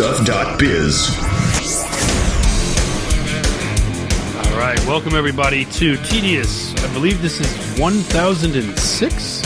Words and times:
therightstuff.biz. 0.00 1.16
All 4.46 4.58
right, 4.58 4.78
welcome 4.86 5.14
everybody 5.14 5.66
to 5.66 5.96
Tedious. 5.98 6.74
I 6.82 6.92
believe 6.94 7.20
this 7.20 7.38
is 7.40 7.78
1006, 7.78 9.42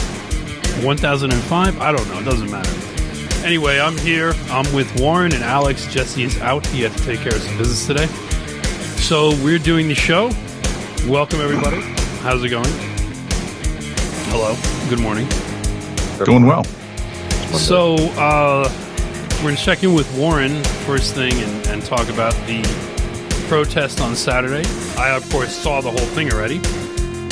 1005. 0.84 1.80
I 1.80 1.92
don't 1.92 2.08
know. 2.08 2.20
It 2.20 2.24
doesn't 2.24 2.50
matter. 2.50 2.70
Anyway, 3.44 3.80
I'm 3.80 3.98
here. 3.98 4.32
I'm 4.48 4.72
with 4.72 5.00
Warren 5.00 5.34
and 5.34 5.42
Alex. 5.42 5.92
Jesse 5.92 6.22
is 6.22 6.40
out. 6.40 6.64
He 6.66 6.82
had 6.82 6.92
to 6.92 7.04
take 7.04 7.18
care 7.20 7.34
of 7.34 7.42
some 7.42 7.58
business 7.58 7.86
today. 7.86 8.06
So 9.02 9.30
we're 9.42 9.58
doing 9.58 9.88
the 9.88 9.94
show. 9.96 10.30
Welcome 11.08 11.40
everybody. 11.40 11.80
How's 12.20 12.44
it 12.44 12.50
going? 12.50 12.70
Hello. 14.30 14.56
Good 14.88 15.00
morning. 15.00 15.28
Doing 16.24 16.46
well. 16.46 16.62
So 17.58 17.96
uh, 18.16 18.68
we're 19.36 19.42
going 19.50 19.56
to 19.56 19.62
check 19.62 19.82
in 19.82 19.94
with 19.94 20.10
Warren 20.16 20.62
first 20.86 21.14
thing 21.14 21.32
and, 21.32 21.66
and 21.66 21.84
talk 21.84 22.08
about 22.08 22.32
the 22.46 22.62
protest 23.48 24.00
on 24.00 24.16
Saturday. 24.16 24.66
I 24.96 25.10
of 25.10 25.28
course 25.30 25.54
saw 25.54 25.80
the 25.80 25.90
whole 25.90 26.06
thing 26.14 26.32
already, 26.32 26.56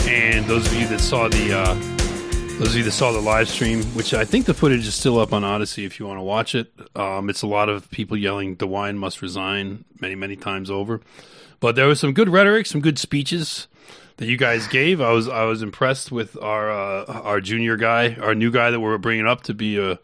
and 0.09 0.45
those 0.47 0.67
of 0.67 0.75
you 0.75 0.87
that 0.89 1.01
saw 1.01 1.29
the 1.29 1.59
uh, 1.59 1.75
those 2.59 2.69
of 2.69 2.77
you 2.77 2.83
that 2.85 2.93
saw 2.93 3.13
the 3.13 3.21
live 3.21 3.49
stream, 3.49 3.83
which 3.95 4.15
I 4.15 4.25
think 4.25 4.47
the 4.47 4.55
footage 4.55 4.87
is 4.87 4.95
still 4.95 5.19
up 5.19 5.33
on 5.33 5.43
Odysee 5.45 5.85
if 5.85 5.99
you 5.99 6.07
want 6.07 6.19
to 6.19 6.23
watch 6.23 6.55
it. 6.55 6.73
Um, 6.95 7.31
it's 7.31 7.43
a 7.43 7.47
lot 7.47 7.69
of 7.69 7.91
people 7.91 8.17
yelling 8.17 8.57
"DeWine 8.57 8.97
must 8.97 9.23
resign" 9.23 9.85
many 10.01 10.15
many 10.15 10.37
times 10.37 10.71
over, 10.71 11.01
but 11.61 11.77
there 11.77 11.87
was 11.87 12.01
some 12.01 12.13
good 12.13 12.29
rhetoric, 12.29 12.67
some 12.67 12.81
good 12.81 12.99
speeches 12.99 13.69
that 14.19 14.27
you 14.27 14.37
guys 14.37 14.67
gave. 14.67 15.01
I 15.01 15.13
was 15.13 15.29
I 15.29 15.45
was 15.45 15.63
impressed 15.63 16.13
with 16.13 16.37
our 16.43 16.71
uh, 16.71 17.05
our 17.07 17.41
junior 17.41 17.77
guy, 17.77 18.15
our 18.21 18.35
new 18.35 18.51
guy 18.51 18.71
that 18.71 18.81
we're 18.81 18.99
bringing 18.99 19.27
up 19.27 19.43
to 19.45 19.55
be 19.55 19.79
a 19.79 19.99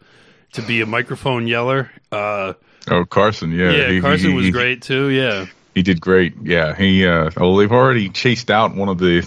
to 0.53 0.61
be 0.61 0.81
a 0.81 0.85
microphone 0.85 1.47
yeller. 1.47 1.89
Uh, 2.11 2.53
Oh, 2.89 3.05
Carson, 3.05 3.51
yeah, 3.51 3.69
yeah, 3.71 3.89
he- 3.91 4.01
Carson 4.01 4.29
he- 4.31 4.35
was 4.35 4.45
he- 4.45 4.51
great 4.51 4.81
too. 4.81 5.09
Yeah, 5.09 5.45
He 5.75 5.83
did 5.83 6.01
great. 6.01 6.33
Yeah, 6.43 6.73
he. 6.75 7.05
Uh, 7.05 7.29
well, 7.37 7.55
they've 7.57 7.71
already 7.71 8.09
chased 8.09 8.49
out 8.49 8.73
one 8.75 8.89
of 8.89 8.97
the 8.97 9.23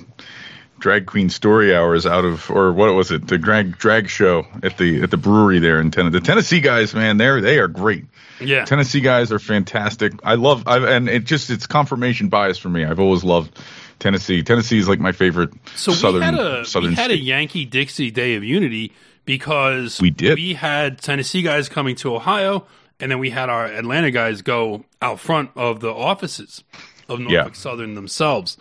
drag 0.81 1.06
queen 1.06 1.31
story 1.31 1.75
hours 1.75 2.05
out 2.06 2.25
of, 2.25 2.50
or 2.50 2.73
what 2.73 2.93
was 2.95 3.12
it, 3.12 3.28
the 3.28 3.39
drag 3.39 3.78
drag 3.78 4.09
show 4.09 4.47
at 4.65 4.78
the 4.78 5.03
at 5.03 5.11
the 5.12 5.17
brewery 5.17 5.61
there 5.61 5.78
in 5.81 5.91
Tennessee. 5.93 6.19
The 6.19 6.25
Tennessee 6.25 6.61
guys, 6.61 6.93
man, 6.95 7.19
they're 7.19 7.41
they 7.41 7.59
are 7.59 7.69
great. 7.69 8.06
yeah. 8.41 8.65
Tennessee 8.65 9.00
guys 9.00 9.31
are 9.31 9.39
fantastic. 9.39 10.12
I 10.25 10.34
love, 10.34 10.65
I 10.67 10.78
and 10.97 11.09
it 11.09 11.25
just 11.25 11.50
it's 11.50 11.67
confirmation 11.69 12.28
bias 12.31 12.59
for 12.59 12.69
me. 12.69 12.84
I've 12.84 12.98
always 13.00 13.23
loved 13.23 13.56
Tennessee. 14.00 14.43
Tennessee 14.43 14.78
is 14.78 14.89
like 14.89 14.98
my 14.98 15.12
favorite 15.12 15.50
So 15.77 15.93
southern 15.93 16.20
we 16.20 16.25
had 16.25 16.34
a 16.34 16.65
southern 16.65 16.91
we 16.91 16.97
had 16.97 17.11
a. 17.12 17.17
Yankee 17.17 17.65
Dixie 17.65 18.11
Day 18.11 18.34
of 18.34 18.43
Unity 18.43 18.93
because 19.25 20.01
We 20.01 20.11
did. 20.11 20.34
We 20.39 20.55
had 20.55 20.98
Tennessee 21.01 21.42
guys 21.42 21.69
coming 21.69 21.97
to 21.97 22.15
Ohio, 22.15 22.67
and 23.01 23.11
then 23.11 23.19
we 23.19 23.31
had 23.31 23.48
our 23.48 23.67
Atlanta 23.67 24.11
guys 24.11 24.42
go 24.42 24.84
out 25.00 25.21
front 25.21 25.50
of 25.56 25.81
the 25.81 25.93
offices 25.93 26.65
of 27.09 27.19
Norfolk 27.21 27.31
Yeah. 27.33 27.53
Southern 27.53 27.94
themselves. 27.94 28.56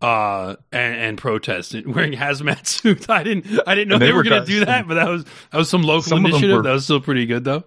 Uh, 0.00 0.54
and, 0.70 0.94
and 0.94 1.18
protest 1.18 1.74
wearing 1.86 2.12
hazmat 2.12 2.64
suits. 2.68 3.06
I 3.08 3.24
didn't, 3.24 3.46
I 3.66 3.74
didn't 3.74 3.88
know 3.88 3.98
they, 3.98 4.06
they 4.06 4.12
were 4.12 4.18
were 4.18 4.22
going 4.24 4.42
to 4.42 4.46
do 4.46 4.64
that, 4.64 4.86
but 4.86 4.94
that 4.94 5.08
was 5.08 5.24
that 5.50 5.58
was 5.58 5.68
some 5.68 5.82
local 5.82 6.02
Some 6.02 6.24
initiative. 6.24 6.56
were- 6.58 6.62
that 6.62 6.70
was 6.72 6.84
still 6.84 7.00
pretty 7.00 7.26
good, 7.26 7.42
though. 7.42 7.64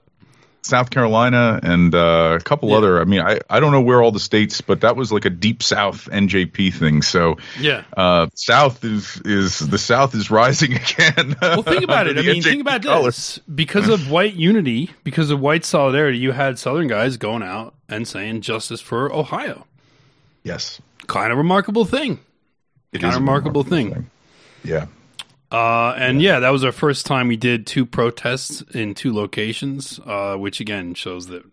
South 0.63 0.89
Carolina 0.91 1.59
and 1.63 1.93
uh, 1.95 2.37
a 2.39 2.43
couple 2.43 2.69
Yeah. 2.69 2.77
other. 2.77 3.01
I 3.01 3.05
mean, 3.05 3.21
I, 3.21 3.39
I 3.49 3.59
don't 3.59 3.71
know 3.71 3.81
where 3.81 4.01
all 4.01 4.11
the 4.11 4.19
states, 4.19 4.61
but 4.61 4.81
that 4.81 4.95
was 4.95 5.11
like 5.11 5.25
a 5.25 5.29
deep 5.29 5.63
South 5.63 6.07
NJP 6.11 6.73
thing. 6.75 7.01
So 7.01 7.37
Yeah. 7.59 7.83
uh, 7.97 8.27
South 8.35 8.83
is 8.85 9.19
is 9.25 9.59
the 9.59 9.77
South 9.77 10.13
is 10.15 10.29
rising 10.29 10.73
again. 10.75 11.35
Well, 11.41 11.63
think 11.63 11.83
about 11.83 12.07
it. 12.07 12.17
I 12.17 12.21
mean, 12.21 12.41
think 12.43 12.61
about 12.61 12.83
this. 12.83 13.39
Because 13.53 13.89
of 13.89 14.09
white 14.11 14.35
unity, 14.35 14.91
because 15.03 15.31
of 15.31 15.39
white 15.39 15.65
solidarity, 15.65 16.17
you 16.19 16.31
had 16.31 16.59
Southern 16.59 16.87
guys 16.87 17.17
going 17.17 17.43
out 17.43 17.73
and 17.89 18.07
saying 18.07 18.41
justice 18.41 18.81
for 18.81 19.11
Ohio. 19.13 19.65
Yes, 20.43 20.79
Kind 21.07 21.31
of 21.31 21.37
remarkable 21.37 21.85
thing. 21.85 22.19
it 22.93 23.01
Kind 23.01 23.09
is 23.11 23.15
of 23.15 23.21
a 23.21 23.25
remarkable 23.25 23.63
thing. 23.63 24.09
Yeah, 24.63 24.85
Uh, 25.51 25.93
and 25.97 26.21
yeah. 26.21 26.39
that 26.39 26.49
was 26.49 26.63
our 26.63 26.71
first 26.71 27.05
time 27.05 27.27
we 27.27 27.37
did 27.37 27.67
two 27.67 27.85
protests 27.85 28.61
in 28.73 28.93
two 28.93 29.13
locations, 29.13 29.99
uh, 30.05 30.35
which 30.35 30.59
again 30.59 30.93
shows 30.93 31.27
that 31.27 31.43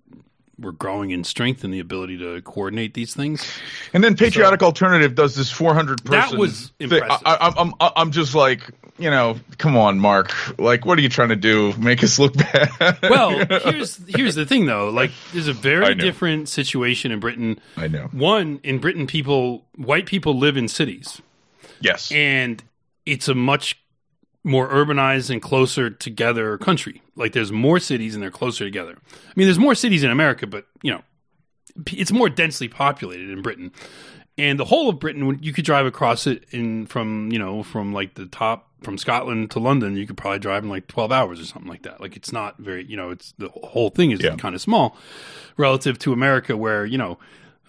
we're 0.59 0.73
growing 0.73 1.11
in 1.11 1.25
strength 1.25 1.63
and 1.65 1.73
the 1.73 1.79
ability 1.79 2.19
to 2.19 2.43
coordinate 2.43 2.95
these 2.95 3.15
things. 3.15 3.59
and 3.93 4.03
then 4.03 4.17
Patriotic 4.17 4.63
Alternative 4.63 5.15
does 5.15 5.37
this 5.37 5.51
400 5.51 6.05
person. 6.05 6.31
That 6.31 6.39
was 6.39 6.73
impressive. 6.81 7.23
I, 7.25 7.35
I, 7.35 7.49
I'm 7.49 7.75
I'm 7.81 7.93
I'm 7.97 8.11
just 8.13 8.35
like 8.35 8.71
you 8.99 9.11
know, 9.11 9.39
come 9.59 9.77
on, 9.77 10.01
Mark. 10.01 10.33
Like, 10.59 10.85
what 10.85 10.99
are 10.99 11.01
you 11.01 11.09
trying 11.09 11.29
to 11.29 11.37
do? 11.37 11.73
Make 11.79 12.03
us 12.03 12.19
look 12.19 12.35
bad? 12.35 12.99
Well, 13.09 13.47
here's 13.47 13.97
here's 14.09 14.35
the 14.35 14.45
thing 14.45 14.67
though. 14.67 14.91
Like, 14.91 15.11
there's 15.33 15.49
a 15.49 15.53
very 15.53 15.95
different 15.95 16.49
situation 16.49 17.13
in 17.13 17.21
Britain. 17.21 17.61
I 17.77 17.89
know. 17.89 18.09
One 18.13 18.61
in 18.63 18.79
Britain, 18.79 19.07
people, 19.07 19.65
white 19.77 20.07
people 20.07 20.37
live 20.37 20.57
in 20.57 20.69
cities. 20.69 21.23
Yes, 21.81 22.11
and 22.11 22.63
it's 23.07 23.29
a 23.29 23.35
much 23.35 23.81
more 24.45 24.69
urbanized 24.69 25.31
and 25.31 25.43
closer 25.43 25.91
together 25.91 26.57
country. 26.59 27.03
Like 27.17 27.33
there's 27.33 27.53
more 27.53 27.79
cities 27.81 28.15
and 28.15 28.23
they're 28.23 28.31
closer 28.31 28.65
together. 28.65 28.97
I 29.13 29.33
mean, 29.37 29.47
there's 29.47 29.59
more 29.59 29.75
cities 29.75 30.03
in 30.05 30.11
America, 30.11 30.47
but 30.47 30.67
you 30.83 30.93
know, 30.93 31.03
it's 31.87 32.13
more 32.13 32.29
densely 32.29 32.69
populated 32.69 33.31
in 33.31 33.43
Britain. 33.43 33.73
And 34.37 34.59
the 34.59 34.65
whole 34.65 34.89
of 34.89 35.01
Britain, 35.01 35.39
you 35.43 35.53
could 35.53 35.65
drive 35.65 35.85
across 35.87 36.27
it 36.27 36.45
in 36.53 36.87
from 36.87 37.31
you 37.33 37.39
know 37.41 37.63
from 37.65 37.93
like 37.93 38.15
the 38.15 38.27
top 38.27 38.67
from 38.83 38.97
Scotland 38.97 39.51
to 39.51 39.59
London, 39.59 39.97
you 39.97 40.07
could 40.07 40.17
probably 40.17 40.39
drive 40.39 40.63
in 40.63 40.71
like 40.71 40.87
twelve 40.87 41.11
hours 41.11 41.41
or 41.41 41.45
something 41.45 41.69
like 41.69 41.83
that. 41.83 42.01
Like 42.01 42.17
it's 42.17 42.33
not 42.33 42.57
very 42.59 42.85
you 42.85 42.97
know 42.97 43.11
it's 43.11 43.35
the 43.39 43.49
whole 43.49 43.91
thing 43.91 44.13
is 44.13 44.21
Yeah. 44.23 44.37
kind 44.37 44.55
of 44.55 44.61
small 44.61 44.97
relative 45.57 45.99
to 46.01 46.13
America, 46.13 46.57
where 46.57 46.87
you 46.87 46.97
know 46.97 47.19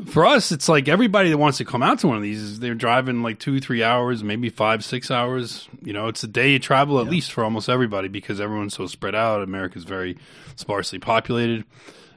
for 0.05 0.25
us, 0.25 0.51
it's 0.51 0.69
like 0.69 0.87
everybody 0.87 1.29
that 1.29 1.37
wants 1.37 1.57
to 1.59 1.65
come 1.65 1.83
out 1.83 1.99
to 1.99 2.07
one 2.07 2.17
of 2.17 2.23
these, 2.23 2.41
is 2.41 2.59
they're 2.59 2.73
driving 2.75 3.21
like 3.21 3.39
two, 3.39 3.59
three 3.59 3.83
hours, 3.83 4.23
maybe 4.23 4.49
five, 4.49 4.83
six 4.83 5.11
hours. 5.11 5.67
You 5.83 5.93
know, 5.93 6.07
it's 6.07 6.23
a 6.23 6.27
day 6.27 6.55
of 6.55 6.61
travel 6.61 6.99
at 6.99 7.07
least 7.07 7.31
for 7.31 7.43
almost 7.43 7.69
everybody 7.69 8.07
because 8.07 8.39
everyone's 8.39 8.73
so 8.73 8.87
spread 8.87 9.15
out. 9.15 9.41
America's 9.41 9.83
very 9.83 10.17
sparsely 10.55 10.99
populated, 10.99 11.65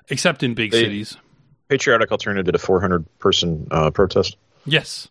except 0.09 0.43
in 0.43 0.55
big 0.55 0.71
They- 0.71 0.83
cities. 0.83 1.17
Patriotic 1.69 2.13
Alternative 2.13 2.45
did 2.45 2.55
a 2.55 2.59
400 2.59 3.07
person 3.19 3.67
uh, 3.71 3.91
protest. 3.91 4.37
Yes. 4.67 5.09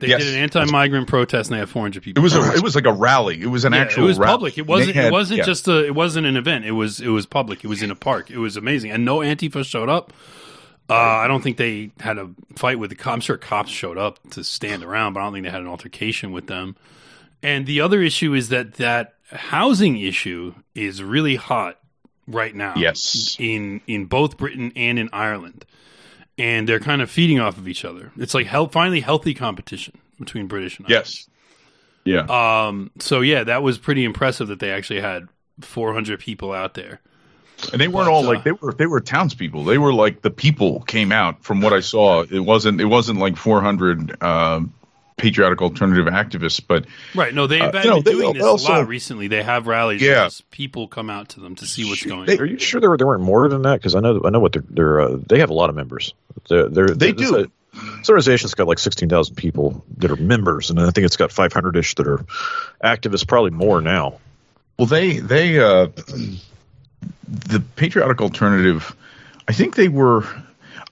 They 0.00 0.08
Yes. 0.08 0.20
did 0.24 0.34
an 0.34 0.40
anti-migrant 0.40 1.06
protest 1.06 1.48
and 1.48 1.54
they 1.54 1.60
had 1.60 1.68
400 1.68 2.02
people. 2.02 2.24
it 2.24 2.28
people. 2.28 2.40
was 2.44 2.54
a 2.54 2.58
it 2.58 2.62
was 2.62 2.74
like 2.74 2.86
a 2.86 2.92
rally. 2.92 3.40
It 3.40 3.46
was 3.46 3.64
an 3.64 3.72
Yeah, 3.72 3.82
actual. 3.82 4.02
it 4.02 4.06
was 4.08 4.18
rally. 4.18 4.32
public. 4.32 4.58
It 4.58 4.66
wasn't. 4.66 4.96
Had- 4.96 5.04
it 5.06 5.12
wasn't 5.12 5.38
yeah. 5.38 5.44
just 5.44 5.68
a. 5.68 5.86
It 5.86 5.94
wasn't 5.94 6.26
an 6.26 6.36
event. 6.36 6.64
It 6.64 6.72
was. 6.72 6.98
It 7.00 7.06
was 7.08 7.24
public. 7.24 7.62
It 7.62 7.68
was 7.68 7.82
in 7.82 7.92
a 7.92 7.94
park. 7.94 8.32
It 8.32 8.38
was 8.38 8.56
amazing, 8.56 8.90
and 8.90 9.04
no 9.04 9.18
Antifa 9.18 9.64
showed 9.64 9.88
up. 9.88 10.12
Uh, 10.92 11.24
I 11.24 11.28
don't 11.28 11.42
think 11.42 11.56
they 11.56 11.90
had 12.00 12.18
a 12.18 12.30
fight 12.56 12.78
with 12.78 12.90
the 12.90 12.96
cops. 12.96 13.14
I'm 13.14 13.20
sure 13.20 13.36
cops 13.36 13.70
showed 13.70 13.98
up 13.98 14.18
to 14.30 14.44
stand 14.44 14.82
around, 14.82 15.14
but 15.14 15.20
I 15.20 15.24
don't 15.24 15.32
think 15.32 15.44
they 15.44 15.50
had 15.50 15.60
an 15.60 15.68
altercation 15.68 16.32
with 16.32 16.46
them. 16.46 16.76
And 17.42 17.66
the 17.66 17.80
other 17.80 18.00
issue 18.02 18.34
is 18.34 18.50
that 18.50 18.74
that 18.74 19.14
housing 19.30 19.98
issue 19.98 20.54
is 20.74 21.02
really 21.02 21.36
hot 21.36 21.78
right 22.26 22.54
now. 22.54 22.74
Yes. 22.76 23.36
in 23.38 23.80
in 23.86 24.06
both 24.06 24.36
Britain 24.36 24.72
and 24.76 24.98
in 24.98 25.08
Ireland, 25.12 25.64
and 26.38 26.68
they're 26.68 26.80
kind 26.80 27.02
of 27.02 27.10
feeding 27.10 27.40
off 27.40 27.58
of 27.58 27.68
each 27.68 27.84
other. 27.84 28.12
It's 28.16 28.34
like 28.34 28.46
health, 28.46 28.72
finally 28.72 29.00
healthy 29.00 29.34
competition 29.34 29.98
between 30.18 30.46
British 30.46 30.78
and 30.78 30.86
Irish. 30.86 31.26
Yes. 31.26 31.28
Yeah. 32.04 32.66
Um, 32.66 32.90
so 32.98 33.20
yeah, 33.20 33.44
that 33.44 33.62
was 33.62 33.78
pretty 33.78 34.04
impressive 34.04 34.48
that 34.48 34.60
they 34.60 34.70
actually 34.70 35.00
had 35.00 35.28
400 35.60 36.18
people 36.20 36.52
out 36.52 36.74
there. 36.74 37.00
And 37.70 37.80
they 37.80 37.88
weren't 37.88 38.06
But, 38.06 38.12
all 38.12 38.24
uh, 38.24 38.34
like 38.34 38.44
they 38.44 38.52
were 38.52 38.72
they 38.72 38.86
were 38.86 39.00
townspeople. 39.00 39.64
They 39.64 39.78
were 39.78 39.92
like 39.94 40.22
the 40.22 40.30
people 40.30 40.80
came 40.80 41.12
out 41.12 41.44
from 41.44 41.60
what 41.60 41.72
I 41.72 41.80
saw. 41.80 42.22
It 42.22 42.40
wasn't 42.40 42.80
it 42.80 42.86
wasn't 42.86 43.18
like 43.20 43.36
400 43.36 44.22
um, 44.22 44.72
patriotic 45.16 45.62
alternative 45.62 46.06
activists, 46.06 46.60
but 46.66 46.86
Right. 47.14 47.32
No, 47.32 47.46
they've 47.46 47.62
Uh, 47.62 47.70
been 47.70 47.84
you 47.84 47.90
know, 47.90 48.00
they 48.02 48.12
doing 48.12 48.34
this 48.34 48.42
also- 48.42 48.72
a 48.72 48.78
lot 48.78 48.88
recently. 48.88 49.28
They 49.28 49.42
have 49.42 49.66
rallies. 49.66 50.00
Yeah. 50.02 50.28
people 50.50 50.88
come 50.88 51.10
out 51.10 51.28
to 51.30 51.40
them 51.40 51.54
to 51.56 51.66
see 51.66 51.84
what's 51.88 52.04
going 52.04 52.26
They- 52.26 52.34
on. 52.36 52.40
Are 52.40 52.46
you 52.46 52.58
sure 52.58 52.80
there, 52.80 52.90
were, 52.90 52.96
there 52.96 53.06
weren't 53.06 53.22
more 53.22 53.48
than 53.48 53.62
that? 53.62 53.74
Because 53.78 53.94
I 53.94 54.00
know 54.00 54.20
I 54.24 54.30
know 54.30 54.40
what 54.40 54.52
they're, 54.52 54.64
they're 54.68 55.00
uh, 55.00 55.16
they 55.28 55.38
have 55.40 55.50
a 55.50 55.54
lot 55.54 55.70
of 55.70 55.76
members. 55.76 56.14
They're, 56.48 56.68
they're, 56.68 56.88
they 56.88 57.12
this 57.12 57.30
do. 57.30 57.36
is 57.36 57.46
this 58.00 58.08
organization's 58.10 58.54
got 58.54 58.66
like 58.66 58.78
16,000 58.78 59.34
people 59.36 59.84
that 59.98 60.10
are 60.10 60.16
members, 60.16 60.68
and 60.70 60.78
I 60.80 60.90
think 60.90 61.06
it's 61.06 61.16
got 61.16 61.30
500 61.32 61.76
ish 61.76 61.94
that 61.94 62.06
are 62.06 62.24
activists, 62.84 63.26
probably 63.26 63.50
more 63.50 63.80
now. 63.80 64.18
Well, 64.78 64.86
they 64.86 65.18
they 65.18 65.58
uh, 65.60 65.86
the 67.28 67.60
patriotic 67.76 68.20
alternative. 68.20 68.94
I 69.48 69.52
think 69.52 69.74
they 69.76 69.88
were. 69.88 70.24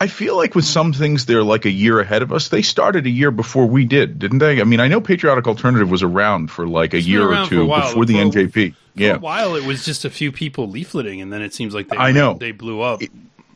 I 0.03 0.07
feel 0.07 0.35
like 0.37 0.55
with 0.55 0.65
some 0.65 0.95
things 0.95 1.27
they're 1.27 1.43
like 1.43 1.67
a 1.67 1.71
year 1.71 2.01
ahead 2.01 2.23
of 2.23 2.33
us. 2.33 2.49
They 2.49 2.63
started 2.63 3.05
a 3.07 3.11
year 3.11 3.31
before 3.31 3.67
we 3.67 3.85
did, 3.85 4.19
didn't 4.19 4.39
they? 4.39 4.61
I 4.61 4.65
mean, 4.65 4.81
I 4.81 4.89
know 4.89 5.01
patriotic 5.01 5.47
alternative 5.47 5.91
was 5.91 6.03
around 6.03 6.51
for 6.51 6.67
like 6.67 6.95
a 6.95 7.01
year 7.01 7.31
or 7.31 7.45
for 7.45 7.51
two 7.51 7.67
while. 7.67 7.83
before 7.89 8.07
the 8.07 8.15
For- 8.15 8.21
NJP. 8.39 8.73
For 8.73 8.77
Yeah, 8.95 9.17
a 9.17 9.19
while, 9.19 9.55
it 9.57 9.65
was 9.65 9.85
just 9.85 10.05
a 10.07 10.11
few 10.11 10.33
people 10.33 10.67
leafleting, 10.69 11.21
and 11.23 11.31
then 11.33 11.43
it 11.43 11.53
seems 11.53 11.75
like 11.75 11.89
they 11.89 11.97
I 11.99 12.13
know. 12.13 12.35
they 12.35 12.53
blew 12.53 12.81
up. 12.81 13.03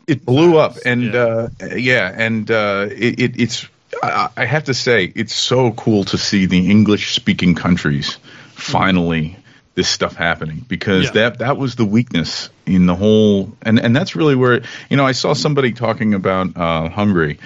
it 0.06 0.24
blew 0.26 0.58
up 0.58 0.76
and 0.84 1.14
Yeah. 1.14 1.20
uh 1.20 1.48
yeah 1.76 2.12
and 2.14 2.50
uh 2.50 2.88
it, 2.90 3.18
it 3.20 3.40
it's 3.40 3.66
I, 4.02 4.28
I 4.36 4.44
have 4.44 4.64
to 4.64 4.74
say 4.74 5.10
it's 5.14 5.32
so 5.34 5.72
cool 5.72 6.04
to 6.04 6.18
see 6.18 6.44
the 6.44 6.70
english 6.70 7.14
speaking 7.14 7.54
countries 7.54 8.18
finally 8.52 9.36
this 9.74 9.88
stuff 9.88 10.14
happening 10.14 10.64
because 10.68 11.06
Yeah. 11.06 11.10
that 11.12 11.38
that 11.38 11.56
was 11.56 11.74
the 11.74 11.84
weakness 11.84 12.48
in 12.66 12.86
the 12.86 12.94
whole 12.94 13.52
and 13.62 13.78
and 13.80 13.94
that's 13.94 14.14
really 14.14 14.36
where 14.36 14.62
you 14.88 14.96
know 14.96 15.04
I 15.04 15.12
saw 15.12 15.32
somebody 15.34 15.72
talking 15.72 16.14
about 16.14 16.56
uh 16.56 16.88
Hungary 16.88 17.38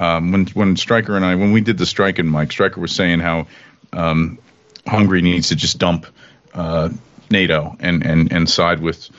um 0.00 0.32
when 0.32 0.46
when 0.46 0.76
Striker 0.76 1.14
and 1.16 1.24
I 1.24 1.34
when 1.34 1.52
we 1.52 1.60
did 1.60 1.76
the 1.78 1.86
strike 1.86 2.18
and 2.18 2.30
Mike 2.30 2.52
Striker 2.52 2.80
was 2.80 2.92
saying 2.92 3.20
how 3.20 3.46
um 3.92 4.38
Hungary 4.86 5.22
needs 5.22 5.48
to 5.48 5.56
just 5.56 5.78
dump 5.78 6.06
uh 6.54 6.88
NATO 7.30 7.76
and 7.80 8.04
and 8.04 8.32
and 8.32 8.48
side 8.48 8.80
with 8.80 9.10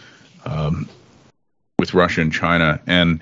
with 1.79 1.93
Russia 1.93 2.21
and 2.21 2.31
China. 2.31 2.79
And, 2.87 3.19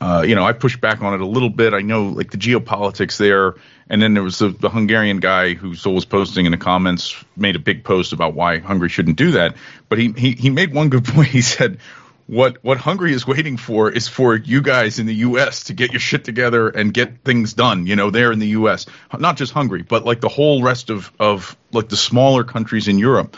uh, 0.00 0.24
you 0.26 0.34
know, 0.34 0.44
I 0.44 0.52
pushed 0.52 0.80
back 0.80 1.02
on 1.02 1.14
it 1.14 1.20
a 1.20 1.26
little 1.26 1.50
bit. 1.50 1.72
I 1.72 1.80
know, 1.80 2.08
like, 2.08 2.30
the 2.30 2.36
geopolitics 2.36 3.16
there. 3.16 3.54
And 3.88 4.02
then 4.02 4.14
there 4.14 4.22
was 4.22 4.38
the, 4.38 4.48
the 4.48 4.68
Hungarian 4.68 5.20
guy 5.20 5.54
who 5.54 5.74
still 5.74 5.94
was 5.94 6.04
posting 6.04 6.44
in 6.44 6.52
the 6.52 6.58
comments, 6.58 7.24
made 7.36 7.56
a 7.56 7.58
big 7.58 7.84
post 7.84 8.12
about 8.12 8.34
why 8.34 8.58
Hungary 8.58 8.88
shouldn't 8.88 9.16
do 9.16 9.32
that. 9.32 9.56
But 9.88 9.98
he, 9.98 10.12
he, 10.12 10.32
he 10.32 10.50
made 10.50 10.74
one 10.74 10.88
good 10.88 11.04
point. 11.06 11.28
He 11.28 11.42
said, 11.42 11.78
what, 12.26 12.62
what 12.62 12.78
Hungary 12.78 13.12
is 13.12 13.26
waiting 13.26 13.56
for 13.56 13.90
is 13.90 14.08
for 14.08 14.34
you 14.34 14.60
guys 14.60 14.98
in 14.98 15.06
the 15.06 15.14
U.S. 15.14 15.64
to 15.64 15.72
get 15.72 15.92
your 15.92 16.00
shit 16.00 16.24
together 16.24 16.68
and 16.68 16.92
get 16.92 17.22
things 17.22 17.54
done, 17.54 17.86
you 17.86 17.94
know, 17.94 18.10
there 18.10 18.32
in 18.32 18.40
the 18.40 18.48
U.S. 18.48 18.86
Not 19.16 19.36
just 19.36 19.52
Hungary, 19.52 19.82
but 19.82 20.04
like 20.04 20.20
the 20.20 20.28
whole 20.28 20.62
rest 20.62 20.90
of, 20.90 21.12
of 21.20 21.56
like 21.72 21.88
the 21.88 21.96
smaller 21.96 22.42
countries 22.42 22.88
in 22.88 22.98
Europe 22.98 23.36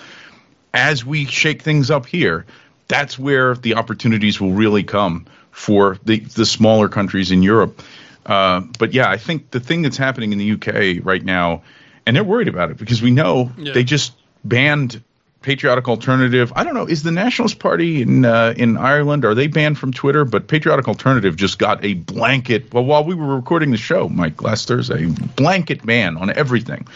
as 0.72 1.04
we 1.04 1.24
shake 1.24 1.62
things 1.62 1.90
up 1.90 2.06
here, 2.06 2.46
that's 2.88 3.18
where 3.18 3.54
the 3.54 3.74
opportunities 3.74 4.40
will 4.40 4.52
really 4.52 4.82
come 4.82 5.26
for 5.50 5.98
the, 6.04 6.20
the 6.20 6.46
smaller 6.46 6.88
countries 6.88 7.30
in 7.30 7.42
Europe. 7.42 7.82
Uh, 8.26 8.60
but 8.78 8.92
yeah, 8.92 9.08
I 9.10 9.16
think 9.16 9.50
the 9.50 9.60
thing 9.60 9.82
that's 9.82 9.96
happening 9.96 10.32
in 10.32 10.38
the 10.38 10.52
UK 10.52 11.04
right 11.04 11.24
now, 11.24 11.62
and 12.06 12.14
they're 12.16 12.24
worried 12.24 12.48
about 12.48 12.70
it 12.70 12.76
because 12.76 13.00
we 13.02 13.10
know 13.10 13.50
Yeah. 13.58 13.72
they 13.72 13.84
just 13.84 14.12
banned 14.44 15.02
patriotic 15.40 15.88
alternative. 15.88 16.52
I 16.56 16.64
don't 16.64 16.74
know, 16.74 16.86
is 16.86 17.02
the 17.02 17.10
Nationalist 17.12 17.58
Party 17.58 18.02
in 18.02 18.24
uh, 18.24 18.54
in 18.56 18.76
Ireland 18.76 19.24
are 19.24 19.34
they 19.34 19.46
banned 19.46 19.78
from 19.78 19.92
Twitter? 19.92 20.24
But 20.24 20.46
patriotic 20.48 20.88
alternative 20.88 21.36
just 21.36 21.58
got 21.58 21.84
a 21.84 21.94
blanket. 21.94 22.72
Well, 22.72 22.84
while 22.84 23.04
we 23.04 23.14
were 23.14 23.36
recording 23.36 23.70
the 23.70 23.76
show, 23.76 24.08
Mike, 24.08 24.42
last 24.42 24.68
Thursday, 24.68 25.06
blanket 25.06 25.84
ban 25.86 26.16
on 26.16 26.30
everything. 26.30 26.86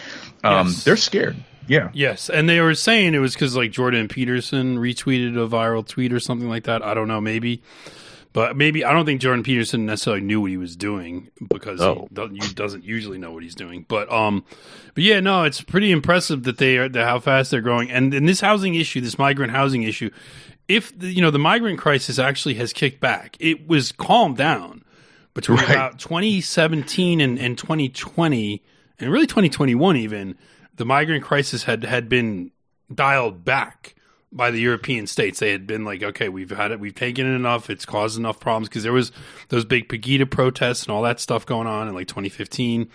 Um, 0.44 0.68
Yes. 0.68 0.84
They're 0.84 0.96
scared. 0.96 1.36
Yeah. 1.68 1.90
Yes, 1.92 2.28
and 2.28 2.48
they 2.48 2.60
were 2.60 2.74
saying 2.74 3.14
it 3.14 3.18
was 3.18 3.34
because 3.34 3.56
like 3.56 3.70
Jordan 3.70 4.08
Peterson 4.08 4.78
retweeted 4.78 5.36
a 5.36 5.48
viral 5.48 5.86
tweet 5.86 6.12
or 6.12 6.20
something 6.20 6.48
like 6.48 6.64
that. 6.64 6.82
I 6.82 6.94
don't 6.94 7.08
know, 7.08 7.20
maybe, 7.20 7.62
but 8.32 8.56
maybe 8.56 8.84
I 8.84 8.92
don't 8.92 9.04
think 9.06 9.20
Jordan 9.20 9.42
Peterson 9.44 9.86
necessarily 9.86 10.22
knew 10.22 10.40
what 10.40 10.50
he 10.50 10.56
was 10.56 10.74
doing 10.76 11.28
because 11.48 11.80
he, 11.80 12.06
do- 12.12 12.28
he 12.32 12.54
doesn't 12.54 12.84
usually 12.84 13.18
know 13.18 13.30
what 13.32 13.42
he's 13.42 13.54
doing. 13.54 13.84
But 13.88 14.10
um, 14.12 14.44
but 14.94 15.04
yeah, 15.04 15.20
no, 15.20 15.44
it's 15.44 15.60
pretty 15.60 15.90
impressive 15.92 16.42
that 16.44 16.58
they 16.58 16.78
are 16.78 16.88
that 16.88 17.04
how 17.04 17.20
fast 17.20 17.50
they're 17.50 17.60
growing, 17.60 17.90
and 17.90 18.12
in 18.12 18.26
this 18.26 18.40
housing 18.40 18.74
issue, 18.74 19.00
this 19.00 19.18
migrant 19.18 19.52
housing 19.52 19.82
issue, 19.84 20.10
if 20.68 20.96
the, 20.98 21.08
you 21.12 21.22
know 21.22 21.30
the 21.30 21.38
migrant 21.38 21.78
crisis 21.78 22.18
actually 22.18 22.54
has 22.54 22.72
kicked 22.72 23.00
back, 23.00 23.36
it 23.40 23.68
was 23.68 23.92
calmed 23.92 24.36
down 24.36 24.82
between 25.34 25.58
Right. 25.58 25.70
about 25.70 25.98
2017 25.98 27.20
and, 27.20 27.38
and 27.38 27.56
2020 27.56 28.62
and 28.98 29.10
really 29.10 29.26
2021 29.26 29.96
even 29.96 30.36
the 30.76 30.84
migrant 30.84 31.24
crisis 31.24 31.64
had 31.64 31.84
had 31.84 32.08
been 32.08 32.50
dialed 32.92 33.44
back 33.44 33.94
by 34.32 34.50
the 34.50 34.60
European 34.60 35.06
states. 35.06 35.38
They 35.38 35.52
had 35.52 35.66
been 35.66 35.84
like, 35.84 36.02
okay, 36.02 36.28
we've 36.28 36.50
had 36.50 36.72
it, 36.72 36.80
we've 36.80 36.94
taken 36.94 37.26
it 37.26 37.36
enough. 37.36 37.68
It's 37.68 37.84
caused 37.84 38.18
enough 38.18 38.40
problems 38.40 38.68
because 38.68 38.82
there 38.82 38.92
was 38.92 39.12
those 39.48 39.64
big 39.64 39.88
Pegida 39.88 40.28
protests 40.28 40.84
and 40.84 40.90
all 40.90 41.02
that 41.02 41.20
stuff 41.20 41.44
going 41.44 41.66
on 41.66 41.88
in 41.88 41.94
like 41.94 42.08
2015 42.08 42.88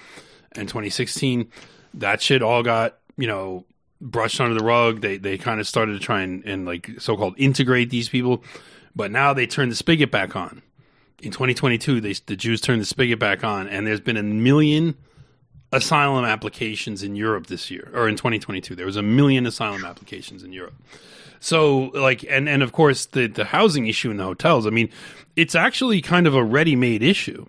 and 0.53 0.67
2016. 0.67 1.49
That 1.93 2.21
shit 2.21 2.41
all 2.41 2.63
got 2.63 2.97
you 3.17 3.27
know 3.27 3.65
brushed 4.01 4.41
under 4.41 4.57
the 4.57 4.65
rug. 4.65 5.01
They 5.01 5.17
they 5.17 5.37
kind 5.37 5.59
of 5.59 5.67
started 5.67 5.93
to 5.93 5.99
try 5.99 6.21
and, 6.21 6.43
and 6.45 6.65
like 6.65 6.89
so 6.99 7.15
called 7.15 7.35
integrate 7.37 7.89
these 7.89 8.09
people, 8.09 8.43
but 8.95 9.11
now 9.11 9.33
they 9.33 9.47
turned 9.47 9.71
the 9.71 9.75
spigot 9.75 10.11
back 10.11 10.35
on. 10.35 10.61
In 11.19 11.31
2022, 11.31 11.99
they, 11.99 12.13
the 12.27 12.35
Jews 12.35 12.61
turned 12.61 12.79
the 12.79 12.85
spigot 12.85 13.17
back 13.17 13.43
on, 13.43 13.67
and 13.67 13.87
there's 13.87 13.99
been 13.99 14.17
a 14.17 14.23
million 14.23 14.95
asylum 15.71 16.25
applications 16.25 17.03
in 17.03 17.15
Europe 17.15 17.47
this 17.47 17.69
year, 17.69 17.89
or 17.93 18.07
in 18.07 18.15
2022. 18.15 18.75
There 18.75 18.85
was 18.85 18.95
a 18.95 19.01
million 19.01 19.45
asylum 19.45 19.83
applications 19.85 20.43
in 20.43 20.53
Europe. 20.53 20.75
So, 21.39 21.91
like, 21.93 22.23
and 22.29 22.47
and 22.49 22.63
of 22.63 22.71
course, 22.71 23.05
the 23.07 23.27
the 23.27 23.45
housing 23.45 23.87
issue 23.87 24.09
in 24.09 24.17
the 24.17 24.23
hotels. 24.23 24.65
I 24.65 24.69
mean, 24.71 24.89
it's 25.35 25.55
actually 25.55 26.01
kind 26.01 26.25
of 26.27 26.33
a 26.33 26.43
ready-made 26.43 27.03
issue 27.03 27.45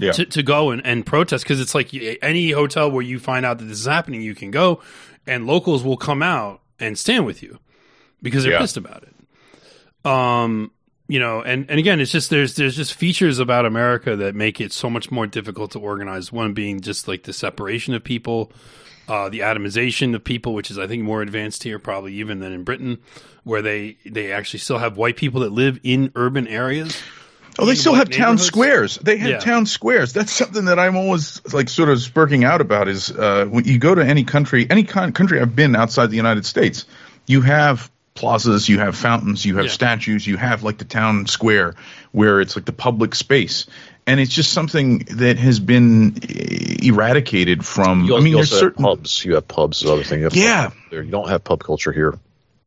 Yeah. 0.00 0.12
to, 0.12 0.24
to 0.26 0.42
go 0.42 0.70
and, 0.70 0.84
and 0.84 1.04
protest 1.06 1.44
because 1.44 1.60
it's 1.60 1.74
like 1.74 1.90
any 2.22 2.50
hotel 2.50 2.90
where 2.90 3.02
you 3.02 3.18
find 3.20 3.46
out 3.46 3.58
that 3.58 3.66
this 3.66 3.78
is 3.80 3.86
happening, 3.86 4.22
you 4.22 4.34
can 4.34 4.50
go, 4.50 4.80
and 5.26 5.46
locals 5.46 5.84
will 5.84 5.96
come 5.98 6.22
out 6.22 6.62
and 6.80 6.98
stand 6.98 7.26
with 7.26 7.42
you 7.42 7.58
because 8.22 8.42
they're 8.42 8.54
Yeah. 8.54 8.58
pissed 8.60 8.76
about 8.78 9.04
it. 9.04 9.14
Um, 10.10 10.72
you 11.10 11.18
know, 11.18 11.42
and, 11.42 11.68
and 11.68 11.80
again, 11.80 12.00
it's 12.00 12.12
just 12.12 12.30
there's 12.30 12.54
there's 12.54 12.76
just 12.76 12.94
features 12.94 13.40
about 13.40 13.66
America 13.66 14.14
that 14.14 14.36
make 14.36 14.60
it 14.60 14.72
so 14.72 14.88
much 14.88 15.10
more 15.10 15.26
difficult 15.26 15.72
to 15.72 15.80
organize. 15.80 16.30
One 16.30 16.54
being 16.54 16.80
just 16.80 17.08
like 17.08 17.24
the 17.24 17.32
separation 17.32 17.94
of 17.94 18.04
people, 18.04 18.52
uh, 19.08 19.28
the 19.28 19.40
atomization 19.40 20.14
of 20.14 20.22
people, 20.22 20.54
which 20.54 20.70
is 20.70 20.78
I 20.78 20.86
think 20.86 21.02
more 21.02 21.20
advanced 21.20 21.64
here, 21.64 21.80
probably 21.80 22.14
even 22.14 22.38
than 22.38 22.52
in 22.52 22.62
Britain, 22.62 22.98
where 23.42 23.60
they 23.60 23.96
they 24.06 24.30
actually 24.30 24.60
still 24.60 24.78
have 24.78 24.96
white 24.96 25.16
people 25.16 25.40
that 25.40 25.50
live 25.50 25.80
in 25.82 26.12
urban 26.14 26.46
areas. 26.46 26.96
Oh, 27.58 27.66
they 27.66 27.74
still 27.74 27.94
have 27.94 28.08
town 28.08 28.38
squares. 28.38 28.96
They 28.98 29.16
have 29.16 29.30
Yeah. 29.30 29.38
town 29.40 29.66
squares. 29.66 30.12
That's 30.12 30.30
something 30.30 30.66
that 30.66 30.78
I'm 30.78 30.96
always 30.96 31.42
like 31.52 31.68
sort 31.68 31.88
of 31.88 31.98
spurking 31.98 32.44
out 32.44 32.60
about. 32.60 32.86
Is 32.86 33.10
uh, 33.10 33.46
when 33.50 33.64
you 33.64 33.78
go 33.78 33.96
to 33.96 34.02
any 34.06 34.22
country, 34.22 34.64
any 34.70 34.84
kind 34.84 35.12
country 35.12 35.40
I've 35.40 35.56
been 35.56 35.74
outside 35.74 36.10
the 36.10 36.16
United 36.16 36.46
States, 36.46 36.86
you 37.26 37.40
have 37.40 37.90
plazas, 38.20 38.68
you 38.68 38.78
have 38.78 38.96
fountains, 38.96 39.44
you 39.44 39.56
have 39.56 39.66
Yeah. 39.66 39.70
statues, 39.70 40.26
you 40.26 40.36
have 40.36 40.62
like 40.62 40.78
the 40.78 40.84
town 40.84 41.26
square 41.26 41.74
where 42.12 42.40
it's 42.40 42.54
like 42.56 42.64
the 42.66 42.72
public 42.72 43.14
space, 43.14 43.66
and 44.06 44.20
it's 44.20 44.32
just 44.34 44.52
something 44.52 44.98
that 45.12 45.38
has 45.38 45.58
been 45.60 46.16
eh, 46.28 46.76
eradicated 46.82 47.64
from. 47.64 48.04
You, 48.04 48.16
I 48.16 48.18
mean, 48.18 48.28
you 48.28 48.36
there's 48.36 48.52
also 48.52 48.66
have 48.66 48.72
certain 48.72 48.84
pubs. 48.84 49.24
You 49.24 49.34
have 49.36 49.48
pubs. 49.48 49.82
Is 49.82 49.90
other 49.90 50.04
thing. 50.04 50.20
You 50.22 50.28
Yeah. 50.32 50.70
there. 50.90 51.02
You 51.02 51.10
don't 51.10 51.28
have 51.28 51.42
pub 51.44 51.62
culture 51.64 51.92
here. 51.92 52.14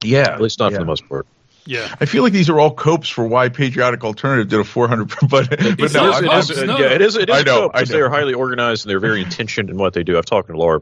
yeah, 0.03 0.21
At 0.33 0.41
least 0.41 0.59
not 0.59 0.71
yeah. 0.71 0.77
for 0.79 0.83
the 0.83 0.87
most 0.87 1.07
part. 1.07 1.25
Yeah, 1.65 1.95
I 2.01 2.05
feel 2.05 2.23
like 2.23 2.33
these 2.33 2.49
are 2.49 2.59
all 2.59 2.71
copes 2.73 3.07
for 3.07 3.25
why 3.25 3.47
patriotic 3.47 4.03
alternative 4.03 4.49
did 4.49 4.59
a 4.59 4.63
400. 4.65 5.07
But 5.29 5.49
but 5.49 5.59
It's 5.79 5.93
no, 5.93 6.07
not 6.07 6.15
I'm- 6.15 6.25
it 6.25 6.27
pubs, 6.27 6.49
is, 6.49 6.57
I'm- 6.57 6.67
no. 6.67 6.77
yeah, 6.77 6.87
it 6.87 7.01
is. 7.01 7.15
It 7.15 7.29
is 7.29 7.35
I 7.35 7.39
a 7.39 7.43
know, 7.45 7.59
cope, 7.61 7.71
I 7.75 7.79
'cause 7.79 7.89
They 7.89 8.01
are 8.01 8.09
highly 8.09 8.33
organized 8.33 8.83
and 8.85 8.89
they're 8.91 8.99
very 8.99 9.21
intentioned 9.21 9.69
in 9.69 9.77
what 9.77 9.93
they 9.93 10.03
do. 10.03 10.17
I've 10.17 10.25
talked 10.25 10.49
to 10.49 10.57
Laura 10.57 10.81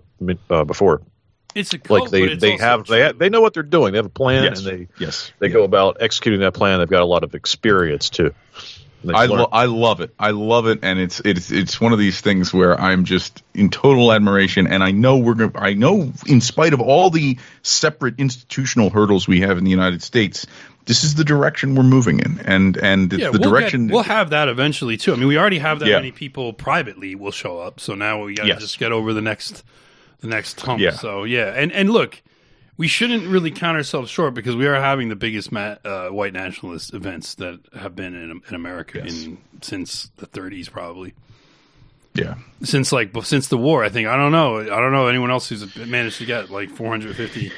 uh, 0.50 0.64
before. 0.64 1.02
It's 1.56 1.74
a 1.74 1.78
cult, 1.80 2.02
Like 2.02 2.04
but 2.06 2.12
they, 2.12 2.24
it's 2.24 2.42
they 2.42 2.52
also 2.54 2.64
have 2.64 2.86
they 2.88 2.98
true. 2.98 3.06
ha- 3.08 3.14
they 3.18 3.30
know 3.30 3.42
what 3.42 3.54
they're 3.54 3.64
doing. 3.64 3.92
They 3.94 3.98
have 3.98 4.06
a 4.06 4.10
plan 4.10 4.44
Yes. 4.44 4.66
and 4.66 4.68
they 4.68 4.88
yes, 5.00 5.32
they 5.40 5.50
go 5.50 5.64
about 5.64 5.98
executing 6.00 6.40
that 6.42 6.54
plan. 6.54 6.80
They've 6.80 6.90
got 6.90 7.02
a 7.02 7.06
lot 7.06 7.24
of 7.24 7.36
experience 7.36 8.10
too. 8.10 8.34
I, 9.16 9.26
lo- 9.26 9.50
I 9.52 9.66
love 9.66 10.00
it. 10.02 10.14
I 10.20 10.30
love 10.30 10.68
it, 10.68 10.80
and 10.84 11.00
it's 11.00 11.20
it's 11.26 11.52
it's 11.52 11.82
one 11.82 11.92
of 11.92 11.98
these 11.98 12.22
things 12.22 12.54
where 12.54 12.80
I'm 12.80 13.04
just 13.04 13.42
in 13.56 13.72
total 13.72 14.14
admiration, 14.14 14.68
and 14.68 14.84
I 14.84 14.92
know 14.92 15.18
we're 15.18 15.34
gonna. 15.34 15.52
I 15.56 15.74
know, 15.74 16.14
in 16.28 16.40
spite 16.40 16.72
of 16.74 16.82
all 16.82 17.10
the 17.10 17.40
separate 17.64 18.20
institutional 18.20 18.92
hurdles 18.92 19.28
we 19.28 19.40
have 19.42 19.58
in 19.58 19.64
the 19.64 19.72
United 19.72 20.04
States, 20.04 20.46
this 20.86 21.04
is 21.04 21.16
the 21.16 21.24
direction 21.24 21.74
we're 21.74 21.82
moving 21.82 22.20
in, 22.20 22.42
and 22.46 22.78
and 22.78 23.12
yeah, 23.12 23.32
the 23.32 23.40
we'll 23.40 23.50
direction. 23.52 23.88
Get, 23.88 23.94
we'll 23.96 24.04
have 24.04 24.30
that 24.30 24.48
eventually 24.50 24.98
too. 24.98 25.14
I 25.14 25.16
mean, 25.16 25.28
we 25.28 25.38
already 25.40 25.58
have 25.58 25.80
that 25.80 25.88
Yeah. 25.88 25.96
many 25.96 26.12
people 26.12 26.54
privately 26.54 27.16
will 27.16 27.32
show 27.32 27.58
up. 27.58 27.80
So 27.80 27.96
now 27.96 28.24
we 28.24 28.36
got 28.36 28.44
to 28.44 28.50
Yes. 28.50 28.62
just 28.62 28.78
get 28.78 28.92
over 28.92 29.14
the 29.14 29.22
next 29.22 29.64
the 30.22 30.28
next 30.28 30.60
hump. 30.62 30.80
Yeah. 30.80 30.92
So 30.92 31.24
yeah, 31.26 31.48
and 31.56 31.72
and 31.72 31.90
look, 31.90 32.22
we 32.78 32.88
shouldn't 32.88 33.28
really 33.28 33.52
count 33.52 33.78
ourselves 33.78 34.10
short 34.10 34.34
because 34.34 34.56
we 34.56 34.66
are 34.68 34.76
having 34.80 35.10
the 35.10 35.16
biggest 35.16 35.52
ma- 35.52 35.76
uh, 35.86 36.08
white 36.10 36.34
nationalist 36.34 36.94
events 36.94 37.36
that 37.36 37.60
have 37.78 37.96
been 37.96 38.16
in, 38.16 38.42
in 38.48 38.56
America 38.56 39.02
Yes. 39.04 39.24
in 39.24 39.38
since 39.62 40.10
the 40.18 40.26
30s, 40.26 40.72
probably. 40.72 41.14
yeah, 42.16 42.36
Since 42.64 42.92
like 42.92 43.12
since 43.24 43.48
the 43.50 43.58
war, 43.58 43.84
I 43.84 43.90
think 43.90 44.08
I 44.08 44.16
don't 44.18 44.32
know. 44.32 44.58
I 44.60 44.80
don't 44.80 44.92
know 44.92 45.08
anyone 45.08 45.30
else 45.32 45.48
who's 45.50 45.76
managed 45.76 46.18
to 46.20 46.26
get 46.26 46.50
like 46.50 46.70
450 46.70 47.52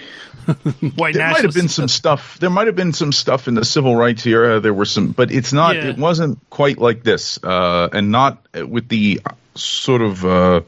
white 0.98 1.13
there 1.13 1.29
might 1.32 1.43
have 1.43 1.53
been 1.53 1.70
some 1.70 1.88
stuff. 1.88 2.38
There 2.39 2.50
might 2.50 2.67
have 2.67 2.75
been 2.75 2.91
some 2.91 3.12
stuff 3.13 3.48
in 3.48 3.53
the 3.53 3.63
civil 3.63 3.96
rights 3.96 4.25
era. 4.25 4.60
There 4.60 4.74
were 4.74 4.84
some, 4.86 5.12
but 5.12 5.32
it's 5.32 5.53
not. 5.53 5.75
Yeah. 5.75 5.89
It 5.89 5.98
wasn't 5.98 6.38
quite 6.50 6.79
like 6.79 7.03
this, 7.03 7.39
uh, 7.43 7.88
and 7.93 8.12
not 8.12 8.46
with 8.53 8.89
the 8.89 9.22
sort 9.55 10.01
of 10.01 10.25
uh, 10.25 10.62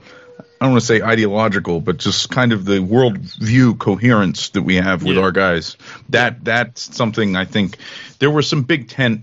I 0.62 0.66
don't 0.66 0.72
want 0.74 0.82
to 0.82 0.88
say 0.88 1.02
ideological, 1.02 1.82
but 1.82 1.98
just 1.98 2.30
kind 2.30 2.54
of 2.54 2.64
the 2.66 2.80
worldview 2.80 3.78
coherence 3.78 4.50
that 4.50 4.62
we 4.62 4.76
have 4.76 5.04
with 5.04 5.18
Yeah. 5.18 5.24
our 5.24 5.32
guys. 5.32 5.76
That 6.10 6.44
that's 6.46 6.96
something 6.96 7.36
I 7.36 7.46
think 7.46 7.78
there 8.20 8.32
were 8.32 8.42
some 8.42 8.64
big 8.64 8.88
tent. 8.90 9.22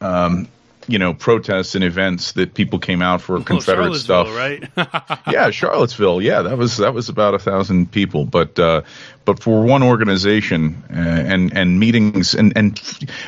Um, 0.00 0.48
you 0.86 0.98
know, 0.98 1.14
protests 1.14 1.74
and 1.76 1.82
events 1.82 2.32
that 2.32 2.52
people 2.52 2.78
came 2.78 3.00
out 3.00 3.22
for 3.22 3.36
Well, 3.36 3.44
Confederate 3.44 3.94
stuff 3.94 4.28
right? 4.36 4.62
yeah, 5.30 5.48
Charlottesville. 5.50 6.20
Yeah, 6.20 6.42
that 6.42 6.58
was 6.58 6.76
that 6.76 6.92
was 6.92 7.08
about 7.08 7.32
a 7.32 7.38
thousand 7.38 7.90
people, 7.90 8.26
but 8.26 8.58
uh, 8.58 8.82
but 9.24 9.40
for 9.42 9.62
one 9.64 9.82
organization 9.82 10.82
uh, 10.90 10.94
and 10.98 11.56
and 11.56 11.80
meetings 11.80 12.34
and 12.34 12.52
and 12.56 12.78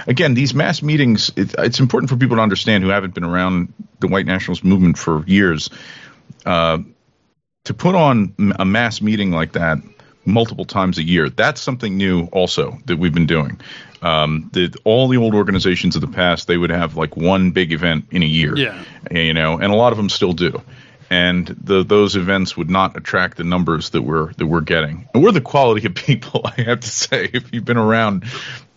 again 0.07 0.35
these 0.35 0.52
mass 0.52 0.83
meetings, 0.83 1.31
it, 1.37 1.55
it's 1.59 1.81
important 1.81 2.11
for 2.11 2.16
people 2.16 2.37
to 2.37 2.43
understand 2.43 2.85
who 2.85 2.90
haven't 2.90 3.14
been 3.14 3.25
around 3.25 3.73
the 4.00 4.09
white 4.09 4.26
nationalist 4.26 4.62
movement 4.62 4.99
for 4.99 5.25
years. 5.26 5.71
Uh, 6.45 6.78
to 7.66 7.75
put 7.75 7.94
on 7.94 8.35
a 8.58 8.64
mass 8.64 9.00
meeting 9.00 9.32
like 9.32 9.52
that 9.52 9.78
multiple 10.25 10.64
times 10.64 10.99
a 10.99 11.02
year, 11.02 11.28
that's 11.28 11.61
something 11.61 11.96
new 11.96 12.26
also 12.26 12.78
that 12.87 12.96
we've 12.96 13.14
been 13.14 13.26
doing. 13.26 13.61
Um, 14.02 14.50
the, 14.52 14.75
all 14.85 15.08
the 15.08 15.16
old 15.16 15.35
organizations 15.35 15.96
of 15.96 16.00
the 16.00 16.08
past, 16.08 16.46
they 16.46 16.56
would 16.56 16.70
have 16.70 16.96
like 16.96 17.16
one 17.16 17.50
big 17.50 17.73
event 17.73 18.06
in 18.11 18.23
a 18.23 18.26
year 18.26 18.56
Yeah. 18.56 18.85
you 19.11 19.35
know, 19.35 19.58
and 19.58 19.73
a 19.73 19.76
lot 19.76 19.92
of 19.92 19.96
them 19.96 20.08
still 20.08 20.32
do. 20.32 20.62
And 21.11 21.46
the, 21.46 21.85
those 21.85 22.16
events 22.16 22.56
would 22.56 22.70
not 22.70 22.96
attract 22.96 23.37
the 23.37 23.44
numbers 23.44 23.90
that 23.90 24.02
we're 24.02 24.32
that 24.35 24.46
we're 24.46 24.61
getting. 24.61 25.08
And 25.14 25.23
we're 25.23 25.30
the 25.30 25.40
quality 25.40 25.87
of 25.87 25.94
people, 25.94 26.42
I 26.56 26.62
have 26.62 26.80
to 26.80 26.88
say. 26.88 27.30
If 27.32 27.52
you've 27.52 27.64
been 27.64 27.76
around, 27.76 28.25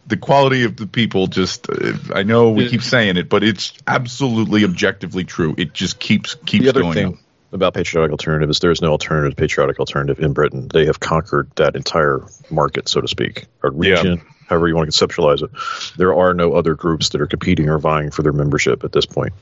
the 0.05 0.17
quality 0.17 0.63
of 0.63 0.77
the 0.77 0.86
people 0.86 1.25
just 1.25 1.67
uh, 1.69 1.93
I 2.13 2.22
know 2.22 2.51
we 2.51 2.69
keep 2.69 2.84
saying 2.84 3.17
it, 3.17 3.29
but 3.29 3.43
it's 3.43 3.74
absolutely 3.88 4.63
objectively 4.63 5.24
true. 5.24 5.55
It 5.58 5.74
just 5.74 6.00
keeps 6.00 6.36
keeps 6.36 6.63
The 6.63 6.69
other 6.69 6.81
going 6.81 6.93
thing 6.93 7.08
up. 7.08 7.15
About 7.51 7.74
patriotic 7.74 8.12
alternative 8.12 8.50
is 8.50 8.60
there 8.60 8.72
is 8.72 8.82
no 8.82 8.91
alternative 8.91 9.36
to 9.36 9.41
patriotic 9.41 9.79
alternative 9.79 10.20
in 10.20 10.34
Britain. 10.34 10.68
They 10.72 10.86
have 10.86 11.00
conquered 11.00 11.50
that 11.56 11.75
entire 11.75 12.22
market, 12.50 12.88
so 12.88 13.01
to 13.01 13.08
speak, 13.08 13.46
or 13.63 13.72
Yeah. 13.74 13.91
region, 13.96 14.22
however 14.48 14.68
you 14.68 14.75
want 14.75 14.91
to 14.91 15.08
conceptualize 15.08 15.41
it. 15.44 15.50
There 15.98 16.13
are 16.13 16.34
no 16.34 16.53
other 16.53 16.75
groups 16.75 17.10
that 17.10 17.22
are 17.22 17.27
competing 17.27 17.70
or 17.70 17.77
vying 17.79 18.12
for 18.12 18.22
their 18.24 18.34
membership 18.34 18.84
at 18.84 18.91
this 18.91 19.06
point. 19.06 19.34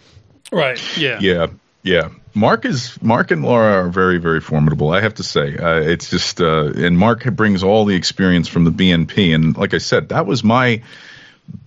right. 0.52 0.80
Yeah. 0.98 1.20
Yeah, 1.20 1.48
yeah. 1.84 2.10
Mark 2.34 2.64
is 2.64 2.98
Mark 3.02 3.32
and 3.32 3.44
Laura 3.44 3.84
are 3.86 3.90
very 3.90 4.18
very 4.20 4.40
formidable. 4.40 4.92
I 4.92 5.02
have 5.02 5.16
to 5.16 5.24
say, 5.24 5.58
uh, 5.58 5.80
it's 5.82 6.10
just 6.10 6.40
uh, 6.40 6.72
and 6.76 6.98
Mark 6.98 7.26
brings 7.26 7.64
all 7.64 7.84
the 7.86 7.96
experience 7.96 8.48
from 8.48 8.64
the 8.64 8.72
BNP, 8.72 9.34
and 9.36 9.58
like 9.58 9.74
I 9.74 9.80
said, 9.80 10.10
that 10.10 10.26
was 10.26 10.44
my 10.44 10.84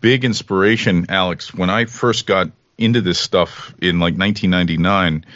big 0.01 0.25
inspiration, 0.25 1.07
Alex. 1.11 1.53
When 1.53 1.69
I 1.71 1.85
first 1.87 2.27
got 2.27 2.51
into 2.79 3.01
this 3.03 3.19
stuff 3.19 3.75
in 3.83 3.99
like 3.99 4.15
1999, 4.17 5.27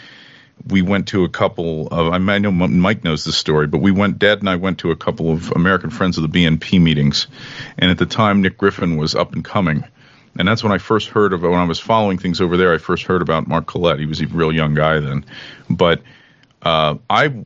we 0.66 0.82
went 0.82 1.08
to 1.08 1.24
a 1.24 1.28
couple 1.28 1.88
of. 1.88 2.12
I 2.12 2.38
know 2.38 2.50
Mike 2.50 3.04
knows 3.04 3.24
this 3.24 3.36
story, 3.36 3.66
but 3.66 3.78
we 3.78 3.90
went. 3.90 4.18
Dad 4.18 4.38
and 4.40 4.48
I 4.48 4.56
went 4.56 4.78
to 4.78 4.90
a 4.90 4.96
couple 4.96 5.30
of 5.30 5.52
American 5.52 5.90
Friends 5.90 6.18
of 6.18 6.30
the 6.30 6.44
BNP 6.44 6.80
meetings, 6.80 7.26
and 7.78 7.90
at 7.90 7.98
the 7.98 8.06
time, 8.06 8.42
Nick 8.42 8.58
Griffin 8.58 8.96
was 8.96 9.14
up 9.14 9.32
and 9.32 9.44
coming. 9.44 9.84
And 10.36 10.48
that's 10.48 10.64
when 10.64 10.72
I 10.72 10.78
first 10.78 11.08
heard 11.08 11.32
of 11.32 11.42
when 11.42 11.54
I 11.54 11.64
was 11.64 11.78
following 11.78 12.18
things 12.18 12.40
over 12.40 12.56
there. 12.56 12.74
I 12.74 12.78
first 12.78 13.04
heard 13.04 13.22
about 13.22 13.46
Mark 13.46 13.66
Collett. 13.66 14.00
He 14.00 14.06
was 14.06 14.20
a 14.20 14.26
real 14.26 14.52
young 14.52 14.74
guy 14.74 14.98
then, 15.00 15.24
but 15.70 16.02
uh, 16.62 16.96
I 17.08 17.44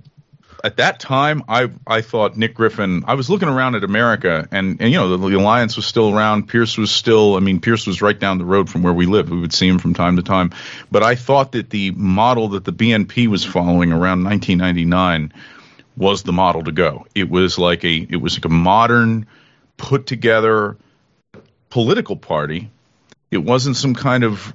at 0.64 0.76
that 0.78 1.00
time 1.00 1.42
I 1.48 1.70
I 1.86 2.00
thought 2.02 2.36
Nick 2.36 2.54
Griffin. 2.54 3.04
I 3.06 3.14
was 3.14 3.30
looking 3.30 3.48
around 3.48 3.74
at 3.74 3.84
America, 3.84 4.48
and 4.50 4.80
and 4.80 4.90
you 4.92 4.98
know 4.98 5.16
the, 5.16 5.28
the 5.28 5.38
alliance 5.38 5.76
was 5.76 5.86
still 5.86 6.14
around. 6.14 6.48
Pierce 6.48 6.76
was 6.76 6.90
still. 6.90 7.36
I 7.36 7.40
mean, 7.40 7.60
Pierce 7.60 7.86
was 7.86 8.02
right 8.02 8.18
down 8.18 8.38
the 8.38 8.44
road 8.44 8.68
from 8.68 8.82
where 8.82 8.92
we 8.92 9.06
lived. 9.06 9.30
We 9.30 9.40
would 9.40 9.52
see 9.52 9.68
him 9.68 9.78
from 9.78 9.94
time 9.94 10.16
to 10.16 10.22
time. 10.22 10.52
But 10.90 11.02
I 11.02 11.14
thought 11.14 11.52
that 11.52 11.70
the 11.70 11.92
model 11.92 12.50
that 12.50 12.64
the 12.64 12.72
BNP 12.72 13.28
was 13.28 13.44
following 13.44 13.92
around 13.92 14.24
1999 14.24 15.32
was 15.96 16.22
the 16.22 16.32
model 16.32 16.62
to 16.62 16.72
go. 16.72 17.06
It 17.14 17.28
was 17.28 17.58
like 17.58 17.84
a 17.84 17.96
it 17.96 18.20
was 18.20 18.36
like 18.36 18.44
a 18.44 18.50
modern, 18.50 19.26
put 19.76 20.06
together 20.06 20.76
political 21.70 22.16
party. 22.16 22.70
It 23.30 23.38
wasn't 23.38 23.76
some 23.76 23.94
kind 23.94 24.24
of 24.24 24.54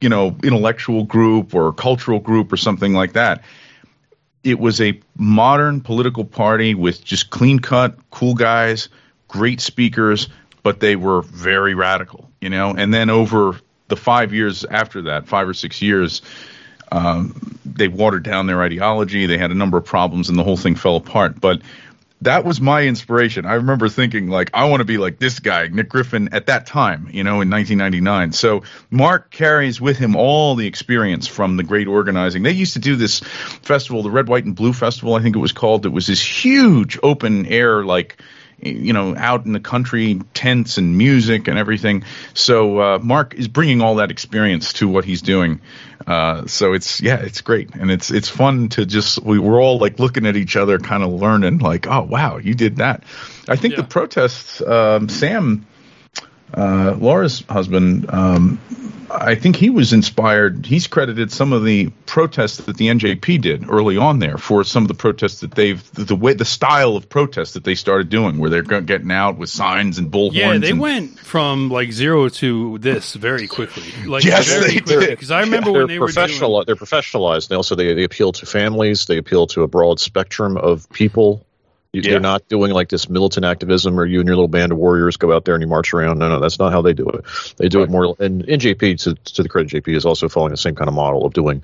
you 0.00 0.08
know 0.08 0.36
intellectual 0.42 1.04
group 1.04 1.54
or 1.54 1.72
cultural 1.72 2.20
group 2.20 2.52
or 2.52 2.56
something 2.56 2.92
like 2.92 3.14
that. 3.14 3.42
It 4.42 4.58
was 4.58 4.80
a 4.80 5.00
modern 5.16 5.80
political 5.80 6.24
party 6.24 6.74
with 6.74 7.04
just 7.04 7.30
clean 7.30 7.58
cut, 7.58 7.96
cool 8.10 8.34
guys, 8.34 8.88
great 9.28 9.60
speakers, 9.60 10.28
but 10.62 10.80
they 10.80 10.96
were 10.96 11.22
very 11.22 11.74
radical, 11.74 12.30
you 12.40 12.48
know. 12.48 12.74
And 12.76 12.92
then 12.92 13.10
over 13.10 13.60
the 13.88 13.96
five 13.96 14.32
years 14.32 14.64
after 14.64 15.02
that, 15.02 15.28
five 15.28 15.48
or 15.48 15.54
six 15.54 15.82
years, 15.82 16.22
um, 16.92 17.58
they 17.64 17.88
watered 17.88 18.24
down 18.24 18.46
their 18.46 18.62
ideology. 18.62 19.26
They 19.26 19.38
had 19.38 19.50
a 19.50 19.54
number 19.54 19.78
of 19.78 19.84
problems, 19.84 20.28
and 20.28 20.38
the 20.38 20.44
whole 20.44 20.56
thing 20.56 20.74
fell 20.74 20.96
apart. 20.96 21.40
But 21.40 21.62
that 22.22 22.44
was 22.44 22.60
my 22.60 22.82
inspiration. 22.82 23.46
I 23.46 23.54
remember 23.54 23.88
thinking 23.88 24.28
like 24.28 24.50
I 24.52 24.64
want 24.64 24.80
to 24.80 24.84
be 24.84 24.98
like 24.98 25.18
this 25.18 25.40
guy, 25.40 25.68
Nick 25.68 25.88
Griffin, 25.88 26.32
at 26.32 26.46
that 26.46 26.66
time, 26.66 27.08
you 27.10 27.24
know, 27.24 27.40
in 27.40 27.50
1999. 27.50 28.32
So 28.32 28.62
Mark 28.90 29.30
carries 29.30 29.80
with 29.80 29.96
him 29.98 30.16
all 30.16 30.54
the 30.54 30.66
experience 30.66 31.26
from 31.26 31.56
the 31.56 31.62
great 31.62 31.86
organizing. 31.86 32.42
They 32.42 32.52
used 32.52 32.74
to 32.74 32.78
do 32.78 32.96
this 32.96 33.20
festival, 33.20 34.02
the 34.02 34.10
Red, 34.10 34.28
White, 34.28 34.44
and 34.44 34.54
Blue 34.54 34.72
Festival, 34.72 35.14
I 35.14 35.22
think 35.22 35.36
it 35.36 35.40
was 35.40 35.52
called. 35.52 35.86
It 35.86 35.90
was 35.90 36.06
this 36.06 36.22
huge 36.22 36.98
open 37.02 37.46
air, 37.46 37.84
like 37.84 38.20
you 38.62 38.92
know, 38.92 39.16
out 39.16 39.46
in 39.46 39.52
the 39.52 39.60
country, 39.60 40.20
tents 40.34 40.78
and 40.78 40.96
music 40.98 41.48
and 41.48 41.58
everything. 41.58 42.04
So 42.34 42.78
uh, 42.80 42.98
Mark 43.02 43.34
is 43.34 43.48
bringing 43.48 43.80
all 43.80 43.96
that 43.96 44.10
experience 44.10 44.72
to 44.74 44.88
what 44.88 45.04
he's 45.04 45.22
doing. 45.22 45.60
Uh, 46.06 46.46
so 46.46 46.72
it's 46.72 47.00
yeah, 47.00 47.20
it's 47.20 47.40
great, 47.42 47.74
and 47.74 47.90
it's 47.90 48.10
it's 48.10 48.28
fun 48.28 48.68
to 48.70 48.86
just 48.86 49.22
we 49.22 49.38
we're 49.38 49.60
all 49.62 49.78
like 49.78 49.98
looking 49.98 50.26
at 50.26 50.34
each 50.36 50.56
other, 50.56 50.78
kind 50.78 51.02
of 51.02 51.12
learning, 51.12 51.58
like, 51.58 51.86
oh 51.86 52.02
wow, 52.02 52.38
you 52.38 52.54
did 52.54 52.76
that. 52.76 53.04
I 53.48 53.56
think 53.56 53.74
Yeah. 53.74 53.82
the 53.82 53.86
protests, 53.88 54.60
um, 54.62 55.08
Sam, 55.08 55.66
uh, 56.54 56.96
Laura's 56.98 57.44
husband, 57.48 58.06
um, 58.12 58.60
I 59.12 59.34
think 59.34 59.56
he 59.56 59.70
was 59.70 59.92
inspired. 59.92 60.64
He's 60.66 60.86
credited 60.86 61.32
some 61.32 61.52
of 61.52 61.64
the 61.64 61.88
protests 62.06 62.58
that 62.58 62.76
the 62.76 62.86
NJP 62.88 63.40
did 63.40 63.68
early 63.68 63.96
on 63.96 64.20
there 64.20 64.38
for 64.38 64.62
some 64.62 64.84
of 64.84 64.88
the 64.88 64.94
protests 64.94 65.40
that 65.40 65.50
they've 65.52 65.82
the, 65.94 66.04
the 66.04 66.14
way 66.14 66.34
the 66.34 66.44
style 66.44 66.96
of 66.96 67.08
protest 67.08 67.54
that 67.54 67.64
they 67.64 67.74
started 67.74 68.08
doing, 68.08 68.38
where 68.38 68.50
they're 68.50 68.62
getting 68.62 69.10
out 69.10 69.36
with 69.36 69.50
signs 69.50 69.98
and 69.98 70.12
bullhorns. 70.12 70.34
Yeah, 70.34 70.58
they 70.58 70.70
and, 70.70 70.78
went 70.80 71.18
from 71.18 71.70
like 71.70 71.90
zero 71.90 72.28
to 72.28 72.78
this 72.78 73.14
very 73.14 73.48
quickly. 73.48 73.82
Like 74.06 74.22
Yes, 74.24 74.48
very 74.48 74.66
they 74.74 74.80
quickly. 74.80 75.06
did. 75.06 75.10
Because 75.10 75.32
I 75.32 75.40
remember 75.40 75.72
they're 75.72 75.80
when 75.80 75.88
they 75.88 75.98
were 75.98 76.06
professional. 76.06 76.62
doing, 76.62 76.66
They're 76.66 76.76
professionalized. 76.76 77.48
They 77.48 77.56
also 77.56 77.74
they, 77.74 77.94
they 77.94 78.04
appeal 78.04 78.30
to 78.32 78.46
families. 78.46 79.06
They 79.06 79.18
appeal 79.18 79.48
to 79.48 79.62
a 79.62 79.68
broad 79.68 79.98
spectrum 79.98 80.56
of 80.56 80.88
people. 80.90 81.44
You, 81.92 82.02
Yeah. 82.02 82.10
They're 82.12 82.20
not 82.20 82.48
doing 82.48 82.72
like 82.72 82.88
this 82.88 83.08
militant 83.08 83.44
activism, 83.44 83.98
or 83.98 84.06
you 84.06 84.20
and 84.20 84.26
your 84.26 84.36
little 84.36 84.48
band 84.48 84.72
of 84.72 84.78
warriors 84.78 85.16
go 85.16 85.32
out 85.34 85.44
there 85.44 85.54
and 85.54 85.62
you 85.62 85.68
march 85.68 85.92
around. 85.92 86.18
No, 86.18 86.28
no, 86.28 86.40
that's 86.40 86.58
not 86.58 86.72
how 86.72 86.82
they 86.82 86.92
do 86.92 87.08
it. 87.08 87.24
They 87.56 87.68
do 87.68 87.82
it 87.82 87.90
more. 87.90 88.14
And 88.18 88.44
NJP, 88.44 89.02
to, 89.04 89.14
to 89.34 89.42
the 89.42 89.48
credit, 89.48 89.72
JP 89.72 89.96
is 89.96 90.06
also 90.06 90.28
following 90.28 90.52
the 90.52 90.56
same 90.56 90.74
kind 90.74 90.88
of 90.88 90.94
model 90.94 91.26
of 91.26 91.32
doing 91.32 91.62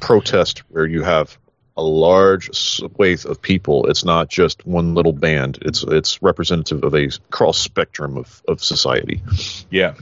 protest, 0.00 0.60
where 0.70 0.86
you 0.86 1.02
have 1.02 1.38
a 1.76 1.82
large 1.82 2.54
swathe 2.54 3.26
of 3.26 3.40
people. 3.42 3.86
It's 3.86 4.04
not 4.04 4.28
just 4.28 4.66
one 4.66 4.94
little 4.94 5.12
band. 5.12 5.58
It's 5.62 5.82
it's 5.82 6.22
representative 6.22 6.84
of 6.84 6.94
a 6.94 7.08
cross 7.30 7.58
spectrum 7.58 8.16
of, 8.16 8.42
of 8.46 8.62
society. 8.62 9.22
Yeah. 9.70 9.94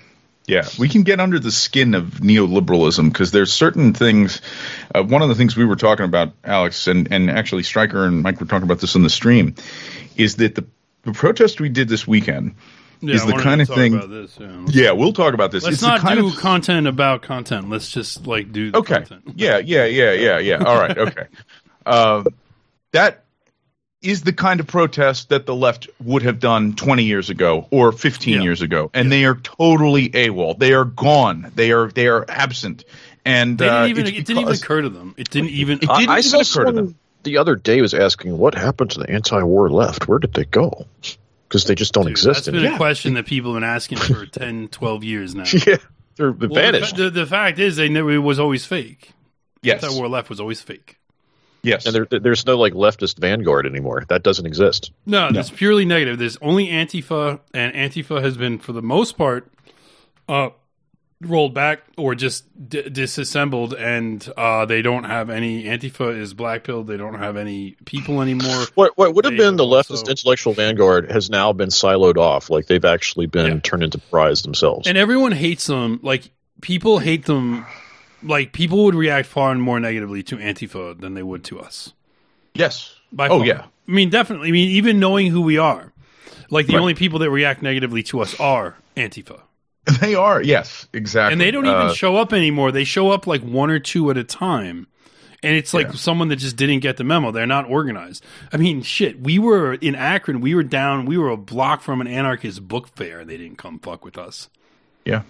Yeah, 0.53 0.69
we 0.79 0.89
can 0.89 1.03
get 1.03 1.19
under 1.19 1.39
the 1.39 1.51
skin 1.51 1.95
of 1.95 2.05
neoliberalism 2.05 3.11
because 3.11 3.31
there's 3.31 3.53
certain 3.53 3.95
things. 3.95 4.43
Uh, 4.95 5.03
one 5.03 5.23
of 5.23 5.29
the 5.31 5.35
things 5.35 5.57
we 5.57 5.65
were 5.65 5.77
talking 5.77 6.05
about, 6.05 6.35
Alex, 6.45 6.87
and, 6.87 7.11
and 7.11 7.31
actually 7.31 7.63
Striker 7.63 8.05
and 8.05 8.23
Mike 8.23 8.39
were 8.39 8.47
talking 8.47 8.65
about 8.65 8.81
this 8.81 8.95
on 8.95 9.03
the 9.03 9.11
stream, 9.11 9.55
is 10.17 10.37
that 10.37 10.55
the, 10.55 10.67
the 11.05 11.13
protest 11.13 11.59
we 11.59 11.71
did 11.71 11.89
this 11.89 12.07
weekend 12.07 12.55
yeah, 13.01 13.15
is 13.15 13.23
I 13.23 13.27
the 13.29 13.43
kind 13.43 13.63
of 13.63 13.69
talk 13.69 13.77
thing- 13.77 13.95
About 13.95 14.11
this, 14.11 14.37
yeah. 14.39 14.65
Yeah, 14.69 14.93
we'll 14.93 15.15
talk 15.15 15.33
about 15.33 15.53
this. 15.53 15.65
Let's 15.65 15.75
it's 15.77 15.83
not 15.83 16.01
kind 16.01 16.21
do 16.21 16.29
of, 16.29 16.37
content 16.37 16.87
about 16.87 17.23
content. 17.23 17.71
Let's 17.71 17.91
just 17.91 18.27
like 18.27 18.53
do 18.53 18.71
the 18.71 18.79
okay. 18.79 18.95
content. 18.97 19.23
Yeah, 19.35 19.59
yeah, 19.59 19.87
yeah, 19.87 20.13
yeah, 20.13 20.39
yeah. 20.39 20.65
All 20.65 20.79
right, 20.79 20.99
okay. 20.99 21.27
Uh, 21.87 22.25
that 22.93 23.22
is 24.03 24.23
the 24.23 24.33
kind 24.33 24.61
of 24.61 24.67
protest 24.67 25.29
that 25.31 25.47
the 25.47 25.55
left 25.55 25.89
would 26.03 26.23
have 26.23 26.39
done 26.41 26.75
20 26.75 27.05
years 27.05 27.31
ago 27.31 27.67
or 27.71 27.93
15 27.93 28.35
Yeah. 28.35 28.43
years 28.43 28.61
ago, 28.63 28.91
and 28.95 29.11
they 29.13 29.25
are 29.25 29.37
totally 29.37 30.09
AWOL. 30.11 30.59
They 30.59 30.73
are 30.75 30.85
gone. 30.85 31.51
They 31.55 31.73
are 31.73 31.89
they 31.89 32.09
are 32.09 32.25
absent. 32.29 32.85
And 33.25 33.57
They 33.59 33.67
didn't 33.67 33.83
uh, 33.83 33.87
even. 33.87 34.07
it's 34.07 34.19
It 34.19 34.27
didn't 34.27 34.43
even 34.43 34.55
occur 34.55 34.83
to 34.83 34.89
them. 34.89 35.15
It 35.17 35.31
didn't 35.31 35.51
even. 35.51 35.77
It 35.79 35.81
didn't 35.83 36.09
I 36.09 36.19
even 36.19 36.23
saw 36.23 36.41
occur 36.61 36.65
to 36.71 36.73
them. 36.73 36.97
the 37.23 37.39
other 37.39 37.55
day 37.55 37.81
was 37.81 37.95
asking 37.95 38.37
what 38.37 38.55
happened 38.55 38.91
to 38.93 38.99
the 38.99 39.09
anti-war 39.11 39.71
left. 39.71 40.09
Where 40.09 40.19
did 40.19 40.33
they 40.35 40.45
go? 40.45 40.87
Because 41.49 41.65
they 41.67 41.75
just 41.77 41.93
don't 41.93 42.05
Dude, 42.05 42.13
exist 42.13 42.47
That's 42.47 42.47
been 42.47 42.57
anymore. 42.57 42.75
a 42.75 42.79
question 42.79 43.15
that 43.15 43.27
people 43.27 43.53
have 43.55 43.61
been 43.61 43.69
asking 43.69 43.99
for 43.99 44.27
10, 44.41 44.69
12 44.69 45.05
years 45.05 45.35
now. 45.37 45.45
yeah, 45.67 45.77
they're 46.17 46.33
Well, 46.33 46.49
vanished. 46.49 46.97
The, 46.97 47.11
the 47.11 47.27
fact 47.27 47.59
is, 47.61 47.77
they 47.77 47.89
never. 47.89 48.11
It 48.11 48.19
was 48.19 48.41
always 48.41 48.65
fake. 48.65 49.11
Yes, 49.63 49.85
anti-war 49.85 50.09
left 50.09 50.29
was 50.29 50.41
always 50.41 50.61
fake. 50.61 50.97
Yes. 51.63 51.87
and 51.87 51.95
there, 51.95 52.21
there's 52.21 52.45
no 52.47 52.57
like 52.59 52.73
leftist 52.75 53.19
vanguard 53.19 53.67
anymore. 53.67 54.05
That 54.09 54.23
doesn't 54.23 54.47
exist. 54.47 54.93
No, 55.07 55.29
it's 55.33 55.51
purely 55.51 55.85
negative. 55.85 56.19
There's 56.19 56.37
only 56.43 56.69
Antifa, 56.69 57.41
and 57.55 57.75
Antifa 57.75 58.23
has 58.23 58.37
been, 58.37 58.59
for 58.59 58.73
the 58.73 58.83
most 58.83 59.17
part, 59.17 59.51
uh, 60.29 60.51
rolled 61.21 61.55
back 61.55 61.83
or 61.97 62.17
just 62.17 62.45
d- 62.69 62.89
disassembled, 62.89 63.75
and 63.75 64.29
uh, 64.37 64.67
they 64.67 64.83
don't 64.83 65.05
have 65.05 65.31
any 65.31 65.65
Antifa 65.65 66.19
is 66.19 66.35
blackpilled. 66.35 66.89
They 66.89 66.97
don't 66.97 67.15
have 67.15 67.37
any 67.37 67.77
people 67.85 68.21
anymore. 68.23 68.65
What 68.75 68.99
what 68.99 69.15
would 69.15 69.25
have 69.25 69.33
They 69.33 69.39
been 69.39 69.55
the 69.57 69.65
also- 69.65 69.95
leftist 69.95 70.09
intellectual 70.09 70.53
vanguard 70.53 71.13
has 71.13 71.31
now 71.31 71.53
been 71.53 71.69
siloed 71.69 72.17
off. 72.17 72.51
Like 72.51 72.67
they've 72.67 72.85
actually 72.85 73.27
been 73.27 73.47
Yeah. 73.55 73.61
turned 73.63 73.85
into 73.85 73.99
prize 73.99 74.43
themselves. 74.43 74.89
And 74.89 74.99
everyone 74.99 75.31
hates 75.33 75.67
them. 75.67 76.01
Like 76.03 76.31
people 76.61 76.99
hate 76.99 77.25
them. 77.27 77.67
Like 78.23 78.53
people 78.53 78.85
would 78.85 78.95
react 78.95 79.27
far 79.29 79.55
more 79.55 79.81
negatively 79.81 80.23
to 80.25 80.37
Antifa 80.37 80.99
than 81.01 81.15
they 81.15 81.23
would 81.23 81.45
to 81.45 81.61
us. 81.61 81.93
Yes. 82.55 82.95
By 83.13 83.29
oh 83.29 83.39
far. 83.39 83.47
yeah. 83.47 83.65
I 83.89 83.91
mean, 83.91 84.11
definitely. 84.11 84.49
I 84.49 84.53
mean, 84.53 84.71
even 84.71 85.01
knowing 85.01 85.31
who 85.31 85.43
we 85.43 85.59
are, 85.59 85.93
like 86.51 86.67
the 86.67 86.75
Right. 86.75 86.81
only 86.81 86.95
people 86.95 87.19
that 87.21 87.31
react 87.31 87.63
negatively 87.63 88.03
to 88.05 88.21
us 88.21 88.39
are 88.39 88.77
Antifa, 88.97 89.41
They 90.01 90.15
are. 90.15 90.41
Yes. 90.43 90.87
Exactly. 90.93 91.33
and 91.33 91.41
they 91.41 91.51
don't 91.51 91.67
even 91.67 91.77
Uh, 91.89 91.93
show 91.95 92.17
up 92.17 92.33
anymore. 92.33 92.71
They 92.73 92.85
show 92.85 93.11
up 93.11 93.27
like 93.27 93.43
one 93.43 93.71
or 93.71 93.79
two 93.81 94.11
at 94.11 94.17
a 94.17 94.23
time, 94.25 94.87
and 95.43 95.57
it's 95.57 95.75
like 95.75 95.89
Yeah. 95.89 95.93
someone 95.95 96.29
that 96.29 96.37
just 96.37 96.57
didn't 96.57 96.81
get 96.81 96.97
the 96.99 97.05
memo. 97.05 97.33
They're 97.33 97.47
not 97.47 97.69
organized. 97.69 98.25
I 98.53 98.57
mean, 98.59 98.83
shit. 98.83 99.21
We 99.21 99.39
were 99.41 99.75
in 99.75 99.95
Akron. 99.97 100.41
We 100.41 100.55
were 100.55 100.63
down. 100.63 101.07
We 101.07 101.19
were 101.19 101.31
a 101.31 101.37
block 101.37 101.83
from 101.83 102.01
an 102.01 102.07
anarchist 102.07 102.67
book 102.69 102.89
fair, 102.95 103.21
and 103.21 103.29
they 103.31 103.37
didn't 103.37 103.59
come 103.59 103.79
fuck 103.81 104.05
with 104.05 104.17
us. 104.17 104.49
Yeah. 105.05 105.23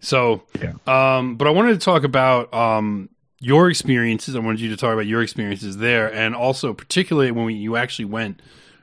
So, 0.00 0.42
Yeah. 0.60 0.72
um, 0.86 1.36
but 1.36 1.46
I 1.46 1.50
wanted 1.50 1.72
to 1.74 1.84
talk 1.84 2.04
about 2.04 2.52
um, 2.54 3.08
your 3.40 3.68
experiences. 3.70 4.34
I 4.34 4.38
wanted 4.40 4.60
you 4.60 4.70
to 4.70 4.76
talk 4.76 4.92
about 4.92 5.06
your 5.06 5.22
experiences 5.22 5.76
there, 5.76 6.12
and 6.12 6.34
also 6.34 6.72
particularly 6.74 7.30
when 7.30 7.44
we, 7.46 7.54
you 7.54 7.76
actually 7.76 8.06
went 8.06 8.40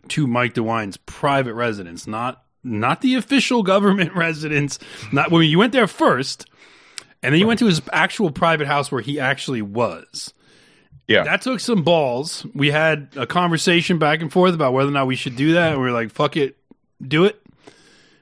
to 0.09 0.27
Mike 0.27 0.53
DeWine's 0.53 0.97
private 0.97 1.53
residence, 1.53 2.07
not 2.07 2.43
not 2.63 3.01
the 3.01 3.15
official 3.15 3.63
government 3.63 4.13
residence. 4.15 4.77
Not 5.11 5.31
when 5.31 5.43
you 5.43 5.57
went 5.59 5.73
there 5.73 5.87
first, 5.87 6.45
and 7.23 7.33
then 7.33 7.39
you 7.39 7.47
went 7.47 7.59
to 7.59 7.65
his 7.65 7.81
actual 7.91 8.31
private 8.31 8.67
house 8.67 8.91
where 8.91 9.01
he 9.01 9.19
actually 9.19 9.61
was. 9.61 10.33
Yeah. 11.07 11.23
That 11.23 11.41
took 11.41 11.61
some 11.61 11.83
balls. 11.83 12.45
We 12.53 12.69
had 12.69 13.09
a 13.15 13.25
conversation 13.25 13.97
back 13.97 14.21
and 14.21 14.31
forth 14.31 14.53
about 14.53 14.73
whether 14.73 14.89
or 14.89 14.93
not 14.93 15.07
we 15.07 15.15
should 15.15 15.37
do 15.37 15.53
that. 15.53 15.71
And 15.73 15.81
we 15.81 15.87
were 15.87 15.93
like, 15.93 16.11
"Fuck 16.11 16.35
it, 16.35 16.57
do 17.01 17.23
it." 17.25 17.41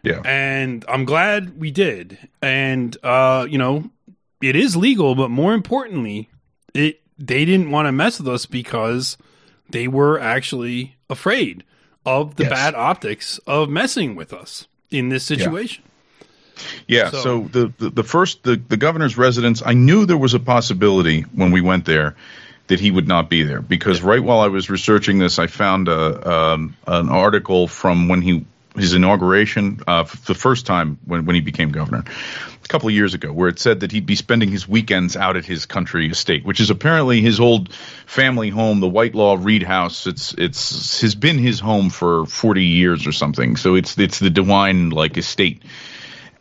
Yeah. 0.05 0.21
and 0.24 0.85
I'm 0.88 1.05
glad 1.05 1.57
we 1.59 1.71
did. 1.71 2.17
And 2.41 2.95
uh, 3.03 3.47
you 3.50 3.57
know, 3.57 3.89
it 4.41 4.55
is 4.55 4.75
legal, 4.75 5.15
but 5.15 5.29
more 5.29 5.53
importantly, 5.53 6.29
it 6.74 7.01
they 7.17 7.45
didn't 7.45 7.71
want 7.71 7.88
to 7.88 7.91
mess 7.91 8.19
with 8.19 8.27
us 8.27 8.45
because 8.45 9.17
they 9.69 9.88
were 9.88 10.19
actually 10.19 10.95
afraid 11.09 11.63
of 12.05 12.35
the 12.35 12.43
Yes. 12.43 12.51
bad 12.51 12.75
optics 12.75 13.39
of 13.47 13.69
messing 13.69 14.15
with 14.15 14.31
us 14.33 14.67
in 14.91 15.09
this 15.09 15.24
situation. 15.24 15.83
Yeah. 16.88 17.09
So- 17.09 17.21
So, 17.21 17.50
the, 17.51 17.74
the 17.77 17.89
the 17.89 18.03
first 18.03 18.43
the 18.43 18.55
the 18.69 18.77
governor's 18.77 19.17
residence, 19.17 19.62
I 19.65 19.74
knew 19.74 20.05
there 20.05 20.17
was 20.17 20.33
a 20.33 20.39
possibility 20.39 21.21
when 21.33 21.51
we 21.51 21.62
went 21.62 21.85
there 21.85 22.15
that 22.67 22.79
he 22.79 22.89
would 22.91 23.07
not 23.07 23.29
be 23.29 23.43
there 23.43 23.62
because 23.62 24.01
right 24.01 24.24
while 24.24 24.39
I 24.39 24.47
was 24.47 24.69
researching 24.69 25.19
this, 25.19 25.38
I 25.39 25.47
found 25.47 25.88
a 25.88 26.29
um, 26.31 26.75
an 26.88 27.09
article 27.09 27.67
from 27.67 28.07
when 28.07 28.21
he 28.21 28.45
his 28.75 28.94
inauguration, 28.94 29.79
uh, 29.88 30.03
the 30.25 30.36
first 30.36 30.65
time 30.65 30.98
when 31.05 31.25
when 31.25 31.36
he 31.36 31.41
became 31.41 31.72
governor. 31.72 32.03
A 32.63 32.67
couple 32.67 32.89
of 32.89 32.96
years 32.96 33.13
ago, 33.13 33.32
where 33.32 33.48
it 33.48 33.60
said 33.60 33.82
that 33.82 33.91
he'd 33.91 34.08
be 34.08 34.15
spending 34.15 34.50
his 34.50 34.67
weekends 34.67 35.15
out 35.15 35.38
at 35.38 35.46
his 35.46 35.67
country 35.67 36.10
estate, 36.10 36.44
which 36.44 36.60
is 36.60 36.72
apparently 36.72 37.22
his 37.22 37.39
old 37.39 37.72
family 38.08 38.50
home, 38.50 38.79
the 38.79 38.89
Whitelaw 38.89 39.38
Reid 39.39 39.62
House. 39.62 40.08
It's 40.08 40.34
it's 40.34 41.01
has 41.01 41.13
been 41.13 41.38
his 41.38 41.60
home 41.60 41.91
for 41.91 42.25
forty 42.25 42.65
years 42.65 43.05
or 43.05 43.12
something. 43.12 43.55
So 43.55 43.75
it's 43.75 43.98
it's 44.00 44.17
the 44.17 44.29
DeWine 44.29 44.91
like 44.91 45.15
estate 45.17 45.62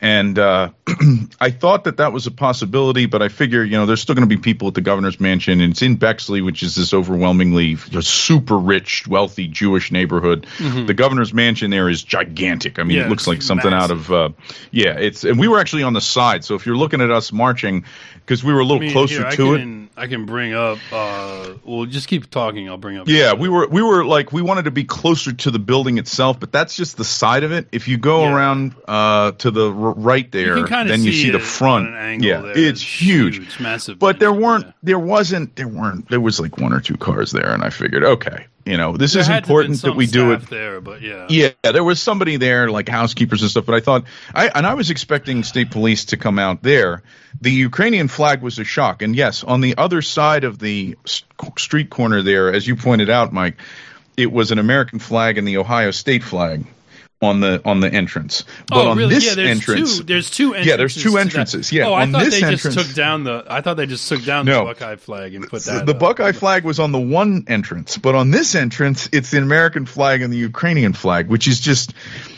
and 0.05 0.39
uh, 0.39 0.69
I 1.41 1.51
thought 1.51 1.85
that 1.85 1.97
that 1.97 2.13
was 2.13 2.27
a 2.27 2.31
possibility, 2.31 3.07
but 3.07 3.23
I 3.23 3.29
figure 3.29 3.65
you 3.65 3.73
know 3.73 3.87
there's 3.87 4.03
still 4.03 4.15
going 4.15 4.29
to 4.29 4.37
be 4.37 4.41
people 4.41 4.69
at 4.69 4.75
the 4.75 4.83
governor's 4.83 5.19
mansion, 5.19 5.63
and 5.63 5.73
it's 5.73 5.81
in 5.81 5.97
Bexley, 5.97 6.43
which 6.43 6.63
is 6.63 6.75
this 6.75 6.93
overwhelmingly 6.93 7.77
super 7.77 8.59
rich, 8.59 9.07
wealthy 9.09 9.49
Jewish 9.49 9.91
neighborhood. 9.91 10.47
The 10.87 10.95
governor's 10.95 11.33
mansion 11.33 11.71
there 11.71 11.89
is 11.89 12.03
gigantic. 12.03 12.79
I 12.79 12.83
mean, 12.83 12.95
Mm-hmm. 12.95 13.01
Yeah, 13.01 13.07
it 13.07 13.11
looks 13.11 13.27
like 13.27 13.43
something 13.43 13.73
out 13.73 13.91
of 13.91 14.13
uh, 14.13 14.29
yeah. 14.71 14.99
It's 14.99 15.25
and 15.25 15.39
we 15.39 15.49
were 15.49 15.59
actually 15.59 15.85
on 15.85 15.95
the 15.95 16.03
side, 16.03 16.45
so 16.45 16.55
if 16.55 16.67
you're 16.67 16.77
looking 16.77 17.01
at 17.01 17.11
us 17.11 17.33
marching, 17.33 17.85
because 18.17 18.45
we 18.45 18.53
were 18.53 18.61
a 18.61 18.65
little 18.65 18.83
I 18.83 18.87
mean, 18.87 18.93
closer 18.93 19.23
here, 19.23 19.31
to 19.33 19.55
it. 19.55 19.84
I 19.97 20.09
can 20.09 20.27
bring 20.27 20.55
up. 20.55 20.79
Uh, 20.91 21.55
well, 21.65 21.85
just 21.87 22.09
keep 22.09 22.29
talking. 22.29 22.69
I'll 22.69 22.77
bring 22.77 22.97
up. 22.99 23.07
Yeah, 23.09 23.35
we 23.35 23.49
were 23.49 23.69
we 23.69 23.81
were 23.83 24.05
like 24.05 24.33
we 24.33 24.43
wanted 24.43 24.65
to 24.65 24.71
be 24.73 24.83
closer 24.85 25.33
to 25.33 25.51
the 25.53 25.59
building 25.61 25.99
itself, 25.99 26.41
but 26.41 26.51
that's 26.51 26.75
just 26.77 26.97
the 26.97 27.05
side 27.05 27.45
of 27.45 27.53
it. 27.53 27.69
If 27.71 27.87
you 27.87 27.97
go 27.97 28.23
Yeah. 28.25 28.35
around 28.35 28.75
uh, 28.89 29.33
to 29.33 29.51
the 29.53 29.67
r- 29.67 29.95
right 29.95 30.31
there, 30.33 30.67
kinda 30.67 30.87
then 30.91 31.05
you 31.05 31.13
see 31.13 31.31
the 31.31 31.39
front. 31.39 31.91
yeah, 32.23 32.41
there. 32.41 32.51
it's 32.51 32.59
It's 32.59 32.83
huge. 32.83 33.37
huge, 33.37 33.61
massive 33.61 33.99
But 34.01 34.19
there 34.19 34.33
weren't, 34.33 34.67
yeah. 34.67 34.73
there 34.83 34.99
wasn't, 34.99 35.55
there 35.57 35.69
weren't, 35.69 36.09
there 36.09 36.21
was 36.21 36.41
like 36.41 36.59
one 36.59 36.73
or 36.73 36.81
two 36.81 36.97
cars 36.97 37.31
there, 37.31 37.53
and 37.53 37.63
I 37.63 37.71
figured, 37.71 38.03
okay, 38.05 38.47
you 38.65 38.77
know, 38.77 38.97
this 38.97 39.13
There 39.13 39.21
is 39.21 39.27
had 39.27 39.45
to 39.45 39.49
have 39.49 39.63
been 39.63 39.73
important 39.73 39.83
that 39.83 39.97
we 39.97 40.07
do 40.07 40.33
it. 40.33 40.49
there, 40.49 40.81
but 40.81 41.03
yeah, 41.03 41.27
Yeah, 41.29 41.51
there 41.63 41.85
was 41.85 42.01
somebody 42.01 42.37
there, 42.37 42.71
like 42.71 42.89
housekeepers 42.89 43.43
and 43.43 43.51
stuff. 43.51 43.67
But 43.67 43.75
I 43.75 43.81
thought, 43.81 44.05
I 44.35 44.49
and 44.49 44.67
I 44.67 44.75
was 44.75 44.91
expecting 44.91 45.43
state 45.45 45.71
police 45.71 46.07
to 46.07 46.17
come 46.17 46.39
out 46.39 46.63
there. 46.63 47.03
The 47.41 47.51
Ukrainian 47.51 48.09
flag 48.09 48.43
was 48.43 48.59
a 48.59 48.65
shock, 48.65 49.03
and 49.03 49.15
yes, 49.15 49.45
on 49.45 49.61
the 49.61 49.77
other 49.77 50.01
side 50.03 50.45
of 50.45 50.59
the 50.59 50.97
street 51.59 51.91
corner 51.91 52.23
there, 52.23 52.53
as 52.53 52.67
you 52.67 52.77
pointed 52.77 53.11
out, 53.11 53.33
Mike, 53.33 53.59
it 54.17 54.33
was 54.33 54.51
an 54.51 54.59
American 54.59 54.99
flag 54.99 55.37
and 55.39 55.47
the 55.47 55.59
Ohio 55.59 55.91
State 55.91 56.23
flag 56.23 56.65
on 57.25 57.41
the 57.41 57.61
on 57.65 57.81
the 57.81 57.93
entrance. 57.93 58.45
But 58.69 58.87
oh, 58.87 58.91
on 58.91 58.97
really? 58.99 59.15
this 59.17 59.27
yeah, 59.27 59.35
there's 59.35 59.49
entrance, 59.51 59.99
two. 59.99 60.05
There's 60.05 60.31
two. 60.31 60.55
Entrances 60.55 60.67
Yeah, 60.71 60.77
there's 60.77 60.95
two 61.03 61.19
entrances, 61.19 61.73
yeah, 61.73 61.87
Oh, 61.89 61.93
I 61.95 62.03
on 62.03 62.13
thought 62.13 62.31
they 62.31 62.41
just 62.41 62.73
took 62.79 62.95
down 62.95 63.25
the. 63.25 63.45
I 63.49 63.61
thought 63.61 63.77
they 63.77 63.87
just 63.87 64.09
took 64.09 64.23
down 64.25 64.47
No. 64.47 64.61
the 64.61 64.65
Buckeye 64.75 64.97
flag 64.97 65.35
and 65.35 65.47
put 65.49 65.63
that. 65.65 65.87
the 65.87 65.93
up. 65.93 65.99
Buckeye 65.99 66.33
flag 66.33 66.65
was 66.65 66.79
on 66.79 66.93
the 66.93 67.01
one 67.01 67.45
entrance, 67.49 67.99
but 67.99 68.15
on 68.15 68.31
this 68.31 68.55
entrance, 68.55 69.09
it's 69.13 69.31
the 69.31 69.39
American 69.39 69.87
flag 69.87 70.23
and 70.23 70.33
the 70.33 70.37
Ukrainian 70.39 70.93
flag, 70.93 71.29
which 71.29 71.49
is 71.49 71.61
just, 71.61 71.95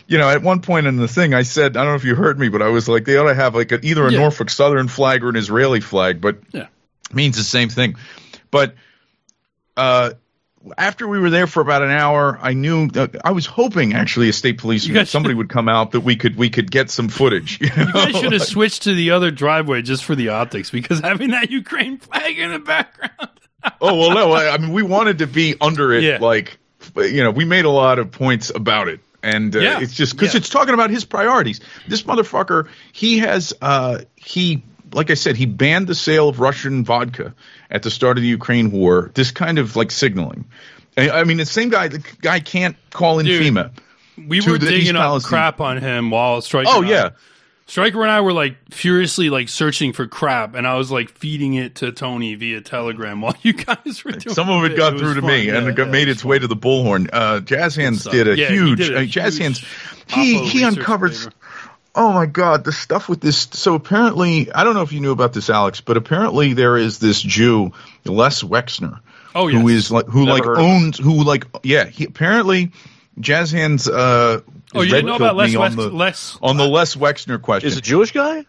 you 0.06 0.18
know, 0.18 0.28
at 0.28 0.42
one 0.42 0.60
point 0.62 0.86
in 0.86 0.96
the 0.96 1.08
thing, 1.08 1.34
I 1.34 1.42
said, 1.42 1.76
I 1.76 1.82
don't 1.82 1.92
know 1.92 1.96
if 1.96 2.04
you 2.04 2.14
heard 2.14 2.38
me, 2.38 2.48
but 2.48 2.62
I 2.62 2.68
was 2.68 2.88
like, 2.88 3.04
they 3.04 3.16
ought 3.16 3.28
to 3.28 3.34
have 3.34 3.54
like 3.54 3.72
a, 3.72 3.84
either 3.84 4.06
a 4.06 4.12
Yeah. 4.12 4.18
Norfolk 4.20 4.50
Southern 4.50 4.88
flag 4.88 5.24
or 5.24 5.28
an 5.28 5.36
Israeli 5.36 5.80
flag, 5.80 6.20
but 6.20 6.38
Yeah. 6.52 6.68
it 7.10 7.14
means 7.14 7.36
the 7.36 7.44
same 7.44 7.68
thing. 7.68 7.96
But 8.50 8.74
uh, 9.76 10.12
after 10.76 11.06
we 11.06 11.18
were 11.18 11.30
there 11.30 11.46
for 11.46 11.60
about 11.60 11.82
an 11.82 11.90
hour, 11.90 12.38
I 12.40 12.52
knew 12.54 12.88
that 12.88 13.16
I 13.24 13.32
was 13.32 13.46
hoping 13.46 13.94
actually 13.94 14.28
a 14.28 14.32
state 14.32 14.58
police 14.58 14.86
You 14.86 15.04
somebody 15.04 15.34
would 15.34 15.48
come 15.48 15.68
out 15.68 15.92
that 15.92 16.00
we 16.00 16.16
could 16.16 16.36
we 16.36 16.50
could 16.50 16.70
get 16.70 16.90
some 16.90 17.08
footage. 17.08 17.60
You, 17.60 17.70
You 17.76 17.84
know? 17.84 17.92
guys 17.92 18.16
should 18.16 18.32
have 18.32 18.42
switched 18.56 18.82
to 18.82 18.94
the 18.94 19.10
other 19.12 19.30
driveway 19.30 19.82
just 19.82 20.04
for 20.04 20.14
the 20.14 20.30
optics 20.30 20.70
because 20.70 21.00
having 21.00 21.30
that 21.30 21.50
Ukraine 21.50 21.98
flag 21.98 22.38
in 22.38 22.52
the 22.52 22.58
background. 22.58 23.30
oh 23.80 23.96
well, 23.96 24.10
no. 24.14 24.32
I 24.32 24.54
I 24.54 24.58
mean, 24.58 24.72
we 24.72 24.82
wanted 24.82 25.18
to 25.18 25.26
be 25.26 25.54
under 25.60 25.92
it. 25.92 26.02
Yeah. 26.02 26.18
Like, 26.20 26.58
you 26.96 27.22
know, 27.22 27.30
we 27.30 27.44
made 27.44 27.64
a 27.64 27.70
lot 27.70 27.98
of 27.98 28.10
points 28.10 28.50
about 28.54 28.88
it, 28.88 29.00
and 29.22 29.54
uh, 29.54 29.60
Yeah. 29.60 29.80
it's 29.80 29.94
just 29.94 30.16
because 30.16 30.34
Yeah. 30.34 30.38
it's 30.38 30.48
talking 30.48 30.74
about 30.74 30.90
his 30.90 31.04
priorities. 31.04 31.60
This 31.88 32.02
motherfucker, 32.02 32.68
he 32.92 33.18
has, 33.18 33.52
uh, 33.60 34.00
he, 34.14 34.62
like 34.96 35.10
I 35.10 35.14
said, 35.14 35.36
he 35.36 35.46
banned 35.46 35.86
the 35.86 35.94
sale 35.94 36.28
of 36.28 36.40
Russian 36.40 36.84
vodka 36.84 37.34
at 37.70 37.82
the 37.84 37.90
start 37.90 38.16
of 38.18 38.22
the 38.22 38.28
Ukraine 38.28 38.70
war. 38.72 39.10
This 39.14 39.30
kind 39.30 39.58
of 39.58 39.76
like 39.76 39.90
signaling. 39.92 40.46
I 40.96 41.10
I 41.10 41.24
mean, 41.24 41.36
the 41.36 41.46
same 41.46 41.68
guy. 41.68 41.88
The 41.88 42.02
guy 42.22 42.40
can't 42.40 42.76
call 42.90 43.18
in 43.20 43.26
Dude, 43.26 43.42
FEMA. 43.42 43.70
We 44.26 44.40
were 44.40 44.56
digging 44.58 44.96
up 44.96 45.22
crap 45.22 45.60
on 45.60 45.76
him 45.78 46.10
while 46.10 46.40
Striker. 46.40 46.70
Oh 46.72 46.78
and 46.78 46.86
I- 46.86 46.90
yeah, 46.90 47.10
Striker 47.66 48.00
and 48.02 48.10
I 48.10 48.20
were 48.22 48.32
like 48.32 48.56
furiously 48.72 49.28
like 49.28 49.48
searching 49.50 49.92
for 49.92 50.06
crap, 50.06 50.54
and 50.54 50.66
I 50.66 50.76
was 50.76 50.90
like 50.90 51.10
feeding 51.10 51.52
it 51.54 51.74
to 51.76 51.92
Tony 51.92 52.34
via 52.34 52.60
Telegram 52.62 53.20
while 53.20 53.34
you 53.42 53.52
guys 53.52 54.02
were 54.04 54.12
doing. 54.12 54.34
Some 54.34 54.48
of 54.48 54.64
it 54.64 54.76
got 54.76 54.94
was 54.94 55.02
through 55.02 55.14
to 55.14 55.20
fun. 55.20 55.30
me, 55.30 55.48
and 55.50 55.68
it 55.68 55.76
yeah, 55.78 55.84
made 55.84 56.08
was 56.08 56.16
its 56.18 56.24
way 56.24 56.38
to 56.38 56.46
the 56.46 56.56
bullhorn. 56.56 57.10
Uh, 57.12 57.40
Jazz 57.40 57.76
Hands 57.76 58.02
did 58.04 58.28
a 58.28 58.38
Yeah, 58.38 58.48
huge. 58.48 58.78
did 58.78 58.94
a 58.94 59.00
uh, 59.00 59.04
Jazz 59.04 59.36
Hands, 59.36 59.62
he 60.08 60.38
he 60.48 60.62
uncovered. 60.62 61.12
paper. 61.12 61.32
Oh 61.98 62.12
my 62.12 62.26
God, 62.26 62.64
the 62.64 62.72
stuff 62.72 63.08
with 63.08 63.20
this. 63.22 63.48
So 63.52 63.74
apparently, 63.74 64.52
I 64.52 64.64
don't 64.64 64.74
know 64.74 64.82
if 64.82 64.92
you 64.92 65.00
knew 65.00 65.12
about 65.12 65.32
this, 65.32 65.48
Alex, 65.48 65.80
but 65.80 65.96
apparently 65.96 66.52
there 66.52 66.76
is 66.76 66.98
this 66.98 67.20
Jew, 67.22 67.72
Les 68.04 68.42
Wexner, 68.42 69.00
Oh, 69.34 69.48
who 69.48 69.68
yes. 69.70 69.78
is 69.86 69.90
like 69.90 70.06
who 70.06 70.26
Never 70.26 70.30
like 70.32 70.44
heard 70.44 70.58
of 70.58 70.64
him. 70.64 70.70
owns 70.70 70.98
who 70.98 71.24
like 71.24 71.46
yeah. 71.62 71.86
He 71.86 72.04
apparently 72.04 72.72
Jazz 73.18 73.50
Hands. 73.50 73.88
Uh, 73.88 74.40
Oh, 74.74 74.82
you 74.82 74.90
didn't 74.90 75.06
know 75.06 75.16
about 75.16 75.36
Les 75.36 75.48
me 75.50 75.56
on 75.56 75.74
the 75.76 75.88
Les- 75.88 76.38
on 76.42 76.56
the 76.58 76.66
Les 76.68 76.96
Wexner 76.96 77.40
question. 77.40 77.68
Is 77.68 77.78
a 77.78 77.80
Jewish 77.80 78.12
guy? 78.12 78.44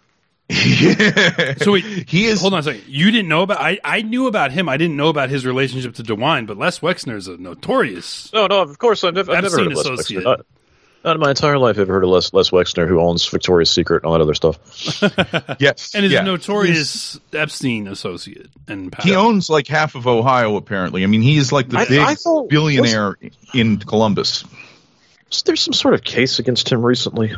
yeah. 0.49 1.53
So 1.57 1.73
wait, 1.73 1.85
he 2.09 2.25
is 2.25 2.41
Hold 2.41 2.53
on 2.53 2.59
a 2.59 2.63
second. 2.63 2.83
You 2.87 3.11
didn't 3.11 3.29
know 3.29 3.43
about? 3.43 3.59
I 3.61 3.79
I 3.83 4.01
knew 4.01 4.27
about 4.27 4.51
him. 4.51 4.67
I 4.67 4.77
didn't 4.77 4.97
know 4.97 5.09
about 5.09 5.29
his 5.29 5.45
relationship 5.45 5.95
to 5.95 6.03
DeWine, 6.03 6.47
but 6.47 6.57
Les 6.57 6.79
Wexner 6.79 7.15
is 7.15 7.27
a 7.27 7.37
notorious. 7.37 8.31
No, 8.33 8.47
no. 8.47 8.61
Of 8.61 8.77
course, 8.79 9.03
I've 9.03 9.13
never, 9.13 9.31
I've 9.31 9.43
never 9.43 9.57
heard 9.57 9.67
of 9.67 9.73
Les 9.77 9.81
associate. 9.85 10.23
Wexner. 10.25 10.43
Not, 11.07 11.11
not 11.11 11.15
in 11.15 11.19
my 11.21 11.29
entire 11.29 11.57
life, 11.57 11.79
I've 11.79 11.87
heard 11.87 12.03
of 12.03 12.09
Les, 12.09 12.33
Les 12.33 12.49
Wexner, 12.51 12.87
who 12.87 12.99
owns 12.99 13.25
Victoria's 13.27 13.69
Secret 13.71 14.03
and 14.03 14.05
all 14.05 14.13
that 14.13 14.21
other 14.21 14.33
stuff. 14.33 15.57
yes, 15.59 15.95
And 15.95 16.05
is 16.05 16.11
yeah. 16.11 16.21
a 16.21 16.23
notorious 16.23 17.19
Epstein 17.33 17.87
associate 17.87 18.49
and 18.67 18.93
He 19.01 19.15
owns 19.15 19.49
like 19.49 19.67
half 19.67 19.95
of 19.95 20.05
Ohio, 20.07 20.55
apparently. 20.57 21.03
I 21.03 21.07
mean, 21.07 21.21
he 21.21 21.37
is 21.37 21.51
like 21.51 21.69
the 21.69 21.77
I- 21.79 21.85
big 21.85 21.99
I 21.99 22.15
thought- 22.15 22.49
billionaire 22.49 23.15
in 23.53 23.77
Columbus. 23.77 24.43
Was 25.29 25.43
there 25.43 25.55
some 25.55 25.73
sort 25.73 25.93
of 25.93 26.03
case 26.03 26.39
against 26.39 26.71
him 26.71 26.85
recently? 26.85 27.33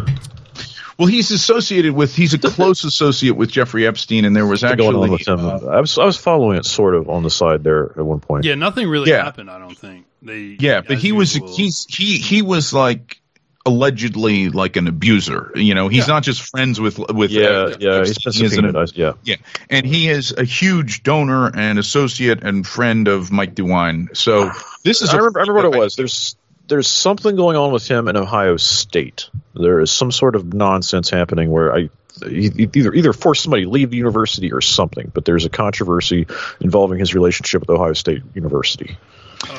Well, 0.98 1.08
he's 1.08 1.32
associated 1.32 1.94
with. 1.94 2.14
He's 2.14 2.34
a 2.34 2.38
close 2.38 2.84
associate 2.84 3.32
with 3.38 3.50
Jeffrey 3.50 3.88
Epstein, 3.88 4.26
and 4.26 4.36
there 4.36 4.46
was 4.46 4.64
actually. 4.66 4.88
on 4.96 5.10
with 5.12 5.26
him. 5.28 5.40
uh, 5.40 5.58
I 5.68 5.80
was 5.80 5.98
I 5.98 6.04
was 6.04 6.18
following 6.18 6.58
it 6.58 6.66
sort 6.66 6.94
of 6.94 7.10
on 7.10 7.24
the 7.24 7.30
side 7.30 7.64
there 7.64 7.86
at 7.98 8.06
one 8.06 8.20
point. 8.20 8.44
Yeah, 8.44 8.56
nothing 8.56 8.88
really 8.90 9.10
Yeah. 9.10 9.24
happened. 9.24 9.50
I 9.50 9.60
don't 9.60 9.78
think 9.78 10.06
they. 10.22 10.58
yeah, 10.60 10.82
but 10.82 10.98
as 10.98 11.02
he 11.02 11.14
was. 11.14 11.34
usual- 11.36 11.56
He's 11.56 11.86
he 11.90 12.18
he 12.18 12.42
was 12.42 12.74
like 12.74 13.22
allegedly 13.66 14.50
like 14.50 14.76
an 14.76 14.88
abuser. 14.88 15.52
You 15.56 15.74
know, 15.76 15.88
he's 15.88 16.08
Yeah. 16.08 16.14
not 16.14 16.24
just 16.24 16.42
friends 16.42 16.80
with 16.80 16.98
with. 16.98 17.32
yeah, 17.32 17.48
uh, 17.48 17.78
yeah. 17.80 18.00
He's. 18.00 18.18
He 18.36 18.46
is 18.46 18.58
an- 18.58 18.76
yeah, 18.96 19.14
Yeah, 19.24 19.36
and 19.70 19.86
he 19.86 20.10
is 20.10 20.32
a 20.32 20.44
huge 20.44 21.04
donor 21.04 21.52
and 21.54 21.78
associate 21.80 22.44
and 22.44 22.66
friend 22.66 23.08
of 23.08 23.32
Mike 23.32 23.56
DeWine. 23.56 24.16
So 24.16 24.52
this 24.84 25.02
is. 25.02 25.10
I 25.10 25.14
a- 25.14 25.18
remember, 25.18 25.40
I 25.40 25.42
remember 25.44 25.70
what 25.70 25.76
it 25.76 25.80
was. 25.80 25.96
There's 25.96 26.36
there's 26.68 26.88
something 26.88 27.36
going 27.36 27.58
on 27.58 27.72
with 27.72 27.88
him 27.88 28.08
in 28.08 28.16
Ohio 28.16 28.58
State. 28.58 29.30
There 29.56 29.80
is 29.80 29.92
some 29.92 30.12
sort 30.12 30.36
of 30.36 30.54
nonsense 30.54 31.10
happening 31.10 31.50
where 31.50 31.74
I 31.76 31.90
he, 32.28 32.50
he 32.50 32.70
either 32.74 32.94
either 32.94 33.14
force 33.14 33.42
somebody 33.42 33.64
to 33.64 33.70
leave 33.70 33.92
the 33.92 33.98
university 33.98 34.52
or 34.52 34.62
something. 34.62 35.12
But 35.14 35.26
there's 35.26 35.46
a 35.46 35.50
controversy 35.50 36.28
involving 36.60 37.00
his 37.00 37.14
relationship 37.14 37.62
with 37.62 37.70
Ohio 37.70 37.94
State 37.94 38.22
University. 38.36 38.98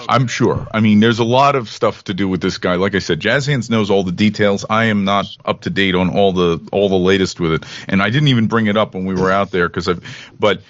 I'm 0.09 0.27
sure. 0.27 0.66
I 0.73 0.81
mean, 0.81 1.01
there's 1.01 1.19
a 1.19 1.25
lot 1.25 1.57
of 1.57 1.69
stuff 1.69 2.05
to 2.05 2.14
do 2.14 2.29
with 2.29 2.40
this 2.40 2.59
guy. 2.59 2.75
Like 2.75 2.95
I 2.95 2.99
said, 2.99 3.21
Jazz 3.21 3.47
Hands 3.47 3.69
knows 3.71 3.90
all 3.90 4.03
the 4.03 4.12
details. 4.12 4.64
I 4.69 4.87
am 4.87 5.05
not 5.05 5.27
up 5.45 5.62
to 5.62 5.71
date 5.71 5.95
on 5.95 6.11
all 6.11 6.33
the 6.33 6.61
all 6.73 6.88
the 6.88 6.99
latest 6.99 7.40
with 7.40 7.53
it, 7.53 7.64
and 7.88 8.03
I 8.03 8.11
didn't 8.11 8.29
even 8.29 8.47
bring 8.47 8.66
it 8.66 8.77
up 8.77 8.95
when 8.95 9.07
we 9.07 9.14
were 9.14 9.31
out 9.31 9.51
there 9.51 9.69
because 9.69 9.88
I. 9.88 9.95
But 10.38 10.62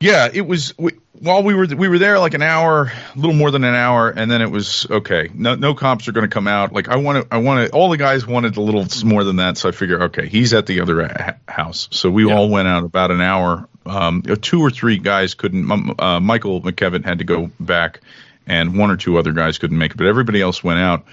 yeah, 0.00 0.28
it 0.32 0.42
was 0.42 0.74
while 1.20 1.42
we 1.42 1.54
were 1.54 1.66
we 1.66 1.88
were 1.88 1.98
there 1.98 2.18
like 2.18 2.34
an 2.34 2.42
hour, 2.42 2.92
a 3.14 3.18
little 3.18 3.34
more 3.34 3.50
than 3.50 3.64
an 3.64 3.74
hour, 3.74 4.08
and 4.10 4.30
then 4.30 4.42
it 4.42 4.50
was 4.50 4.86
okay. 4.90 5.28
No 5.34 5.54
no 5.54 5.74
cops 5.74 6.08
are 6.08 6.12
going 6.12 6.28
to 6.28 6.32
come 6.32 6.46
out. 6.46 6.72
Like 6.72 6.88
I 6.88 6.96
want 6.96 7.24
to 7.24 7.34
I 7.34 7.38
want 7.38 7.66
to. 7.66 7.72
All 7.74 7.90
the 7.90 7.96
guys 7.96 8.26
wanted 8.26 8.56
a 8.56 8.60
little 8.60 8.86
more 9.04 9.24
than 9.24 9.36
that, 9.36 9.58
so 9.58 9.68
I 9.68 9.72
figure 9.72 10.04
okay, 10.04 10.28
he's 10.28 10.54
at 10.54 10.66
the 10.66 10.80
other 10.80 11.06
ha- 11.06 11.36
house. 11.46 11.88
So 11.90 12.10
we 12.10 12.30
all 12.30 12.48
went 12.48 12.68
out 12.68 12.84
about 12.84 13.10
an 13.10 13.20
hour. 13.20 13.68
Um, 13.86 14.22
two 14.22 14.60
or 14.60 14.70
three 14.70 14.98
guys 14.98 15.34
couldn't. 15.34 15.70
Um, 15.70 15.94
uh, 15.98 16.20
Michael 16.20 16.60
McKevitt 16.60 17.04
had 17.04 17.18
to 17.18 17.24
go 17.24 17.50
back, 17.58 18.00
and 18.46 18.78
one 18.78 18.90
or 18.90 18.96
two 18.96 19.18
other 19.18 19.32
guys 19.32 19.58
couldn't 19.58 19.78
make 19.78 19.92
it, 19.92 19.96
but 19.96 20.06
everybody 20.06 20.40
else 20.40 20.62
went 20.62 20.80
out. 20.80 21.04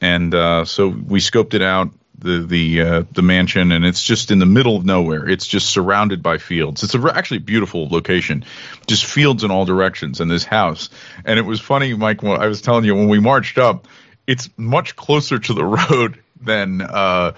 And 0.00 0.34
uh, 0.34 0.64
so 0.64 0.88
we 0.88 1.20
scoped 1.20 1.54
it 1.54 1.62
out 1.62 1.90
the 2.18 2.38
the 2.40 2.80
uh, 2.80 3.02
the 3.12 3.22
mansion, 3.22 3.72
and 3.72 3.84
it's 3.84 4.02
just 4.02 4.30
in 4.30 4.38
the 4.38 4.46
middle 4.46 4.76
of 4.76 4.84
nowhere. 4.84 5.28
It's 5.28 5.46
just 5.46 5.70
surrounded 5.70 6.22
by 6.22 6.38
fields. 6.38 6.82
It's 6.82 6.94
a 6.94 6.98
re- 7.00 7.12
actually 7.14 7.38
beautiful 7.38 7.88
location, 7.88 8.44
just 8.86 9.04
fields 9.04 9.44
in 9.44 9.50
all 9.50 9.64
directions, 9.64 10.20
and 10.20 10.30
this 10.30 10.44
house. 10.44 10.88
And 11.24 11.38
it 11.38 11.42
was 11.42 11.60
funny, 11.60 11.92
Mike. 11.94 12.22
When 12.22 12.40
I 12.40 12.46
was 12.46 12.62
telling 12.62 12.84
you 12.84 12.94
when 12.94 13.08
we 13.08 13.20
marched 13.20 13.58
up, 13.58 13.86
it's 14.26 14.48
much 14.56 14.96
closer 14.96 15.38
to 15.38 15.54
the 15.54 15.64
road 15.90 16.22
than. 16.40 16.80
Uh, 16.80 17.32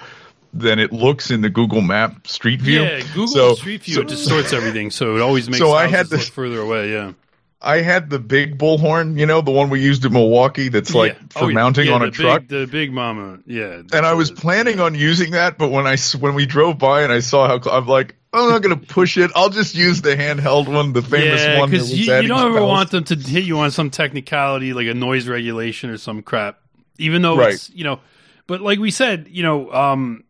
than 0.54 0.78
it 0.78 0.94
looks 0.94 1.30
in 1.30 1.42
the 1.42 1.50
Google 1.50 1.82
Map 1.82 2.26
Street 2.26 2.62
View. 2.62 2.80
Yeah, 2.82 3.00
Google 3.08 3.26
So- 3.28 3.54
Street 3.56 3.82
View 3.82 3.96
so- 3.96 4.02
distorts 4.02 4.54
everything, 4.54 4.90
so 4.90 5.14
it 5.16 5.20
always 5.20 5.46
makes 5.46 5.58
So 5.58 5.72
I 5.72 5.86
had 5.88 6.10
look 6.10 6.20
this- 6.20 6.28
further 6.30 6.58
away. 6.60 6.90
Yeah, 6.90 7.12
I 7.60 7.78
had 7.80 8.08
the 8.08 8.20
big 8.20 8.56
bullhorn, 8.56 9.18
you 9.18 9.26
know, 9.26 9.40
the 9.40 9.50
one 9.50 9.68
we 9.68 9.80
used 9.80 10.04
in 10.04 10.12
Milwaukee 10.12 10.68
that's 10.68 10.94
like 10.94 11.14
Yeah. 11.14 11.26
for 11.30 11.44
Oh, 11.46 11.50
mounting 11.50 11.88
Yeah, 11.88 11.94
on 11.94 12.02
a 12.02 12.10
truck. 12.10 12.46
The 12.46 12.66
big 12.66 12.92
mama. 12.92 13.40
Yeah, 13.46 13.82
and 13.92 14.06
I 14.06 14.14
was 14.14 14.30
planning 14.30 14.78
on 14.78 14.94
using 14.94 15.32
that, 15.32 15.58
but 15.58 15.70
when 15.70 15.86
I 15.86 15.96
when 16.20 16.34
we 16.34 16.46
drove 16.46 16.78
by 16.78 17.02
and 17.02 17.12
I 17.12 17.18
saw 17.18 17.48
how 17.48 17.70
I'm 17.70 17.86
like, 17.88 18.14
I'm 18.32 18.48
not 18.50 18.62
going 18.62 18.78
to 18.78 18.86
push 18.86 19.16
it. 19.16 19.30
I'll 19.34 19.48
just 19.48 19.74
use 19.74 20.02
the 20.02 20.14
handheld 20.14 20.72
one, 20.72 20.92
the 20.92 21.02
famous 21.02 21.44
one. 21.48 21.70
because 21.70 21.90
you, 21.90 22.12
you 22.14 22.28
don't 22.28 22.54
ever 22.54 22.64
want 22.64 22.90
them 22.90 23.04
to 23.04 23.16
hit 23.16 23.44
you 23.44 23.58
on 23.58 23.70
some 23.70 23.90
technicality 23.90 24.72
like 24.72 24.86
a 24.86 24.94
noise 24.94 25.26
regulation 25.26 25.90
or 25.90 25.96
some 25.96 26.22
crap, 26.22 26.60
even 26.98 27.22
though 27.22 27.36
Right. 27.38 27.54
it's 27.54 27.70
you 27.70 27.84
know. 27.84 28.00
But 28.46 28.60
like 28.60 28.78
we 28.78 28.90
said, 28.90 29.26
you 29.30 29.42
know, 29.42 29.72
um, 29.72 30.24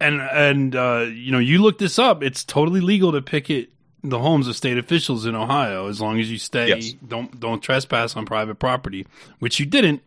and 0.00 0.20
and 0.22 0.74
uh, 0.74 1.06
you 1.12 1.32
know, 1.32 1.38
you 1.38 1.60
look 1.60 1.78
this 1.78 1.98
up. 1.98 2.22
It's 2.22 2.44
totally 2.44 2.80
legal 2.80 3.12
to 3.12 3.20
picket 3.20 3.68
the 4.04 4.18
homes 4.18 4.48
of 4.48 4.56
state 4.56 4.78
officials 4.78 5.26
in 5.26 5.34
Ohio 5.34 5.88
as 5.88 6.00
long 6.00 6.18
as 6.18 6.30
you 6.30 6.38
stay 6.38 6.68
Yes. 6.68 6.92
don't 7.06 7.38
don't 7.38 7.60
trespass 7.60 8.16
on 8.16 8.26
private 8.26 8.56
property, 8.58 9.06
which 9.38 9.60
you 9.60 9.66
didn't. 9.66 10.02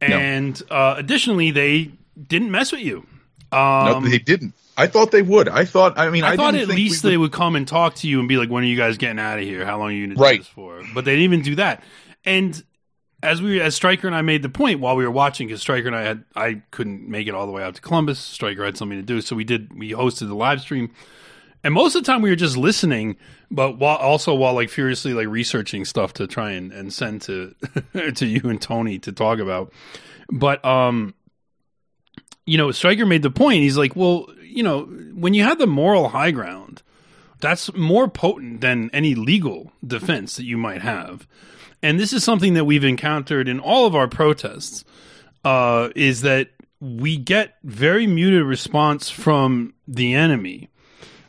And 0.00 0.60
uh, 0.70 0.96
additionally, 0.98 1.50
they 1.50 1.92
didn't 2.20 2.50
mess 2.50 2.72
with 2.72 2.82
you. 2.82 3.06
No, 3.52 3.58
Um, 3.58 4.10
they 4.10 4.18
didn't. 4.18 4.54
I 4.76 4.86
thought 4.88 5.12
they 5.12 5.22
would. 5.22 5.48
I 5.48 5.64
thought. 5.64 5.98
I 5.98 6.10
mean, 6.10 6.24
I, 6.24 6.32
I, 6.32 6.36
thought 6.36 6.54
at 6.56 6.66
least 6.68 7.02
they 7.04 7.16
would 7.16 7.30
come 7.32 7.54
and 7.54 7.66
talk 7.66 7.94
to 7.96 8.08
you 8.08 8.18
and 8.18 8.28
be 8.28 8.36
like, 8.36 8.50
"When 8.50 8.64
are 8.64 8.66
you 8.66 8.76
guys 8.76 8.96
getting 8.98 9.20
out 9.20 9.38
of 9.38 9.44
here? 9.44 9.64
How 9.64 9.78
long 9.78 9.90
are 9.90 9.92
you 9.92 10.06
going 10.08 10.18
to 10.18 10.32
do 10.32 10.38
this 10.38 10.48
for?" 10.48 10.82
But 10.92 11.04
they 11.04 11.12
didn't 11.12 11.24
even 11.24 11.42
do 11.42 11.54
that. 11.56 11.82
And 12.24 12.60
as 13.22 13.40
we, 13.40 13.60
as 13.60 13.76
Striker 13.76 14.08
and 14.08 14.16
I 14.16 14.22
made 14.22 14.42
the 14.42 14.48
point 14.48 14.80
while 14.80 14.96
we 14.96 15.04
were 15.04 15.10
watching, 15.12 15.46
because 15.46 15.60
Striker 15.60 15.86
and 15.86 15.96
I 15.96 16.02
had, 16.02 16.24
I 16.34 16.62
couldn't 16.72 17.08
make 17.08 17.28
it 17.28 17.34
all 17.34 17.46
the 17.46 17.52
way 17.52 17.62
out 17.62 17.76
to 17.76 17.80
Columbus. 17.80 18.18
Striker 18.18 18.64
had 18.64 18.76
something 18.76 18.98
to 18.98 19.04
do, 19.04 19.20
so 19.20 19.36
we 19.36 19.44
did. 19.44 19.78
We 19.78 19.92
hosted 19.92 20.26
the 20.26 20.34
live 20.34 20.60
stream, 20.60 20.90
and 21.64 21.72
most 21.72 21.96
of 21.96 22.04
the 22.04 22.06
time 22.06 22.20
we 22.20 22.28
were 22.30 22.36
just 22.36 22.58
listening, 22.58 23.16
but 23.50 23.78
while 23.78 23.96
also 23.96 24.34
while 24.34 24.54
like 24.54 24.68
furiously 24.68 25.14
like 25.14 25.28
researching 25.28 25.84
stuff 25.84 26.12
to 26.14 26.26
try 26.26 26.50
and, 26.50 26.70
and 26.72 26.92
send 26.92 27.22
to 27.22 27.54
to 28.14 28.26
you 28.26 28.48
and 28.48 28.60
Tony 28.60 28.98
to 29.00 29.12
talk 29.12 29.38
about. 29.38 29.72
But 30.30 30.62
um, 30.64 31.14
you 32.46 32.58
know, 32.58 32.70
Striker 32.70 33.06
made 33.06 33.22
the 33.22 33.30
point. 33.30 33.62
He's 33.62 33.78
like, 33.78 33.96
well, 33.96 34.28
you 34.42 34.62
know, 34.62 34.82
when 34.82 35.32
you 35.32 35.42
have 35.42 35.58
the 35.58 35.66
moral 35.66 36.10
high 36.10 36.30
ground, 36.30 36.82
that's 37.40 37.74
more 37.74 38.08
potent 38.08 38.60
than 38.60 38.90
any 38.92 39.14
legal 39.14 39.72
defense 39.84 40.36
that 40.36 40.44
you 40.44 40.58
might 40.58 40.82
have. 40.82 41.26
And 41.82 41.98
this 41.98 42.12
is 42.12 42.22
something 42.22 42.54
that 42.54 42.64
we've 42.64 42.84
encountered 42.84 43.48
in 43.48 43.58
all 43.58 43.86
of 43.86 43.94
our 43.94 44.08
protests. 44.08 44.84
Uh, 45.44 45.90
is 45.94 46.22
that 46.22 46.48
we 46.80 47.18
get 47.18 47.56
very 47.62 48.06
muted 48.06 48.44
response 48.44 49.10
from 49.10 49.74
the 49.86 50.14
enemy. 50.14 50.70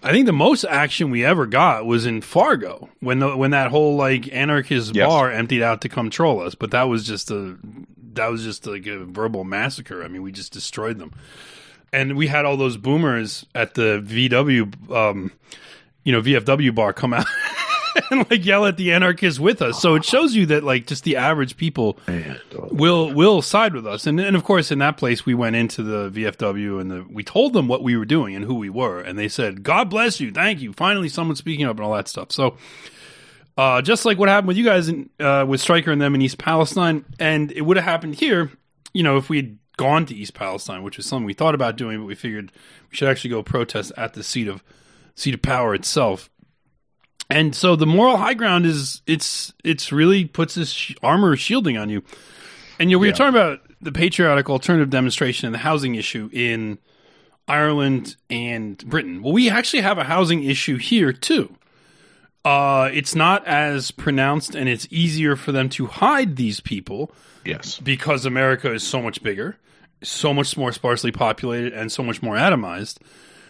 I 0.06 0.12
think 0.12 0.28
the 0.28 0.34
most 0.34 0.64
action 0.66 1.10
we 1.10 1.26
ever 1.26 1.46
got 1.48 1.86
was 1.86 2.06
in 2.06 2.22
Fargo 2.22 2.90
when 3.00 3.20
the, 3.20 3.36
when 3.36 3.52
that 3.52 3.72
whole 3.72 3.96
like 3.96 4.32
anarchist 4.32 4.94
Yes. 4.96 5.08
bar 5.08 5.32
emptied 5.32 5.64
out 5.64 5.82
to 5.82 5.90
come 5.90 6.10
troll 6.12 6.42
us. 6.42 6.54
But 6.56 6.72
that 6.72 6.84
was 6.84 7.06
just 7.08 7.32
a 7.32 7.58
that 8.14 8.28
was 8.28 8.44
just 8.44 8.66
like 8.68 8.86
a 8.88 9.00
verbal 9.04 9.44
massacre. 9.44 10.04
I 10.04 10.08
mean, 10.08 10.22
we 10.22 10.32
just 10.32 10.54
destroyed 10.54 11.00
them, 11.00 11.12
and 11.92 12.16
we 12.16 12.28
had 12.28 12.46
all 12.46 12.56
those 12.56 12.78
boomers 12.78 13.46
at 13.56 13.74
the 13.74 14.00
VW, 14.06 14.92
um, 14.92 15.32
you 16.04 16.12
know, 16.14 16.22
VFW 16.22 16.74
bar 16.74 16.94
come 16.94 17.14
out. 17.14 17.26
And 18.12 18.30
like 18.30 18.46
yell 18.46 18.66
at 18.66 18.78
the 18.78 18.92
anarchists 18.92 19.40
with 19.40 19.62
us, 19.62 19.82
so 19.82 19.96
it 19.96 20.04
shows 20.04 20.36
you 20.36 20.46
that 20.48 20.64
like 20.64 20.86
just 20.86 21.06
the 21.06 21.16
average 21.16 21.58
people 21.58 21.98
will 22.72 23.14
will 23.14 23.42
side 23.42 23.74
with 23.74 23.88
us. 23.88 24.06
And 24.06 24.20
and 24.20 24.36
of 24.36 24.44
course, 24.44 24.70
in 24.70 24.80
that 24.80 24.98
place, 24.98 25.26
we 25.26 25.34
went 25.34 25.56
into 25.56 25.82
the 25.82 26.10
VFW 26.10 26.82
and 26.82 26.92
the, 26.92 27.06
we 27.10 27.24
told 27.24 27.54
them 27.54 27.68
what 27.68 27.84
we 27.84 27.96
were 27.96 28.06
doing 28.06 28.36
and 28.36 28.44
who 28.44 28.56
we 28.56 28.70
were, 28.70 29.00
and 29.00 29.18
they 29.18 29.30
said, 29.30 29.64
"God 29.64 29.90
bless 29.90 30.20
you, 30.20 30.32
thank 30.32 30.62
you." 30.62 30.74
Finally, 30.74 31.10
someone 31.10 31.36
speaking 31.36 31.66
up 31.66 31.78
and 31.78 31.86
all 31.86 31.94
that 31.94 32.08
stuff. 32.08 32.32
So, 32.32 32.58
uh, 33.58 33.82
just 33.82 34.06
like 34.06 34.18
what 34.18 34.30
happened 34.30 34.50
with 34.50 34.58
you 34.58 34.66
guys 34.66 34.90
in, 34.90 35.10
uh, 35.20 35.46
with 35.48 35.62
Striker 35.62 35.92
and 35.92 36.02
them 36.02 36.16
in 36.16 36.22
East 36.22 36.38
Palestine, 36.38 37.06
and 37.18 37.52
it 37.54 37.62
would 37.62 37.78
have 37.78 37.86
happened 37.86 38.16
here, 38.16 38.52
you 38.94 39.04
know, 39.04 39.18
if 39.18 39.30
we 39.30 39.38
had 39.38 39.58
gone 39.78 40.06
to 40.06 40.16
East 40.16 40.34
Palestine, 40.34 40.84
which 40.84 41.00
is 41.00 41.06
something 41.06 41.26
we 41.26 41.34
thought 41.34 41.56
about 41.56 41.78
doing, 41.78 42.00
but 42.00 42.06
we 42.06 42.16
figured 42.16 42.52
we 42.92 42.98
should 42.98 43.08
actually 43.08 43.30
go 43.30 43.42
protest 43.42 43.92
at 43.98 44.14
the 44.14 44.24
seat 44.24 44.48
of 44.48 44.64
seat 45.16 45.34
of 45.34 45.42
power 45.42 45.74
itself. 45.74 46.30
And 47.30 47.56
so 47.56 47.76
the 47.76 47.88
moral 47.88 48.18
high 48.18 48.36
ground 48.36 48.66
is 48.66 49.02
it's 49.08 49.54
it's 49.64 49.92
really 49.92 50.26
puts 50.26 50.56
this 50.56 50.72
sh- 50.72 50.94
armor 51.02 51.36
shielding 51.36 51.78
on 51.78 51.90
you. 51.90 52.04
And 52.80 52.90
you 52.92 52.98
know, 52.98 53.00
we 53.00 53.08
were 53.08 53.14
talking 53.14 53.30
about 53.36 53.62
the 53.82 53.92
patriotic 53.92 54.50
alternative 54.50 54.90
demonstration 54.90 55.48
and 55.48 55.56
the 55.56 55.60
housing 55.60 55.96
issue 55.96 56.30
in 56.32 56.78
Ireland 57.48 58.16
and 58.30 58.78
Britain. 58.88 59.22
Well, 59.24 59.34
we 59.34 59.50
actually 59.50 59.82
have 59.82 59.98
a 59.98 60.04
housing 60.04 60.44
issue 60.44 60.78
here 60.78 61.14
too. 61.14 61.56
Uh, 62.44 62.90
it's 62.94 63.16
not 63.16 63.46
as 63.48 63.90
pronounced, 63.92 64.54
and 64.54 64.70
it's 64.70 64.88
easier 64.92 65.36
for 65.36 65.52
them 65.52 65.68
to 65.70 65.88
hide 65.88 66.36
these 66.36 66.60
people 66.60 67.12
Yes. 67.44 67.80
because 67.80 68.26
America 68.26 68.72
is 68.72 68.84
so 68.84 69.02
much 69.02 69.24
bigger, 69.24 69.58
so 70.04 70.32
much 70.32 70.56
more 70.56 70.72
sparsely 70.72 71.12
populated, 71.12 71.74
and 71.74 71.92
so 71.92 72.04
much 72.04 72.22
more 72.22 72.36
atomized 72.36 72.98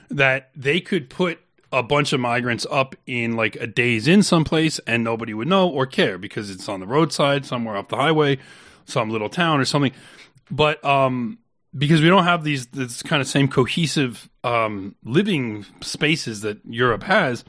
that 0.09 0.49
they 0.55 0.79
could 0.79 1.09
put 1.09 1.39
a 1.75 1.83
bunch 1.83 2.13
of 2.13 2.21
migrants 2.21 2.65
up 2.71 2.95
in 3.05 3.35
like 3.35 3.57
a 3.57 3.67
Days 3.67 4.07
Inn 4.07 4.23
someplace 4.23 4.79
and 4.87 5.03
nobody 5.03 5.33
would 5.33 5.49
know 5.49 5.67
or 5.67 5.85
care 5.85 6.17
because 6.17 6.49
it's 6.49 6.69
on 6.69 6.79
the 6.79 6.87
roadside 6.87 7.45
somewhere 7.45 7.75
off 7.75 7.89
the 7.89 7.97
highway, 7.97 8.37
some 8.85 9.09
little 9.09 9.27
town 9.27 9.59
or 9.59 9.65
something. 9.65 9.91
But 10.49 10.83
um, 10.85 11.37
because 11.77 12.01
we 12.01 12.07
don't 12.07 12.23
have 12.23 12.45
these 12.45 12.67
this 12.67 13.03
kind 13.03 13.21
of 13.21 13.27
same 13.27 13.49
cohesive 13.49 14.29
um, 14.45 14.95
living 15.03 15.65
spaces 15.81 16.41
that 16.41 16.59
Europe 16.63 17.03
has, 17.03 17.43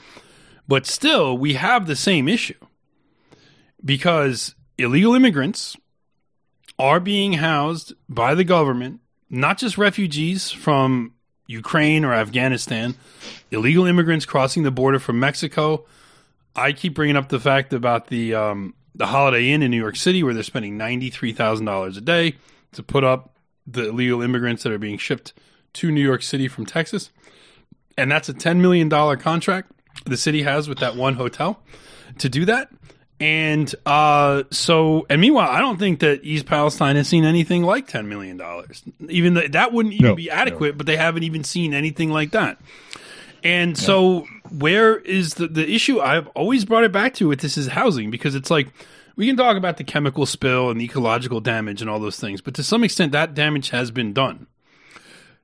but 0.67 0.87
still 0.87 1.39
we 1.39 1.55
have 1.55 1.87
the 1.87 1.97
same 1.97 2.27
issue 2.27 2.59
because 3.85 4.57
illegal 4.77 5.15
immigrants 5.15 5.77
are 6.81 6.99
being 6.99 7.35
housed 7.35 7.95
by 8.09 8.35
the 8.35 8.45
government, 8.45 9.01
not 9.31 9.57
just 9.57 9.79
refugees 9.79 10.51
from 10.51 11.13
Ukraine 11.47 12.05
or 12.05 12.13
Afghanistan, 12.13 12.95
illegal 13.51 13.87
immigrants 13.87 14.27
crossing 14.27 14.63
the 14.63 14.71
border 14.71 14.99
from 14.99 15.21
Mexico. 15.21 15.85
I 16.55 16.73
keep 16.73 16.95
bringing 16.95 17.17
up 17.17 17.29
the 17.29 17.41
fact 17.41 17.73
about 17.73 18.09
the 18.09 18.35
um, 18.35 18.75
the 18.95 19.07
Holiday 19.07 19.51
Inn 19.51 19.63
in 19.63 19.71
New 19.71 19.81
York 19.81 19.97
City, 19.97 20.23
where 20.23 20.35
they're 20.35 20.43
spending 20.43 20.77
ninety 20.77 21.11
three 21.11 21.33
thousand 21.33 21.67
dollars 21.67 21.97
a 21.97 22.01
day 22.01 22.37
to 22.73 22.83
put 22.83 23.05
up 23.05 23.37
the 23.67 23.89
illegal 23.89 24.23
immigrants 24.23 24.63
that 24.63 24.73
are 24.73 24.79
being 24.79 24.99
shipped 24.99 25.33
to 25.75 25.91
New 25.91 26.03
York 26.03 26.23
City 26.23 26.49
from 26.49 26.67
Texas, 26.67 27.11
and 27.97 28.11
that's 28.11 28.29
a 28.29 28.35
ten 28.35 28.61
million 28.61 28.89
dollar 28.89 29.17
contract 29.17 29.73
the 30.05 30.17
city 30.17 30.43
has 30.43 30.69
with 30.69 30.79
that 30.79 30.97
one 30.97 31.15
hotel 31.15 31.63
to 32.19 32.29
do 32.29 32.45
that. 32.45 32.71
And 33.19 33.75
uh, 33.87 34.43
so, 34.51 35.07
and 35.09 35.21
meanwhile, 35.21 35.49
I 35.49 35.61
don't 35.61 35.79
think 35.79 36.01
that 36.01 36.23
East 36.23 36.45
Palestine 36.45 36.97
has 36.97 37.09
seen 37.09 37.25
anything 37.25 37.63
like 37.63 37.87
ten 37.87 38.09
million 38.09 38.37
dollars. 38.37 38.83
Even 39.09 39.35
that 39.53 39.73
wouldn't 39.73 39.95
even 39.95 40.09
No, 40.09 40.15
be 40.15 40.31
adequate, 40.31 40.77
but 40.77 40.87
they 40.87 40.97
haven't 40.97 41.23
even 41.23 41.43
seen 41.43 41.73
anything 41.73 42.11
like 42.11 42.33
that. 42.33 42.59
And 43.43 43.79
so, 43.79 44.27
where 44.51 44.97
is 44.97 45.35
the 45.35 45.47
the 45.49 45.67
issue? 45.73 46.01
I've 46.01 46.27
always 46.29 46.65
brought 46.67 46.85
it 46.85 46.93
back 46.93 47.15
to 47.15 47.29
with 47.29 47.41
this 47.41 47.57
is 47.57 47.69
housing 47.69 48.11
because 48.11 48.35
it's 48.35 48.51
like 48.51 48.69
we 49.17 49.27
can 49.27 49.37
talk 49.37 49.57
about 49.57 49.79
the 49.79 49.85
chemical 49.85 50.27
spill 50.27 50.69
and 50.69 50.79
the 50.79 50.85
ecological 50.85 51.41
damage 51.41 51.81
and 51.81 51.89
all 51.89 51.99
those 51.99 52.21
things, 52.21 52.43
but 52.43 52.53
to 52.55 52.63
some 52.63 52.85
extent, 52.85 53.13
that 53.13 53.35
damage 53.35 53.71
has 53.71 53.91
been 53.91 54.13
done. 54.13 54.47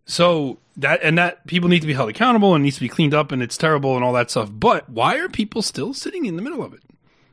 So 0.04 0.58
that 0.76 1.00
and 1.02 1.16
that 1.16 1.46
people 1.46 1.68
need 1.70 1.80
to 1.80 1.87
be 1.87 1.94
held 1.94 2.11
accountable 2.11 2.54
and 2.54 2.62
needs 2.64 2.76
to 2.76 2.82
be 2.82 2.88
cleaned 2.88 3.14
up 3.14 3.32
and 3.32 3.42
it's 3.42 3.56
terrible 3.56 3.94
and 3.94 4.04
all 4.04 4.12
that 4.14 4.30
stuff. 4.30 4.50
But 4.52 4.90
why 4.90 5.16
are 5.18 5.28
people 5.28 5.62
still 5.62 5.94
sitting 5.94 6.26
in 6.26 6.37
the 6.37 6.42
middle 6.42 6.62
of 6.62 6.74
it? 6.74 6.80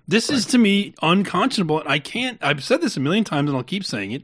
This 0.10 0.30
is 0.30 0.46
to 0.48 0.58
me 0.58 0.94
unconscionable. 1.02 1.80
And 1.82 1.90
I 1.90 2.00
can't. 2.00 2.38
I've 2.42 2.64
said 2.64 2.82
this 2.82 2.98
a 2.98 3.00
million 3.00 3.24
times 3.24 3.50
and 3.50 3.58
I'll 3.58 3.64
keep 3.64 3.86
saying 3.86 4.12
it. 4.12 4.24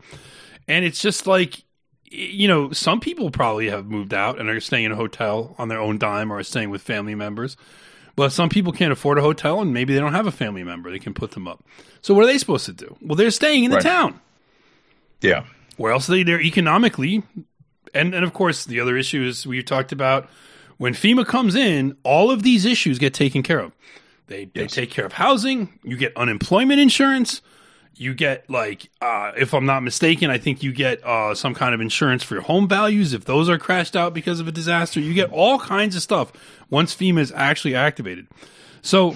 And 0.67 0.84
it's 0.84 1.00
just 1.00 1.28
like 1.28 1.63
you 2.12 2.48
know, 2.48 2.71
some 2.71 3.00
people 3.00 3.30
probably 3.30 3.69
have 3.69 3.88
moved 3.88 4.13
out 4.13 4.39
and 4.39 4.50
are 4.50 4.60
staying 4.62 4.86
in 4.86 4.91
a 4.91 4.95
hotel 4.95 5.56
on 5.58 5.67
their 5.67 5.80
own 5.80 5.98
dime 5.98 6.32
or 6.32 6.38
are 6.38 6.43
staying 6.43 6.69
with 6.69 6.82
family 6.82 7.15
members. 7.15 7.58
But 8.15 8.32
some 8.32 8.48
people 8.48 8.71
can't 8.71 8.93
afford 8.93 9.17
a 9.17 9.21
hotel 9.21 9.60
and 9.60 9.74
maybe 9.74 9.93
they 9.93 10.00
don't 10.00 10.13
have 10.13 10.28
a 10.28 10.32
family 10.32 10.63
member 10.63 10.89
they 10.89 11.00
can 11.00 11.13
put 11.13 11.32
them 11.32 11.48
up. 11.48 11.63
So 12.02 12.13
what 12.13 12.24
are 12.24 12.28
they 12.28 12.38
supposed 12.38 12.65
to 12.67 12.74
do? 12.74 12.95
Well, 13.02 13.15
they're 13.15 13.32
staying 13.32 13.65
in 13.65 13.71
the 13.71 13.78
Right. 13.78 13.84
town. 13.84 14.19
Yeah. 15.21 15.43
Where 15.78 15.91
else 15.91 16.08
are 16.10 16.13
they 16.13 16.24
there 16.24 16.39
economically? 16.41 17.24
And 17.93 18.13
and 18.13 18.24
of 18.24 18.34
course 18.34 18.65
the 18.65 18.80
other 18.80 18.95
issue 18.98 19.24
is 19.24 19.45
we 19.45 19.62
talked 19.62 19.91
about 19.91 20.30
when 20.78 20.93
FEMA 20.93 21.26
comes 21.26 21.56
in, 21.56 21.98
all 22.04 22.32
of 22.32 22.43
these 22.43 22.65
issues 22.65 23.00
get 23.00 23.13
taken 23.13 23.43
care 23.43 23.60
of. 23.60 23.74
They 24.28 24.46
they 24.46 24.68
take 24.68 24.90
care 24.90 25.06
of 25.06 25.14
housing, 25.14 25.80
you 25.84 25.98
get 25.98 26.16
unemployment 26.18 26.80
insurance, 26.80 27.42
you 27.96 28.14
get 28.14 28.50
like 28.50 28.90
uh, 29.02 29.32
if 29.38 29.54
I'm 29.54 29.66
not 29.66 29.84
mistaken, 29.84 30.30
I 30.30 30.38
think 30.38 30.64
you 30.64 30.74
get 30.74 31.04
uh, 31.04 31.36
some 31.36 31.54
kind 31.54 31.74
of 31.74 31.82
insurance 31.82 32.24
for 32.24 32.36
your 32.36 32.44
home 32.44 32.68
values 32.68 33.14
if 33.14 33.26
those 33.26 33.50
are 33.50 33.58
crashed 33.58 33.96
out 33.96 34.14
because 34.14 34.40
of 34.40 34.48
a 34.48 34.52
disaster. 34.52 35.00
You 35.00 35.14
get 35.14 35.32
all 35.32 35.60
kinds 35.60 35.96
of 35.96 36.02
stuff 36.02 36.32
once 36.70 36.96
FEMA 36.96 37.20
is 37.20 37.32
actually 37.36 37.76
activated. 37.76 38.28
So 38.82 39.16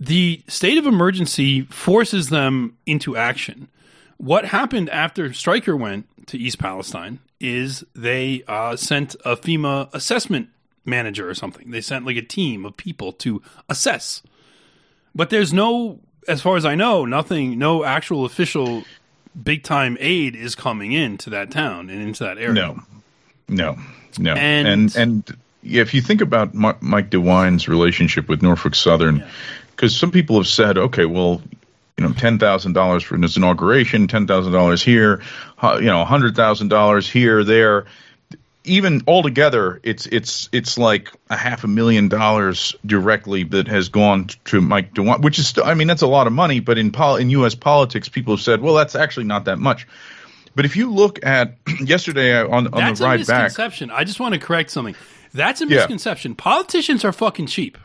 the 0.00 0.42
state 0.48 0.78
of 0.78 0.86
emergency 0.86 1.62
forces 1.62 2.28
them 2.28 2.76
into 2.86 3.16
action. 3.16 3.68
What 4.16 4.46
happened 4.46 4.90
after 4.90 5.32
Striker 5.32 5.76
went 5.76 6.06
to 6.28 6.38
East 6.38 6.58
Palestine 6.58 7.20
is 7.40 7.84
they 7.94 8.44
uh, 8.46 8.76
sent 8.76 9.14
a 9.24 9.36
FEMA 9.36 9.92
assessment 9.92 10.48
manager 10.84 11.28
or 11.28 11.34
something. 11.34 11.70
They 11.70 11.80
sent 11.80 12.04
like 12.06 12.16
a 12.16 12.22
team 12.22 12.64
of 12.64 12.76
people 12.76 13.12
to 13.14 13.42
assess. 13.68 14.22
But 15.14 15.30
there's 15.30 15.52
no, 15.52 16.00
as 16.26 16.40
far 16.40 16.56
as 16.56 16.64
I 16.64 16.74
know, 16.74 17.04
nothing, 17.04 17.58
no 17.58 17.84
actual 17.84 18.24
official 18.24 18.84
big 19.40 19.62
time 19.62 19.96
aid 20.00 20.34
is 20.36 20.54
coming 20.54 20.92
into 20.92 21.30
that 21.30 21.50
town 21.50 21.88
and 21.90 22.00
into 22.02 22.24
that 22.24 22.38
area. 22.38 22.52
No, 22.54 22.80
no, 23.48 23.78
no. 24.18 24.32
And- 24.34 24.66
And 24.68 24.96
and, 24.96 25.36
if 25.64 25.94
you 25.94 26.00
think 26.00 26.20
about 26.20 26.54
Mi- 26.56 26.72
Mike 26.80 27.10
DeWine's 27.10 27.68
relationship 27.68 28.28
with 28.28 28.42
Norfolk 28.42 28.74
Southern, 28.74 29.22
because 29.70 29.94
some 29.94 30.10
people 30.10 30.36
have 30.36 30.48
said, 30.48 30.76
okay, 30.76 31.04
well, 31.04 31.40
you 31.96 32.04
know, 32.04 32.12
ten 32.14 32.36
thousand 32.38 32.72
dollars 32.72 33.04
for 33.04 33.16
his 33.16 33.36
inauguration, 33.36 34.08
ten 34.08 34.26
thousand 34.26 34.52
dollars 34.52 34.82
here, 34.82 35.22
you 35.62 35.82
know, 35.82 36.04
hundred 36.04 36.34
thousand 36.34 36.66
dollars 36.66 37.08
here, 37.08 37.44
there. 37.44 37.84
Even 38.64 39.02
altogether, 39.08 39.80
it's 39.82 40.06
it's 40.06 40.48
it's 40.52 40.78
like 40.78 41.10
a 41.28 41.36
half 41.36 41.64
a 41.64 41.66
million 41.68 42.08
dollars 42.08 42.76
directly 42.86 43.42
that 43.44 43.66
has 43.66 43.88
gone 43.88 44.28
to 44.44 44.60
Mike 44.60 44.94
DeWine, 44.94 45.20
which 45.22 45.38
is 45.40 45.52
I 45.58 45.74
mean, 45.74 45.88
that's 45.88 46.02
a 46.02 46.06
lot 46.06 46.28
of 46.28 46.32
money. 46.32 46.60
But 46.60 46.78
in 46.78 46.92
pol- 46.92 47.16
in 47.16 47.28
U.S. 47.30 47.56
politics, 47.56 48.08
people 48.08 48.36
have 48.36 48.42
said, 48.42 48.60
well, 48.60 48.74
that's 48.74 48.94
actually 48.94 49.24
not 49.26 49.46
that 49.46 49.58
much. 49.58 49.88
But 50.54 50.64
if 50.64 50.76
you 50.76 50.92
look 50.92 51.24
at 51.26 51.56
yesterday 51.84 52.36
uh, 52.38 52.46
on 52.46 52.68
on 52.68 52.70
That's 52.72 53.00
the 53.00 53.04
a 53.04 53.08
ride 53.08 53.26
back, 53.26 53.42
misconception. 53.44 53.90
I 53.90 54.04
just 54.04 54.20
want 54.20 54.34
to 54.34 54.40
correct 54.40 54.70
something. 54.70 54.94
That's 55.34 55.60
a 55.60 55.66
Yeah. 55.66 55.78
misconception. 55.78 56.34
Politicians 56.36 57.04
are 57.04 57.12
fucking 57.12 57.46
cheap. 57.46 57.78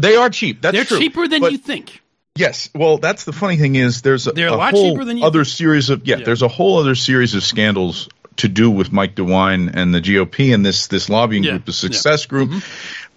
they 0.00 0.16
are 0.16 0.30
cheap. 0.30 0.62
That's 0.62 0.74
They're 0.74 0.84
true. 0.84 0.98
cheaper 1.00 1.28
than 1.28 1.40
But- 1.42 1.52
you 1.52 1.58
think. 1.58 2.00
Yes. 2.36 2.68
Well, 2.74 2.98
that's 2.98 3.24
the 3.26 3.32
funny 3.32 3.58
thing 3.58 3.76
is 3.76 4.02
there's 4.02 4.26
a, 4.26 4.32
a 4.32 4.56
lot 4.56 4.72
whole 4.74 4.90
cheaper 4.92 5.04
than 5.04 5.18
you 5.18 5.24
other 5.24 5.44
think. 5.44 5.54
series 5.56 5.90
of 5.90 6.04
yeah, 6.06 6.16
Yeah. 6.16 6.24
There's 6.24 6.42
a 6.42 6.48
whole 6.48 6.78
other 6.78 6.94
series 6.96 7.34
of 7.34 7.44
scandals 7.44 8.08
to 8.36 8.48
do 8.48 8.70
with 8.70 8.92
Mike 8.92 9.14
DeWine 9.14 9.74
and 9.74 9.94
the 9.94 10.00
GOP 10.00 10.54
and 10.54 10.64
this 10.64 10.86
this 10.88 11.08
lobbying 11.08 11.44
Yeah, 11.44 11.52
group, 11.52 11.66
the 11.66 11.72
yeah. 11.72 11.74
Mm-hmm. 11.74 11.92
Success 11.92 12.26
Group. 12.26 12.64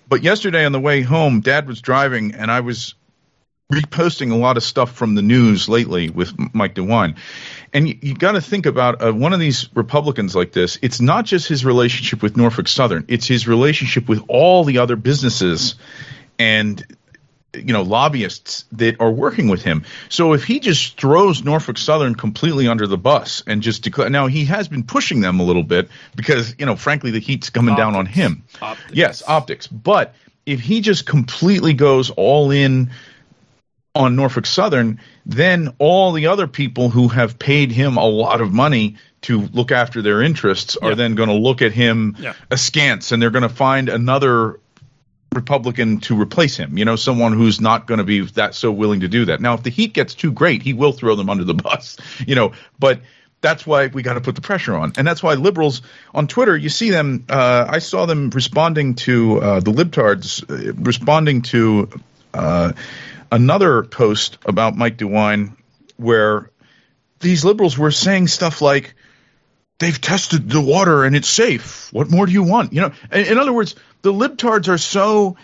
But 0.10 0.24
yesterday 0.24 0.66
on 0.66 0.72
the 0.72 0.80
way 0.80 1.02
home, 1.02 1.42
Dad 1.42 1.68
was 1.68 1.82
driving 1.82 2.36
and 2.36 2.50
I 2.50 2.62
was 2.62 2.96
reposting 3.72 4.32
a 4.32 4.36
lot 4.36 4.56
of 4.56 4.64
stuff 4.64 4.94
from 4.94 5.16
the 5.16 5.22
news 5.22 5.68
lately 5.68 6.10
with 6.10 6.34
Mike 6.54 6.76
DeWine. 6.76 7.18
And 7.74 7.90
you, 7.90 7.98
you 8.02 8.16
got 8.16 8.32
to 8.34 8.42
think 8.42 8.66
about 8.66 9.02
uh, 9.02 9.12
one 9.12 9.34
of 9.34 9.40
these 9.40 9.68
Republicans 9.76 10.36
like 10.36 10.54
this. 10.54 10.80
It's 10.82 11.02
not 11.02 11.26
just 11.26 11.50
his 11.50 11.66
relationship 11.66 12.24
with 12.24 12.38
Norfolk 12.38 12.70
Southern; 12.70 13.06
it's 13.10 13.28
his 13.28 13.48
relationship 13.48 14.08
with 14.08 14.24
all 14.30 14.64
the 14.64 14.78
other 14.78 14.96
businesses 14.96 15.76
and 16.40 16.86
you 17.58 17.74
know 17.74 17.82
lobbyists 17.82 18.66
that 18.74 19.00
are 19.00 19.12
working 19.12 19.48
with 19.48 19.64
him. 19.64 19.84
So 20.10 20.34
if 20.34 20.44
he 20.44 20.60
just 20.60 21.00
throws 21.00 21.44
Norfolk 21.44 21.78
Southern 21.78 22.16
completely 22.16 22.68
under 22.68 22.88
the 22.88 22.98
bus 22.98 23.44
and 23.48 23.62
just 23.62 23.84
declare 23.84 24.10
now 24.10 24.28
he 24.28 24.46
has 24.46 24.68
been 24.68 24.84
pushing 24.84 25.22
them 25.22 25.40
a 25.40 25.44
little 25.44 25.64
bit 25.64 25.90
because 26.16 26.56
you 26.58 26.66
know 26.66 26.76
frankly 26.76 27.12
the 27.12 27.20
heat's 27.20 27.50
coming 27.50 27.76
down 27.76 27.96
on 27.96 28.06
him. 28.06 28.44
Optics. 28.62 28.92
Yes, 28.94 29.24
optics. 29.28 29.68
But 29.68 30.14
if 30.46 30.60
he 30.62 30.82
just 30.82 31.06
completely 31.06 31.74
goes 31.74 32.10
all 32.10 32.52
in 32.52 32.92
on 33.96 34.16
Norfolk 34.16 34.46
Southern, 34.46 35.00
then 35.26 35.74
all 35.80 36.12
the 36.12 36.28
other 36.28 36.48
people 36.48 36.90
who 36.90 37.08
have 37.08 37.40
paid 37.40 37.72
him 37.72 37.98
a 37.98 38.06
lot 38.06 38.42
of 38.42 38.54
money 38.54 38.98
to 39.22 39.42
look 39.42 39.72
after 39.72 40.04
their 40.04 40.22
interests 40.22 40.78
are 40.78 40.90
Yeah. 40.90 40.96
then 40.96 41.16
going 41.16 41.30
to 41.30 41.36
look 41.36 41.64
at 41.64 41.72
him 41.72 42.16
Yeah. 42.20 42.34
askance 42.52 43.12
and 43.12 43.20
they're 43.22 43.32
going 43.32 43.42
to 43.42 43.50
find 43.50 43.90
another 43.90 44.60
Republican 45.38 46.00
to 46.02 46.20
replace 46.20 46.58
him. 46.58 46.78
You 46.78 46.84
know, 46.84 46.96
someone 46.96 47.34
who's 47.34 47.62
not 47.62 47.86
going 47.88 48.00
to 48.00 48.04
be 48.04 48.22
that 48.22 48.56
so 48.56 48.72
willing 48.72 49.02
to 49.02 49.08
do 49.08 49.26
that. 49.26 49.40
Now, 49.40 49.54
if 49.54 49.64
the 49.64 49.70
heat 49.70 49.94
gets 49.94 50.16
too 50.16 50.32
great, 50.32 50.64
he 50.64 50.74
will 50.74 50.92
throw 50.92 51.16
them 51.16 51.30
under 51.30 51.44
the 51.44 51.54
bus. 51.54 51.98
You 52.28 52.36
know, 52.36 52.54
but 52.78 53.02
that's 53.42 53.66
why 53.66 53.88
we 53.88 54.02
got 54.02 54.16
to 54.16 54.22
put 54.22 54.36
the 54.36 54.42
pressure 54.42 54.76
on, 54.76 54.94
and 54.98 55.08
that's 55.08 55.22
why 55.22 55.36
liberals 55.36 55.82
on 56.14 56.28
Twitter, 56.28 56.58
you 56.58 56.70
see 56.70 56.90
them. 56.90 57.26
Uh, 57.30 57.66
I 57.70 57.80
saw 57.80 58.06
them 58.06 58.32
responding 58.32 58.96
to 58.96 59.40
uh, 59.40 59.60
the 59.60 59.72
libtards, 59.72 60.44
uh, 60.50 60.74
responding 60.74 61.44
to 61.44 61.90
uh, 62.34 62.74
another 63.32 63.84
post 63.84 64.40
about 64.46 64.76
Mike 64.76 64.98
DeWine, 64.98 65.56
where 65.98 66.50
these 67.20 67.46
liberals 67.46 67.78
were 67.78 67.92
saying 67.92 68.28
stuff 68.28 68.62
like 68.62 68.96
they've 69.80 70.00
tested 70.00 70.50
the 70.50 70.62
water 70.62 71.04
and 71.04 71.16
it's 71.16 71.30
safe. 71.30 71.92
What 71.94 72.10
more 72.10 72.26
do 72.26 72.32
you 72.32 72.44
want? 72.44 72.74
You 72.74 72.82
know, 72.82 72.92
in, 73.12 73.26
in 73.26 73.38
other 73.38 73.54
words, 73.54 73.76
the 74.02 74.14
libtards 74.14 74.68
are 74.68 74.78
so 74.78 75.38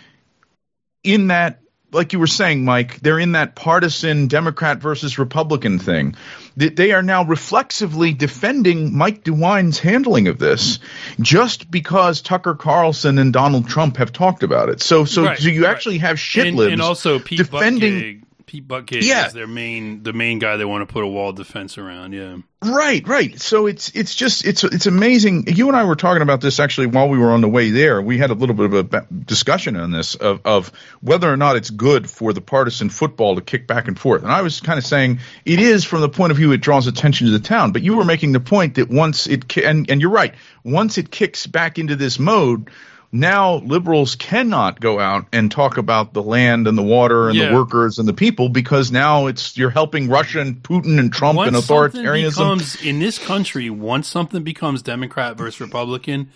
in 1.02 1.28
that, 1.28 1.60
like 1.92 2.12
you 2.12 2.18
were 2.18 2.26
saying, 2.26 2.64
Mike, 2.64 3.00
they're 3.00 3.20
in 3.20 3.32
that 3.32 3.54
partisan 3.54 4.26
Democrat 4.26 4.78
versus 4.78 5.18
Republican 5.18 5.78
thing. 5.78 6.16
That 6.56 6.76
they 6.76 6.92
are 6.92 7.02
now 7.02 7.24
reflexively 7.24 8.12
defending 8.12 8.96
Mike 8.96 9.22
DeWine's 9.24 9.78
handling 9.78 10.28
of 10.28 10.38
this, 10.38 10.78
just 11.20 11.70
because 11.70 12.22
Tucker 12.22 12.54
Carlson 12.54 13.18
and 13.18 13.32
Donald 13.32 13.68
Trump 13.68 13.98
have 13.98 14.12
talked 14.12 14.42
about 14.42 14.70
it. 14.70 14.80
So, 14.80 15.04
so, 15.04 15.24
Right, 15.24 15.38
so 15.38 15.48
you 15.48 15.64
right. 15.64 15.70
actually 15.70 15.98
have 15.98 16.18
shit 16.18 16.46
and, 16.46 16.58
and 16.58 16.80
also 16.80 17.18
Pete 17.18 17.38
defending. 17.38 17.92
Buttigieg. 17.92 18.23
Pete 18.46 18.66
Buttigieg 18.66 19.02
Yeah. 19.02 19.26
is 19.26 19.32
their 19.32 19.46
main 19.46 20.02
the 20.02 20.12
main 20.12 20.38
guy 20.38 20.56
they 20.56 20.64
want 20.64 20.86
to 20.86 20.92
put 20.92 21.04
a 21.04 21.06
wall 21.06 21.32
defense 21.32 21.78
around. 21.78 22.12
Yeah, 22.12 22.36
Right, 22.64 23.06
right. 23.06 23.38
So 23.40 23.66
it's 23.66 23.90
it's 23.90 24.14
just 24.14 24.46
it's 24.46 24.64
it's 24.64 24.86
amazing. 24.86 25.44
You 25.48 25.68
and 25.68 25.76
I 25.76 25.84
were 25.84 25.96
talking 25.96 26.22
about 26.22 26.40
this 26.40 26.58
actually 26.60 26.86
while 26.86 27.08
we 27.08 27.18
were 27.18 27.30
on 27.32 27.40
the 27.42 27.48
way 27.48 27.70
there. 27.70 28.00
We 28.00 28.16
had 28.16 28.30
a 28.30 28.34
little 28.34 28.54
bit 28.54 28.72
of 28.72 28.94
a 28.94 29.06
discussion 29.12 29.76
on 29.76 29.90
this 29.90 30.14
of 30.14 30.40
of 30.44 30.72
whether 31.00 31.30
or 31.30 31.36
not 31.36 31.56
it's 31.56 31.70
good 31.70 32.08
for 32.08 32.32
the 32.32 32.40
partisan 32.40 32.88
football 32.88 33.34
to 33.34 33.42
kick 33.42 33.66
back 33.66 33.86
and 33.88 33.98
forth. 33.98 34.22
And 34.22 34.32
I 34.32 34.42
was 34.42 34.60
kind 34.60 34.78
of 34.78 34.86
saying 34.86 35.20
it 35.44 35.58
is 35.58 35.84
from 35.84 36.00
the 36.00 36.08
point 36.08 36.30
of 36.30 36.38
view 36.38 36.52
it 36.52 36.60
draws 36.62 36.86
attention 36.86 37.26
to 37.26 37.32
the 37.32 37.40
town. 37.40 37.72
But 37.72 37.82
you 37.82 37.96
were 37.96 38.04
making 38.04 38.32
the 38.32 38.40
point 38.40 38.76
that 38.76 38.88
once 38.88 39.26
it 39.26 39.56
and 39.58 39.90
and 39.90 40.00
you're 40.00 40.10
right. 40.10 40.34
Once 40.64 40.96
it 40.96 41.10
kicks 41.10 41.46
back 41.46 41.78
into 41.78 41.96
this 41.96 42.18
mode. 42.18 42.70
Now 43.14 43.58
liberals 43.58 44.16
cannot 44.16 44.80
go 44.80 44.98
out 44.98 45.26
and 45.32 45.48
talk 45.48 45.76
about 45.78 46.14
the 46.14 46.22
land 46.22 46.66
and 46.66 46.76
the 46.76 46.82
water 46.82 47.28
and 47.28 47.38
Yeah. 47.38 47.50
the 47.50 47.54
workers 47.54 48.00
and 48.00 48.08
the 48.08 48.12
people 48.12 48.48
because 48.48 48.90
now 48.90 49.26
it's 49.28 49.56
you're 49.56 49.70
helping 49.70 50.08
Russia 50.08 50.40
and 50.40 50.60
Putin 50.60 50.98
and 50.98 51.12
Trump 51.12 51.38
and 51.38 51.54
once 51.54 51.64
something 51.66 52.02
authoritarianism. 52.04 52.30
becomes 52.30 52.82
in 52.82 52.98
this 52.98 53.20
country, 53.20 53.70
once 53.70 54.08
something 54.08 54.42
becomes 54.42 54.82
Democrat 54.82 55.36
versus 55.36 55.60
Republican, 55.60 56.28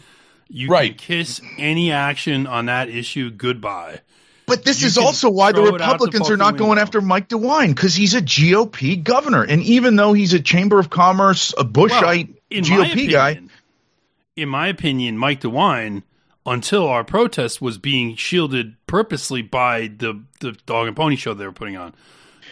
you 0.49 0.69
Right. 0.69 0.97
can 0.97 1.17
kiss 1.19 1.41
any 1.59 1.91
action 1.91 2.47
on 2.47 2.67
that 2.67 2.89
issue 2.89 3.31
goodbye. 3.31 3.99
But 4.47 4.65
this 4.65 4.81
You 4.81 4.87
is 4.87 4.97
also 4.99 5.31
why 5.31 5.51
the 5.51 5.63
Republicans 5.63 6.31
are 6.31 6.37
not 6.37 6.57
going 6.57 6.71
window. 6.71 6.83
after 6.83 7.01
Mike 7.01 7.29
DeWine 7.29 7.69
because 7.75 7.97
he's 7.97 8.15
a 8.15 8.23
GOP 8.23 8.95
governor, 9.03 9.43
and 9.43 9.63
even 9.65 9.97
though 9.97 10.13
he's 10.13 10.33
a 10.33 10.39
Chamber 10.41 10.79
of 10.79 10.91
Commerce, 10.91 11.53
a 11.59 11.65
Bushite 11.65 12.29
my 12.53 12.61
GOP 12.61 13.11
guy, 13.11 13.41
in 14.37 14.49
my 14.49 14.69
opinion, 14.69 15.19
Mike 15.19 15.41
DeWine, 15.41 16.03
until 16.51 16.87
our 16.89 17.05
protest, 17.05 17.61
was 17.63 17.79
being 17.79 18.17
shielded 18.17 18.75
purposely 18.87 19.43
by 19.43 19.89
the 19.89 20.23
the 20.41 20.53
dog 20.67 20.87
and 20.89 20.97
pony 20.97 21.17
show 21.17 21.35
they 21.35 21.45
were 21.47 21.53
putting 21.53 21.77
on 21.77 21.95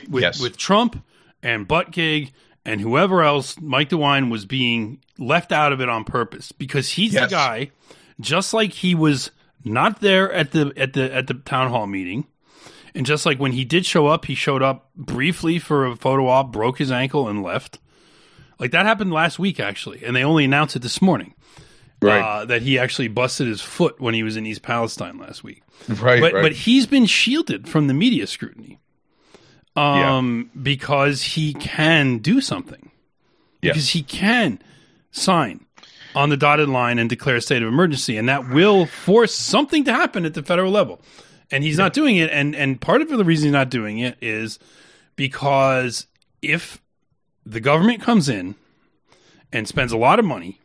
with 0.08 0.22
Yes. 0.22 0.40
with 0.40 0.56
Trump 0.56 1.02
and 1.42 1.66
Buttigieg 1.68 2.32
and 2.64 2.80
whoever 2.80 3.22
else. 3.22 3.60
Mike 3.60 3.90
DeWine 3.90 4.30
was 4.30 4.44
being 4.44 5.00
left 5.18 5.52
out 5.52 5.72
of 5.72 5.80
it 5.80 5.88
on 5.88 6.04
purpose 6.04 6.52
because 6.52 6.90
he's 6.90 7.12
Yes. 7.14 7.30
the 7.30 7.36
guy, 7.36 7.70
just 8.20 8.52
like 8.54 8.72
he 8.72 8.94
was 8.94 9.30
not 9.64 10.00
there 10.00 10.32
at 10.32 10.52
the 10.52 10.72
at 10.76 10.92
the 10.92 11.12
at 11.14 11.26
the 11.26 11.34
town 11.34 11.70
hall 11.70 11.86
meeting. 11.86 12.26
And 12.94 13.04
just 13.04 13.26
like 13.26 13.38
when 13.38 13.52
he 13.52 13.64
did 13.64 13.84
show 13.84 14.06
up, 14.06 14.24
he 14.24 14.34
showed 14.34 14.62
up 14.62 14.88
briefly 14.96 15.58
for 15.58 15.84
a 15.86 15.96
photo 15.96 16.28
op, 16.28 16.50
broke 16.50 16.78
his 16.78 16.90
ankle, 16.90 17.28
and 17.28 17.42
left. 17.42 17.78
Like 18.58 18.70
that 18.70 18.86
happened 18.86 19.12
last 19.12 19.38
week, 19.38 19.60
actually, 19.60 20.02
and 20.02 20.16
they 20.16 20.24
only 20.24 20.46
announced 20.46 20.76
it 20.76 20.82
this 20.82 21.02
morning 21.02 21.34
Right. 22.06 22.20
uh, 22.22 22.44
that 22.46 22.62
he 22.62 22.78
actually 22.78 23.08
busted 23.08 23.46
his 23.46 23.60
foot 23.60 24.00
when 24.00 24.14
he 24.14 24.22
was 24.22 24.36
in 24.36 24.46
East 24.46 24.62
Palestine 24.62 25.18
last 25.18 25.44
week. 25.44 25.62
right. 25.88 26.20
But 26.20 26.32
right. 26.32 26.42
but 26.42 26.52
he's 26.52 26.86
been 26.86 27.06
shielded 27.06 27.68
from 27.68 27.86
the 27.86 27.94
media 27.94 28.26
scrutiny, 28.26 28.78
um, 29.76 30.50
because 30.60 31.22
he 31.22 31.54
can 31.54 32.18
do 32.18 32.40
something, 32.40 32.90
because 33.60 33.90
he 33.90 34.02
can 34.02 34.58
sign 35.10 35.66
on 36.14 36.30
the 36.30 36.36
dotted 36.36 36.68
line 36.68 36.98
and 36.98 37.10
declare 37.10 37.36
a 37.36 37.40
state 37.40 37.62
of 37.62 37.68
emergency, 37.68 38.16
and 38.16 38.28
that 38.28 38.48
will 38.48 38.86
force 38.86 39.34
something 39.34 39.84
to 39.84 39.92
happen 39.92 40.24
at 40.24 40.34
the 40.34 40.42
federal 40.42 40.72
level. 40.72 41.00
And 41.50 41.62
he's 41.62 41.78
not 41.78 41.92
doing 41.92 42.16
it, 42.16 42.30
and 42.30 42.56
and 42.56 42.80
part 42.80 43.02
of 43.02 43.08
the 43.08 43.24
reason 43.24 43.46
he's 43.46 43.52
not 43.52 43.70
doing 43.70 43.98
it 43.98 44.16
is 44.20 44.58
because 45.14 46.06
if 46.42 46.80
the 47.44 47.60
government 47.60 48.02
comes 48.02 48.28
in 48.28 48.56
and 49.52 49.68
spends 49.68 49.92
a 49.92 49.96
lot 49.96 50.18
of 50.18 50.24
money, 50.24 50.60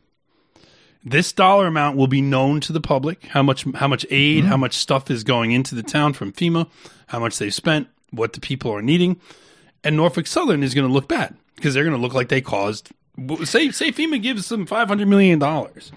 this 1.04 1.32
dollar 1.32 1.68
amount 1.68 1.98
will 1.98 2.08
be 2.08 2.22
known 2.22 2.60
to 2.62 2.74
the 2.74 2.82
public. 2.82 3.26
How 3.26 3.42
much 3.42 3.66
how 3.76 3.88
much 3.88 4.06
aid, 4.10 4.46
how 4.46 4.58
much 4.58 4.74
stuff 4.74 5.10
is 5.10 5.24
going 5.24 5.52
into 5.52 5.76
the 5.76 5.84
town 5.84 6.14
from 6.14 6.32
FEMA, 6.32 6.68
how 7.08 7.20
much 7.20 7.38
they've 7.38 7.54
spent, 7.54 7.88
what 8.12 8.34
the 8.34 8.40
people 8.40 8.72
are 8.72 8.82
needing, 8.82 9.20
and 9.84 9.96
Norfolk 9.98 10.28
Southern 10.28 10.64
is 10.64 10.74
going 10.74 10.88
to 10.88 10.94
look 10.94 11.08
bad 11.08 11.36
because 11.56 11.74
they're 11.74 11.84
going 11.84 11.96
to 11.96 12.02
look 12.02 12.14
like 12.14 12.30
they 12.30 12.42
caused. 12.42 12.92
Say 13.44 13.72
say 13.72 13.92
FEMA 13.92 14.22
gives 14.22 14.50
them 14.50 14.66
five 14.66 14.88
hundred 14.88 15.08
million 15.08 15.40
dollars 15.40 15.92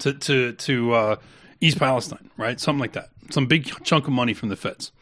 to 0.00 0.14
to 0.14 0.52
to 0.52 0.94
uh, 0.94 1.16
East 1.60 1.78
Palestine, 1.78 2.30
right? 2.36 2.60
Something 2.60 2.80
like 2.80 2.92
that, 2.92 3.10
some 3.30 3.46
big 3.46 3.64
chunk 3.84 4.06
of 4.06 4.12
money 4.12 4.34
from 4.34 4.48
the 4.48 4.56
feds. 4.56 4.92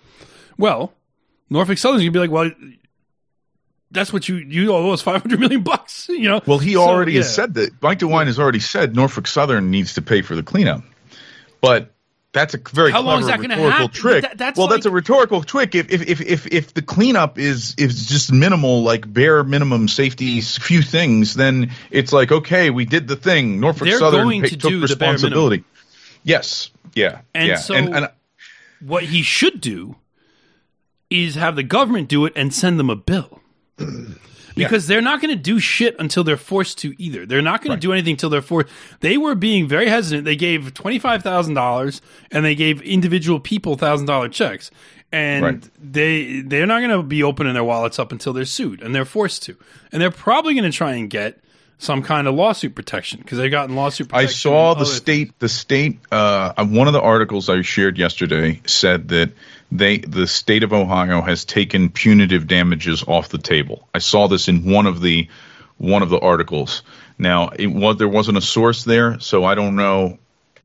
Well, 0.56 0.92
Norfolk 1.50 1.78
Southern's 1.78 2.02
gonna 2.02 2.12
be 2.12 2.18
like, 2.18 2.30
well, 2.30 2.50
that's 3.92 4.12
what 4.12 4.28
you 4.28 4.36
you 4.36 4.72
owe 4.72 4.90
us 4.90 5.02
five 5.02 5.22
hundred 5.22 5.40
million 5.40 5.62
bucks, 5.62 6.08
you 6.08 6.28
know. 6.28 6.40
Well, 6.46 6.58
he 6.58 6.74
So, 6.74 6.82
already 6.82 7.16
has 7.16 7.32
said 7.32 7.54
that. 7.54 7.70
Mike 7.82 7.98
DeWine 8.00 8.26
has 8.26 8.38
already 8.38 8.60
said 8.60 8.96
Norfolk 8.96 9.26
Southern 9.26 9.70
needs 9.70 9.94
to 9.94 10.02
pay 10.02 10.22
for 10.22 10.34
the 10.34 10.42
cleanup, 10.42 10.82
but 11.60 11.92
that's 12.32 12.54
a 12.54 12.58
very 12.72 12.90
How 12.90 13.02
long 13.02 13.20
is 13.20 13.26
clever 13.26 13.42
that 13.42 13.48
rhetorical 13.50 13.70
happen? 13.70 13.90
trick. 13.94 14.22
That- 14.22 14.38
that's 14.38 14.58
well, 14.58 14.66
that's 14.66 14.86
a 14.86 14.90
rhetorical 14.90 15.42
trick. 15.42 15.74
If, 15.74 15.90
if 15.92 16.02
if 16.08 16.20
if 16.22 16.46
if 16.46 16.74
the 16.74 16.80
cleanup 16.80 17.38
is 17.38 17.74
is 17.76 18.06
just 18.06 18.32
minimal, 18.32 18.82
like 18.82 19.12
bare 19.12 19.44
minimum 19.44 19.86
safety, 19.86 20.40
few 20.40 20.80
things, 20.80 21.34
then 21.34 21.72
it's 21.90 22.10
like 22.12 22.32
okay, 22.32 22.70
we 22.70 22.86
did 22.86 23.06
the 23.06 23.16
thing. 23.16 23.60
Norfolk 23.60 23.88
Southern 23.88 24.24
going 24.24 24.42
to 24.44 24.56
took 24.56 24.60
do 24.70 24.80
the 24.86 24.96
bare 24.96 25.12
responsibility. 25.12 25.64
Yes. 26.24 26.70
Yeah. 26.94 27.20
And 27.34 27.48
yeah. 27.48 27.56
so- 27.56 27.74
and, 27.74 27.94
and 27.94 28.04
uh, 28.06 28.08
what 28.80 29.04
he 29.04 29.22
should 29.22 29.60
do 29.60 29.96
is 31.10 31.34
have 31.34 31.56
the 31.56 31.62
government 31.62 32.08
do 32.08 32.24
it 32.24 32.32
and 32.34 32.54
send 32.54 32.80
them 32.80 32.88
a 32.88 32.96
bill. 32.96 33.41
Because 34.54 34.86
they're 34.86 35.00
not 35.00 35.22
going 35.22 35.34
to 35.34 35.42
do 35.42 35.58
shit 35.58 35.96
until 35.98 36.24
they're 36.24 36.36
forced 36.36 36.76
to 36.80 36.94
either. 37.02 37.24
They're 37.24 37.40
not 37.40 37.64
going 37.64 37.74
to 37.74 37.80
do 37.80 37.90
anything 37.90 38.12
until 38.12 38.28
they're 38.28 38.42
forced. 38.42 38.68
They 39.00 39.16
were 39.16 39.34
being 39.34 39.66
very 39.66 39.88
hesitant. 39.88 40.26
They 40.26 40.36
gave 40.36 40.74
$25,000 40.74 42.00
and 42.30 42.44
they 42.44 42.54
gave 42.54 42.82
individual 42.82 43.40
people 43.40 43.78
$1,000 43.78 44.30
checks. 44.30 44.70
And 45.10 45.42
Right. 45.42 45.68
they 45.80 46.40
they're 46.42 46.66
not 46.66 46.80
going 46.80 46.90
to 46.90 47.02
be 47.02 47.22
opening 47.22 47.54
their 47.54 47.64
wallets 47.64 47.98
up 47.98 48.12
until 48.12 48.32
they're 48.34 48.44
sued 48.44 48.82
and 48.82 48.94
they're 48.94 49.04
forced 49.06 49.42
to. 49.44 49.56
And 49.90 50.00
they're 50.02 50.10
probably 50.10 50.52
going 50.54 50.70
to 50.70 50.76
try 50.76 50.96
and 50.96 51.08
get 51.08 51.38
some 51.78 52.02
kind 52.02 52.28
of 52.28 52.34
lawsuit 52.34 52.74
protection 52.74 53.20
because 53.20 53.38
they've 53.38 53.50
gotten 53.50 53.74
lawsuit 53.74 54.10
I 54.12 54.26
saw 54.26 54.74
the 54.74 54.86
state. 54.86 55.38
The 55.38 55.48
state. 55.48 55.98
Uh, 56.12 56.52
uh, 56.56 56.64
one 56.64 56.86
of 56.86 56.92
the 56.92 57.00
articles 57.00 57.48
I 57.48 57.60
shared 57.62 57.98
yesterday 57.98 58.60
said 58.66 59.08
that 59.08 59.32
they, 59.76 59.98
the 59.98 60.26
state 60.26 60.62
of 60.62 60.72
Ohio, 60.72 61.22
has 61.22 61.44
taken 61.44 61.88
punitive 61.88 62.46
damages 62.46 63.02
off 63.06 63.30
the 63.30 63.38
table. 63.38 63.88
I 63.94 63.98
saw 63.98 64.28
this 64.28 64.48
in 64.48 64.70
one 64.70 64.86
of 64.86 65.00
the 65.00 65.28
one 65.78 66.02
of 66.02 66.10
the 66.10 66.20
articles. 66.20 66.82
Now, 67.18 67.48
it 67.48 67.66
was 67.66 67.96
there 67.96 68.08
wasn't 68.08 68.38
a 68.38 68.42
source 68.42 68.84
there, 68.84 69.18
so 69.20 69.44
I 69.44 69.54
don't 69.54 69.74
know. 69.76 70.18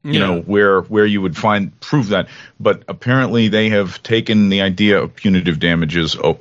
You 0.03 0.13
Yeah. 0.13 0.19
know 0.19 0.41
where 0.41 0.81
where 0.81 1.05
you 1.05 1.21
would 1.21 1.35
find 1.35 1.77
prove 1.79 2.09
that, 2.09 2.27
but 2.59 2.83
apparently 2.87 3.47
they 3.47 3.69
have 3.69 4.01
taken 4.03 4.49
the 4.49 4.61
idea 4.61 5.01
of 5.01 5.15
punitive 5.15 5.59
damages 5.59 6.15
o- 6.15 6.39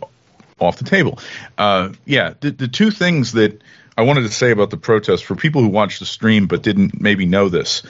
off 0.60 0.76
the 0.78 0.84
table. 0.84 1.18
Uh, 1.56 1.90
yeah, 2.04 2.34
the, 2.40 2.50
the 2.50 2.68
two 2.68 2.90
things 2.90 3.32
that 3.32 3.60
I 3.96 4.02
wanted 4.02 4.22
to 4.22 4.30
say 4.30 4.50
about 4.50 4.70
the 4.70 4.76
protest 4.76 5.24
for 5.24 5.34
people 5.36 5.62
who 5.62 5.68
watched 5.68 6.00
the 6.00 6.06
stream 6.06 6.46
but 6.46 6.62
didn't 6.62 7.00
maybe 7.00 7.26
know 7.26 7.48
this. 7.48 7.82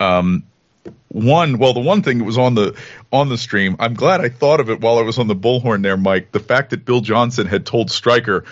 Um, 0.00 0.42
one, 1.12 1.58
well, 1.58 1.74
the 1.74 1.80
one 1.80 2.02
thing 2.02 2.18
that 2.18 2.24
was 2.24 2.38
on 2.38 2.54
the 2.54 2.74
on 3.12 3.28
the 3.28 3.36
stream, 3.36 3.76
I'm 3.78 3.94
glad 3.94 4.22
I 4.22 4.30
thought 4.30 4.60
of 4.60 4.70
it 4.70 4.80
while 4.80 4.98
I 4.98 5.02
was 5.02 5.18
on 5.18 5.28
the 5.28 5.36
bullhorn 5.36 5.82
there, 5.82 5.96
Mike. 5.96 6.32
The 6.32 6.40
fact 6.40 6.70
that 6.70 6.84
Bill 6.84 7.02
Johnson 7.02 7.46
had 7.46 7.66
told 7.66 7.90
Striker, 7.90 8.44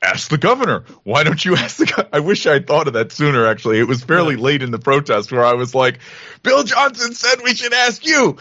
"Ask 0.00 0.30
the 0.30 0.38
governor. 0.38 0.84
Why 1.02 1.24
don't 1.24 1.44
you 1.44 1.56
ask 1.56 1.76
the?" 1.76 1.86
Go-? 1.86 2.08
I 2.12 2.20
wish 2.20 2.46
I 2.46 2.52
had 2.54 2.68
thought 2.68 2.86
of 2.86 2.94
that 2.94 3.10
sooner. 3.10 3.46
Actually, 3.46 3.80
it 3.80 3.88
was 3.88 4.04
fairly 4.04 4.36
late 4.36 4.62
in 4.62 4.70
the 4.70 4.78
protest 4.78 5.32
where 5.32 5.44
I 5.44 5.54
was 5.54 5.74
like, 5.74 5.98
"Bill 6.44 6.62
Johnson 6.62 7.14
said 7.14 7.42
we 7.42 7.54
should 7.54 7.72
ask 7.72 8.06
you." 8.06 8.38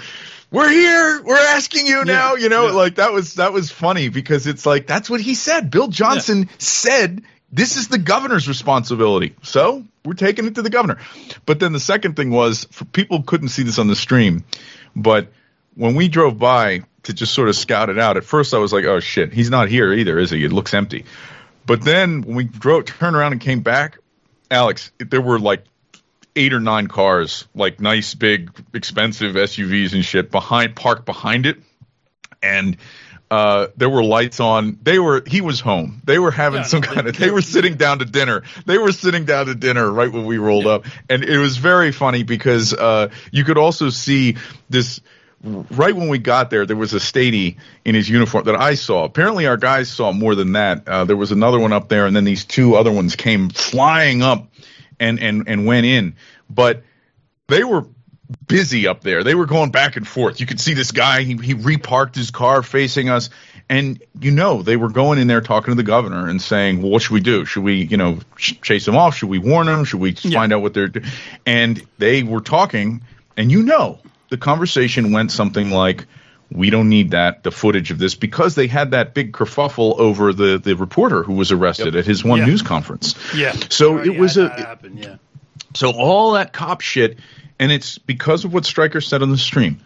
We're 0.52 0.70
here. 0.70 1.24
We're 1.24 1.36
asking 1.36 1.88
you 1.88 2.06
now. 2.06 2.36
You 2.36 2.48
know, 2.48 2.68
yeah. 2.68 2.74
like 2.74 2.96
that 2.96 3.12
was 3.12 3.34
that 3.36 3.54
was 3.54 3.72
funny 3.72 4.10
because 4.10 4.46
it's 4.46 4.68
like 4.68 4.86
that's 4.86 5.10
what 5.10 5.20
he 5.20 5.34
said. 5.34 5.72
Bill 5.72 5.88
Johnson 5.88 6.48
said 6.60 7.24
this 7.54 7.78
is 7.78 7.88
the 7.88 8.00
governor's 8.00 8.48
responsibility. 8.48 9.36
So 9.44 9.86
we're 10.04 10.16
taking 10.16 10.48
it 10.48 10.56
to 10.56 10.64
the 10.64 10.72
governor. 10.72 10.98
But 11.46 11.60
then 11.60 11.72
the 11.72 11.80
second 11.80 12.16
thing 12.16 12.32
was 12.32 12.66
for 12.72 12.84
people 12.86 13.22
couldn't 13.22 13.50
see 13.50 13.62
this 13.62 13.78
on 13.78 13.88
the 13.88 13.96
stream, 13.96 14.44
but 14.96 15.28
when 15.76 15.94
we 15.96 16.08
drove 16.08 16.40
by 16.40 16.82
to 17.04 17.14
just 17.14 17.34
sort 17.34 17.50
of 17.50 17.56
scout 17.56 17.90
it 17.90 18.00
out, 18.00 18.18
at 18.18 18.24
first 18.24 18.56
I 18.56 18.58
was 18.58 18.74
like, 18.74 18.86
oh 18.86 19.00
shit, 19.00 19.34
he's 19.34 19.52
not 19.52 19.70
here 19.70 19.94
either, 19.94 20.18
is 20.18 20.32
he? 20.32 20.44
It 20.44 20.52
looks 20.52 20.74
empty. 20.74 21.06
But 21.66 21.84
then 21.84 22.24
when 22.24 22.36
we 22.36 22.44
drove, 22.44 22.86
turned 22.86 23.16
around 23.16 23.34
and 23.34 23.42
came 23.42 23.62
back, 23.62 24.00
Alex, 24.50 24.92
there 24.98 25.22
were 25.22 25.40
like 25.40 25.64
eight 26.36 26.54
or 26.54 26.60
nine 26.60 26.88
cars, 26.88 27.48
like 27.54 27.80
nice, 27.80 28.16
big, 28.16 28.52
expensive 28.74 29.36
SUVs 29.36 29.94
and 29.94 30.04
shit 30.04 30.32
behind, 30.32 30.76
parked 30.76 31.06
behind 31.06 31.46
it. 31.46 31.58
And 32.42 32.78
uh, 33.34 33.68
there 33.78 33.90
were 33.90 34.04
lights 34.04 34.40
on. 34.40 34.78
They 34.84 35.00
were. 35.00 35.24
He 35.26 35.42
was 35.42 35.60
home. 35.60 36.02
They 36.04 36.20
were 36.20 36.30
having 36.30 36.60
Yeah, 36.60 36.68
some 36.68 36.82
no, 36.82 36.88
kind 36.88 37.08
of. 37.08 37.18
They 37.18 37.32
were 37.32 37.42
sitting 37.42 37.78
down 37.78 37.98
to 37.98 38.06
dinner. 38.06 38.44
They 38.68 38.78
were 38.78 38.92
sitting 38.92 39.26
down 39.26 39.48
to 39.48 39.56
dinner 39.56 39.90
right 39.92 40.12
when 40.12 40.26
we 40.26 40.38
rolled 40.38 40.68
up, 40.68 40.86
and 41.10 41.24
it 41.24 41.40
was 41.40 41.58
very 41.58 41.92
funny 41.92 42.22
because 42.22 42.76
uh, 42.76 43.10
you 43.32 43.44
could 43.44 43.58
also 43.58 43.90
see 43.90 44.38
this. 44.70 45.02
Right 45.42 45.96
when 45.96 46.10
we 46.10 46.20
got 46.20 46.52
there, 46.52 46.68
there 46.68 46.78
was 46.78 46.94
a 46.94 47.00
statey 47.00 47.58
in 47.84 47.96
his 47.96 48.08
uniform 48.08 48.46
that 48.46 48.56
I 48.56 48.76
saw. 48.76 49.04
Apparently, 49.04 49.48
our 49.48 49.58
guys 49.58 49.90
saw 49.90 50.12
more 50.12 50.36
than 50.36 50.52
that. 50.54 50.88
Uh, 50.88 51.04
there 51.06 51.18
was 51.18 51.32
another 51.32 51.60
one 51.60 51.74
up 51.74 51.90
there, 51.90 52.06
and 52.06 52.16
then 52.16 52.26
these 52.26 52.46
two 52.46 52.76
other 52.76 52.92
ones 52.92 53.16
came 53.16 53.50
flying 53.50 54.22
up 54.22 54.48
and 55.00 55.20
and 55.20 55.46
and 55.48 55.66
went 55.66 55.88
in. 55.88 56.16
But 56.52 56.84
they 57.48 57.64
were 57.64 57.88
busy 58.48 58.88
up 58.88 59.02
there. 59.02 59.24
They 59.24 59.36
were 59.36 59.46
going 59.46 59.72
back 59.72 59.96
and 59.96 60.08
forth. 60.08 60.40
You 60.40 60.46
could 60.46 60.60
see 60.60 60.74
this 60.74 60.92
guy, 60.92 61.24
he, 61.24 61.36
he 61.38 61.54
reparked 61.54 62.16
his 62.16 62.32
car 62.32 62.64
facing 62.64 63.10
us. 63.10 63.30
And 63.70 64.02
you 64.20 64.32
know, 64.32 64.62
they 64.62 64.76
were 64.76 64.90
going 64.90 65.20
in 65.20 65.28
there 65.28 65.42
talking 65.42 65.72
to 65.72 65.76
the 65.76 65.84
governor 65.84 66.28
and 66.28 66.42
saying, 66.42 66.82
well, 66.82 66.92
what 66.92 67.02
should 67.02 67.14
we 67.14 67.22
do? 67.22 67.46
Should 67.46 67.64
we, 67.64 67.76
you 67.86 67.98
know, 67.98 68.20
ch- 68.38 68.60
chase 68.62 68.86
them 68.86 68.96
off? 68.98 69.16
Should 69.16 69.30
we 69.30 69.40
warn 69.40 69.68
them? 69.68 69.86
Should 69.86 70.02
we 70.02 70.12
Yeah. 70.22 70.40
find 70.40 70.52
out 70.54 70.62
what 70.62 70.74
they're 70.74 70.90
doing? 70.90 71.06
And 71.46 71.82
they 71.98 72.24
were 72.24 72.42
talking, 72.42 73.02
and 73.38 73.50
you 73.52 73.64
know, 73.64 74.00
the 74.30 74.38
conversation 74.38 75.12
went 75.14 75.32
something 75.32 75.72
like, 75.72 76.06
we 76.52 76.70
don't 76.70 76.90
need 76.90 77.12
that, 77.12 77.42
the 77.44 77.52
footage 77.52 77.90
of 77.90 77.98
this, 77.98 78.14
because 78.16 78.54
they 78.54 78.68
had 78.68 78.92
that 78.92 79.14
big 79.16 79.32
kerfuffle 79.32 79.98
over 79.98 80.34
the, 80.34 80.60
the 80.60 80.76
reporter 80.76 81.24
who 81.24 81.34
was 81.34 81.52
arrested 81.52 81.96
at 81.96 82.06
his 82.06 82.24
one 82.24 82.40
Yeah. 82.40 82.46
news 82.48 82.62
conference. 82.62 83.16
Yeah. 83.34 83.54
So 83.70 83.94
Already 83.94 84.14
it 84.14 84.20
was 84.20 84.38
a, 84.38 84.44
that 84.44 84.60
happen, 84.60 84.98
yeah. 84.98 85.16
so 85.74 85.92
all 85.92 86.34
that 86.34 86.54
cop 86.54 86.82
shit, 86.82 87.18
and 87.64 87.72
it's 87.72 87.98
because 87.98 88.44
of 88.44 88.54
what 88.54 88.66
Striker 88.66 89.00
said 89.00 89.22
on 89.22 89.30
the 89.30 89.38
stream. 89.38 89.80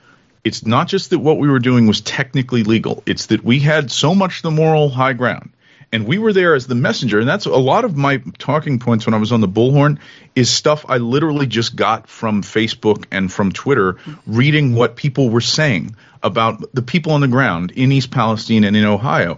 It's 0.43 0.65
not 0.65 0.87
just 0.87 1.11
that 1.11 1.19
what 1.19 1.37
we 1.37 1.47
were 1.47 1.59
doing 1.59 1.85
was 1.85 2.01
technically 2.01 2.63
legal. 2.63 3.03
It's 3.05 3.27
that 3.27 3.43
we 3.43 3.59
had 3.59 3.91
so 3.91 4.15
much 4.15 4.41
the 4.41 4.49
moral 4.49 4.89
high 4.89 5.13
ground. 5.13 5.51
And 5.91 6.07
we 6.07 6.17
were 6.17 6.33
there 6.33 6.55
as 6.55 6.65
the 6.65 6.73
messenger. 6.73 7.19
And 7.19 7.29
that's 7.29 7.45
a 7.45 7.51
lot 7.51 7.85
of 7.85 7.95
my 7.95 8.17
talking 8.39 8.79
points 8.79 9.05
when 9.05 9.13
I 9.13 9.19
was 9.19 9.31
on 9.31 9.41
the 9.41 9.47
bullhorn 9.47 9.99
is 10.33 10.49
stuff 10.49 10.85
I 10.89 10.97
literally 10.97 11.45
just 11.45 11.75
got 11.75 12.07
from 12.07 12.41
Facebook 12.41 13.05
and 13.11 13.31
from 13.31 13.51
Twitter, 13.51 13.97
reading 14.25 14.73
what 14.73 14.95
people 14.95 15.29
were 15.29 15.39
saying 15.39 15.95
about 16.23 16.73
the 16.73 16.81
people 16.81 17.11
on 17.11 17.21
the 17.21 17.27
ground 17.27 17.73
in 17.75 17.91
East 17.91 18.09
Palestine 18.09 18.63
and 18.63 18.75
in 18.75 18.85
Ohio. 18.85 19.37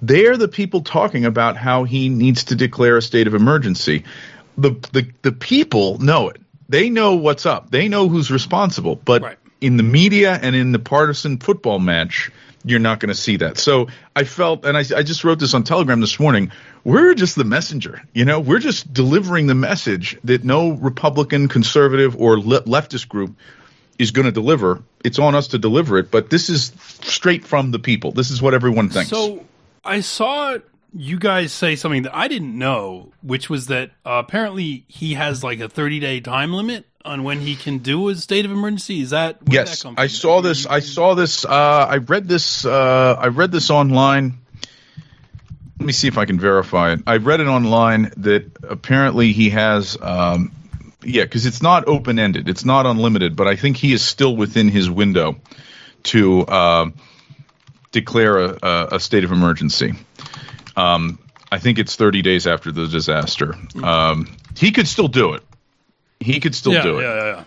They're 0.00 0.38
the 0.38 0.48
people 0.48 0.80
talking 0.80 1.26
about 1.26 1.58
how 1.58 1.84
he 1.84 2.08
needs 2.08 2.44
to 2.44 2.54
declare 2.54 2.96
a 2.96 3.02
state 3.02 3.26
of 3.26 3.34
emergency 3.34 4.04
the 4.56 4.70
the 4.92 5.06
the 5.22 5.32
people 5.32 5.98
know 5.98 6.28
it. 6.28 6.40
They 6.68 6.90
know 6.90 7.14
what's 7.14 7.46
up. 7.46 7.70
They 7.70 7.88
know 7.88 8.08
who's 8.08 8.30
responsible. 8.30 8.96
But 8.96 9.22
Right. 9.22 9.36
in 9.60 9.76
the 9.76 9.82
media 9.82 10.38
and 10.40 10.54
in 10.56 10.72
the 10.72 10.78
partisan 10.78 11.38
football 11.38 11.78
match, 11.78 12.30
you're 12.64 12.80
not 12.80 12.98
going 13.00 13.10
to 13.10 13.14
see 13.14 13.36
that. 13.36 13.58
So 13.58 13.88
I 14.16 14.24
felt, 14.24 14.64
and 14.64 14.76
I, 14.76 14.80
I 14.96 15.02
just 15.02 15.22
wrote 15.24 15.38
this 15.38 15.52
on 15.52 15.64
Telegram 15.64 16.00
this 16.00 16.18
morning. 16.18 16.50
We're 16.82 17.14
just 17.14 17.36
the 17.36 17.44
messenger. 17.44 18.02
You 18.14 18.24
know, 18.24 18.40
we're 18.40 18.58
just 18.58 18.92
delivering 18.92 19.46
the 19.46 19.54
message 19.54 20.18
that 20.24 20.44
no 20.44 20.70
Republican, 20.70 21.48
conservative, 21.48 22.16
or 22.18 22.38
le- 22.40 22.62
leftist 22.62 23.08
group 23.08 23.36
is 23.98 24.10
going 24.12 24.24
to 24.24 24.32
deliver. 24.32 24.82
It's 25.04 25.18
on 25.18 25.34
us 25.34 25.48
to 25.48 25.58
deliver 25.58 25.98
it. 25.98 26.10
But 26.10 26.30
this 26.30 26.48
is 26.48 26.72
straight 27.02 27.44
from 27.44 27.70
the 27.70 27.78
people. 27.78 28.12
This 28.12 28.30
is 28.30 28.40
what 28.40 28.54
everyone 28.54 28.88
thinks. 28.88 29.10
So 29.10 29.44
I 29.84 30.00
saw 30.00 30.58
you 30.96 31.18
guys 31.18 31.52
say 31.52 31.76
something 31.76 32.02
that 32.04 32.14
I 32.14 32.28
didn't 32.28 32.56
know, 32.56 33.12
which 33.22 33.50
was 33.50 33.66
that 33.66 33.90
uh, 34.06 34.22
apparently 34.24 34.84
he 34.88 35.14
has 35.14 35.42
like 35.42 35.60
a 35.60 35.68
30 35.68 36.00
day 36.00 36.20
time 36.20 36.52
limit 36.52 36.86
on 37.04 37.24
when 37.24 37.40
he 37.40 37.56
can 37.56 37.78
do 37.78 38.08
a 38.08 38.14
state 38.14 38.44
of 38.44 38.52
emergency. 38.52 39.00
Is 39.00 39.10
that 39.10 39.44
that 39.44 39.52
yes, 39.52 39.82
come 39.82 39.96
I 39.98 40.06
saw 40.06 40.40
this. 40.40 40.66
I 40.66 40.80
saw 40.80 41.14
this. 41.14 41.44
Uh, 41.44 41.86
I 41.90 41.96
read 41.96 42.28
this. 42.28 42.64
Uh, 42.64 43.16
I 43.18 43.26
read 43.26 43.50
this 43.50 43.70
online. 43.70 44.38
Let 45.78 45.86
me 45.86 45.92
see 45.92 46.06
if 46.06 46.16
I 46.16 46.24
can 46.24 46.38
verify 46.38 46.92
it. 46.92 47.00
I 47.06 47.16
read 47.16 47.40
it 47.40 47.48
online 47.48 48.12
that 48.18 48.50
apparently 48.62 49.32
he 49.32 49.50
has. 49.50 49.98
Um, 50.00 50.52
yeah, 51.02 51.24
because 51.24 51.44
it's 51.44 51.60
not 51.60 51.86
open 51.88 52.18
ended. 52.18 52.48
It's 52.48 52.64
not 52.64 52.86
unlimited, 52.86 53.36
but 53.36 53.46
I 53.46 53.56
think 53.56 53.76
he 53.76 53.92
is 53.92 54.02
still 54.02 54.34
within 54.34 54.68
his 54.68 54.88
window 54.88 55.36
to 56.04 56.42
uh, 56.42 56.90
declare 57.90 58.38
a, 58.38 58.88
a 58.92 59.00
state 59.00 59.24
of 59.24 59.32
emergency. 59.32 59.92
Um, 60.76 61.18
I 61.52 61.58
think 61.58 61.78
it's 61.78 61.94
30 61.96 62.22
days 62.22 62.46
after 62.46 62.72
the 62.72 62.86
disaster. 62.88 63.54
Um, 63.82 64.36
he 64.56 64.72
could 64.72 64.88
still 64.88 65.08
do 65.08 65.34
it. 65.34 65.42
He 66.20 66.40
could 66.40 66.54
still 66.54 66.72
yeah, 66.72 66.82
do 66.82 66.98
it. 66.98 67.02
yeah, 67.02 67.14
yeah, 67.14 67.24
yeah. 67.36 67.44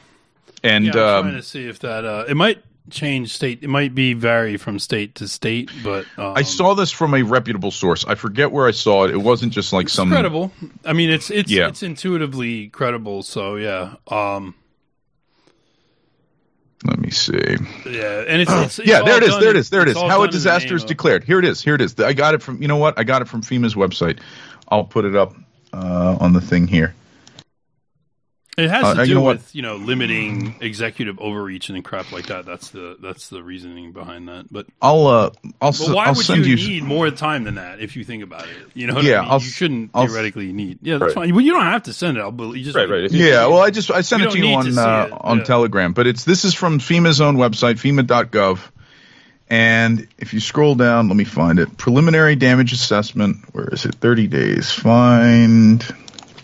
And 0.63 0.85
Yeah, 0.85 0.91
I'm 0.93 0.97
um, 0.99 1.23
trying 1.25 1.35
to 1.35 1.43
see 1.43 1.67
if 1.67 1.79
that 1.79 2.05
uh, 2.05 2.25
it 2.27 2.35
might 2.35 2.63
change 2.89 3.33
state. 3.33 3.59
It 3.63 3.67
might 3.67 3.93
be 3.93 4.13
vary 4.13 4.57
from 4.57 4.79
state 4.79 5.15
to 5.15 5.27
state, 5.27 5.69
but 5.83 6.05
um, 6.17 6.33
I 6.35 6.43
saw 6.43 6.73
this 6.73 6.91
from 6.91 7.13
a 7.13 7.21
reputable 7.23 7.71
source. 7.71 8.05
I 8.05 8.15
forget 8.15 8.51
where 8.51 8.67
I 8.67 8.71
saw 8.71 9.05
it. 9.05 9.11
It 9.11 9.17
wasn't 9.17 9.51
just 9.53 9.73
like 9.73 9.85
it's 9.87 9.93
some 9.93 10.09
credible. 10.09 10.51
I 10.85 10.93
mean, 10.93 11.09
it's 11.09 11.29
it's 11.29 11.51
Yeah. 11.51 11.67
it's 11.67 11.83
intuitively 11.83 12.67
credible. 12.69 13.23
So 13.23 13.55
yeah, 13.55 13.95
um, 14.09 14.55
Let 16.85 16.99
me 16.99 17.09
see. 17.09 17.33
yeah, 17.85 18.23
and 18.27 18.41
it's, 18.41 18.51
it's, 18.51 18.79
it's 18.79 18.87
yeah, 18.87 19.01
there 19.01 19.17
it 19.17 19.23
is. 19.23 19.29
done 19.29 19.41
There 19.41 19.49
it 19.49 19.57
is. 19.57 19.69
There 19.69 19.87
it's 19.87 19.99
How 19.99 20.21
a 20.21 20.27
disaster 20.27 20.75
is 20.75 20.83
declared. 20.83 21.23
Here 21.23 21.39
it 21.39 21.45
is. 21.45 21.61
Here 21.61 21.73
it 21.75 21.81
is. 21.81 21.99
I 21.99 22.13
got 22.13 22.35
it 22.35 22.43
from. 22.43 22.61
You 22.61 22.67
know 22.67 22.77
what? 22.77 22.99
I 22.99 23.03
got 23.03 23.21
it 23.21 23.27
from 23.27 23.41
FEMA's 23.41 23.73
website. 23.73 24.19
I'll 24.67 24.83
put 24.83 25.05
it 25.05 25.15
up 25.15 25.35
uh, 25.73 26.17
on 26.19 26.33
the 26.33 26.41
thing 26.41 26.67
here. 26.67 26.93
It 28.57 28.71
has 28.71 28.83
Uh, 28.83 28.93
to 28.95 29.01
you 29.01 29.07
do 29.09 29.13
know 29.13 29.21
what? 29.21 29.37
with 29.37 29.53
you 29.55 29.61
know 29.61 29.75
limiting 29.75 30.55
executive 30.61 31.19
overreach 31.19 31.69
and 31.69 31.85
crap 31.85 32.11
like 32.11 32.25
that. 32.27 32.43
That's 32.45 32.69
the 32.71 32.97
that's 32.99 33.29
the 33.29 33.43
reasoning 33.43 33.91
behind 33.91 34.29
that. 34.29 34.51
But 34.51 34.65
I'll 34.81 35.05
uh, 35.05 35.29
I'll 35.61 35.73
but 35.73 35.89
why 35.89 36.05
I'll 36.07 36.15
would 36.15 36.25
send 36.25 36.43
you, 36.47 36.55
you. 36.55 36.67
need 36.81 36.83
more 36.83 37.11
time 37.11 37.43
than 37.43 37.55
that 37.55 37.79
if 37.81 37.95
you 37.95 38.03
think 38.03 38.23
about 38.23 38.45
it? 38.45 38.55
You 38.73 38.87
know, 38.87 38.95
what 38.95 39.03
Yeah, 39.03 39.21
I 39.21 39.25
mean? 39.29 39.31
You 39.33 39.39
shouldn't 39.41 39.91
I'll 39.93 40.07
theoretically 40.07 40.51
need. 40.53 40.79
Yeah, 40.81 40.97
that's 40.97 41.15
Right. 41.15 41.25
fine. 41.27 41.35
Well, 41.35 41.45
you 41.45 41.53
don't 41.53 41.61
have 41.65 41.83
to 41.83 41.93
send 41.93 42.17
it. 42.17 42.21
I'll 42.21 42.31
believe. 42.31 42.57
You 42.57 42.63
just 42.65 42.75
Right, 42.75 42.89
right. 42.89 43.11
You- 43.11 43.25
yeah, 43.27 43.45
well, 43.45 43.59
I 43.59 43.69
just 43.69 43.91
I 43.91 44.01
sent 44.01 44.23
it 44.23 44.31
to 44.31 44.37
you 44.37 44.43
need 44.43 44.73
to 44.73 44.81
on 44.81 45.11
uh, 45.11 45.17
on 45.21 45.37
yeah. 45.37 45.43
Telegram, 45.43 45.93
but 45.93 46.07
it's 46.07 46.23
this 46.23 46.43
is 46.43 46.55
from 46.55 46.79
FEMA's 46.79 47.21
own 47.21 47.37
website, 47.37 47.75
FEMA.gov. 47.75 48.59
And 49.49 50.07
if 50.17 50.33
you 50.33 50.39
scroll 50.41 50.75
down, 50.75 51.07
let 51.07 51.15
me 51.15 51.23
find 51.23 51.59
it. 51.59 51.77
Preliminary 51.77 52.35
damage 52.35 52.73
assessment. 52.73 53.37
Where 53.53 53.69
is 53.71 53.85
it? 53.85 53.95
Thirty 53.95 54.27
days. 54.27 54.71
Find. 54.71 55.85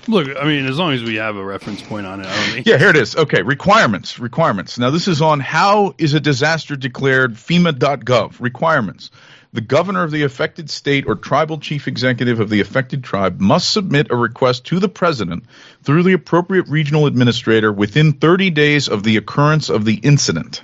Look, 0.08 0.28
I 0.38 0.46
mean, 0.46 0.66
as 0.66 0.78
long 0.78 0.94
as 0.94 1.04
we 1.04 1.16
have 1.16 1.38
a 1.38 1.44
reference 1.44 1.82
point 1.82 2.06
on 2.06 2.22
it. 2.22 2.66
Yeah, 2.66 2.78
here 2.78 2.90
it 2.90 2.98
is. 2.98 3.16
Okay, 3.16 3.42
requirements. 3.42 4.20
Requirements. 4.20 4.78
Now, 4.78 4.90
this 4.90 5.08
is 5.08 5.22
on 5.22 5.40
how 5.40 5.96
is 5.98 6.14
a 6.14 6.20
disaster 6.20 6.76
declared 6.76 7.36
FEMA.gov. 7.36 8.40
Requirements. 8.40 9.12
The 9.54 9.62
governor 9.62 10.04
of 10.04 10.12
the 10.12 10.24
affected 10.24 10.70
state 10.70 11.06
or 11.08 11.16
tribal 11.16 11.60
chief 11.60 11.88
executive 11.88 12.40
of 12.40 12.50
the 12.50 12.60
affected 12.60 13.04
tribe 13.04 13.40
must 13.40 13.72
submit 13.72 14.08
a 14.10 14.16
request 14.16 14.66
to 14.66 14.80
the 14.80 14.90
president 14.90 15.46
through 15.84 16.04
the 16.04 16.14
appropriate 16.14 16.68
regional 16.68 17.06
administrator 17.06 17.72
within 17.72 18.14
30 18.14 18.50
days 18.50 18.88
of 18.88 19.04
the 19.04 19.18
occurrence 19.18 19.70
of 19.70 19.86
the 19.86 19.96
incident. 19.96 20.64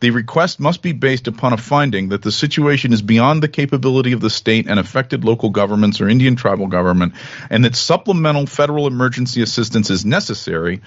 The 0.00 0.10
request 0.10 0.60
must 0.60 0.82
be 0.82 0.92
based 0.92 1.28
upon 1.28 1.52
a 1.52 1.56
finding 1.56 2.10
that 2.10 2.22
the 2.22 2.32
situation 2.32 2.92
is 2.92 3.02
beyond 3.02 3.42
the 3.42 3.48
capability 3.48 4.12
of 4.12 4.20
the 4.20 4.30
state 4.30 4.66
and 4.68 4.78
affected 4.78 5.24
local 5.24 5.50
governments 5.50 6.00
or 6.00 6.08
Indian 6.08 6.36
tribal 6.36 6.66
government, 6.66 7.14
and 7.50 7.64
that 7.64 7.76
supplemental 7.76 8.46
federal 8.46 8.86
emergency 8.86 9.42
assistance 9.42 9.90
is 9.90 10.04
necessary 10.04 10.80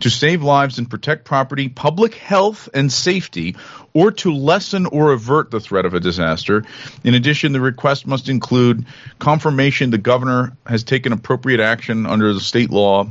to 0.00 0.10
save 0.10 0.42
lives 0.42 0.78
and 0.78 0.88
protect 0.88 1.24
property, 1.24 1.68
public 1.68 2.14
health, 2.14 2.68
and 2.74 2.92
safety, 2.92 3.56
or 3.92 4.12
to 4.12 4.32
lessen 4.32 4.86
or 4.86 5.12
avert 5.12 5.50
the 5.50 5.60
threat 5.60 5.84
of 5.84 5.94
a 5.94 6.00
disaster. 6.00 6.64
In 7.02 7.14
addition, 7.14 7.52
the 7.52 7.60
request 7.60 8.06
must 8.06 8.28
include 8.28 8.86
confirmation 9.18 9.90
the 9.90 9.98
governor 9.98 10.56
has 10.66 10.84
taken 10.84 11.12
appropriate 11.12 11.60
action 11.60 12.06
under 12.06 12.32
the 12.32 12.40
state 12.40 12.70
law 12.70 13.10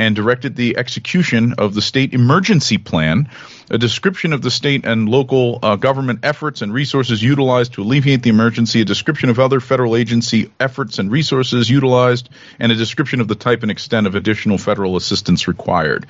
and 0.00 0.16
directed 0.16 0.56
the 0.56 0.78
execution 0.78 1.52
of 1.58 1.74
the 1.74 1.82
state 1.82 2.14
emergency 2.14 2.78
plan, 2.78 3.28
a 3.70 3.76
description 3.76 4.32
of 4.32 4.40
the 4.40 4.50
state 4.50 4.86
and 4.86 5.10
local 5.10 5.58
uh, 5.62 5.76
government 5.76 6.20
efforts 6.22 6.62
and 6.62 6.72
resources 6.72 7.22
utilized 7.22 7.74
to 7.74 7.82
alleviate 7.82 8.22
the 8.22 8.30
emergency, 8.30 8.80
a 8.80 8.84
description 8.86 9.28
of 9.28 9.38
other 9.38 9.60
federal 9.60 9.94
agency 9.96 10.50
efforts 10.58 10.98
and 10.98 11.12
resources 11.12 11.68
utilized, 11.68 12.30
and 12.58 12.72
a 12.72 12.74
description 12.76 13.20
of 13.20 13.28
the 13.28 13.34
type 13.34 13.60
and 13.60 13.70
extent 13.70 14.06
of 14.06 14.14
additional 14.14 14.56
federal 14.56 14.96
assistance 14.96 15.46
required. 15.46 16.06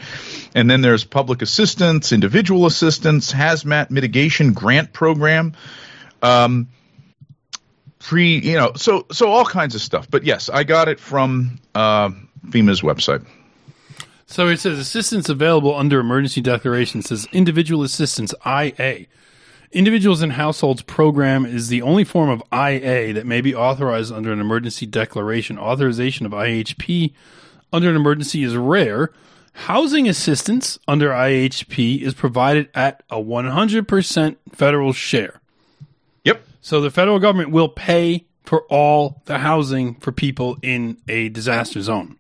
And 0.55 0.71
then 0.71 0.83
there's 0.83 1.03
public 1.03 1.43
assistance, 1.43 2.13
individual 2.13 2.67
assistance, 2.67 3.33
hazmat 3.33 3.91
mitigation 3.91 4.53
grant 4.53 4.93
program. 4.93 5.55
Um, 6.23 6.69
pre, 7.99 8.39
you 8.39 8.55
know, 8.55 8.71
so 8.77 9.07
so 9.11 9.33
all 9.33 9.45
kinds 9.45 9.75
of 9.75 9.81
stuff. 9.81 10.09
But 10.09 10.23
yes, 10.23 10.49
I 10.49 10.63
got 10.63 10.87
it 10.87 11.01
from 11.01 11.59
uh, 11.75 12.11
FEMA's 12.51 12.83
website. 12.83 13.27
So 14.31 14.47
it 14.47 14.61
says 14.61 14.79
assistance 14.79 15.29
available 15.29 15.75
under 15.75 15.99
emergency 15.99 16.41
declaration 16.41 17.03
says 17.03 17.27
individual 17.33 17.83
assistance 17.83 18.33
IA. 18.47 19.07
Individuals 19.73 20.23
and 20.23 20.35
households 20.35 20.83
program 20.83 21.45
is 21.45 21.67
the 21.67 21.83
only 21.83 22.05
form 22.05 22.31
of 22.31 22.41
IA 22.53 23.13
that 23.13 23.27
may 23.27 23.41
be 23.41 23.57
authorized 23.57 24.13
under 24.13 24.33
an 24.33 24.39
emergency 24.39 24.87
declaration. 24.87 25.59
Authorization 25.59 26.27
of 26.27 26.33
IHP 26.33 27.13
under 27.73 27.91
an 27.91 27.97
emergency 27.97 28.45
is 28.45 28.55
rare. 28.55 29.11
Housing 29.53 30.09
assistance 30.09 30.79
under 30.87 31.09
IHP 31.09 32.01
is 32.01 32.15
provided 32.15 32.69
at 32.73 33.03
a 33.11 33.17
100% 33.17 34.37
federal 34.53 34.93
share. 34.93 35.41
Yep. 36.23 36.45
So 36.61 36.81
the 36.81 36.93
federal 36.93 37.19
government 37.19 37.51
will 37.51 37.69
pay 37.69 38.27
for 38.45 38.63
all 38.71 39.23
the 39.25 39.39
housing 39.39 39.97
for 39.97 40.13
people 40.13 40.57
in 40.63 40.99
a 41.09 41.31
disaster 41.31 41.83
zone. 41.83 42.17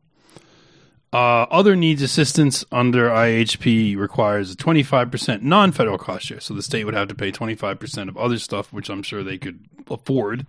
Uh, 1.13 1.43
other 1.51 1.75
needs 1.75 2.03
assistance 2.03 2.65
under 2.71 3.09
IHP 3.09 3.97
requires 3.97 4.53
a 4.53 4.57
25% 4.57 5.43
non 5.43 5.73
federal 5.73 5.99
cost 5.99 6.27
share. 6.27 6.41
So 6.41 6.55
the 6.55 6.63
state 6.63 6.85
would 6.85 6.95
have 6.95 7.09
to 7.09 7.15
pay 7.15 7.33
25% 7.33 8.09
of 8.09 8.17
other 8.17 8.39
stuff, 8.39 8.73
which 8.73 8.89
I'm 8.89 9.03
sure 9.03 9.25
they 9.25 9.39
could 9.39 9.59
afford. 9.91 10.47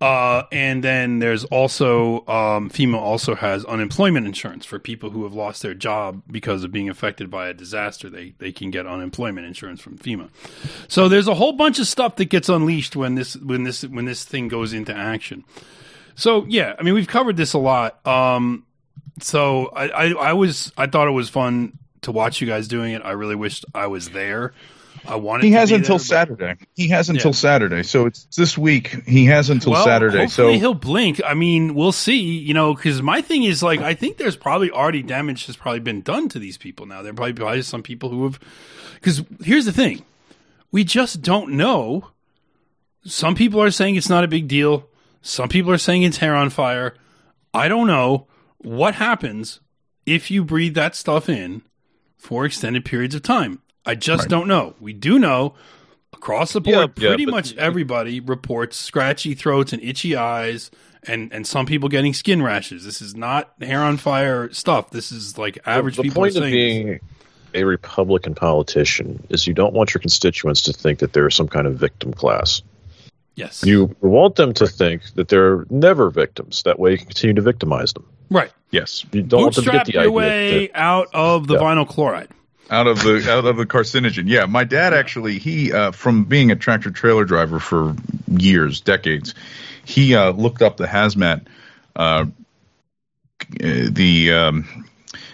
Uh, 0.00 0.42
and 0.52 0.84
then 0.84 1.20
there's 1.20 1.44
also 1.44 2.18
um, 2.26 2.68
FEMA 2.68 2.96
also 2.98 3.34
has 3.34 3.64
unemployment 3.64 4.26
insurance 4.26 4.66
for 4.66 4.78
people 4.78 5.08
who 5.08 5.24
have 5.24 5.32
lost 5.32 5.62
their 5.62 5.72
job 5.72 6.22
because 6.30 6.64
of 6.64 6.72
being 6.72 6.90
affected 6.90 7.30
by 7.30 7.48
a 7.48 7.54
disaster. 7.54 8.10
They 8.10 8.34
they 8.38 8.52
can 8.52 8.70
get 8.70 8.86
unemployment 8.86 9.46
insurance 9.46 9.80
from 9.80 9.96
FEMA. 9.96 10.28
So 10.88 11.08
there's 11.08 11.28
a 11.28 11.34
whole 11.34 11.52
bunch 11.52 11.78
of 11.78 11.86
stuff 11.86 12.16
that 12.16 12.26
gets 12.26 12.50
unleashed 12.50 12.94
when 12.94 13.14
this 13.14 13.36
when 13.36 13.64
this 13.64 13.84
when 13.84 14.04
this 14.04 14.24
thing 14.24 14.48
goes 14.48 14.74
into 14.74 14.94
action. 14.94 15.44
So 16.14 16.44
yeah, 16.46 16.74
I 16.78 16.82
mean 16.82 16.92
we've 16.92 17.08
covered 17.08 17.38
this 17.38 17.54
a 17.54 17.58
lot. 17.58 18.06
Um, 18.06 18.66
so 19.20 19.66
I, 19.66 19.88
I 19.88 20.12
I 20.12 20.32
was 20.32 20.72
I 20.76 20.86
thought 20.86 21.08
it 21.08 21.12
was 21.12 21.28
fun 21.28 21.78
to 22.02 22.12
watch 22.12 22.40
you 22.40 22.46
guys 22.46 22.68
doing 22.68 22.92
it. 22.92 23.02
I 23.04 23.12
really 23.12 23.34
wished 23.34 23.64
I 23.74 23.86
was 23.86 24.10
there. 24.10 24.52
I 25.08 25.16
wanted. 25.16 25.44
He 25.44 25.52
has 25.52 25.70
until 25.70 25.98
there, 25.98 25.98
but- 25.98 26.04
Saturday. 26.06 26.54
He 26.74 26.88
has 26.88 27.08
until 27.08 27.30
Yeah. 27.30 27.36
Saturday. 27.36 27.82
So 27.84 28.06
it's 28.06 28.24
this 28.36 28.58
week. 28.58 28.88
He 29.06 29.26
has 29.26 29.50
until 29.50 29.72
Well, 29.72 29.84
Saturday. 29.84 30.26
So 30.26 30.48
he'll 30.52 30.74
blink. 30.74 31.20
I 31.24 31.34
mean, 31.34 31.74
we'll 31.74 31.92
see. 31.92 32.38
You 32.38 32.54
know, 32.54 32.74
because 32.74 33.02
my 33.02 33.20
thing 33.20 33.44
is 33.44 33.62
like, 33.62 33.80
I 33.80 33.94
think 33.94 34.16
there's 34.16 34.36
probably 34.36 34.70
already 34.70 35.02
damage 35.02 35.46
has 35.46 35.56
probably 35.56 35.80
been 35.80 36.02
done 36.02 36.28
to 36.30 36.38
these 36.38 36.58
people. 36.58 36.86
Now 36.86 37.02
there 37.02 37.14
probably, 37.14 37.34
probably 37.34 37.62
some 37.62 37.82
people 37.82 38.10
who 38.10 38.24
have. 38.24 38.40
Because 38.94 39.22
here's 39.44 39.64
the 39.66 39.72
thing, 39.72 40.04
we 40.72 40.82
just 40.82 41.22
don't 41.22 41.52
know. 41.52 42.08
Some 43.04 43.36
people 43.36 43.62
are 43.62 43.70
saying 43.70 43.94
it's 43.94 44.08
not 44.08 44.24
a 44.24 44.28
big 44.28 44.48
deal. 44.48 44.88
Some 45.22 45.48
people 45.48 45.70
are 45.70 45.78
saying 45.78 46.02
it's 46.02 46.16
hair 46.16 46.34
on 46.34 46.50
fire. 46.50 46.94
I 47.54 47.68
don't 47.68 47.86
know 47.86 48.26
what 48.58 48.94
happens 48.94 49.60
if 50.04 50.30
you 50.30 50.44
breathe 50.44 50.74
that 50.74 50.94
stuff 50.94 51.28
in 51.28 51.62
for 52.16 52.44
extended 52.44 52.84
periods 52.84 53.14
of 53.14 53.22
time. 53.22 53.60
I 53.84 53.94
just 53.94 54.28
don't 54.28 54.48
know. 54.48 54.74
We 54.80 54.92
do 54.92 55.18
know 55.18 55.54
across 56.12 56.52
the 56.52 56.60
board, 56.60 56.74
Yeah, 56.74 56.80
yeah, 57.04 57.08
pretty 57.08 57.24
but- 57.26 57.30
much 57.32 57.56
everybody 57.56 58.20
reports 58.20 58.76
scratchy 58.76 59.34
throats 59.34 59.72
and 59.72 59.82
itchy 59.82 60.16
eyes 60.16 60.70
and 61.08 61.32
and 61.32 61.46
some 61.46 61.66
people 61.66 61.88
getting 61.88 62.12
skin 62.14 62.42
rashes. 62.42 62.84
This 62.84 63.00
is 63.00 63.14
not 63.14 63.52
hair 63.60 63.80
on 63.82 63.96
fire 63.96 64.52
stuff. 64.52 64.90
This 64.90 65.12
is 65.12 65.38
like 65.38 65.58
average 65.66 65.96
the 65.96 66.02
people. 66.04 66.22
point 66.22 66.36
of 66.36 66.42
being 66.44 66.98
a 67.54 67.64
Republican 67.64 68.34
politician 68.34 69.24
is 69.28 69.46
you 69.46 69.54
don't 69.54 69.72
want 69.72 69.94
your 69.94 70.00
constituents 70.00 70.62
to 70.62 70.72
think 70.72 70.98
that 70.98 71.12
they're 71.12 71.30
some 71.30 71.46
kind 71.48 71.66
of 71.66 71.76
victim 71.76 72.12
class. 72.12 72.60
yes, 73.36 73.62
You 73.64 73.94
want 74.00 74.34
them 74.36 74.52
to 74.54 74.66
think 74.66 75.02
that 75.14 75.28
they're 75.28 75.64
never 75.70 76.10
victims. 76.10 76.62
That 76.64 76.78
way, 76.80 76.90
you 76.92 76.98
can 76.98 77.06
continue 77.06 77.34
to 77.34 77.40
victimize 77.42 77.92
them. 77.92 78.04
Right. 78.30 78.50
Yes, 78.70 79.04
you 79.12 79.22
don't 79.22 79.42
want 79.42 79.54
them 79.54 79.64
to 79.64 79.70
get 79.70 79.86
the 79.86 79.92
your 79.92 80.00
idea. 80.02 80.10
way 80.12 80.66
that- 80.68 80.78
out 80.80 81.08
of 81.14 81.46
the 81.46 81.54
Yeah. 81.54 81.60
vinyl 81.60 81.88
chloride. 81.88 82.28
out 82.68 82.86
of 82.88 83.00
the 83.02 83.24
out 83.30 83.44
of 83.44 83.56
the 83.56 83.64
carcinogen. 83.66 84.24
Yeah, 84.26 84.46
my 84.46 84.64
dad 84.64 84.92
actually 84.92 85.38
he 85.38 85.72
uh, 85.72 85.92
from 85.92 86.24
being 86.24 86.50
a 86.50 86.56
tractor 86.56 86.90
trailer 86.90 87.24
driver 87.24 87.58
for 87.60 87.94
years, 88.28 88.80
decades, 88.80 89.34
he 89.84 90.14
uh, 90.16 90.30
looked 90.32 90.62
up 90.62 90.76
the 90.76 90.86
hazmat, 90.86 91.42
uh, 91.94 92.24
the 93.60 94.32
um, 94.32 94.84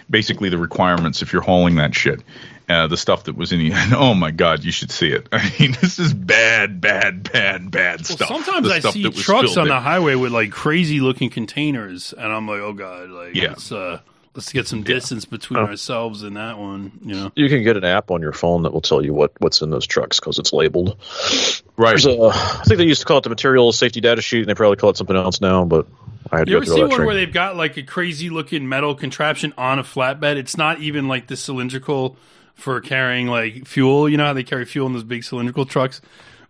basically 0.09 0.49
the 0.49 0.57
requirements 0.57 1.21
if 1.21 1.33
you're 1.33 1.41
hauling 1.41 1.75
that 1.75 1.95
shit. 1.95 2.21
Uh, 2.73 2.87
the 2.87 2.97
stuff 2.97 3.25
that 3.25 3.35
was 3.35 3.51
in 3.51 3.59
the 3.59 3.71
oh 3.97 4.13
my 4.13 4.31
god, 4.31 4.63
you 4.63 4.71
should 4.71 4.89
see 4.91 5.09
it. 5.09 5.27
I 5.31 5.51
mean, 5.59 5.75
this 5.81 5.99
is 5.99 6.13
bad, 6.13 6.81
bad, 6.81 7.31
bad, 7.31 7.69
bad 7.69 7.99
Well, 7.99 8.05
stuff. 8.17 8.27
sometimes 8.29 8.67
The 8.67 8.73
I 8.73 8.79
stuff 8.79 8.93
see 8.93 9.03
that 9.03 9.15
trucks 9.15 9.55
on 9.57 9.67
there. 9.67 9.75
the 9.75 9.79
highway 9.81 10.15
with 10.15 10.31
like 10.31 10.51
crazy 10.51 10.99
looking 10.99 11.29
containers, 11.29 12.13
and 12.13 12.31
I'm 12.31 12.47
like, 12.47 12.61
oh 12.61 12.73
god, 12.73 13.09
like 13.09 13.35
Yeah. 13.35 13.49
let's 13.49 13.71
uh, 13.71 13.99
let's 14.35 14.51
get 14.51 14.67
some 14.67 14.81
distance 14.81 15.25
between 15.25 15.59
ourselves 15.59 16.23
and 16.23 16.35
that 16.37 16.57
one. 16.57 16.91
You 17.05 17.13
know, 17.13 17.31
You 17.35 17.49
can 17.49 17.63
get 17.63 17.77
an 17.77 17.83
app 17.83 18.09
on 18.09 18.21
your 18.21 18.33
phone 18.33 18.63
that 18.63 18.73
will 18.73 18.81
tell 18.81 19.05
you 19.05 19.13
what, 19.13 19.31
what's 19.39 19.61
in 19.61 19.69
those 19.69 19.85
trucks 19.85 20.19
because 20.19 20.39
it's 20.39 20.51
labeled. 20.51 20.97
right. 21.77 21.89
There's 21.91 22.07
a, 22.07 22.17
I 22.33 22.63
think 22.65 22.79
they 22.79 22.85
used 22.85 23.01
to 23.01 23.05
call 23.05 23.19
it 23.19 23.23
the 23.23 23.29
material 23.29 23.71
safety 23.71 24.01
data 24.01 24.21
sheet, 24.23 24.39
and 24.39 24.47
they 24.49 24.55
probably 24.55 24.77
call 24.77 24.89
it 24.89 24.97
something 24.97 25.15
else 25.15 25.39
now. 25.39 25.65
But 25.65 25.85
I 26.31 26.39
had 26.39 26.47
to 26.47 26.51
you 26.51 26.57
go 26.57 26.61
ever 26.61 26.65
through 26.65 26.75
see 26.75 26.81
one 26.81 26.99
that 27.01 27.05
where 27.05 27.15
they've 27.15 27.31
got 27.31 27.55
like 27.55 27.77
a 27.77 27.83
crazy 27.83 28.31
looking 28.31 28.67
metal 28.67 28.95
contraption 28.95 29.53
on 29.57 29.77
a 29.77 29.83
flatbed? 29.83 30.37
It's 30.37 30.57
not 30.57 30.79
even 30.79 31.07
like 31.07 31.27
the 31.27 31.35
cylindrical 31.37 32.17
for 32.55 32.79
carrying 32.81 33.27
like 33.27 33.65
fuel. 33.67 34.07
You 34.07 34.17
know 34.17 34.25
how 34.25 34.33
they 34.33 34.43
carry 34.43 34.65
fuel 34.65 34.87
in 34.87 34.93
those 34.93 35.03
big 35.03 35.23
cylindrical 35.23 35.65
trucks. 35.65 36.01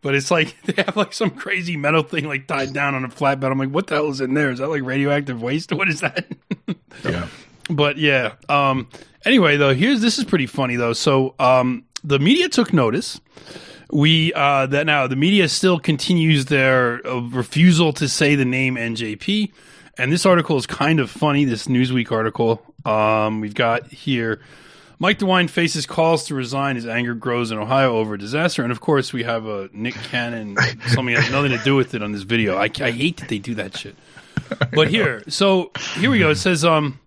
But 0.01 0.16
it's 0.16 0.30
like 0.30 0.56
they 0.66 0.82
have 0.84 0.95
like 0.95 1.14
some 1.14 1.32
crazy 1.32 1.78
metal 1.78 2.04
thing 2.04 2.28
like 2.28 2.45
tied 2.45 2.74
down 2.74 2.93
on 2.93 3.04
a 3.04 3.10
flatbed. 3.10 3.49
I'm 3.51 3.58
like, 3.58 3.70
what 3.70 3.88
the 3.88 3.95
hell 3.95 4.10
is 4.10 4.22
in 4.22 4.36
there? 4.36 4.51
Is 4.51 4.60
that 4.60 4.68
like 4.68 4.84
radioactive 4.84 5.41
waste? 5.41 5.72
What 5.74 5.89
is 5.89 6.01
that? 6.01 6.26
yeah. 7.04 7.28
But 7.70 7.97
yeah. 7.97 8.34
Um, 8.47 8.89
anyway, 9.26 9.58
though, 9.58 9.74
here's 9.74 10.01
this 10.01 10.20
is 10.20 10.26
pretty 10.26 10.45
funny 10.45 10.76
though. 10.76 10.93
So 10.93 11.34
um, 11.39 11.86
the 12.04 12.20
media 12.20 12.49
took 12.49 12.74
notice. 12.74 13.20
We 13.91 14.34
uh, 14.34 14.66
that 14.68 14.86
now 14.86 15.08
the 15.08 15.16
media 15.16 15.47
still 15.47 15.80
continues 15.80 16.45
their 16.45 17.06
uh, 17.08 17.22
refusal 17.22 17.93
to 17.93 18.10
say 18.10 18.36
the 18.36 18.45
name 18.45 18.76
NJP, 18.76 19.51
and 19.99 20.12
this 20.12 20.26
article 20.26 20.58
is 20.58 20.66
kind 20.66 20.99
of 20.99 21.12
funny. 21.12 21.45
This 21.45 21.68
Newsweek 21.68 22.12
article 22.12 22.64
um, 22.86 23.39
we've 23.39 23.54
got 23.54 23.88
here. 23.88 24.41
Mike 25.04 25.20
DeWine 25.20 25.49
faces 25.49 25.86
calls 25.86 26.28
to 26.28 26.34
resign 26.34 26.78
as 26.78 26.88
anger 26.88 27.14
grows 27.14 27.51
in 27.51 27.58
Ohio 27.58 27.97
over 27.97 28.14
a 28.14 28.18
disaster, 28.18 28.64
and 28.64 28.72
of 28.72 28.80
course 28.80 29.12
we 29.12 29.24
have 29.24 29.45
a 29.45 29.70
Nick 29.74 29.95
Cannon 29.95 30.56
something 30.88 31.14
has 31.14 31.30
nothing 31.30 31.51
to 31.51 31.62
do 31.62 31.76
with 31.76 31.93
it 31.93 32.01
on 32.01 32.14
this 32.14 32.22
video. 32.22 32.56
I, 32.56 32.70
I 32.80 32.91
hate 32.91 33.18
that 33.18 33.28
they 33.28 33.38
do 33.38 33.54
that 33.56 33.76
shit. 33.76 33.97
But 34.74 34.88
here, 34.88 35.22
so 35.28 35.72
here 35.97 36.10
we 36.10 36.20
go. 36.20 36.30
It 36.30 36.36
says, 36.36 36.64
um, 36.64 37.01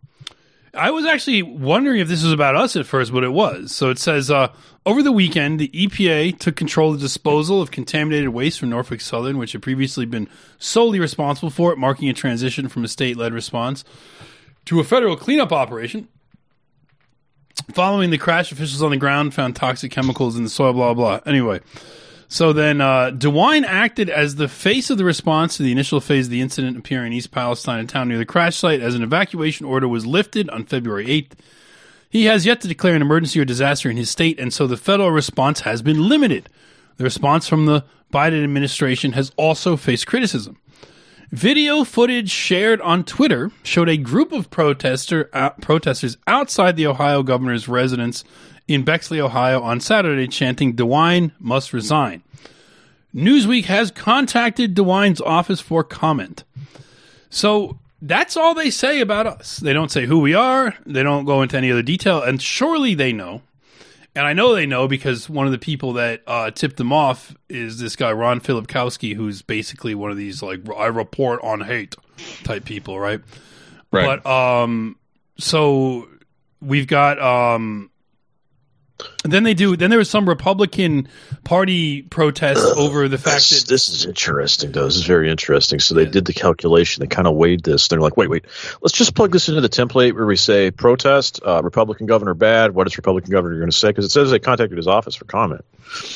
I 0.74 0.90
was 0.90 1.07
actually 1.07 1.40
wondering 1.40 1.99
if 2.01 2.07
this 2.07 2.22
was 2.22 2.34
about 2.34 2.55
us 2.55 2.76
at 2.76 2.84
first, 2.84 3.14
but 3.14 3.24
it 3.24 3.32
was. 3.32 3.74
So 3.74 3.88
it 3.88 3.99
says, 3.99 4.30
uh, 4.30 4.53
over 4.84 5.03
the 5.03 5.11
weekend, 5.11 5.59
the 5.59 5.68
EPA 5.68 6.38
took 6.38 6.55
control 6.55 6.92
of 6.92 7.01
the 7.01 7.07
disposal 7.07 7.62
of 7.62 7.70
contaminated 7.70 8.28
waste 8.28 8.61
from 8.61 8.68
Norfolk 8.68 9.01
Southern, 9.01 9.38
which 9.38 9.53
had 9.53 9.62
previously 9.62 10.05
been 10.05 10.28
solely 10.59 11.01
responsible 11.01 11.49
for 11.49 11.72
it, 11.72 11.78
marking 11.78 12.11
a 12.11 12.12
transition 12.12 12.68
from 12.68 12.84
a 12.84 12.88
state 12.88 13.16
led 13.16 13.32
response 13.32 13.84
to 14.66 14.80
a 14.80 14.84
federal 14.84 15.16
cleanup 15.16 15.51
operation. 15.51 16.09
Following 17.72 18.11
the 18.11 18.18
crash, 18.18 18.52
officials 18.52 18.82
on 18.82 18.90
the 18.90 18.96
ground 18.96 19.34
found 19.34 19.57
toxic 19.57 19.90
chemicals 19.90 20.36
in 20.36 20.44
the 20.44 20.50
soil, 20.50 20.72
blah, 20.72 20.94
blah. 20.94 21.20
Anyway, 21.26 21.61
so 22.28 22.52
then 22.52 22.80
uh, 22.80 23.11
DeWine 23.11 23.64
acted 23.64 24.11
as 24.11 24.36
the 24.36 24.48
face 24.48 24.90
of 24.90 24.98
the 24.98 25.04
response 25.04 25.57
to 25.57 25.62
the 25.62 25.72
initial 25.72 26.00
phase 26.00 26.26
of 26.26 26.30
the 26.30 26.40
incident 26.40 26.76
appearing 26.76 27.09
in 27.09 27.12
East 27.14 27.30
Palestine, 27.30 27.80
a 27.80 27.86
town 27.86 28.09
near 28.09 28.18
the 28.18 28.24
crash 28.24 28.57
site, 28.57 28.80
as 28.80 28.94
an 28.94 29.02
evacuation 29.02 29.66
order 29.66 29.88
was 29.88 30.07
lifted 30.07 30.48
on 30.50 30.64
February 30.64 31.07
8th. 31.07 31.32
He 32.09 32.24
has 32.24 32.46
yet 32.46 32.61
to 32.62 32.68
declare 32.68 32.94
an 32.94 33.02
emergency 33.02 33.40
or 33.40 33.44
disaster 33.44 33.90
in 33.90 33.96
his 33.96 34.11
state, 34.11 34.38
and 34.38 34.52
so 34.52 34.66
the 34.66 34.76
federal 34.76 35.11
response 35.11 35.61
has 35.61 35.82
been 35.82 36.09
limited. 36.09 36.48
The 36.96 37.04
response 37.04 37.48
from 37.48 37.66
the 37.66 37.84
Biden 38.12 38.42
administration 38.42 39.12
has 39.12 39.32
also 39.36 39.76
faced 39.76 40.07
criticism. 40.07 40.59
Video 41.31 41.83
footage 41.83 42.31
shared 42.31 42.81
on 42.83 43.03
Twitter 43.03 43.51
showed 43.64 43.89
a 43.89 43.97
group 43.97 44.33
of 44.33 44.49
protester, 44.51 45.29
uh, 45.33 45.51
protesters 45.51 46.16
outside 46.27 46.77
the 46.77 46.87
Ohio 46.87 47.22
governor's 47.22 47.68
residence 47.68 48.24
in 48.68 48.85
Bexley, 48.85 49.20
Ohio 49.20 49.61
on 49.62 49.81
Saturday 49.81 50.29
chanting, 50.29 50.74
DeWine 50.74 51.33
must 51.39 51.72
resign. 51.72 52.22
Newsweek 53.14 53.64
has 53.64 53.91
contacted 53.91 54.74
DeWine's 54.74 55.20
office 55.20 55.61
for 55.61 55.83
comment. 55.83 56.45
So 57.31 57.79
that's 58.03 58.37
all 58.37 58.55
they 58.55 58.70
say 58.70 59.01
about 59.01 59.27
us. 59.27 59.57
They 59.57 59.72
don't 59.72 59.91
say 59.91 60.07
who 60.07 60.18
we 60.18 60.35
are, 60.35 60.74
they 60.85 61.03
don't 61.03 61.24
go 61.24 61.43
into 61.43 61.57
any 61.57 61.70
other 61.70 61.83
detail, 61.83 62.22
and 62.22 62.41
surely 62.41 62.95
they 62.95 63.12
know. 63.12 63.43
And 64.16 64.26
I 64.26 64.32
know 64.32 64.54
they 64.54 64.64
know 64.64 64.88
because 64.88 65.28
one 65.28 65.44
of 65.44 65.52
the 65.52 65.58
people 65.58 65.92
that 65.92 66.22
uh, 66.26 66.50
tipped 66.50 66.78
them 66.78 66.90
off 66.90 67.36
is 67.50 67.78
this 67.78 67.96
guy 67.96 68.10
Ron 68.12 68.40
Filipkowski, 68.40 69.14
who's 69.14 69.42
basically 69.42 69.94
one 69.94 70.10
of 70.10 70.16
these 70.16 70.42
like 70.42 70.60
I 70.74 70.86
report 70.86 71.40
on 71.42 71.60
hate 71.60 71.94
type 72.42 72.64
people, 72.64 72.98
right? 72.98 73.20
Right. 73.92 74.22
But 74.22 74.26
um, 74.28 74.96
so 75.38 76.08
we've 76.62 76.86
got 76.86 77.20
um, 77.20 77.90
then 79.24 79.42
they 79.42 79.55
do. 79.55 79.76
Then 79.76 79.90
there 79.90 79.99
was 79.99 80.09
some 80.09 80.28
Republican 80.28 81.09
Party 81.44 82.03
protest 82.03 82.64
over 82.76 83.09
the 83.09 83.18
fact 83.18 83.49
This, 83.51 83.62
that 83.62 83.68
this 83.68 83.88
is 83.88 84.07
interesting, 84.07 84.72
though. 84.72 84.84
This 84.84 84.97
is 84.97 85.05
very 85.05 85.30
interesting. 85.30 85.80
So 85.80 85.94
they 85.94 86.07
did 86.07 86.24
the 86.24 86.32
calculation. 86.32 87.01
They 87.03 87.07
kind 87.07 87.28
of 87.28 87.34
weighed 87.34 87.62
this. 87.62 87.88
They're 87.88 88.01
like, 88.01 88.16
wait, 88.16 88.30
wait, 88.30 88.44
let's 88.80 88.92
just 88.92 89.14
plug 89.14 89.32
this 89.32 89.49
into 89.49 89.61
the 89.61 89.68
template 89.68 90.14
where 90.14 90.26
we 90.26 90.36
say 90.36 90.70
protest, 90.70 91.40
uh, 91.44 91.62
Republican 91.62 92.07
governor 92.07 92.34
bad. 92.34 92.74
What 92.74 92.86
is 92.86 92.97
Republican 92.97 93.30
governor 93.32 93.57
going 93.59 93.70
to 93.70 93.76
say? 93.76 93.88
Because 93.88 94.05
it 94.07 94.11
says 94.11 94.30
they 94.30 94.38
contacted 94.38 94.76
his 94.76 94.88
office 94.88 95.14
for 95.14 95.24
comment. 95.24 95.64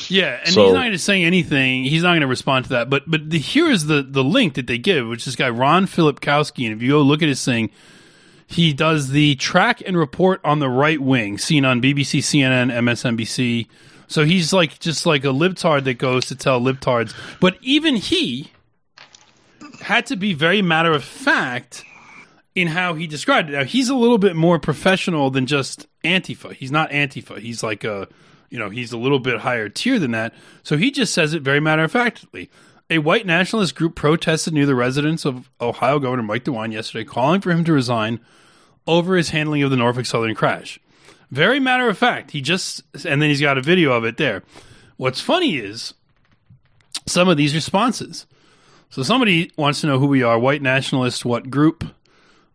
Yeah, 0.07 0.39
and 0.43 0.53
So- 0.53 0.65
he's 0.65 0.73
not 0.73 0.81
going 0.81 0.91
to 0.91 0.99
say 0.99 1.23
anything. 1.23 1.83
He's 1.83 2.03
not 2.03 2.09
going 2.09 2.21
to 2.21 2.27
respond 2.27 2.65
to 2.65 2.69
that. 2.71 2.89
But 2.89 3.03
but 3.09 3.29
the, 3.29 3.39
here 3.39 3.69
is 3.69 3.85
the 3.85 4.01
the 4.01 4.23
link 4.23 4.55
that 4.55 4.67
they 4.67 4.77
give, 4.77 5.07
which 5.07 5.19
is 5.21 5.25
this 5.25 5.35
guy 5.35 5.49
Ron 5.49 5.85
Filipkowski, 5.85 6.65
and 6.65 6.75
if 6.75 6.81
you 6.81 6.91
go 6.91 7.01
look 7.01 7.21
at 7.21 7.29
his 7.29 7.43
thing, 7.43 7.69
he 8.51 8.73
does 8.73 9.09
the 9.09 9.35
track 9.35 9.81
and 9.85 9.97
report 9.97 10.41
on 10.43 10.59
the 10.59 10.69
right 10.69 10.99
wing, 10.99 11.37
seen 11.37 11.63
on 11.63 11.81
BBC, 11.81 12.19
CNN, 12.19 12.69
MSNBC. 12.71 13.67
So 14.07 14.25
he's 14.25 14.51
like 14.51 14.77
just 14.79 15.05
like 15.05 15.23
a 15.23 15.29
libtard 15.29 15.85
that 15.85 15.93
goes 15.93 16.25
to 16.25 16.35
tell 16.35 16.59
libtards. 16.59 17.15
But 17.39 17.57
even 17.61 17.95
he 17.95 18.51
had 19.79 20.05
to 20.07 20.17
be 20.17 20.33
very 20.33 20.61
matter 20.61 20.91
of 20.91 21.03
fact 21.03 21.85
in 22.53 22.67
how 22.67 22.93
he 22.93 23.07
described 23.07 23.49
it. 23.49 23.53
Now 23.53 23.63
he's 23.63 23.87
a 23.87 23.95
little 23.95 24.17
bit 24.17 24.35
more 24.35 24.59
professional 24.59 25.29
than 25.29 25.45
just 25.45 25.87
Antifa. 26.03 26.53
He's 26.53 26.71
not 26.71 26.91
Antifa. 26.91 27.39
He's 27.39 27.63
like 27.63 27.85
a, 27.85 28.09
you 28.49 28.59
know, 28.59 28.69
he's 28.69 28.91
a 28.91 28.97
little 28.97 29.19
bit 29.19 29.39
higher 29.39 29.69
tier 29.69 29.97
than 29.97 30.11
that. 30.11 30.33
So 30.63 30.75
he 30.75 30.91
just 30.91 31.13
says 31.13 31.33
it 31.33 31.41
very 31.41 31.61
matter 31.61 31.85
of 31.85 31.91
factly. 31.93 32.49
A 32.91 32.97
white 32.97 33.25
nationalist 33.25 33.73
group 33.73 33.95
protested 33.95 34.53
near 34.53 34.65
the 34.65 34.75
residence 34.75 35.23
of 35.23 35.49
Ohio 35.61 35.97
Governor 35.97 36.23
Mike 36.23 36.43
DeWine 36.43 36.73
yesterday, 36.73 37.05
calling 37.05 37.39
for 37.39 37.49
him 37.49 37.63
to 37.63 37.71
resign 37.71 38.19
over 38.85 39.15
his 39.15 39.29
handling 39.29 39.63
of 39.63 39.71
the 39.71 39.77
Norfolk 39.77 40.05
Southern 40.05 40.35
crash. 40.35 40.77
Very 41.31 41.57
matter 41.57 41.87
of 41.87 41.97
fact. 41.97 42.31
He 42.31 42.41
just, 42.41 42.83
and 43.05 43.21
then 43.21 43.29
he's 43.29 43.39
got 43.39 43.57
a 43.57 43.61
video 43.61 43.93
of 43.93 44.03
it 44.03 44.17
there. 44.17 44.43
What's 44.97 45.21
funny 45.21 45.55
is 45.55 45.93
some 47.07 47.29
of 47.29 47.37
these 47.37 47.55
responses. 47.55 48.25
So 48.89 49.03
somebody 49.03 49.51
wants 49.55 49.79
to 49.81 49.87
know 49.87 49.97
who 49.97 50.07
we 50.07 50.21
are, 50.21 50.37
white 50.37 50.61
nationalist, 50.61 51.23
what 51.23 51.49
group? 51.49 51.85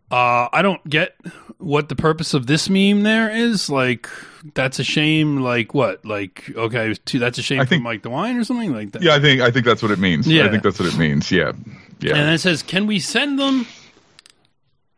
Uh, 0.09 0.47
I 0.53 0.61
don't 0.61 0.87
get 0.89 1.15
what 1.57 1.89
the 1.89 1.95
purpose 1.95 2.33
of 2.33 2.47
this 2.47 2.69
meme 2.69 3.03
there 3.03 3.29
is. 3.29 3.69
Like, 3.69 4.07
that's 4.53 4.79
a 4.79 4.83
shame. 4.83 5.37
Like, 5.41 5.73
what? 5.73 6.05
Like, 6.05 6.49
okay, 6.55 6.93
two, 7.05 7.19
that's 7.19 7.37
a 7.37 7.41
shame 7.41 7.59
I 7.59 7.65
think- 7.65 7.83
Mike 7.83 8.03
DeWine 8.03 8.39
or 8.39 8.43
something 8.45 8.73
like 8.73 8.91
that. 8.93 9.01
Yeah, 9.01 9.15
I 9.15 9.19
think 9.19 9.41
I 9.41 9.51
think 9.51 9.65
that's 9.65 9.81
what 9.81 9.91
it 9.91 9.99
means. 9.99 10.27
Yeah. 10.27 10.45
I 10.45 10.49
think 10.49 10.63
that's 10.63 10.79
what 10.79 10.87
it 10.87 10.97
means. 10.97 11.31
Yeah. 11.31 11.51
Yeah. 11.99 12.11
And 12.11 12.19
then 12.27 12.33
it 12.33 12.37
says, 12.39 12.63
can 12.63 12.85
we 12.87 12.99
send 12.99 13.37
them 13.39 13.65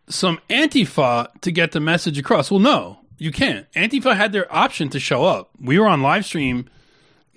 some 0.10 0.40
Antifa 0.50 1.30
to 1.42 1.52
get 1.52 1.72
the 1.72 1.80
message 1.80 2.18
across? 2.18 2.52
Well, 2.52 2.60
no, 2.60 3.00
you 3.18 3.32
can't. 3.32 3.72
Antifa 3.74 4.16
had 4.16 4.32
their 4.32 4.54
option 4.54 4.90
to 4.90 5.00
show 5.00 5.24
up. 5.26 5.50
We 5.62 5.80
were 5.80 5.88
on 5.88 6.02
live 6.02 6.26
stream. 6.26 6.70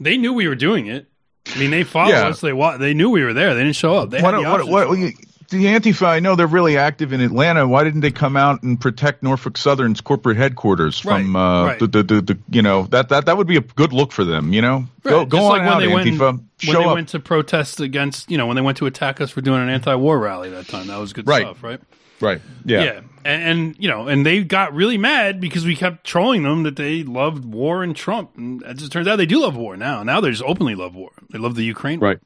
They 0.01 0.17
knew 0.17 0.33
we 0.33 0.49
were 0.49 0.55
doing 0.57 0.87
it. 0.89 1.07
I 1.55 1.59
mean, 1.59 1.71
they 1.71 1.85
followed 1.85 2.11
Yeah. 2.11 2.29
us. 2.29 2.41
They 2.41 2.53
wa- 2.53 2.77
they 2.77 2.93
knew 2.95 3.09
we 3.11 3.23
were 3.25 3.33
there. 3.33 3.55
They 3.55 3.63
didn't 3.63 3.77
show 3.77 3.95
up. 3.95 4.11
They 4.11 4.21
Why 4.21 4.31
had 4.33 4.39
the 4.39 4.43
don't, 4.43 4.69
what, 4.71 4.89
what, 4.89 5.13
show 5.51 5.57
the 5.59 5.65
Antifa, 5.67 6.07
I 6.07 6.21
know 6.21 6.37
they're 6.37 6.47
really 6.47 6.77
active 6.77 7.13
in 7.13 7.21
Atlanta. 7.21 7.67
Why 7.67 7.85
didn't 7.85 8.01
they 8.01 8.11
come 8.11 8.37
out 8.37 8.63
and 8.63 8.81
protect 8.81 9.23
Norfolk 9.23 9.57
Southern's 9.59 10.01
corporate 10.01 10.37
headquarters 10.37 10.99
from 10.99 11.35
Right, 11.37 11.61
uh, 11.63 11.67
right. 11.67 11.79
The, 11.79 11.87
the, 11.87 12.03
the, 12.03 12.21
the 12.23 12.39
you 12.51 12.63
know 12.63 12.85
that 12.85 13.09
that 13.11 13.27
that 13.27 13.37
would 13.37 13.47
be 13.47 13.57
a 13.57 13.61
good 13.63 13.93
look 13.93 14.13
for 14.13 14.25
them. 14.25 14.53
You 14.53 14.63
know, 14.63 14.87
go 15.03 15.19
Right, 15.21 15.29
go 15.29 15.37
just 15.39 15.45
on 15.45 15.51
like 15.51 15.61
when 15.63 15.69
out, 15.69 15.79
they 15.81 15.89
went- 15.89 16.09
Antifa. 16.09 16.39
when 16.67 16.77
they 16.77 16.85
up. 16.85 16.95
went 16.95 17.09
to 17.11 17.21
protest 17.21 17.81
against, 17.81 18.31
you 18.31 18.39
know, 18.39 18.47
when 18.47 18.57
they 18.57 18.63
went 18.63 18.79
to 18.79 18.87
attack 18.87 19.21
us 19.21 19.31
for 19.31 19.41
doing 19.41 19.61
an 19.63 19.69
anti-war 19.69 20.19
rally 20.19 20.51
that 20.51 20.69
time, 20.69 20.87
that 20.87 20.99
was 20.99 21.13
good 21.13 21.27
stuff, 21.27 21.63
right? 21.63 21.81
right. 22.21 22.41
Yeah. 22.65 22.83
Yeah, 22.85 23.01
And, 23.25 23.43
and 23.43 23.77
you 23.79 23.89
know, 23.89 24.07
and 24.07 24.25
they 24.25 24.45
got 24.45 24.73
really 24.75 24.97
mad 24.97 25.41
because 25.41 25.65
we 25.65 25.75
kept 25.75 26.05
trolling 26.07 26.45
them 26.45 26.63
that 26.63 26.77
they 26.77 27.03
loved 27.03 27.45
war 27.45 27.83
and 27.83 27.97
Trump, 27.97 28.37
and 28.37 28.63
it 28.63 28.77
just 28.77 28.93
turns 28.93 29.09
out 29.09 29.17
they 29.17 29.27
do 29.27 29.41
love 29.41 29.57
war 29.57 29.77
now. 29.77 30.03
Now 30.05 30.21
they 30.21 30.31
just 30.31 30.45
openly 30.45 30.77
love 30.77 30.95
war. 30.95 31.11
They 31.31 31.39
love 31.39 31.57
the 31.57 31.65
Ukraine, 31.65 31.99
war. 31.99 32.11
Right. 32.11 32.19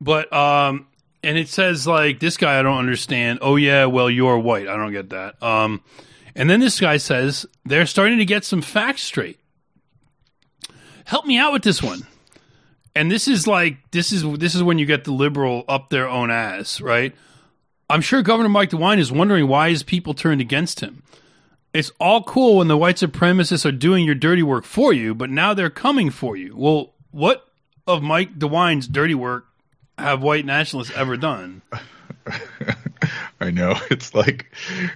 But 0.00 0.32
um, 0.32 0.86
and 1.22 1.38
it 1.38 1.48
says 1.48 1.86
like 1.86 2.20
this 2.20 2.36
guy 2.36 2.58
I 2.58 2.62
don't 2.62 2.78
understand. 2.78 3.40
Oh 3.42 3.56
yeah, 3.56 3.86
well 3.86 4.10
you're 4.10 4.38
white. 4.38 4.68
I 4.68 4.76
don't 4.76 4.92
get 4.92 5.10
that. 5.10 5.42
Um, 5.42 5.82
and 6.34 6.48
then 6.48 6.60
this 6.60 6.80
guy 6.80 6.96
says 6.96 7.46
they're 7.64 7.86
starting 7.86 8.18
to 8.18 8.24
get 8.24 8.44
some 8.44 8.62
facts 8.62 9.02
straight. 9.02 9.38
Help 11.04 11.26
me 11.26 11.38
out 11.38 11.52
with 11.52 11.62
this 11.62 11.82
one. 11.82 12.06
And 12.94 13.10
this 13.10 13.28
is 13.28 13.46
like 13.46 13.90
this 13.90 14.12
is 14.12 14.24
this 14.38 14.54
is 14.54 14.62
when 14.62 14.78
you 14.78 14.86
get 14.86 15.04
the 15.04 15.12
liberal 15.12 15.64
up 15.68 15.90
their 15.90 16.08
own 16.08 16.30
ass, 16.30 16.80
right? 16.80 17.14
I'm 17.88 18.00
sure 18.00 18.22
Governor 18.22 18.48
Mike 18.48 18.70
DeWine 18.70 18.98
is 18.98 19.10
wondering 19.10 19.48
why 19.48 19.70
his 19.70 19.82
people 19.82 20.14
turned 20.14 20.40
against 20.40 20.80
him. 20.80 21.02
It's 21.72 21.90
all 22.00 22.22
cool 22.22 22.58
when 22.58 22.68
the 22.68 22.76
white 22.76 22.96
supremacists 22.96 23.64
are 23.64 23.72
doing 23.72 24.04
your 24.04 24.14
dirty 24.14 24.42
work 24.42 24.64
for 24.64 24.92
you, 24.92 25.14
but 25.14 25.30
now 25.30 25.54
they're 25.54 25.70
coming 25.70 26.10
for 26.10 26.36
you. 26.36 26.56
Well, 26.56 26.94
what 27.10 27.44
of 27.86 28.02
Mike 28.02 28.38
DeWine's 28.38 28.88
dirty 28.88 29.14
work 29.14 29.46
have 30.00 30.22
white 30.22 30.44
nationalists 30.44 30.92
ever 30.94 31.16
done? 31.16 31.62
I 33.40 33.50
know. 33.50 33.74
It's 33.90 34.14
like 34.14 34.52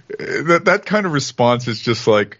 that 0.09 0.63
that 0.65 0.85
kind 0.85 1.05
of 1.05 1.13
response 1.13 1.67
is 1.67 1.79
just 1.79 2.07
like 2.07 2.39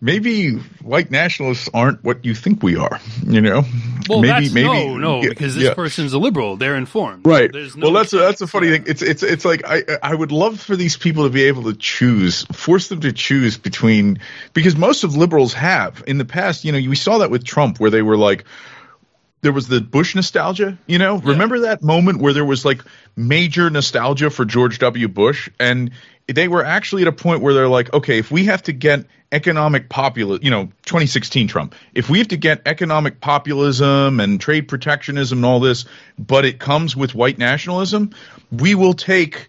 maybe 0.00 0.52
white 0.82 1.10
nationalists 1.10 1.68
aren't 1.72 2.04
what 2.04 2.24
you 2.24 2.34
think 2.34 2.62
we 2.62 2.76
are. 2.76 3.00
You 3.24 3.40
know. 3.40 3.64
Well, 4.08 4.20
maybe 4.20 4.44
that's, 4.44 4.54
maybe 4.54 4.68
no, 4.68 4.96
no, 4.96 5.22
yeah, 5.22 5.30
because 5.30 5.54
this 5.54 5.64
yeah. 5.64 5.74
person's 5.74 6.12
a 6.12 6.18
liberal. 6.18 6.56
They're 6.56 6.76
informed. 6.76 7.26
Right. 7.26 7.52
There's 7.52 7.76
no 7.76 7.86
well, 7.86 7.92
that's 7.92 8.12
a, 8.12 8.18
that's 8.18 8.40
a 8.40 8.46
funny 8.46 8.70
thing. 8.70 8.84
It's 8.86 9.02
it's 9.02 9.22
it's 9.22 9.44
like 9.44 9.62
I 9.64 9.82
I 10.02 10.14
would 10.14 10.32
love 10.32 10.60
for 10.60 10.76
these 10.76 10.96
people 10.96 11.24
to 11.24 11.30
be 11.30 11.44
able 11.44 11.64
to 11.64 11.74
choose, 11.74 12.44
force 12.52 12.88
them 12.88 13.00
to 13.00 13.12
choose 13.12 13.58
between 13.58 14.20
because 14.52 14.76
most 14.76 15.04
of 15.04 15.16
liberals 15.16 15.54
have 15.54 16.02
in 16.06 16.18
the 16.18 16.24
past. 16.24 16.64
You 16.64 16.72
know, 16.72 16.78
we 16.78 16.96
saw 16.96 17.18
that 17.18 17.30
with 17.30 17.44
Trump, 17.44 17.78
where 17.80 17.90
they 17.90 18.02
were 18.02 18.16
like, 18.16 18.44
there 19.46 19.52
was 19.52 19.68
the 19.68 19.80
Bush 19.80 20.16
nostalgia. 20.16 20.76
You 20.88 20.98
know, 20.98 21.18
remember 21.18 21.60
that 21.60 21.80
moment 21.80 22.20
where 22.20 22.32
there 22.32 22.44
was 22.44 22.64
like 22.64 22.82
major 23.14 23.70
nostalgia 23.70 24.28
for 24.28 24.44
George 24.44 24.80
W. 24.80 25.06
Bush, 25.06 25.48
and 25.60 25.92
they 26.26 26.48
were 26.48 26.64
actually 26.64 27.02
at 27.02 27.08
a 27.08 27.12
point 27.12 27.42
where 27.42 27.54
they're 27.54 27.68
like, 27.68 27.94
okay, 27.94 28.18
if 28.18 28.32
we 28.32 28.46
have 28.46 28.64
to 28.64 28.72
get 28.72 29.06
economic 29.30 29.88
popular, 29.88 30.40
you 30.42 30.50
know, 30.50 30.64
2016 30.86 31.46
Trump, 31.46 31.76
if 31.94 32.10
we 32.10 32.18
have 32.18 32.26
to 32.28 32.36
get 32.36 32.62
economic 32.66 33.20
populism 33.20 34.18
and 34.18 34.40
trade 34.40 34.66
protectionism 34.66 35.38
and 35.38 35.46
all 35.46 35.60
this, 35.60 35.84
but 36.18 36.44
it 36.44 36.58
comes 36.58 36.96
with 36.96 37.14
white 37.14 37.38
nationalism, 37.38 38.10
we 38.50 38.74
will 38.74 38.94
take 38.94 39.48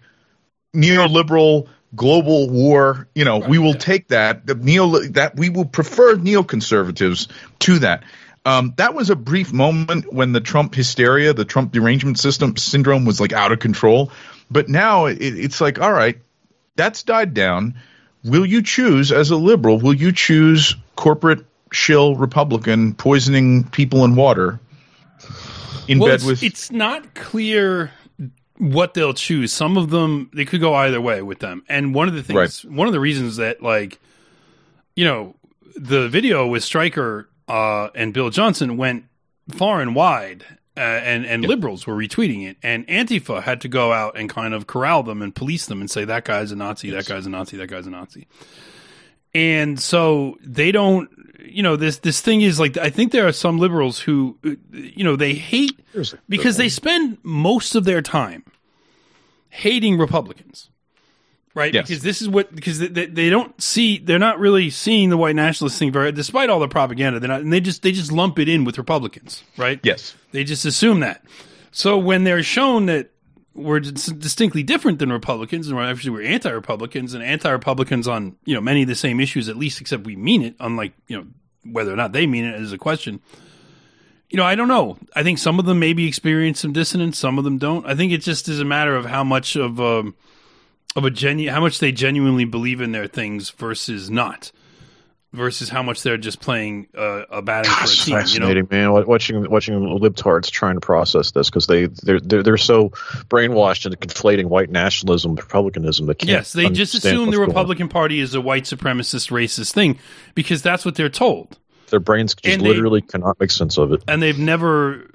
neoliberal 0.72 1.66
global 1.96 2.50
war 2.50 3.08
you 3.14 3.24
know 3.24 3.38
we 3.38 3.58
will 3.58 3.72
take 3.72 4.08
that 4.08 4.46
the 4.46 4.54
neo 4.54 4.98
that 5.08 5.34
we 5.36 5.48
will 5.48 5.64
prefer 5.64 6.16
neoconservatives 6.16 7.28
to 7.58 7.78
that 7.78 8.04
um, 8.48 8.72
that 8.76 8.94
was 8.94 9.10
a 9.10 9.16
brief 9.16 9.52
moment 9.52 10.10
when 10.10 10.32
the 10.32 10.40
Trump 10.40 10.74
hysteria, 10.74 11.34
the 11.34 11.44
Trump 11.44 11.70
derangement 11.70 12.18
system 12.18 12.56
syndrome 12.56 13.04
was 13.04 13.20
like 13.20 13.34
out 13.34 13.52
of 13.52 13.58
control. 13.58 14.10
But 14.50 14.70
now 14.70 15.04
it, 15.04 15.18
it's 15.20 15.60
like, 15.60 15.78
all 15.78 15.92
right, 15.92 16.18
that's 16.74 17.02
died 17.02 17.34
down. 17.34 17.74
Will 18.24 18.46
you 18.46 18.62
choose 18.62 19.12
as 19.12 19.30
a 19.30 19.36
liberal? 19.36 19.78
Will 19.78 19.92
you 19.92 20.12
choose 20.12 20.74
corporate 20.96 21.44
shill 21.72 22.16
Republican 22.16 22.94
poisoning 22.94 23.64
people 23.64 24.02
in 24.06 24.16
water 24.16 24.58
in 25.86 25.98
well, 25.98 26.08
bed 26.08 26.14
it's, 26.14 26.24
with? 26.24 26.42
it's 26.42 26.72
not 26.72 27.14
clear 27.14 27.90
what 28.56 28.94
they'll 28.94 29.12
choose. 29.12 29.52
Some 29.52 29.76
of 29.76 29.90
them 29.90 30.30
they 30.32 30.46
could 30.46 30.62
go 30.62 30.74
either 30.74 31.02
way 31.02 31.20
with 31.20 31.40
them. 31.40 31.64
And 31.68 31.94
one 31.94 32.08
of 32.08 32.14
the 32.14 32.22
things, 32.22 32.64
one 32.64 32.86
of 32.86 32.94
the 32.94 33.00
reasons 33.00 33.36
that 33.36 33.62
like, 33.62 33.98
you 34.96 35.04
know, 35.04 35.34
the 35.76 36.08
video 36.08 36.46
with 36.46 36.64
Striker 36.64 37.28
uh, 37.48 37.88
and 37.94 38.12
Bill 38.12 38.30
Johnson 38.30 38.76
went 38.76 39.04
far 39.50 39.80
and 39.80 39.94
wide. 39.94 40.44
Uh, 40.76 40.80
and 40.80 41.26
and 41.26 41.44
liberals 41.44 41.88
were 41.88 41.94
retweeting 41.96 42.48
it, 42.48 42.56
and 42.62 42.86
Antifa 42.86 43.42
had 43.42 43.60
to 43.62 43.68
go 43.68 43.92
out 43.92 44.16
and 44.16 44.30
kind 44.30 44.54
of 44.54 44.68
corral 44.68 45.02
them 45.02 45.22
and 45.22 45.34
police 45.34 45.66
them 45.66 45.80
and 45.80 45.90
say 45.90 46.04
that 46.04 46.24
guy's 46.24 46.52
a 46.52 46.56
Nazi, 46.56 46.90
that 46.90 47.04
guy's 47.06 47.26
a 47.26 47.30
Nazi, 47.30 47.56
that 47.56 47.66
guy's 47.66 47.88
a 47.88 47.90
Nazi. 47.90 48.28
And 49.34 49.80
so 49.80 50.38
they 50.40 50.70
don't, 50.70 51.10
you 51.44 51.64
know, 51.64 51.74
this 51.74 51.98
this 51.98 52.20
thing 52.20 52.42
is 52.42 52.60
like 52.60 52.76
I 52.76 52.90
think 52.90 53.10
there 53.10 53.26
are 53.26 53.32
some 53.32 53.58
liberals 53.58 53.98
who, 53.98 54.38
you 54.70 55.02
know, 55.02 55.16
they 55.16 55.34
hate 55.34 55.80
because 56.28 56.56
they 56.58 56.68
spend 56.68 57.18
most 57.24 57.74
of 57.74 57.82
their 57.84 58.00
time 58.00 58.44
hating 59.48 59.98
Republicans, 59.98 60.70
right? 61.58 61.74
Yes. 61.74 61.88
Because 61.88 62.02
this 62.02 62.22
is 62.22 62.28
what 62.28 62.54
because 62.54 62.78
they, 62.78 62.86
they, 62.86 63.06
they 63.06 63.30
don't 63.30 63.60
see 63.60 63.98
they're 63.98 64.18
not 64.18 64.38
really 64.38 64.70
seeing 64.70 65.10
the 65.10 65.16
white 65.16 65.34
nationalist 65.34 65.78
thing 65.78 65.90
very 65.90 66.12
despite 66.12 66.48
all 66.48 66.60
the 66.60 66.68
propaganda. 66.68 67.18
They're 67.18 67.28
not, 67.28 67.40
and 67.40 67.52
they 67.52 67.60
just 67.60 67.82
they 67.82 67.92
just 67.92 68.12
lump 68.12 68.38
it 68.38 68.48
in 68.48 68.64
with 68.64 68.78
Republicans, 68.78 69.42
right? 69.56 69.80
yes. 69.82 70.14
They 70.30 70.44
just 70.44 70.64
assume 70.64 71.00
that. 71.00 71.24
So 71.72 71.98
when 71.98 72.24
they're 72.24 72.42
shown 72.42 72.86
that 72.86 73.10
we're 73.54 73.80
distinctly 73.80 74.62
different 74.62 75.00
than 75.00 75.10
Republicans, 75.10 75.66
and 75.66 75.76
we're 75.76 75.84
actually 75.84 76.10
we're 76.10 76.22
anti-Republicans 76.22 77.12
and 77.14 77.24
anti-Republicans 77.24 78.06
on 78.06 78.36
you 78.44 78.54
know 78.54 78.60
many 78.60 78.82
of 78.82 78.88
the 78.88 78.94
same 78.94 79.20
issues, 79.20 79.48
at 79.48 79.56
least 79.56 79.80
except 79.80 80.04
we 80.04 80.16
mean 80.16 80.42
it. 80.42 80.54
Unlike 80.60 80.92
you 81.08 81.16
know 81.18 81.26
whether 81.64 81.92
or 81.92 81.96
not 81.96 82.12
they 82.12 82.26
mean 82.26 82.44
it 82.44 82.60
is 82.60 82.72
a 82.72 82.78
question. 82.78 83.20
You 84.30 84.36
know, 84.36 84.44
I 84.44 84.54
don't 84.54 84.68
know. 84.68 84.98
I 85.16 85.22
think 85.22 85.38
some 85.38 85.58
of 85.58 85.64
them 85.64 85.78
maybe 85.78 86.06
experience 86.06 86.60
some 86.60 86.72
dissonance, 86.72 87.18
some 87.18 87.38
of 87.38 87.44
them 87.44 87.58
don't. 87.58 87.86
I 87.86 87.94
think 87.94 88.12
it 88.12 88.18
just 88.18 88.48
is 88.48 88.60
a 88.60 88.64
matter 88.64 88.94
of 88.94 89.06
how 89.06 89.24
much 89.24 89.56
of 89.56 89.80
a 89.80 90.12
of 90.96 91.04
a 91.04 91.10
genu- 91.10 91.50
how 91.50 91.60
much 91.60 91.78
they 91.78 91.92
genuinely 91.92 92.44
believe 92.44 92.80
in 92.80 92.92
their 92.92 93.06
things 93.06 93.50
versus 93.50 94.10
not, 94.10 94.50
versus 95.32 95.68
how 95.68 95.82
much 95.82 96.02
they're 96.02 96.16
just 96.16 96.40
playing 96.40 96.88
uh, 96.96 97.22
a 97.30 97.42
batting 97.42 97.70
for 97.70 97.84
a 97.84 97.86
team. 98.24 98.42
You 98.46 98.54
know, 98.54 98.66
man. 98.70 99.06
Watching 99.06 99.48
watching 99.50 99.74
libtards 99.74 100.50
trying 100.50 100.74
to 100.74 100.80
process 100.80 101.30
this 101.32 101.50
because 101.50 101.66
they 101.66 101.86
they're, 101.86 102.18
they're 102.20 102.42
they're 102.42 102.56
so 102.56 102.88
brainwashed 103.28 103.84
into 103.84 103.98
conflating 103.98 104.46
white 104.46 104.70
nationalism 104.70 105.32
with 105.36 105.44
republicanism. 105.44 106.06
They 106.06 106.14
can't. 106.14 106.30
Yes, 106.30 106.52
they 106.52 106.70
just 106.70 106.94
assume 106.94 107.30
the. 107.30 107.38
Republican 107.38 107.88
Party 107.88 108.20
is 108.20 108.34
a 108.34 108.40
white 108.40 108.64
supremacist, 108.64 109.30
racist 109.30 109.72
thing 109.72 109.98
because 110.34 110.62
that's 110.62 110.84
what 110.84 110.94
they're 110.96 111.08
told, 111.08 111.58
Their 111.90 112.00
brains 112.00 112.34
just 112.34 112.52
and 112.54 112.64
they- 112.64 112.68
literally 112.70 113.02
cannot 113.02 113.38
make 113.38 113.50
sense 113.50 113.78
of 113.78 113.92
it. 113.92 114.02
and 114.08 114.22
they've 114.22 114.38
never 114.38 115.10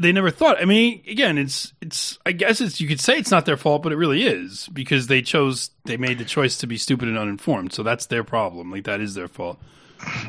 they 0.00 0.12
never 0.12 0.30
thought. 0.30 0.60
I 0.60 0.64
mean, 0.66 1.02
again, 1.08 1.38
it's 1.38 1.72
it's 1.80 2.18
I 2.26 2.32
guess 2.32 2.60
it's 2.60 2.80
you 2.80 2.88
could 2.88 3.00
say 3.00 3.16
it's 3.16 3.30
not 3.30 3.46
their 3.46 3.56
fault, 3.56 3.82
but 3.82 3.92
it 3.92 3.96
really 3.96 4.24
is 4.24 4.68
because 4.72 5.06
they 5.06 5.22
chose 5.22 5.70
they 5.84 5.96
made 5.96 6.18
the 6.18 6.24
choice 6.24 6.58
to 6.58 6.66
be 6.66 6.76
stupid 6.76 7.08
and 7.08 7.16
uninformed. 7.18 7.72
So 7.72 7.82
that's 7.82 8.06
their 8.06 8.24
problem. 8.24 8.70
Like 8.70 8.84
that 8.84 9.00
is 9.00 9.14
their 9.14 9.28
fault. 9.28 9.58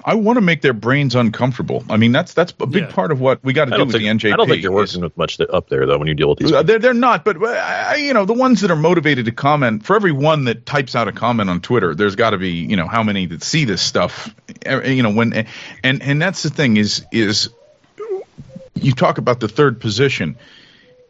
I 0.05 0.13
want 0.15 0.37
to 0.37 0.41
make 0.41 0.61
their 0.61 0.71
brains 0.73 1.15
uncomfortable. 1.15 1.83
I 1.89 1.97
mean, 1.97 2.13
that's 2.13 2.33
that's 2.33 2.53
a 2.61 2.65
big 2.65 2.83
Yeah. 2.83 2.91
part 2.91 3.11
of 3.11 3.19
what 3.19 3.43
we 3.43 3.51
got 3.51 3.65
to 3.65 3.71
do 3.71 3.77
don't 3.77 3.87
with 3.87 3.95
think 3.97 4.21
the 4.21 4.29
NJP. 4.29 4.33
I 4.33 4.37
don't 4.37 4.47
think 4.47 4.63
you're 4.63 4.71
is- 4.83 4.93
working 4.93 5.01
with 5.03 5.17
much 5.17 5.37
up 5.41 5.67
there 5.67 5.85
though 5.85 5.97
when 5.97 6.07
you 6.07 6.13
deal 6.13 6.29
with 6.29 6.39
these. 6.39 6.51
Uh, 6.53 6.63
They're 6.63 6.79
they're 6.79 6.93
not, 6.93 7.25
but 7.25 7.35
uh, 7.41 7.47
I, 7.47 7.95
you 7.95 8.13
know 8.13 8.23
the 8.23 8.33
ones 8.33 8.61
that 8.61 8.71
are 8.71 8.75
motivated 8.77 9.25
to 9.25 9.33
comment. 9.33 9.85
For 9.85 9.97
every 9.97 10.13
one 10.13 10.45
that 10.45 10.65
types 10.65 10.95
out 10.95 11.09
a 11.09 11.11
comment 11.11 11.49
on 11.49 11.59
Twitter, 11.59 11.93
there's 11.93 12.15
got 12.15 12.29
to 12.29 12.37
be 12.37 12.51
you 12.51 12.77
know 12.77 12.87
how 12.87 13.03
many 13.03 13.25
that 13.25 13.43
see 13.43 13.65
this 13.65 13.81
stuff. 13.81 14.33
uh, 14.65 14.81
You 14.83 15.03
know 15.03 15.11
when 15.11 15.45
and 15.83 16.01
and 16.01 16.21
that's 16.21 16.43
the 16.43 16.49
thing 16.51 16.77
is 16.77 17.05
is 17.11 17.49
you 18.75 18.93
talk 18.93 19.17
about 19.17 19.39
the 19.39 19.47
third 19.47 19.79
position 19.81 20.37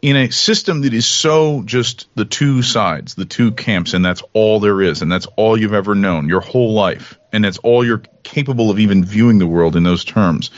in 0.01 0.15
a 0.15 0.31
system 0.31 0.81
that 0.81 0.93
is 0.93 1.05
so 1.05 1.63
just 1.63 2.07
the 2.15 2.25
two 2.25 2.61
sides, 2.61 3.15
the 3.15 3.25
two 3.25 3.51
camps, 3.51 3.93
and 3.93 4.05
that's 4.05 4.21
all 4.33 4.59
there 4.59 4.81
is, 4.81 5.01
and 5.01 5.11
that's 5.11 5.25
all 5.35 5.59
you've 5.59 5.73
ever 5.73 5.95
known 5.95 6.29
your 6.29 6.41
whole 6.41 6.73
life, 6.73 7.17
and 7.31 7.43
that's 7.43 7.57
all 7.59 7.85
you're 7.85 8.03
capable 8.23 8.69
of 8.69 8.79
even 8.79 9.03
viewing 9.03 9.39
the 9.39 9.47
world 9.47 9.75
in 9.75 9.83
those 9.83 10.03
terms. 10.03 10.51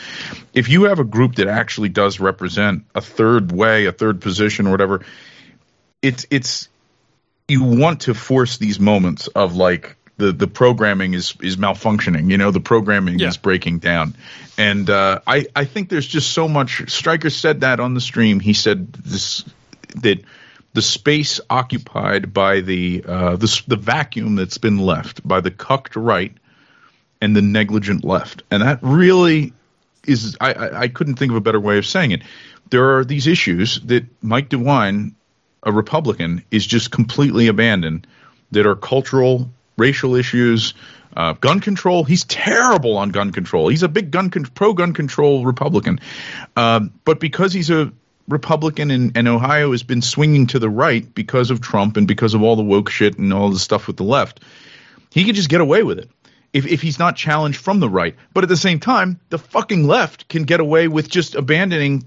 If 0.53 0.69
you 0.69 0.85
have 0.85 0.99
a 0.99 1.03
group 1.03 1.35
that 1.35 1.47
actually 1.47 1.89
does 1.89 2.19
represent 2.19 2.85
a 2.93 3.01
third 3.01 3.51
way, 3.51 3.85
a 3.85 3.91
third 3.91 4.21
position, 4.21 4.67
or 4.67 4.71
whatever, 4.71 5.05
it's 6.01 6.25
it's 6.29 6.67
you 7.47 7.63
want 7.63 8.01
to 8.01 8.13
force 8.13 8.57
these 8.57 8.79
moments 8.79 9.27
of 9.27 9.55
like 9.55 9.96
the 10.18 10.32
the 10.32 10.47
programming 10.47 11.13
is 11.13 11.34
is 11.41 11.57
malfunctioning. 11.57 12.30
You 12.30 12.38
know, 12.38 12.51
the 12.51 12.59
programming 12.59 13.20
Yeah. 13.20 13.28
is 13.30 13.38
breaking 13.38 13.80
down, 13.80 14.15
and 14.57 14.89
uh, 14.89 15.20
I 15.28 15.45
I 15.55 15.65
think 15.65 15.89
there's 15.89 16.07
just 16.07 16.32
so 16.34 16.47
much. 16.47 16.89
Striker 16.89 17.30
said 17.30 17.61
that 17.61 17.80
on 17.80 17.93
the 17.93 18.01
stream. 18.01 18.39
He 18.39 18.53
said 18.53 18.91
this 18.93 19.43
that 19.95 20.22
the 20.74 20.82
space 20.82 21.39
occupied 21.49 22.34
by 22.34 22.61
the 22.61 23.03
uh, 23.07 23.36
the 23.36 23.61
the 23.68 23.76
vacuum 23.78 24.36
that's 24.36 24.57
been 24.57 24.78
left 24.78 25.26
by 25.28 25.41
the 25.41 25.51
cucked 25.51 25.95
right 25.95 26.36
and 27.22 27.36
the 27.36 27.41
negligent 27.41 28.03
left, 28.03 28.43
and 28.51 28.61
that 28.61 28.80
really 28.82 29.53
is 30.05 30.38
I, 30.41 30.53
I 30.53 30.80
I 30.82 30.88
couldn't 30.88 31.15
think 31.15 31.32
of 31.32 31.38
a 31.38 31.41
better 31.41 31.59
way 31.59 31.78
of 31.78 31.86
saying 31.86 32.11
it. 32.11 32.22
There 32.70 32.97
are 32.97 33.05
these 33.05 33.28
issues 33.28 33.80
that 33.86 34.05
Mike 34.22 34.49
DeWine 34.49 35.13
a 35.63 35.72
Republican 35.72 36.43
is 36.51 36.65
just 36.65 36.91
completely 36.91 37.47
abandoned 37.47 38.07
that 38.51 38.65
are 38.65 38.76
cultural, 38.76 39.49
racial 39.78 40.15
issues, 40.15 40.73
uh, 41.15 41.34
gun 41.34 41.59
control. 41.59 42.03
He's 42.03 42.25
terrible 42.25 42.97
on 42.97 43.09
gun 43.09 43.32
control. 43.32 43.67
He's 43.67 43.84
a 43.84 43.88
big 43.88 44.11
gun 44.11 44.30
con- 44.30 44.45
pro 44.45 44.73
gun 44.73 44.93
control 44.93 45.45
Republican, 45.45 45.99
um, 46.55 46.93
but 47.05 47.19
because 47.19 47.53
he's 47.53 47.69
a 47.69 47.91
Republican 48.28 48.91
and, 48.91 49.15
and 49.15 49.28
Ohio 49.28 49.71
has 49.71 49.84
been 49.84 50.01
swinging 50.01 50.47
to 50.47 50.59
the 50.59 50.69
right 50.69 51.13
because 51.15 51.49
of 51.49 51.61
Trump 51.61 51.95
and 51.95 52.07
because 52.07 52.34
of 52.34 52.43
all 52.43 52.55
the 52.55 52.63
woke 52.63 52.89
shit 52.89 53.17
and 53.17 53.34
all 53.34 53.49
the 53.51 53.59
stuff 53.59 53.88
with 53.88 53.97
the 53.97 54.03
left, 54.03 54.41
he 55.11 55.23
can 55.23 55.34
just 55.34 55.49
get 55.49 55.61
away 55.61 55.84
with 55.84 55.99
it 55.99 56.09
if, 56.53 56.65
if 56.65 56.82
he's 56.82 56.99
not 56.99 57.15
challenged 57.15 57.59
from 57.59 57.80
the 57.80 57.89
right. 57.89 58.15
But 58.34 58.43
at 58.43 58.49
the 58.49 58.57
same 58.57 58.80
time, 58.80 59.19
the 59.30 59.38
fucking 59.38 59.86
left 59.86 60.28
can 60.28 60.43
get 60.43 60.59
away 60.59 60.88
with 60.88 61.09
just 61.09 61.36
abandoning 61.36 62.03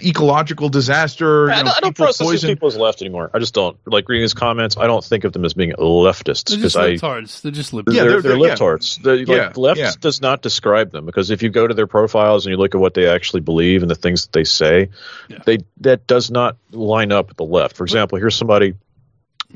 ecological 0.00 0.68
disaster. 0.68 1.50
I, 1.50 1.58
you 1.58 1.64
know, 1.64 1.68
don't, 1.70 1.76
I 1.76 1.80
don't 1.80 1.96
process 1.96 2.26
poison. 2.26 2.50
people 2.50 2.68
as 2.68 2.76
left 2.76 3.02
anymore. 3.02 3.30
I 3.34 3.38
just 3.38 3.52
don't 3.54 3.76
like 3.86 4.08
reading 4.08 4.22
his 4.22 4.34
comments. 4.34 4.76
I 4.76 4.86
don't 4.86 5.04
think 5.04 5.24
of 5.24 5.32
them 5.32 5.44
as 5.44 5.52
being 5.54 5.72
leftists 5.72 6.44
They're 6.48 6.58
because 6.58 6.72
just 6.72 6.76
I 6.76 6.92
libtards. 6.94 7.42
They're 7.42 7.52
just 7.52 7.72
they're, 7.72 7.82
libtards. 7.82 7.94
Yeah, 7.94 8.02
they're, 8.04 8.22
they're- 8.22 8.38
they're 8.38 8.48
yeah. 8.48 8.54
libtards. 8.54 9.02
The, 9.02 9.24
Yeah, 9.26 9.52
left 9.56 9.78
yeah. 9.80 9.90
does 10.00 10.22
not 10.22 10.40
describe 10.42 10.90
them 10.92 11.04
because 11.06 11.30
if 11.30 11.42
you 11.42 11.50
go 11.50 11.66
to 11.66 11.74
their 11.74 11.86
profiles 11.86 12.46
and 12.46 12.52
you 12.52 12.56
look 12.56 12.74
at 12.74 12.80
what 12.80 12.94
they 12.94 13.06
actually 13.08 13.40
believe 13.40 13.82
and 13.82 13.90
the 13.90 13.94
things 13.94 14.22
that 14.26 14.32
they 14.32 14.44
say, 14.44 14.88
Yeah. 15.28 15.38
they 15.44 15.58
that 15.80 16.06
does 16.06 16.30
not 16.30 16.56
line 16.70 17.12
up 17.12 17.28
with 17.28 17.36
the 17.36 17.44
left. 17.44 17.76
For 17.76 17.84
example, 17.84 18.18
here's 18.18 18.36
somebody 18.36 18.74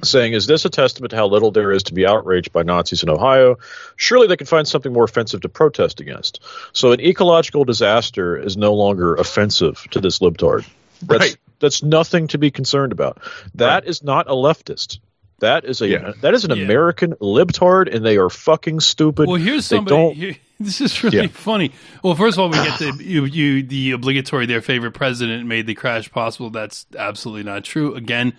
saying, 0.02 0.32
"Is 0.32 0.46
this 0.46 0.64
a 0.64 0.70
testament 0.70 1.10
to 1.10 1.16
how 1.16 1.26
little 1.26 1.50
there 1.50 1.72
is 1.72 1.84
to 1.84 1.94
be 1.94 2.06
outraged 2.06 2.52
by 2.52 2.62
Nazis 2.62 3.02
in 3.02 3.08
Ohio? 3.10 3.58
Surely 3.96 4.26
they 4.26 4.36
can 4.36 4.46
find 4.46 4.66
something 4.66 4.92
more 4.92 5.04
offensive 5.04 5.40
to 5.42 5.48
protest 5.48 6.00
against. 6.00 6.40
So 6.72 6.92
an 6.92 7.00
ecological 7.00 7.64
disaster 7.64 8.36
is 8.36 8.56
no 8.56 8.74
longer 8.74 9.14
offensive 9.14 9.86
to 9.92 10.00
this 10.00 10.18
libtard. 10.20 10.64
That's 11.02 11.20
Right. 11.20 11.36
that's 11.60 11.82
nothing 11.82 12.28
to 12.28 12.38
be 12.38 12.50
concerned 12.50 12.92
about. 12.92 13.18
That 13.54 13.86
is 13.86 14.02
not 14.02 14.28
a 14.28 14.34
leftist." 14.34 14.98
That 15.40 15.66
is 15.66 15.82
a 15.82 15.88
Yeah. 15.88 16.12
that 16.22 16.32
is 16.32 16.44
an 16.46 16.56
Yeah. 16.56 16.64
American 16.64 17.12
libtard, 17.20 17.94
and 17.94 18.04
they 18.04 18.16
are 18.16 18.30
fucking 18.30 18.80
stupid. 18.80 19.28
Well, 19.28 19.36
here's 19.36 19.68
They 19.68 19.76
somebody. 19.76 19.96
don't- 19.96 20.14
Here, 20.16 20.36
this 20.60 20.80
is 20.80 21.02
really 21.04 21.18
Yeah. 21.18 21.26
funny. 21.28 21.72
Well, 22.02 22.14
first 22.14 22.36
of 22.38 22.42
all, 22.42 22.48
we 22.48 22.56
get 22.56 22.78
the 22.78 22.96
you, 23.04 23.24
you 23.24 23.62
the 23.62 23.92
obligatory 23.92 24.46
their 24.46 24.62
favorite 24.62 24.92
president 24.92 25.46
made 25.46 25.66
the 25.66 25.74
crash 25.74 26.10
possible. 26.10 26.50
That's 26.50 26.86
absolutely 26.98 27.44
not 27.44 27.64
true. 27.64 27.94
Again, 27.94 28.32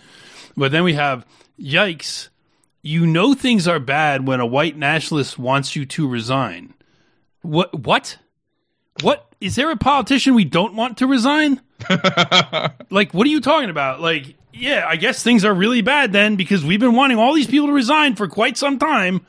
but 0.56 0.72
then 0.72 0.84
we 0.84 0.94
have 0.94 1.26
yikes. 1.60 2.30
You 2.82 3.06
know 3.06 3.34
things 3.34 3.68
are 3.68 3.80
bad 3.80 4.26
when 4.28 4.40
a 4.40 4.46
white 4.46 4.78
nationalist 4.78 5.38
wants 5.38 5.76
you 5.76 5.86
to 5.88 6.08
resign. 6.08 6.74
What? 7.42 7.74
What? 7.86 8.18
What? 9.02 9.26
Is 9.42 9.56
there 9.56 9.70
a 9.72 9.78
politician 9.78 10.34
we 10.36 10.46
don't 10.46 10.74
want 10.76 10.98
to 11.00 11.08
resign? 11.08 11.62
like, 12.90 13.14
what 13.14 13.28
are 13.28 13.30
you 13.30 13.42
talking 13.42 13.70
about? 13.70 14.02
Like, 14.02 14.36
yeah, 14.54 14.86
I 14.88 14.96
guess 14.96 15.22
things 15.22 15.46
are 15.46 15.54
really 15.54 15.82
bad 15.82 16.12
then 16.12 16.36
because 16.36 16.64
we've 16.66 16.80
been 16.80 16.96
wanting 16.96 17.18
all 17.20 17.34
these 17.34 17.46
people 17.48 17.68
to 17.68 17.74
resign 17.74 18.16
for 18.16 18.28
quite 18.28 18.58
some 18.58 18.80
time. 18.80 19.26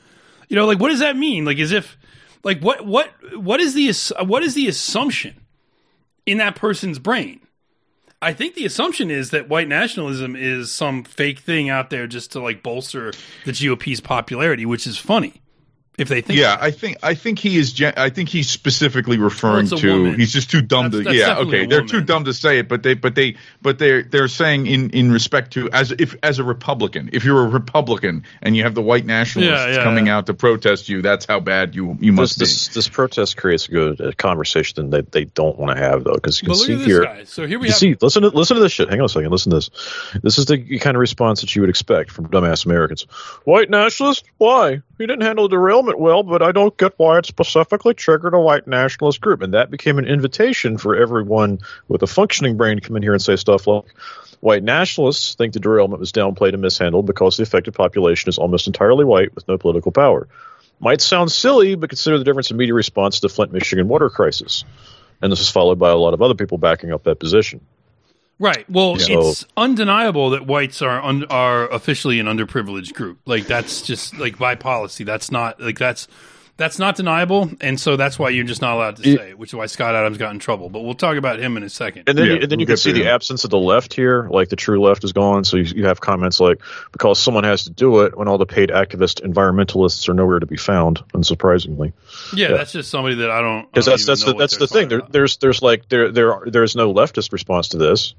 You 0.49 0.57
know, 0.57 0.67
like 0.67 0.79
what 0.81 0.89
does 0.89 1.01
that 1.01 1.17
mean? 1.17 1.45
Like 1.45 1.59
as 1.59 1.73
if 1.73 1.99
like 2.45 2.61
what 2.61 2.87
what 2.87 3.11
what 3.35 3.61
is 3.61 3.75
the 3.75 3.93
what 4.25 4.43
is 4.43 4.55
the 4.55 4.69
assumption 4.69 5.35
in 6.27 6.39
that 6.39 6.57
person's 6.57 6.99
brain? 6.99 7.41
I 8.21 8.33
think 8.33 8.55
the 8.55 8.67
assumption 8.67 9.11
is 9.11 9.31
that 9.31 9.49
white 9.49 9.69
nationalism 9.69 10.35
is 10.35 10.73
some 10.73 11.05
fake 11.05 11.39
thing 11.39 11.69
out 11.69 11.91
there 11.91 12.07
just 12.07 12.33
to 12.33 12.41
like 12.41 12.63
bolster 12.63 13.13
the 13.45 13.53
GOP's 13.53 14.01
popularity, 14.01 14.67
which 14.67 14.87
is 14.87 14.99
funny 14.99 15.41
if 15.99 16.09
they 16.09 16.21
think 16.21 16.39
Yeah, 16.39 16.57
I 16.61 16.71
think 16.71 16.97
I 17.03 17.15
think 17.15 17.39
he 17.39 17.59
is. 17.59 17.73
gen- 17.73 17.95
I 17.97 18.09
think 18.11 18.29
he's 18.29 18.49
specifically 18.49 19.19
referring 19.19 19.69
Well, 19.69 19.79
to. 19.81 19.93
woman. 19.93 20.19
He's 20.19 20.33
just 20.33 20.51
too 20.51 20.63
dumb 20.63 20.85
That's- 20.91 20.99
to. 21.01 21.05
that's 21.05 21.17
yeah, 21.17 21.39
okay, 21.47 21.67
they're 21.67 21.85
too 21.85 22.01
dumb 22.01 22.25
to 22.25 22.33
say 22.33 22.61
it, 22.61 22.69
but 22.69 22.83
they, 22.83 22.95
but 22.95 23.15
they, 23.15 23.37
but 23.61 23.79
they're 23.79 24.03
they're 24.03 24.29
saying 24.29 24.67
in 24.67 24.91
in 24.91 25.11
respect 25.13 25.53
to 25.55 25.69
as 25.71 25.93
if 25.93 26.15
as 26.23 26.39
a 26.39 26.45
Republican, 26.45 27.11
if 27.13 27.25
you're 27.25 27.45
a 27.45 27.49
Republican 27.49 28.25
and 28.43 28.57
you 28.57 28.63
have 28.63 28.75
the 28.75 28.83
white 28.83 29.05
nationalists 29.05 29.51
Yeah, 29.51 29.77
yeah, 29.77 29.85
coming 29.85 30.07
yeah. 30.07 30.17
out 30.19 30.27
to 30.27 30.35
protest 30.35 30.89
you, 30.89 31.03
that's 31.03 31.27
how 31.27 31.41
bad 31.41 31.75
you 31.75 31.97
you 32.01 32.13
this, 32.13 32.17
must 32.21 32.39
this 32.39 32.69
this 32.69 32.89
protest 32.89 33.37
creates 33.37 33.67
a 33.69 33.71
good 33.73 34.01
uh, 34.01 34.13
conversation 34.17 34.91
that 34.91 35.13
they 35.13 35.25
don't 35.25 35.59
want 35.59 35.77
to 35.77 35.83
have 35.85 36.05
though 36.05 36.15
because 36.15 36.41
you 36.41 36.47
can 36.47 36.53
But 36.53 36.59
look 36.59 36.67
see 36.67 36.75
at 36.75 36.81
here. 36.87 37.03
guy. 37.05 37.25
So 37.25 37.47
here 37.47 37.59
we 37.59 37.67
You 37.67 37.73
have 37.73 37.79
see, 37.79 37.97
listen 38.01 38.23
to 38.23 38.29
listen 38.29 38.57
to 38.57 38.63
this 38.63 38.73
shit. 38.73 38.89
Hang 38.89 39.01
on 39.01 39.07
a 39.07 39.09
second. 39.09 39.31
Listen 39.31 39.51
to 39.51 39.57
this. 39.57 39.71
This 40.23 40.39
is 40.39 40.47
the 40.47 40.79
kind 40.79 40.97
of 40.97 41.01
response 41.01 41.41
that 41.41 41.55
you 41.57 41.63
would 41.63 41.71
expect 41.71 42.11
from 42.13 42.29
dumbass 42.29 42.65
Americans. 42.67 43.03
White 43.45 43.69
nationalist? 43.71 44.25
Why? 44.39 44.83
He 44.99 45.07
didn't 45.07 45.23
handle 45.23 45.49
derailment 45.49 45.99
well, 45.99 46.25
but 46.25 46.43
I 46.43 46.53
don't 46.53 46.77
get 46.77 46.95
why 46.97 47.19
it 47.19 47.27
specifically 47.27 47.95
triggered 47.95 48.35
a 48.35 48.41
white 48.41 48.67
nationalist 48.67 49.21
group. 49.21 49.43
And 49.43 49.55
that 49.55 49.71
became 49.71 49.99
an 49.99 50.07
invitation 50.07 50.77
for 50.77 50.97
everyone 50.97 51.61
with 51.87 52.03
a 52.03 52.09
functioning 52.09 52.57
brain 52.57 52.77
to 52.77 52.81
come 52.81 52.97
in 52.97 53.03
here 53.03 53.13
and 53.13 53.23
say 53.23 53.37
stuff 53.37 53.67
like, 53.67 53.85
White 54.41 54.63
nationalists 54.63 55.35
think 55.35 55.53
the 55.53 55.61
derailment 55.61 55.99
was 55.99 56.13
downplayed 56.13 56.53
and 56.53 56.63
mishandled 56.63 57.07
because 57.07 57.37
the 57.37 57.43
affected 57.43 57.75
population 57.75 58.29
is 58.29 58.39
almost 58.39 58.69
entirely 58.69 59.05
white 59.05 59.35
with 59.35 59.49
no 59.49 59.59
political 59.59 59.91
power. 59.91 60.29
Might 60.79 61.01
sound 61.01 61.33
silly, 61.33 61.75
but 61.75 61.91
consider 61.91 62.19
the 62.19 62.25
difference 62.25 62.51
in 62.53 62.57
media 62.57 62.75
response 62.75 63.17
to 63.17 63.23
the 63.23 63.35
Flint, 63.35 63.53
Michigan 63.53 63.89
water 63.89 64.09
crisis. 64.11 64.65
And 65.21 65.33
this 65.33 65.41
was 65.41 65.51
followed 65.51 65.81
by 65.81 65.91
a 65.91 65.97
lot 65.97 66.15
of 66.15 66.23
other 66.23 66.35
people 66.35 66.59
backing 66.59 66.93
up 66.93 67.03
that 67.05 67.19
position. 67.19 67.61
Right. 68.41 68.65
Well, 68.71 68.97
Yeah. 68.99 69.19
it's 69.19 69.45
undeniable 69.57 70.31
that 70.31 70.47
whites 70.47 70.81
are 70.83 71.03
un- 71.03 71.25
are 71.29 71.69
officially 71.73 72.21
an 72.21 72.27
underprivileged 72.27 72.95
group. 72.95 73.19
Like 73.27 73.47
that's 73.47 73.83
just 73.83 74.17
like 74.19 74.39
by 74.39 74.55
policy. 74.55 75.03
That's 75.05 75.31
not 75.33 75.61
like 75.61 75.79
that's 75.79 76.07
that's 76.57 76.77
not 76.81 76.97
deniable, 76.97 77.51
and 77.61 77.79
so 77.79 77.95
that's 77.97 78.19
why 78.19 78.31
you're 78.31 78.45
just 78.45 78.61
not 78.61 78.75
allowed 78.75 78.97
to 78.97 79.03
say 79.05 79.31
it. 79.31 79.39
Which 79.39 79.51
is 79.51 79.55
why 79.55 79.67
Scott 79.67 79.95
Adams 79.95 80.19
got 80.19 80.33
in 80.33 80.41
trouble. 80.41 80.69
But 80.71 80.81
we'll 80.81 80.95
talk 80.95 81.17
about 81.17 81.39
him 81.39 81.57
in 81.57 81.63
a 81.63 81.69
second. 81.69 82.05
And 82.09 82.19
then, 82.19 82.27
Yeah, 82.27 82.33
you, 82.35 82.41
and 82.43 82.51
then 82.51 82.59
we'll 82.59 82.67
can 82.67 82.77
see 82.77 82.91
to 82.93 82.99
the 82.99 83.05
him. 83.05 83.15
absence 83.15 83.45
of 83.45 83.51
the 83.51 83.59
left 83.59 83.93
here, 83.95 84.29
like 84.29 84.49
the 84.49 84.57
true 84.57 84.81
left 84.83 85.05
is 85.05 85.13
gone. 85.13 85.45
So 85.45 85.57
you, 85.57 85.63
you 85.77 85.87
have 85.87 86.01
comments 86.01 86.41
like, 86.41 86.61
because 86.91 87.21
someone 87.21 87.45
has 87.45 87.63
to 87.65 87.71
do 87.71 88.01
it 88.01 88.19
when 88.19 88.27
all 88.27 88.39
the 88.39 88.47
paid 88.47 88.71
activist 88.71 89.23
environmentalists 89.25 90.09
are 90.09 90.15
nowhere 90.15 90.41
to 90.41 90.47
be 90.47 90.57
found, 90.57 90.99
unsurprisingly. 91.15 91.93
yeah, 92.35 92.49
that's 92.49 92.73
just 92.73 92.91
somebody 92.91 93.15
that 93.17 93.31
I 93.31 93.41
don't. 93.41 93.71
Because 93.73 93.87
that's 93.87 94.05
that's 94.07 94.25
the 94.25 94.35
that's 94.35 94.57
the 94.57 94.67
thing. 94.67 94.89
There, 94.89 95.03
there's 95.11 95.37
there's 95.37 95.63
like 95.63 95.89
there 95.89 96.11
there 96.11 96.35
are, 96.35 96.51
there's 96.51 96.75
no 96.75 96.93
leftist 96.93 97.33
response 97.33 97.69
to 97.69 97.77
this. 97.79 98.15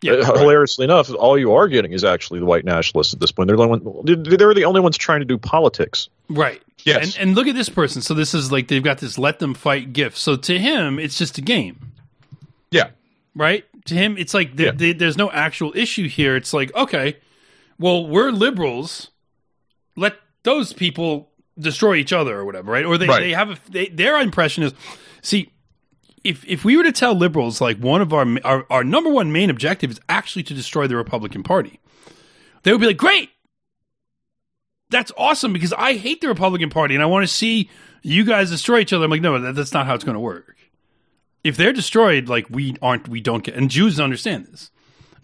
Yeah, 0.00 0.12
Uh, 0.12 0.38
hilariously 0.38 0.84
enough, 0.84 1.12
all 1.12 1.36
you 1.36 1.52
are 1.54 1.66
getting 1.66 1.92
is 1.92 2.04
actually 2.04 2.38
the 2.38 2.46
white 2.46 2.64
nationalists 2.64 3.12
at 3.14 3.20
this 3.20 3.32
point. 3.32 3.48
They're 3.48 3.56
the 3.56 3.62
only 3.64 3.78
one, 3.80 4.04
they're 4.04 4.36
they're 4.36 4.54
the 4.54 4.64
only 4.64 4.80
ones 4.80 4.96
trying 4.96 5.20
to 5.20 5.24
do 5.26 5.38
politics. 5.38 6.08
Right. 6.28 6.62
Yes. 6.84 7.16
And 7.16 7.28
and 7.28 7.36
look 7.36 7.48
at 7.48 7.56
this 7.56 7.68
person. 7.68 8.00
So 8.02 8.14
this 8.14 8.32
is 8.32 8.52
like 8.52 8.68
they've 8.68 8.82
got 8.82 8.98
this 8.98 9.18
let 9.18 9.40
them 9.40 9.54
fight 9.54 9.92
gift. 9.92 10.16
So 10.16 10.36
to 10.36 10.58
him, 10.58 10.98
it's 11.00 11.18
just 11.18 11.38
a 11.38 11.40
game. 11.40 11.92
yeah. 12.70 12.90
right? 13.34 13.64
To 13.86 13.94
him, 13.94 14.16
it's 14.18 14.34
like 14.34 14.56
th- 14.56 14.66
Yeah. 14.66 14.78
th- 14.78 14.98
there's 14.98 15.16
no 15.16 15.30
actual 15.30 15.72
issue 15.74 16.08
here. 16.08 16.36
It's 16.36 16.52
like, 16.52 16.74
okay, 16.74 17.16
well, 17.78 18.06
we're 18.06 18.30
liberals. 18.30 19.10
Let 19.96 20.14
those 20.44 20.72
people 20.72 21.30
destroy 21.58 21.94
each 21.96 22.12
other 22.12 22.36
or 22.38 22.44
whatever, 22.44 22.70
right? 22.70 22.84
Or 22.84 22.98
they, 22.98 23.06
Right. 23.06 23.20
they 23.20 23.32
have 23.32 23.50
a, 23.50 23.58
they, 23.70 23.86
their 23.88 24.20
impression 24.20 24.62
is, 24.64 24.72
see, 25.22 25.50
if 26.28 26.44
if 26.46 26.64
we 26.64 26.76
were 26.76 26.84
to 26.84 26.92
tell 26.92 27.14
liberals 27.14 27.60
like 27.60 27.78
one 27.78 28.00
of 28.02 28.12
our, 28.12 28.26
our 28.44 28.66
our 28.70 28.84
number 28.84 29.10
one 29.10 29.32
main 29.32 29.50
objective 29.50 29.90
is 29.90 30.00
actually 30.08 30.42
to 30.44 30.54
destroy 30.54 30.86
the 30.86 30.96
Republican 30.96 31.42
Party, 31.42 31.80
they 32.62 32.72
would 32.72 32.80
be 32.80 32.86
like, 32.86 32.96
great, 32.96 33.30
that's 34.90 35.12
awesome 35.16 35.52
because 35.52 35.72
I 35.72 35.94
hate 35.94 36.20
the 36.20 36.28
Republican 36.28 36.70
Party 36.70 36.94
and 36.94 37.02
I 37.02 37.06
want 37.06 37.24
to 37.24 37.32
see 37.32 37.68
you 38.02 38.24
guys 38.24 38.50
destroy 38.50 38.78
each 38.80 38.92
other. 38.92 39.04
I'm 39.04 39.10
like, 39.10 39.20
no, 39.20 39.38
that, 39.38 39.54
that's 39.54 39.72
not 39.72 39.86
how 39.86 39.94
it's 39.94 40.04
going 40.04 40.14
to 40.14 40.20
work 40.20 40.56
if 41.44 41.56
they're 41.56 41.72
destroyed, 41.72 42.28
like 42.28 42.46
we 42.50 42.74
aren't, 42.82 43.08
we 43.08 43.20
don't 43.20 43.44
get, 43.44 43.54
and 43.54 43.70
Jews 43.70 44.00
understand 44.00 44.46
this. 44.46 44.70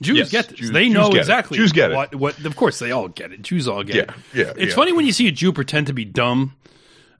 Jews 0.01 0.19
Yes, 0.19 0.31
get 0.31 0.49
this. 0.49 0.59
Jews- 0.61 0.71
they 0.71 0.85
Jews 0.85 0.95
know 0.95 1.09
it. 1.11 1.17
exactly. 1.19 1.57
Jews 1.59 1.73
get 1.73 1.91
it. 1.91 1.95
what, 1.97 2.15
What? 2.15 2.45
Of 2.45 2.57
course, 2.57 2.79
they 2.79 2.93
all 2.93 3.09
get 3.09 3.33
it. 3.33 3.43
Jews 3.43 3.67
all 3.69 3.83
get 3.83 3.97
Yeah, 3.97 4.03
it. 4.03 4.15
yeah, 4.33 4.53
It's 4.57 4.71
yeah. 4.71 4.75
funny 4.75 4.93
when 4.93 5.07
you 5.07 5.13
see 5.13 5.27
a 5.29 5.33
Jew 5.33 5.53
pretend 5.53 5.89
to 5.89 5.93
be 5.93 6.05
dumb 6.05 6.55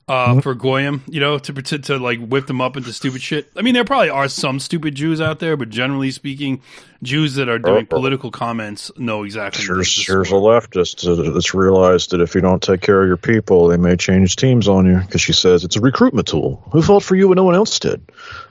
uh, 0.07 0.41
for 0.41 0.55
goyim, 0.55 1.03
you 1.09 1.21
know, 1.21 1.39
to 1.39 1.53
pretend 1.53 1.85
to 1.85 1.99
like 1.99 2.19
whip 2.19 2.47
them 2.47 2.61
up 2.61 2.77
into 2.77 2.93
stupid 2.93 3.23
shit. 3.23 3.51
I 3.57 3.63
mean, 3.63 3.75
there 3.75 3.85
probably 3.85 4.11
are 4.11 4.29
some 4.29 4.61
stupid 4.61 4.95
Jews 4.95 5.21
out 5.21 5.39
there, 5.39 5.57
but 5.57 5.71
generally 5.71 6.11
speaking, 6.11 6.61
Jews 7.03 7.35
that 7.35 7.49
are 7.49 7.59
doing 7.59 7.87
oh. 7.91 7.97
political 7.97 8.31
comments 8.31 8.91
know 8.99 9.25
exactly. 9.25 9.67
There's, 9.67 10.07
there's 10.07 10.31
a 10.31 10.35
leftist 10.35 11.33
that's 11.33 11.55
realized 11.55 12.11
that 12.11 12.21
if 12.21 12.35
you 12.35 12.41
don't 12.41 12.63
take 12.63 12.81
care 12.81 13.01
of 13.01 13.09
your 13.09 13.17
people, 13.17 13.69
they 13.69 13.77
may 13.77 13.97
change 13.97 14.37
teams 14.37 14.69
on 14.69 14.87
you 14.87 14.99
because 14.99 15.21
she 15.21 15.33
says 15.33 15.65
it's 15.65 15.77
a 15.77 15.81
recruitment 15.81 16.29
tool. 16.29 16.63
Who 16.73 16.83
fought 16.83 17.03
for 17.03 17.17
you 17.17 17.29
when 17.29 17.37
no 17.37 17.45
one 17.45 17.55
else 17.55 17.79
did? 17.79 18.11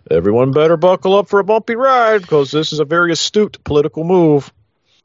Everyone 0.09 0.51
better 0.51 0.77
buckle 0.77 1.15
up 1.15 1.29
for 1.29 1.39
a 1.39 1.43
bumpy 1.43 1.75
ride 1.75 2.21
because 2.21 2.51
this 2.51 2.73
is 2.73 2.79
a 2.79 2.85
very 2.85 3.11
astute 3.11 3.63
political 3.63 4.03
move. 4.03 4.51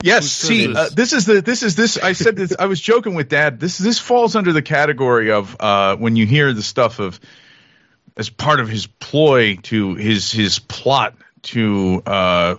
Yes. 0.03 0.27
See, 0.31 0.69
this? 0.69 0.77
uh, 0.77 0.89
this 0.95 1.13
is 1.13 1.27
the 1.27 1.43
this 1.43 1.63
is 1.63 1.75
this. 1.75 1.99
I 1.99 2.13
said 2.13 2.37
this. 2.37 2.55
I 2.57 2.67
was 2.67 2.81
joking 2.81 3.15
with 3.15 3.29
Dad. 3.29 3.59
This 3.59 3.79
this 3.79 3.99
falls 3.99 4.37
under 4.37 4.53
the 4.53 4.63
category 4.63 5.33
of 5.33 5.57
uh, 5.59 5.97
when 5.97 6.15
you 6.15 6.25
hear 6.25 6.53
the 6.53 6.63
stuff 6.63 7.01
of 7.01 7.19
as 8.17 8.31
part 8.31 8.61
of 8.61 8.69
his 8.69 8.87
ploy 8.87 9.57
to 9.65 9.97
his 9.97 10.31
his 10.31 10.61
plot 10.61 11.15
to 11.43 12.03
uh, 12.07 12.57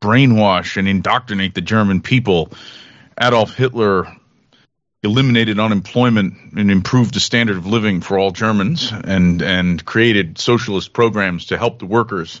brainwash 0.00 0.76
and 0.76 0.86
indoctrinate 0.86 1.54
the 1.54 1.60
German 1.60 2.00
people. 2.00 2.52
Adolf 3.20 3.54
Hitler 3.54 4.06
eliminated 5.02 5.58
unemployment 5.58 6.34
and 6.56 6.70
improved 6.70 7.14
the 7.14 7.20
standard 7.20 7.56
of 7.56 7.66
living 7.66 8.00
for 8.00 8.18
all 8.18 8.30
Germans 8.30 8.92
and 8.92 9.42
and 9.42 9.84
created 9.84 10.38
socialist 10.38 10.92
programs 10.92 11.46
to 11.46 11.58
help 11.58 11.80
the 11.80 11.86
workers. 11.86 12.40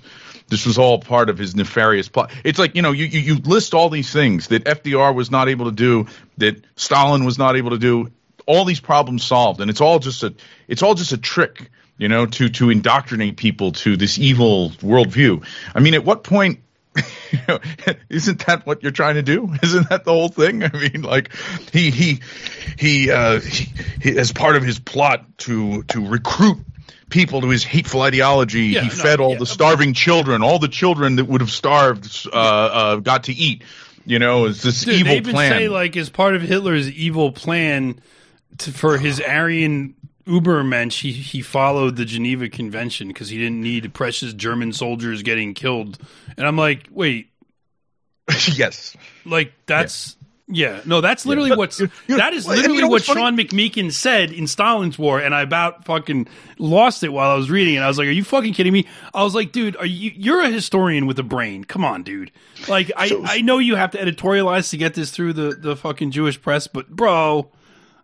This 0.52 0.66
was 0.66 0.76
all 0.76 0.98
part 0.98 1.30
of 1.30 1.38
his 1.38 1.56
nefarious 1.56 2.10
plot. 2.10 2.30
It's 2.44 2.58
like 2.58 2.76
you 2.76 2.82
know 2.82 2.92
you, 2.92 3.06
you 3.06 3.20
you 3.20 3.36
list 3.36 3.72
all 3.72 3.88
these 3.88 4.12
things 4.12 4.48
that 4.48 4.64
FDR 4.64 5.14
was 5.14 5.30
not 5.30 5.48
able 5.48 5.64
to 5.64 5.72
do, 5.72 6.08
that 6.36 6.62
Stalin 6.76 7.24
was 7.24 7.38
not 7.38 7.56
able 7.56 7.70
to 7.70 7.78
do. 7.78 8.12
All 8.44 8.66
these 8.66 8.78
problems 8.78 9.24
solved, 9.24 9.62
and 9.62 9.70
it's 9.70 9.80
all 9.80 9.98
just 9.98 10.22
a 10.22 10.34
it's 10.68 10.82
all 10.82 10.94
just 10.94 11.12
a 11.12 11.16
trick, 11.16 11.70
you 11.96 12.08
know, 12.08 12.26
to 12.26 12.50
to 12.50 12.68
indoctrinate 12.68 13.38
people 13.38 13.72
to 13.72 13.96
this 13.96 14.18
evil 14.18 14.68
worldview. 14.82 15.42
I 15.74 15.80
mean, 15.80 15.94
at 15.94 16.04
what 16.04 16.22
point 16.22 16.60
you 17.30 17.38
know, 17.48 17.58
isn't 18.10 18.46
that 18.46 18.66
what 18.66 18.82
you're 18.82 18.92
trying 18.92 19.14
to 19.14 19.22
do? 19.22 19.54
Isn't 19.62 19.88
that 19.88 20.04
the 20.04 20.12
whole 20.12 20.28
thing? 20.28 20.62
I 20.62 20.70
mean, 20.72 21.00
like 21.00 21.34
he 21.72 21.90
he 21.90 22.20
he, 22.78 23.10
uh, 23.10 23.40
he, 23.40 23.72
he 24.02 24.18
as 24.18 24.32
part 24.32 24.56
of 24.56 24.62
his 24.62 24.78
plot 24.78 25.38
to 25.38 25.82
to 25.84 26.06
recruit 26.06 26.58
people 27.12 27.40
to 27.42 27.48
his 27.48 27.62
hateful 27.62 28.02
ideology, 28.02 28.62
Yeah, 28.64 28.80
he 28.80 28.88
no, 28.88 28.94
fed 28.94 29.20
all 29.20 29.32
yeah. 29.32 29.38
the 29.38 29.46
starving 29.46 29.92
children, 29.94 30.42
all 30.42 30.58
the 30.58 30.66
children 30.68 31.16
that 31.16 31.26
would 31.26 31.40
have 31.40 31.50
starved, 31.50 32.26
uh, 32.32 32.36
uh, 32.36 32.96
got 32.96 33.24
to 33.24 33.32
eat. 33.32 33.62
You 34.04 34.18
know, 34.18 34.46
it's 34.46 34.62
this 34.62 34.82
Dude, 34.82 34.94
evil 34.94 35.12
they 35.12 35.16
even 35.18 35.32
plan. 35.32 35.52
say 35.52 35.68
like 35.68 35.96
as 35.96 36.10
part 36.10 36.34
of 36.34 36.42
Hitler's 36.42 36.90
evil 36.90 37.30
plan 37.30 38.00
to, 38.58 38.72
for 38.72 38.98
his 38.98 39.20
Aryan 39.28 39.94
Ubermensch, 40.26 41.00
he 41.00 41.12
he 41.12 41.40
followed 41.42 41.94
the 41.96 42.04
Geneva 42.04 42.48
Convention 42.48 43.08
because 43.08 43.28
he 43.28 43.38
didn't 43.38 43.60
need 43.60 43.92
precious 43.94 44.32
German 44.32 44.72
soldiers 44.72 45.22
getting 45.22 45.54
killed. 45.54 45.98
And 46.36 46.46
I'm 46.46 46.56
like, 46.56 46.88
wait, 46.90 47.30
yes, 48.52 48.96
like 49.24 49.52
that's 49.66 50.16
yeah, 50.48 50.80
no, 50.84 51.00
that's 51.00 51.24
literally 51.24 51.54
what's 51.54 51.80
you 51.80 51.88
know, 52.08 52.16
that 52.18 52.34
is 52.34 52.46
literally 52.46 52.74
you 52.76 52.80
know 52.82 52.88
what 52.88 53.02
what's? 53.02 53.04
Sean 53.06 53.36
McMeekin 53.36 53.92
said 53.92 54.30
in 54.32 54.46
Stalin's 54.46 54.98
War, 54.98 55.20
and 55.20 55.34
I 55.34 55.42
about 55.42 55.84
fucking 55.84 56.28
lost 56.58 57.02
it 57.04 57.08
while 57.10 57.30
I 57.30 57.34
was 57.36 57.50
reading 57.50 57.74
it. 57.74 57.78
I 57.80 57.88
was 57.88 57.96
like, 57.98 58.08
"Are 58.08 58.12
you 58.12 58.24
fucking 58.24 58.52
kidding 58.54 58.72
me?" 58.72 58.86
I 59.14 59.22
was 59.22 59.34
like, 59.34 59.52
"Dude, 59.52 59.76
are 59.76 59.86
you? 59.86 60.10
You're 60.14 60.42
a 60.42 60.50
historian 60.50 61.06
with 61.06 61.18
a 61.18 61.22
brain. 61.22 61.64
Come 61.64 61.84
on, 61.84 62.02
dude. 62.02 62.30
Like, 62.68 62.90
I 62.96 63.10
I 63.24 63.40
know 63.42 63.58
you 63.58 63.76
have 63.76 63.92
to 63.92 63.98
editorialize 63.98 64.70
to 64.70 64.76
get 64.76 64.94
this 64.94 65.10
through 65.10 65.32
the 65.34 65.54
the 65.58 65.76
fucking 65.76 66.10
Jewish 66.10 66.40
press, 66.42 66.66
but 66.66 66.88
bro, 66.90 67.48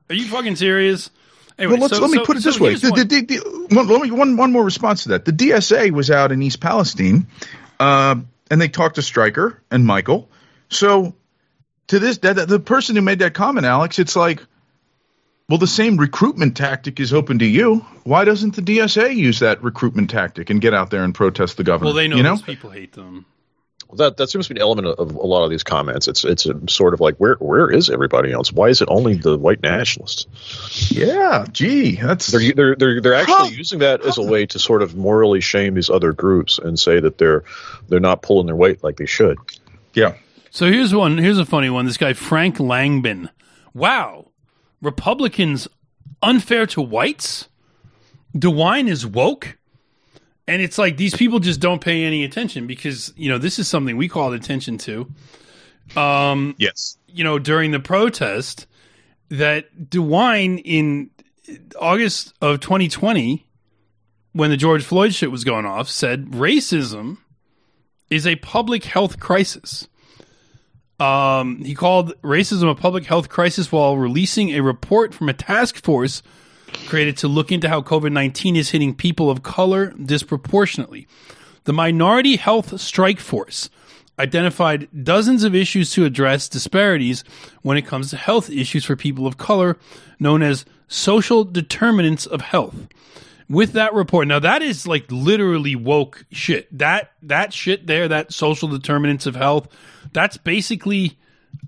are 0.09 0.15
you 0.15 0.27
fucking 0.27 0.57
serious?" 0.57 1.11
Anyway, 1.59 1.73
Well, 1.73 1.83
let's 1.83 1.97
so- 1.97 2.01
let 2.03 2.11
me 2.13 2.19
so- 2.19 2.25
put 2.25 2.37
it 2.37 2.43
so 2.45 2.51
this 2.51 2.61
way. 2.61 2.75
The, 2.77 3.05
the, 3.05 3.21
the- 3.23 3.75
one, 3.75 3.89
let 3.89 4.01
me, 4.01 4.13
one, 4.13 4.37
one 4.37 4.53
more 4.53 4.65
response 4.65 5.03
to 5.03 5.09
that. 5.09 5.25
The 5.25 5.33
DSA 5.33 5.91
was 5.91 6.09
out 6.09 6.31
in 6.31 6.41
East 6.41 6.61
Palestine, 6.61 7.27
uh, 7.81 8.15
and 8.49 8.61
they 8.61 8.69
talked 8.69 8.95
to 8.95 9.03
Striker 9.03 9.61
and 9.69 9.85
Michael. 9.85 10.31
So, 10.71 11.15
to 11.89 11.99
this, 11.99 12.19
that, 12.19 12.37
that- 12.37 12.49
the 12.49 12.61
person 12.61 12.97
who 12.97 13.03
made 13.03 13.19
that 13.21 13.35
comment, 13.35 13.67
Alex, 13.67 13.99
it's 13.99 14.17
like, 14.17 14.43
well, 15.49 15.59
the 15.59 15.67
same 15.67 15.97
recruitment 15.97 16.57
tactic 16.57 17.01
is 17.01 17.13
open 17.15 17.39
to 17.39 17.47
you. 17.47 17.77
Why 18.05 18.25
doesn't 18.25 18.55
the 18.57 18.63
DSA 18.63 19.17
use 19.17 19.39
that 19.41 19.63
recruitment 19.63 20.11
tactic 20.11 20.51
and 20.51 20.61
get 20.61 20.75
out 20.75 20.91
there 20.91 21.03
and 21.05 21.15
protest 21.15 21.57
the 21.57 21.65
government? 21.65 21.95
well, 21.95 22.03
they 22.03 22.07
know, 22.09 22.17
you 22.17 22.23
know? 22.23 22.35
those 22.37 22.43
people 22.43 22.71
hate 22.71 22.93
them. 22.93 23.25
That 23.97 24.19
that 24.19 24.29
seems 24.29 24.47
to 24.49 24.53
be 24.55 24.61
an 24.61 24.63
element 24.63 24.87
of, 24.89 24.99
of 24.99 25.15
a 25.15 25.27
lot 25.27 25.45
of 25.45 25.51
these 25.51 25.63
comments. 25.63 26.09
It's 26.09 26.23
it's 26.23 26.45
a 26.45 26.69
sort 26.69 26.93
of 26.93 27.01
like 27.01 27.17
where 27.17 27.37
where 27.37 27.71
is 27.71 27.89
everybody 27.89 28.31
else? 28.33 28.53
Why 28.53 28.69
is 28.69 28.83
it 28.83 28.89
only 28.91 29.15
the 29.15 29.39
white 29.39 29.63
nationalists? 29.63 30.27
Yeah, 30.93 31.47
gee, 31.51 31.97
that's 31.97 32.27
They're 32.27 32.53
they're 32.53 32.77
they're, 32.77 33.01
they're 33.01 33.15
actually 33.15 33.35
Huh. 33.49 33.55
using 33.57 33.79
that 33.79 34.03
as 34.05 34.19
a 34.19 34.23
way 34.23 34.45
to 34.45 34.59
sort 34.59 34.83
of 34.83 34.95
morally 34.95 35.41
shame 35.41 35.73
these 35.73 35.89
other 35.89 36.13
groups 36.13 36.59
and 36.59 36.79
say 36.79 37.01
that 37.01 37.17
they're 37.17 37.45
they're 37.89 37.99
not 37.99 38.21
pulling 38.21 38.45
their 38.45 38.57
weight 38.57 38.85
like 38.85 38.99
they 38.99 39.07
should. 39.07 39.39
yeah. 39.95 40.13
So 40.59 40.67
here's 40.67 40.93
one. 40.93 41.19
Here's 41.19 41.39
a 41.39 41.47
funny 41.47 41.71
one. 41.71 41.87
This 41.87 41.97
guy 41.97 42.15
Frank 42.15 42.57
Langbin. 42.57 43.31
Wow, 43.75 44.33
Republicans 44.83 45.69
unfair 46.21 46.67
to 46.67 46.81
whites. 46.81 47.49
DeWine 48.37 48.89
is 48.89 49.07
woke, 49.07 49.57
and 50.49 50.61
it's 50.61 50.77
like 50.77 50.97
these 50.97 51.15
people 51.15 51.39
just 51.39 51.61
don't 51.61 51.81
pay 51.81 52.03
any 52.03 52.25
attention 52.25 52.67
because 52.67 53.13
you 53.17 53.29
know 53.29 53.39
this 53.39 53.61
is 53.61 53.69
something 53.69 53.97
we 53.97 54.09
called 54.09 54.35
attention 54.35 54.79
to. 54.79 55.09
Um, 55.97 56.57
yes. 56.59 56.99
You 57.07 57.23
know 57.23 57.39
during 57.39 57.71
the 57.71 57.79
protest 57.79 58.67
that 59.29 59.73
DeWine 59.79 60.61
in 60.65 61.11
August 61.81 62.35
of 62.41 62.59
2020, 62.59 63.47
when 64.33 64.51
the 64.51 64.57
George 64.57 64.83
Floyd 64.83 65.15
shit 65.15 65.31
was 65.31 65.45
going 65.45 65.67
off, 65.67 65.89
said 65.89 66.33
racism 66.33 67.19
is 68.11 68.27
a 68.27 68.35
public 68.35 68.83
health 68.83 69.21
crisis. 69.21 69.87
Um, 71.01 71.63
he 71.65 71.75
called 71.75 72.21
racism 72.23 72.71
a 72.71 72.75
public 72.75 73.05
health 73.05 73.29
crisis 73.29 73.71
while 73.71 73.97
releasing 73.97 74.51
a 74.51 74.61
report 74.61 75.15
from 75.15 75.29
a 75.29 75.33
task 75.33 75.83
force 75.85 76.23
created 76.87 77.17
to 77.19 77.29
look 77.29 77.53
into 77.53 77.69
how 77.69 77.81
COVID 77.81 78.13
19 78.13 78.57
is 78.57 78.71
hitting 78.71 78.95
people 78.95 79.31
of 79.31 79.43
color 79.43 79.93
disproportionately. 79.93 81.07
The 81.65 81.73
Minority 81.73 82.37
Health 82.37 82.81
Strike 82.81 83.21
Force 83.21 83.71
identified 84.19 84.89
dozens 85.05 85.45
of 85.45 85.55
issues 85.55 85.93
to 85.93 86.05
address 86.05 86.49
disparities 86.49 87.23
when 87.63 87.77
it 87.77 87.87
comes 87.87 88.11
to 88.11 88.17
health 88.17 88.51
issues 88.51 88.85
for 88.85 88.97
people 88.97 89.27
of 89.27 89.39
color, 89.39 89.79
known 90.19 90.43
as 90.43 90.65
social 90.89 91.45
determinants 91.45 92.27
of 92.27 92.41
health 92.41 92.89
with 93.49 93.73
that 93.73 93.95
report 93.95 94.29
now 94.29 94.39
that 94.39 94.63
is 94.63 94.87
like 94.87 95.11
literally 95.11 95.75
woke 95.75 96.25
shit 96.31 96.67
that 96.77 97.13
that 97.23 97.53
shit 97.53 97.87
there 97.87 98.09
that 98.09 98.33
social 98.33 98.69
determinants 98.69 99.27
of 99.27 99.37
health 99.37 99.69
that's 100.13 100.37
basically 100.37 101.19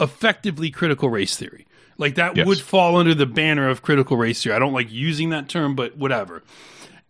effectively 0.01 0.71
critical 0.71 1.09
race 1.11 1.37
theory 1.37 1.67
like 1.99 2.15
that 2.15 2.37
Yes. 2.37 2.47
would 2.47 2.61
fall 2.61 2.97
under 2.97 3.15
the 3.15 3.27
banner 3.27 3.69
of 3.69 3.83
critical 3.83 4.17
race 4.17 4.43
theory 4.43 4.55
i 4.55 4.59
don't 4.59 4.73
like 4.73 4.91
using 4.91 5.31
that 5.31 5.49
term 5.49 5.75
but 5.75 5.97
whatever 5.97 6.43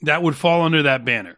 that 0.02 0.22
would 0.22 0.36
fall 0.36 0.62
under 0.62 0.82
that 0.82 1.04
banner 1.04 1.36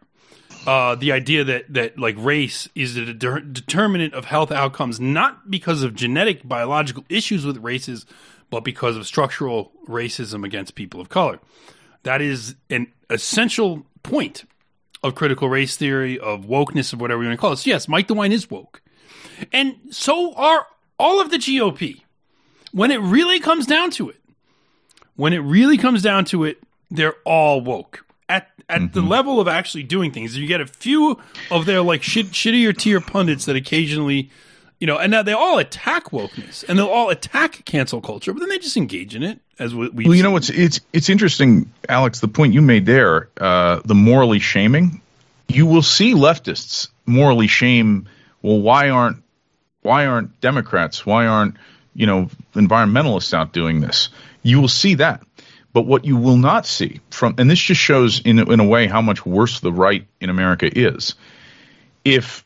uh, 0.65 0.95
the 0.95 1.11
idea 1.11 1.43
that 1.43 1.65
that 1.73 1.99
like 1.99 2.15
race 2.17 2.69
is 2.73 2.95
a 2.95 3.05
deter- 3.05 3.41
determinant 3.41 4.13
of 4.13 4.25
health 4.25 4.51
outcomes 4.51 4.99
not 4.99 5.51
because 5.51 5.83
of 5.83 5.93
genetic 5.93 6.47
biological 6.47 7.03
issues 7.09 7.45
with 7.45 7.57
races 7.57 8.05
but 8.49 8.61
because 8.63 8.95
of 8.95 9.05
structural 9.05 9.71
racism 9.87 10.45
against 10.45 10.75
people 10.75 11.01
of 11.01 11.09
color 11.09 11.39
that 12.03 12.21
is 12.21 12.55
an 12.69 12.87
essential 13.09 13.85
point 14.03 14.45
of 15.03 15.15
critical 15.15 15.49
race 15.49 15.75
theory, 15.75 16.17
of 16.17 16.45
wokeness, 16.45 16.93
of 16.93 17.01
whatever 17.01 17.21
you 17.23 17.27
want 17.27 17.37
to 17.37 17.41
call 17.41 17.51
it. 17.51 17.57
So 17.57 17.69
yes, 17.69 17.89
Mike 17.89 18.07
DeWine 18.07 18.31
is 18.31 18.49
woke. 18.49 18.81
And 19.51 19.75
so 19.91 20.33
are 20.35 20.67
all 20.99 21.19
of 21.19 21.31
the 21.31 21.37
GOP. 21.37 22.01
When 22.71 22.91
it 22.91 22.97
really 22.97 23.39
comes 23.39 23.67
down 23.67 23.91
to 23.91 24.09
it, 24.09 24.19
when 25.15 25.33
it 25.33 25.39
really 25.39 25.77
comes 25.77 26.01
down 26.01 26.25
to 26.25 26.43
it, 26.43 26.61
they're 26.89 27.15
all 27.23 27.61
woke. 27.61 28.05
At 28.29 28.49
at 28.69 28.93
the 28.93 29.01
level 29.01 29.39
of 29.39 29.47
actually 29.47 29.83
doing 29.83 30.11
things. 30.11 30.37
You 30.37 30.47
get 30.47 30.61
a 30.61 30.65
few 30.65 31.19
of 31.51 31.65
their 31.65 31.81
like 31.81 32.01
shit, 32.01 32.27
shittier 32.27 32.75
tier 32.75 33.01
pundits 33.01 33.45
that 33.45 33.55
occasionally 33.55 34.31
you 34.83 34.87
know, 34.87 34.97
and 34.97 35.11
now 35.11 35.23
they 35.23 35.31
all 35.31 35.59
attack 35.59 36.09
wokeness 36.09 36.65
and 36.67 36.77
they'll 36.77 36.87
all 36.89 37.09
attack 37.09 37.63
cancel 37.63 38.01
culture, 38.01 38.33
but 38.33 38.41
then 38.41 38.49
they 38.49 38.57
just 38.57 38.75
engage 38.75 39.15
in 39.15 39.23
it 39.23 39.39
as 39.57 39.73
we. 39.73 39.87
we 39.87 40.03
Well, 40.03 40.13
you 40.13 40.23
know 40.23 40.31
what's 40.31 40.49
it's 40.49 40.81
it's 40.91 41.07
interesting, 41.07 41.71
Alex. 41.87 42.19
The 42.19 42.27
point 42.27 42.53
you 42.53 42.61
made 42.61 42.85
there, 42.85 43.29
uh, 43.39 43.79
the 43.85 43.95
morally 43.95 44.39
shaming. 44.39 45.01
You 45.47 45.67
will 45.67 45.83
see 45.83 46.13
leftists 46.13 46.89
morally 47.05 47.47
shame. 47.47 48.09
Well, 48.41 48.59
why 48.59 48.89
aren't 48.89 49.22
why 49.83 50.05
aren't 50.05 50.39
Democrats? 50.41 51.05
Why 51.05 51.27
aren't 51.27 51.55
you 51.93 52.07
know 52.07 52.29
environmentalists 52.55 53.33
out 53.33 53.53
doing 53.53 53.79
this? 53.79 54.09
You 54.41 54.59
will 54.59 54.67
see 54.67 54.95
that. 54.95 55.23
But 55.73 55.87
what 55.87 56.05
you 56.05 56.17
will 56.17 56.37
not 56.37 56.67
see 56.67 57.01
from, 57.09 57.35
and 57.39 57.49
this 57.49 57.59
just 57.59 57.81
shows 57.81 58.19
in 58.19 58.39
in 58.39 58.59
a 58.59 58.65
way 58.65 58.87
how 58.87 59.01
much 59.01 59.25
worse 59.25 59.59
the 59.59 59.71
right 59.71 60.05
in 60.21 60.29
America 60.29 60.69
is. 60.71 61.15
If 62.05 62.45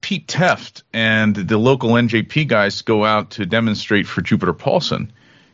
Pete 0.00 0.26
Teft 0.26 0.82
and 0.92 1.34
the 1.34 1.58
local 1.58 1.90
NJP 1.90 2.48
guys 2.48 2.82
go 2.82 3.04
out 3.04 3.30
to 3.32 3.46
demonstrate 3.46 4.06
for 4.06 4.20
Jupiter 4.20 4.52
Paulson, 4.52 5.12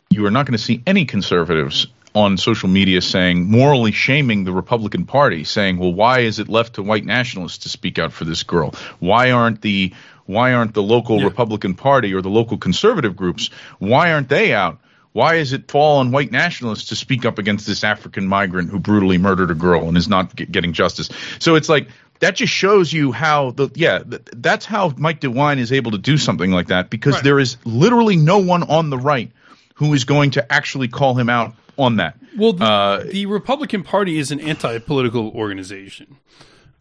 you 0.09 0.25
are 0.25 0.31
not 0.31 0.45
going 0.45 0.57
to 0.57 0.63
see 0.63 0.81
any 0.85 1.05
conservatives 1.05 1.87
on 2.15 2.37
social 2.37 2.69
media 2.69 3.01
saying 3.01 3.49
morally 3.49 3.91
shaming 3.91 4.43
the 4.43 4.51
Republican 4.51 5.05
Party, 5.05 5.43
saying, 5.43 5.77
"Well, 5.77 5.93
why 5.93 6.19
is 6.19 6.39
it 6.39 6.49
left 6.49 6.75
to 6.75 6.83
white 6.83 7.05
nationalists 7.05 7.59
to 7.59 7.69
speak 7.69 7.99
out 7.99 8.13
for 8.13 8.25
this 8.25 8.43
girl? 8.43 8.73
Why 8.99 9.31
aren't 9.31 9.61
the 9.61 9.93
why 10.25 10.53
aren't 10.53 10.73
the 10.73 10.83
local 10.83 11.21
Republican 11.23 11.73
Party 11.75 12.13
or 12.13 12.21
the 12.21 12.29
local 12.29 12.57
conservative 12.57 13.15
groups 13.15 13.49
why 13.79 14.11
aren't 14.13 14.29
they 14.29 14.53
out? 14.53 14.79
Why 15.11 15.35
is 15.35 15.53
it 15.53 15.69
fall 15.69 15.99
on 15.99 16.11
white 16.11 16.31
nationalists 16.31 16.89
to 16.89 16.95
speak 16.95 17.23
up 17.23 17.37
against 17.37 17.67
this 17.67 17.83
African 17.83 18.25
migrant 18.27 18.71
who 18.71 18.79
brutally 18.79 19.19
murdered 19.19 19.51
a 19.51 19.55
girl 19.55 19.87
and 19.87 19.95
is 19.95 20.07
not 20.07 20.35
get, 20.35 20.51
getting 20.51 20.73
justice? 20.73 21.09
So 21.39 21.53
it's 21.55 21.69
like 21.69 21.87
that 22.19 22.35
just 22.35 22.51
shows 22.53 22.91
you 22.91 23.11
how 23.11 23.51
the 23.51 23.69
yeah 23.75 23.99
th- 23.99 24.21
that's 24.37 24.65
how 24.65 24.93
Mike 24.97 25.21
DeWine 25.21 25.59
is 25.59 25.71
able 25.71 25.91
to 25.91 25.97
do 25.99 26.17
something 26.17 26.51
like 26.51 26.67
that 26.67 26.89
because 26.89 27.15
Right. 27.15 27.23
there 27.23 27.39
is 27.39 27.57
literally 27.65 28.15
no 28.15 28.39
one 28.39 28.63
on 28.63 28.89
the 28.89 28.97
right 28.97 29.29
who 29.75 29.93
is 29.93 30.05
going 30.05 30.31
to 30.31 30.51
actually 30.51 30.87
call 30.87 31.13
him 31.15 31.29
out 31.29 31.53
on 31.77 31.97
that. 31.97 32.17
Well, 32.37 32.53
the, 32.53 32.65
Uh, 32.65 33.03
the 33.11 33.25
Republican 33.27 33.83
Party 33.83 34.17
is 34.17 34.31
an 34.31 34.39
anti-political 34.39 35.29
organization. 35.29 36.17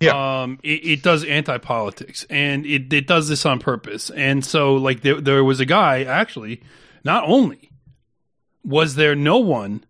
Yeah. 0.02 0.42
Um, 0.42 0.58
it, 0.62 0.84
it 0.84 1.02
does 1.02 1.24
anti-politics, 1.24 2.26
and 2.28 2.66
it, 2.66 2.92
it 2.92 3.06
does 3.06 3.28
this 3.28 3.46
on 3.46 3.58
purpose. 3.58 4.10
And 4.10 4.44
so, 4.44 4.74
like, 4.74 5.02
there, 5.02 5.20
there 5.20 5.44
was 5.44 5.60
a 5.60 5.66
guy 5.66 6.04
actually, 6.04 6.62
not 7.04 7.24
only 7.26 7.70
was 8.64 8.94
there 8.94 9.14
no 9.14 9.38
one 9.38 9.84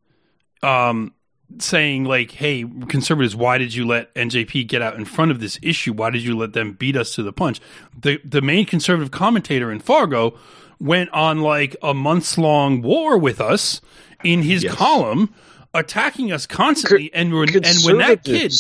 um, 0.62 1.14
saying 1.58 2.04
like, 2.04 2.30
"Hey, 2.32 2.64
conservatives, 2.88 3.36
why 3.36 3.58
did 3.58 3.74
you 3.74 3.86
let 3.86 4.14
NJP 4.14 4.66
get 4.66 4.82
out 4.82 4.96
in 4.96 5.04
front 5.04 5.30
of 5.30 5.40
this 5.40 5.58
issue? 5.62 5.92
Why 5.92 6.10
did 6.10 6.22
you 6.22 6.36
let 6.36 6.52
them 6.52 6.72
beat 6.72 6.96
us 6.96 7.14
to 7.16 7.22
the 7.22 7.32
punch?" 7.32 7.60
The 7.98 8.20
the 8.24 8.40
main 8.40 8.66
conservative 8.66 9.10
commentator 9.10 9.70
in 9.70 9.80
Fargo 9.80 10.38
went 10.80 11.10
on 11.10 11.40
like 11.40 11.76
a 11.82 11.94
months 11.94 12.38
long 12.38 12.82
war 12.82 13.18
with 13.18 13.40
us 13.40 13.80
in 14.24 14.42
his 14.42 14.64
column, 14.68 15.34
attacking 15.74 16.32
us 16.32 16.46
constantly, 16.46 17.12
and 17.12 17.32
when, 17.32 17.48
and 17.54 17.76
when 17.84 17.98
that 17.98 18.24
kid. 18.24 18.52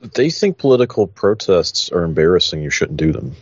Conservatives, 0.00 0.14
They 0.16 0.30
think 0.30 0.58
political 0.58 1.06
protests 1.06 1.90
are 1.90 2.04
embarrassing. 2.04 2.62
You 2.62 2.70
shouldn't 2.70 2.96
do 2.98 3.12
them. 3.12 3.34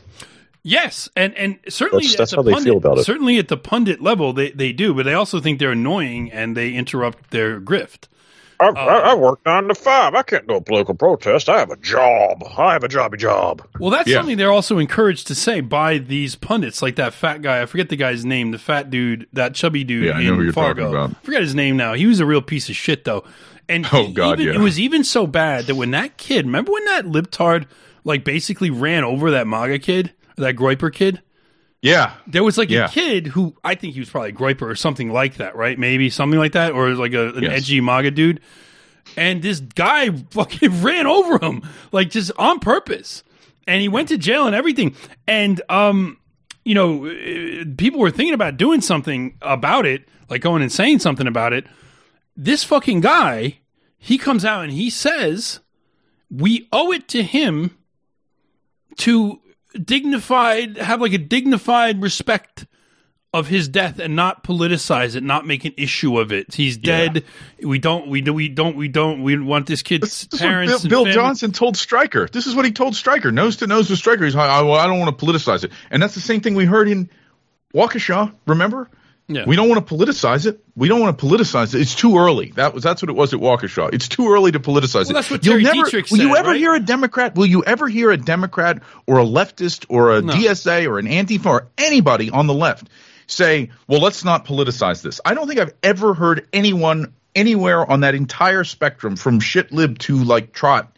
Yes, 0.63 1.09
and 1.15 1.33
and 1.37 1.59
certainly 1.69 2.05
That's- 2.07 2.15
at 2.15 2.19
that's 2.19 2.31
the 2.33 2.37
how 2.39 2.43
they 2.43 2.53
pundit, 2.53 2.65
feel 2.71 2.77
about 2.79 2.99
it. 2.99 3.05
Certainly 3.05 3.39
at 3.39 3.47
the 3.49 3.57
pundit 3.57 4.03
level, 4.03 4.33
they 4.33 4.51
they 4.51 4.73
do, 4.73 4.95
but 4.95 5.05
they 5.05 5.15
also 5.15 5.39
think 5.41 5.61
they're 5.61 5.71
annoying 5.73 6.33
and 6.33 6.57
they 6.57 6.73
interrupt 6.73 7.31
their 7.31 7.61
grift. 7.61 8.09
I, 8.59 8.69
I, 8.69 8.71
uh, 8.71 9.01
I 9.11 9.15
work 9.15 9.41
nine 9.47 9.69
to 9.69 9.75
five. 9.75 10.15
I 10.15 10.23
can't 10.23 10.49
do 10.49 10.55
a 10.55 10.61
political 10.63 10.95
protest. 10.95 11.49
I 11.51 11.59
have 11.59 11.71
a 11.71 11.77
job. 11.77 12.43
I 12.57 12.73
have 12.73 12.83
a 12.83 12.89
jobby 12.89 13.19
job. 13.19 13.63
Well, 13.79 13.91
that's 13.91 14.09
Yeah. 14.09 14.17
something 14.17 14.39
they're 14.39 14.51
also 14.51 14.79
encouraged 14.79 15.27
to 15.29 15.35
say 15.37 15.61
by 15.61 15.99
these 15.99 16.35
pundits, 16.37 16.81
like 16.83 16.97
that 16.97 17.13
fat 17.13 17.43
guy. 17.43 17.61
I 17.63 17.67
forget 17.67 17.91
the 17.91 17.97
guy's 17.97 18.25
name. 18.25 18.51
The 18.53 18.59
fat 18.59 18.91
dude, 18.91 19.29
that 19.35 19.55
chubby 19.55 19.85
dude 19.85 20.07
Yeah, 20.07 20.13
I 20.13 20.23
know 20.25 20.33
in 20.33 20.39
who 20.39 20.45
you're 20.45 20.53
Fargo. 20.55 20.85
talking 20.85 20.97
about. 20.97 21.11
I 21.11 21.25
forget 21.25 21.43
his 21.43 21.55
name 21.55 21.77
now. 21.77 21.93
He 21.93 22.07
was 22.07 22.19
a 22.19 22.27
real 22.27 22.41
piece 22.43 22.69
of 22.71 22.75
shit, 22.77 23.05
though. 23.05 23.25
And 23.69 23.87
Oh, 23.93 24.09
God, 24.09 24.39
even, 24.41 24.55
yeah. 24.55 24.61
it 24.61 24.63
was 24.63 24.79
even 24.79 25.03
so 25.05 25.27
bad 25.27 25.65
that 25.67 25.75
when 25.75 25.91
that 25.93 26.17
kid, 26.17 26.47
remember 26.47 26.73
when 26.73 26.85
that 26.87 27.05
libtard 27.07 27.67
like 28.05 28.23
basically 28.25 28.71
ran 28.71 29.03
over 29.05 29.33
that 29.33 29.47
MAGA 29.47 29.81
kid, 29.81 30.13
that 30.37 30.55
Groyper 30.57 30.93
kid? 30.93 31.21
Yeah. 31.83 32.13
There 32.27 32.45
was 32.45 32.57
like 32.59 32.71
Yeah. 32.71 32.87
a 32.87 32.89
kid 32.89 33.27
who 33.29 33.55
I 33.65 33.75
think 33.75 33.95
he 33.95 34.01
was 34.01 34.09
probably 34.11 34.33
Groyper 34.33 34.63
or 34.63 34.75
something 34.77 35.13
like 35.13 35.37
that, 35.37 35.57
right? 35.57 35.79
Maybe 35.79 36.11
something 36.11 36.39
like 36.39 36.53
that, 36.53 36.73
or 36.73 36.91
like 36.95 37.13
a, 37.13 37.31
an 37.35 37.43
Yes. 37.43 37.53
edgy 37.53 37.81
MAGA 37.81 38.13
dude. 38.13 38.41
And 39.17 39.43
this 39.43 39.61
guy 39.61 40.11
fucking 40.31 40.83
ran 40.83 41.07
over 41.07 41.45
him, 41.45 41.63
like 41.93 42.11
just 42.11 42.31
on 42.39 42.61
purpose. 42.61 43.23
And 43.67 43.81
he 43.83 43.89
went 43.89 44.09
to 44.11 44.19
jail 44.19 44.47
and 44.47 44.55
everything. 44.55 44.95
And, 45.27 45.61
um, 45.69 46.19
you 46.65 46.75
know, 46.75 47.07
uh, 47.07 47.65
people 47.77 47.99
were 48.01 48.11
thinking 48.13 48.35
about 48.35 48.57
doing 48.57 48.81
something 48.81 49.37
about 49.43 49.87
it, 49.87 50.09
like 50.29 50.41
going 50.41 50.63
and 50.63 50.71
saying 50.71 51.01
something 51.01 51.27
about 51.27 51.53
it. 51.53 51.67
This 52.37 52.65
fucking 52.65 53.01
guy, 53.01 53.59
he 53.97 54.19
comes 54.19 54.45
out 54.45 54.65
and 54.65 54.73
he 54.73 54.91
says, 54.91 55.61
we 56.31 56.69
owe 56.73 56.93
it 56.93 57.09
to 57.09 57.23
him 57.23 57.77
to 58.99 59.41
dignified 59.73 60.77
have 60.79 61.01
like 61.01 61.13
a 61.13 61.19
dignified 61.19 62.03
respect 62.03 62.67
of 63.33 63.49
his 63.49 63.69
death 63.69 63.99
and 63.99 64.17
not 64.17 64.43
politicize 64.43 65.15
it, 65.15 65.23
not 65.23 65.47
make 65.47 65.65
an 65.67 65.75
issue 65.77 66.19
of 66.19 66.33
it. 66.33 66.55
He's 66.55 66.79
dead. 66.79 67.25
We 67.63 67.79
don't. 67.79 68.09
We 68.09 68.23
do. 68.23 68.33
We 68.33 68.49
don't. 68.49 68.77
We 68.77 68.89
don't. 68.89 69.23
We 69.23 69.39
want 69.39 69.67
this 69.67 69.83
kid's 69.83 70.03
This 70.03 70.23
is 70.23 70.29
what 70.33 70.49
parents. 70.49 70.85
Bill, 70.85 71.05
and 71.05 71.07
Bill 71.07 71.15
Johnson 71.15 71.53
told 71.53 71.77
Striker. 71.77 72.29
This 72.33 72.47
is 72.47 72.55
what 72.55 72.65
he 72.65 72.73
told 72.73 72.97
Striker, 72.97 73.31
nose 73.31 73.57
to 73.57 73.67
nose 73.67 73.91
with 73.91 73.99
Striker. 73.99 74.25
He's 74.25 74.35
like, 74.35 74.49
I, 74.49 74.63
well, 74.63 74.75
I 74.75 74.87
don't 74.87 74.99
want 74.99 75.19
to 75.19 75.27
politicize 75.27 75.65
it, 75.65 75.73
and 75.91 76.03
that's 76.03 76.15
the 76.15 76.21
same 76.21 76.41
thing 76.41 76.55
we 76.55 76.65
heard 76.65 76.89
in 76.89 77.11
Waukesha. 77.75 78.33
Remember? 78.47 78.89
Yeah. 79.29 79.45
We 79.47 79.57
don't 79.57 79.69
want 79.69 79.87
to 79.87 79.95
politicize 79.95 80.47
it. 80.47 80.61
We 80.77 80.87
don't 80.89 81.01
want 81.01 81.19
to 81.19 81.27
politicize 81.27 81.75
it. 81.75 81.81
It's 81.81 81.97
too 81.97 82.17
early. 82.17 82.53
That 82.53 82.75
was 82.75 82.85
that's 82.85 83.03
what 83.03 83.09
it 83.09 83.17
was 83.17 83.35
at 83.35 83.41
Waukesha. 83.41 83.93
It's 83.93 84.07
too 84.07 84.33
early 84.33 84.53
to 84.53 84.61
politicize 84.61 85.11
it. 85.11 85.15
that's 85.15 85.31
what 85.31 85.45
You'll 85.45 85.55
Terry 85.61 85.65
never, 85.65 85.91
Dittrich 85.91 86.13
Will 86.13 86.19
you 86.19 86.37
ever 86.37 86.51
right? 86.51 86.57
hear 86.61 86.75
a 86.75 86.81
Democrat? 86.81 87.35
Will 87.35 87.47
you 87.47 87.65
ever 87.65 87.89
hear 87.89 88.11
a 88.13 88.17
Democrat 88.17 88.83
or 89.07 89.19
a 89.19 89.25
leftist 89.25 89.87
or 89.89 90.17
a 90.17 90.23
DSA 90.23 90.87
or 90.89 90.99
an 91.01 91.07
Antifa 91.07 91.47
or 91.47 91.69
anybody 91.77 92.31
on 92.31 92.47
the 92.47 92.55
left 92.55 92.89
say, 93.27 93.71
"Well, 93.89 94.01
let's 94.01 94.23
not 94.25 94.47
politicize 94.47 95.03
this"? 95.03 95.21
I 95.25 95.35
don't 95.35 95.49
think 95.49 95.59
I've 95.59 95.75
ever 95.83 96.15
heard 96.15 96.47
anyone 96.53 97.13
anywhere 97.35 97.85
on 97.91 98.01
that 98.01 98.15
entire 98.15 98.63
spectrum, 98.63 99.17
from 99.17 99.41
shit 99.41 99.73
lib 99.73 99.99
to 99.99 100.23
like 100.23 100.53
trot, 100.53 100.97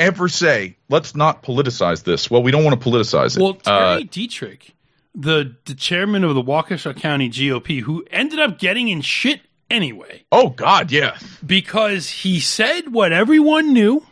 ever 0.00 0.28
say, 0.28 0.76
"Let's 0.88 1.14
not 1.14 1.44
politicize 1.44 2.02
this." 2.02 2.28
Well, 2.28 2.42
we 2.42 2.50
don't 2.50 2.64
want 2.64 2.82
to 2.82 2.90
politicize 2.90 3.36
it. 3.36 3.40
Well, 3.42 3.56
Uh, 3.64 3.98
Terry 3.98 4.04
Dittrich, 4.04 4.70
the 5.14 5.56
the 5.66 5.74
chairman 5.74 6.24
of 6.24 6.34
the 6.34 6.42
Waukesha 6.42 6.96
County 6.96 7.28
GOP, 7.28 7.80
who 7.80 8.04
ended 8.10 8.38
up 8.40 8.58
getting 8.58 8.88
in 8.88 9.00
shit 9.02 9.40
anyway 9.70 10.24
oh 10.32 10.50
God, 10.50 10.90
yeah. 10.90 11.18
because 11.44 12.08
he 12.08 12.40
said 12.40 12.92
what 12.92 13.12
everyone 13.12 13.72
knew. 13.72 14.04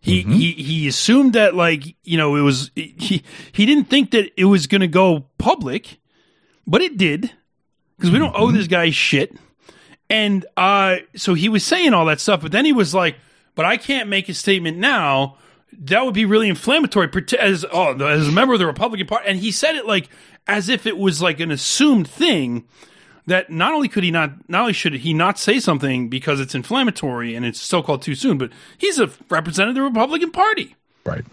He, 0.00 0.22
Mm-hmm. 0.22 0.32
he 0.32 0.52
he 0.52 0.88
assumed 0.88 1.32
that 1.32 1.54
like 1.54 1.96
you 2.04 2.16
know 2.16 2.36
it 2.36 2.42
was 2.42 2.70
he 2.74 3.22
he 3.52 3.66
didn't 3.66 3.86
think 3.90 4.12
that 4.12 4.30
it 4.36 4.44
was 4.44 4.66
going 4.68 4.80
to 4.80 4.86
go 4.88 5.26
public, 5.38 5.98
but 6.66 6.80
it 6.82 6.96
did 6.96 7.32
because 7.96 8.10
we 8.12 8.18
don't 8.18 8.32
Mm-hmm. 8.32 8.42
owe 8.42 8.52
this 8.52 8.68
guy 8.68 8.90
shit. 8.90 9.34
And 10.08 10.46
uh, 10.56 10.98
so 11.16 11.34
he 11.34 11.48
was 11.48 11.64
saying 11.64 11.92
all 11.94 12.06
that 12.06 12.20
stuff, 12.20 12.40
but 12.42 12.52
then 12.52 12.64
he 12.64 12.72
was 12.72 12.94
like, 12.94 13.16
"But 13.54 13.66
I 13.66 13.76
can't 13.76 14.08
make 14.08 14.28
a 14.30 14.34
statement 14.34 14.78
now. 14.78 15.36
That 15.72 16.04
would 16.04 16.14
be 16.14 16.24
really 16.24 16.48
inflammatory." 16.48 17.08
As 17.38 17.64
oh, 17.70 17.94
as 18.04 18.28
a 18.28 18.32
member 18.32 18.54
of 18.54 18.58
the 18.58 18.66
Republican 18.66 19.06
Party, 19.06 19.28
and 19.28 19.38
he 19.38 19.50
said 19.50 19.76
it 19.76 19.86
like 19.86 20.08
as 20.46 20.68
if 20.68 20.86
it 20.86 20.96
was 20.96 21.20
like 21.20 21.40
an 21.40 21.50
assumed 21.50 22.08
thing 22.08 22.64
that 23.26 23.50
not 23.50 23.74
only 23.74 23.88
could 23.88 24.02
he 24.02 24.10
not, 24.10 24.48
not 24.48 24.62
only 24.62 24.72
should 24.72 24.94
he 24.94 25.12
not 25.12 25.38
say 25.38 25.60
something 25.60 26.08
because 26.08 26.40
it's 26.40 26.54
inflammatory 26.54 27.34
and 27.34 27.44
it's 27.44 27.60
so 27.60 27.82
called 27.82 28.00
too 28.00 28.14
soon, 28.14 28.38
but 28.38 28.50
he's 28.78 28.98
a 28.98 29.10
representative 29.28 29.84
of 29.84 29.92
the 29.92 30.00
Republican 30.00 30.30
Party. 30.30 30.74
Right. 31.04 31.24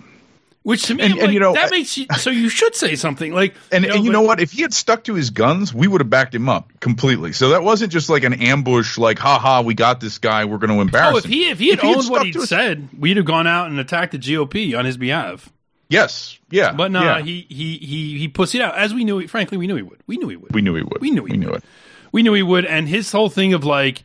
Which 0.66 0.88
to 0.88 0.95
me, 0.95 1.03
And- 1.03 1.13
I'm 1.13 1.20
and, 1.20 1.28
like, 1.28 1.34
you 1.36 1.39
know, 1.39 1.53
that 1.53 1.70
makes 1.70 1.95
you 1.95 2.07
so 2.18 2.32
you 2.32 2.49
should 2.49 2.74
say 2.76 2.95
something 2.95 3.32
like 3.32 3.53
And 3.72 3.86
and 3.91 4.03
you 4.03 4.11
know 4.11 4.24
what? 4.24 4.39
If 4.39 4.51
he 4.51 4.63
had 4.63 4.74
stuck 4.74 5.03
to 5.03 5.13
his 5.13 5.30
guns, 5.30 5.72
we 5.72 5.88
would 5.88 6.01
have 6.01 6.09
backed 6.09 6.34
him 6.34 6.49
up 6.49 6.72
completely. 6.80 7.34
So 7.34 7.49
that 7.49 7.61
wasn't 7.61 7.91
just 7.93 8.09
like 8.09 8.24
an 8.24 8.34
ambush, 8.34 8.97
like 8.97 9.20
"Ha 9.20 9.38
ha, 9.38 9.61
we 9.61 9.76
got 9.76 9.99
this 9.99 10.18
guy. 10.18 10.45
We're 10.45 10.57
going 10.57 10.72
to 10.76 10.82
embarrass 10.82 11.13
Oh, 11.13 11.18
if 11.20 11.26
him." 11.26 11.32
he 11.32 11.49
if 11.51 11.59
he 11.59 11.70
had 11.70 11.78
If 11.78 11.84
he 11.84 11.93
had 11.93 12.05
what 12.09 12.26
he 12.26 12.32
to 12.32 12.39
his- 12.39 12.49
said, 12.49 12.89
we'd 12.97 13.18
have 13.18 13.28
gone 13.28 13.45
out 13.45 13.68
and 13.70 13.80
attacked 13.80 14.13
the 14.13 14.18
GOP 14.18 14.76
on 14.76 14.86
his 14.86 14.97
behalf. 14.97 15.47
yes, 15.88 16.39
yeah, 16.49 16.72
But 16.72 16.89
no, 16.91 17.03
yeah. 17.03 17.22
he 17.22 17.45
he 17.47 17.78
he 17.78 18.18
he 18.18 18.28
pussied 18.28 18.61
out 18.61 18.76
as 18.76 18.91
we 18.91 19.03
knew. 19.03 19.20
He, 19.20 19.28
frankly, 19.28 19.59
we 19.59 19.68
knew 19.68 19.76
he 19.76 19.84
would. 19.84 19.99
We 20.07 20.18
knew 20.18 20.30
he 20.30 20.36
would. 20.36 20.51
we 20.51 20.61
knew 20.63 20.74
he 20.74 20.82
would. 20.82 20.99
We 20.99 21.11
knew 21.11 21.26
he 21.26 21.34
we 21.34 21.38
knew 21.38 21.47
would. 21.51 21.57
it. 21.57 21.63
we 22.11 22.24
knew 22.24 22.34
he 22.34 22.41
would. 22.41 22.66
And 22.66 22.89
his 22.89 23.11
whole 23.11 23.30
thing 23.30 23.53
of 23.53 23.63
like, 23.66 24.03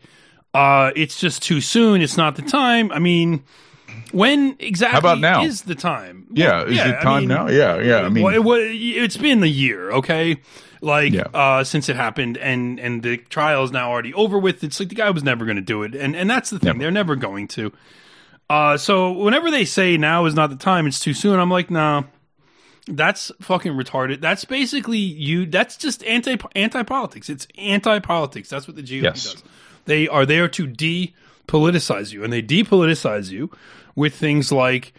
uh, 0.53 0.91
it's 0.95 1.19
just 1.19 1.43
too 1.43 1.63
soon. 1.63 2.03
It's 2.03 2.19
not 2.19 2.37
the 2.37 2.43
time. 2.43 2.93
I 2.93 2.99
mean, 2.99 3.45
when 4.13 4.57
exactly 4.59 4.93
How 4.95 4.99
about 4.99 5.19
now? 5.21 5.43
is 5.45 5.63
the 5.63 5.75
time? 5.75 6.27
Yeah, 6.33 6.63
Well, 6.65 6.69
is 6.73 6.79
it 6.79 7.01
time 7.03 7.27
now? 7.27 7.49
Yeah, 7.49 7.79
yeah. 7.81 7.99
I 8.03 8.09
mean, 8.09 8.25
well, 8.25 8.35
it, 8.35 8.43
wa- 8.45 8.57
it's 8.59 9.17
been 9.17 9.43
a 9.43 9.47
year, 9.47 9.91
okay, 9.93 10.39
like 10.81 11.13
Yeah. 11.13 11.23
uh, 11.35 11.65
since 11.65 11.89
it 11.89 11.97
happened, 11.97 12.37
and 12.39 12.79
and 12.81 13.03
the 13.03 13.17
trial 13.19 13.65
is 13.65 13.71
now 13.73 13.91
already 13.91 14.13
over 14.15 14.39
with. 14.39 14.65
It's 14.65 14.81
like 14.81 14.89
the 14.89 14.95
guy 14.95 15.11
was 15.11 15.23
never 15.25 15.45
going 15.45 15.57
to 15.57 15.63
do 15.63 15.83
it, 15.83 15.95
and 15.95 16.15
and 16.17 16.29
that's 16.31 16.51
the 16.51 16.59
thing; 16.59 16.67
Never. 16.69 16.79
they're 16.81 16.91
never 16.91 17.17
going 17.17 17.49
to. 17.49 17.73
Uh, 18.49 18.77
so 18.77 19.13
whenever 19.13 19.51
they 19.51 19.65
say 19.65 19.97
now 19.97 20.27
is 20.27 20.35
not 20.35 20.51
the 20.51 20.57
time, 20.57 20.87
it's 20.87 20.99
too 20.99 21.15
soon. 21.15 21.39
I'm 21.39 21.51
like, 21.51 21.71
nah, 21.71 22.03
that's 22.89 23.31
fucking 23.41 23.73
retarded. 23.75 24.21
That's 24.21 24.45
basically 24.45 24.99
you. 24.99 25.47
That's 25.47 25.77
just 25.77 26.03
anti 26.05 26.37
anti 26.57 26.83
politics. 26.83 27.29
It's 27.31 27.47
anti 27.59 28.01
politics. 28.01 28.49
That's 28.49 28.67
what 28.67 28.77
the 28.77 28.83
GOP 28.83 29.03
Yes. 29.03 29.35
does. 29.35 29.45
They 29.85 30.09
are 30.09 30.27
there 30.27 30.49
to 30.49 30.67
depoliticize 31.51 32.13
you, 32.13 32.25
and 32.25 32.33
they 32.33 32.43
depoliticize 32.43 33.31
you 33.31 33.51
with 33.95 34.15
things 34.15 34.53
like, 34.53 34.93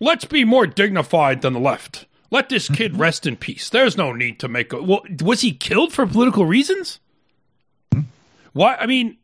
"Let's 0.00 0.24
be 0.24 0.44
more 0.44 0.66
dignified 0.66 1.42
than 1.42 1.52
the 1.52 1.60
left. 1.60 2.06
Let 2.30 2.48
this 2.48 2.68
kid 2.68 2.96
rest 2.98 3.26
in 3.26 3.36
peace. 3.36 3.68
There's 3.70 3.96
no 3.96 4.12
need 4.12 4.38
to 4.40 4.48
make 4.48 4.72
a." 4.72 4.82
Well, 4.82 5.02
was 5.22 5.40
he 5.40 5.52
killed 5.52 5.92
for 5.92 6.06
political 6.06 6.46
reasons? 6.46 7.00
Why? 8.52 8.74
I 8.76 8.86
mean, 8.86 9.16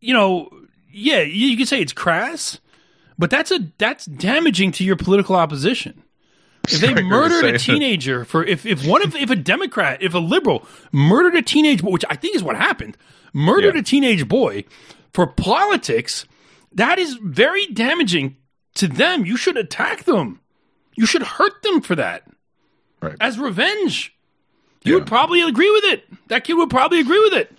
you 0.00 0.14
know, 0.14 0.48
yeah, 0.92 1.20
you, 1.20 1.48
you 1.48 1.56
could 1.56 1.68
say 1.68 1.80
it's 1.80 1.92
crass, 1.92 2.58
but 3.18 3.30
that's 3.30 3.50
a 3.50 3.60
that's 3.78 4.06
damaging 4.06 4.72
to 4.72 4.84
your 4.84 4.96
political 4.96 5.36
opposition. 5.36 6.02
If 6.68 6.80
they 6.80 7.00
murdered 7.00 7.44
a 7.44 7.58
teenager 7.60 8.24
for 8.24 8.42
if 8.42 8.66
if 8.66 8.84
one 8.84 9.00
of 9.00 9.14
if 9.14 9.30
a 9.30 9.36
Democrat 9.36 10.02
if 10.02 10.14
a 10.14 10.18
liberal 10.18 10.66
murdered 10.90 11.36
a 11.36 11.42
teenage 11.42 11.80
boy, 11.80 11.92
which 11.92 12.04
I 12.10 12.16
think 12.16 12.34
is 12.34 12.42
what 12.42 12.56
happened, 12.56 12.96
murdered 13.32 13.74
Yeah. 13.76 13.82
a 13.82 13.84
teenage 13.84 14.26
boy 14.26 14.64
for 15.12 15.26
politics, 15.26 16.24
that 16.72 16.98
is 16.98 17.14
very 17.22 17.66
damaging 17.66 18.36
to 18.74 18.88
them. 18.88 19.24
You 19.24 19.36
should 19.36 19.56
attack 19.56 20.04
them. 20.04 20.40
You 20.96 21.06
should 21.06 21.22
hurt 21.22 21.62
them 21.62 21.80
for 21.80 21.94
that 21.96 22.24
Right. 23.02 23.16
as 23.20 23.38
revenge. 23.38 24.14
You 24.84 24.92
Yeah. 24.92 24.98
would 24.98 25.06
probably 25.06 25.42
agree 25.42 25.70
with 25.70 25.84
it. 25.84 26.04
That 26.28 26.44
kid 26.44 26.54
would 26.54 26.70
probably 26.70 27.00
agree 27.00 27.20
with 27.20 27.34
it. 27.34 27.52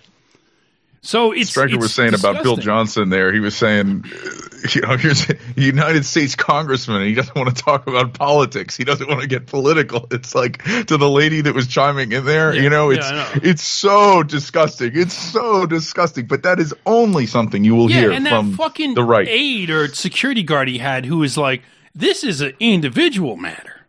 So 1.08 1.32
it's 1.32 1.48
Striker 1.48 1.76
it's 1.76 1.80
was 1.80 1.94
saying 1.94 2.12
about 2.12 2.42
Bill. 2.42 2.56
Johnson 2.58 3.08
there. 3.08 3.32
He 3.32 3.40
was 3.40 3.56
saying, 3.56 4.04
uh, 4.04 4.68
you 4.74 4.82
know, 4.82 4.94
here's 4.98 5.26
a 5.30 5.36
United 5.56 6.04
States 6.04 6.34
congressman, 6.34 6.98
and 6.98 7.06
he 7.06 7.14
doesn't 7.14 7.34
want 7.34 7.48
to 7.56 7.62
talk 7.64 7.86
about 7.86 8.12
politics. 8.12 8.76
He 8.76 8.84
doesn't 8.84 9.08
want 9.08 9.22
to 9.22 9.26
get 9.26 9.46
political. 9.46 10.06
It's 10.10 10.34
like 10.34 10.62
to 10.64 10.98
the 10.98 11.08
lady 11.08 11.40
that 11.40 11.54
was 11.54 11.66
chiming 11.66 12.12
in 12.12 12.26
there, 12.26 12.54
Yeah, 12.54 12.60
you 12.60 12.68
know, 12.68 12.90
it's 12.90 13.06
I 13.06 13.12
know. 13.14 13.40
it's 13.42 13.62
so 13.62 14.22
disgusting. 14.22 14.90
It's 14.94 15.14
so 15.14 15.64
disgusting. 15.64 16.26
But 16.26 16.42
that 16.42 16.60
is 16.60 16.74
only 16.84 17.24
something 17.24 17.64
you 17.64 17.74
will 17.74 17.90
Yeah, 17.90 18.00
hear 18.00 18.12
and 18.12 18.26
that 18.26 18.30
from 18.30 18.52
fucking 18.52 18.92
the 18.92 19.02
right. 19.02 19.26
aide 19.26 19.70
or 19.70 19.88
security 19.88 20.42
guard 20.42 20.68
he 20.68 20.76
had 20.76 21.06
who 21.06 21.16
was 21.16 21.38
like, 21.38 21.62
"This 21.94 22.22
is 22.22 22.42
an 22.42 22.52
individual 22.60 23.36
matter. 23.38 23.86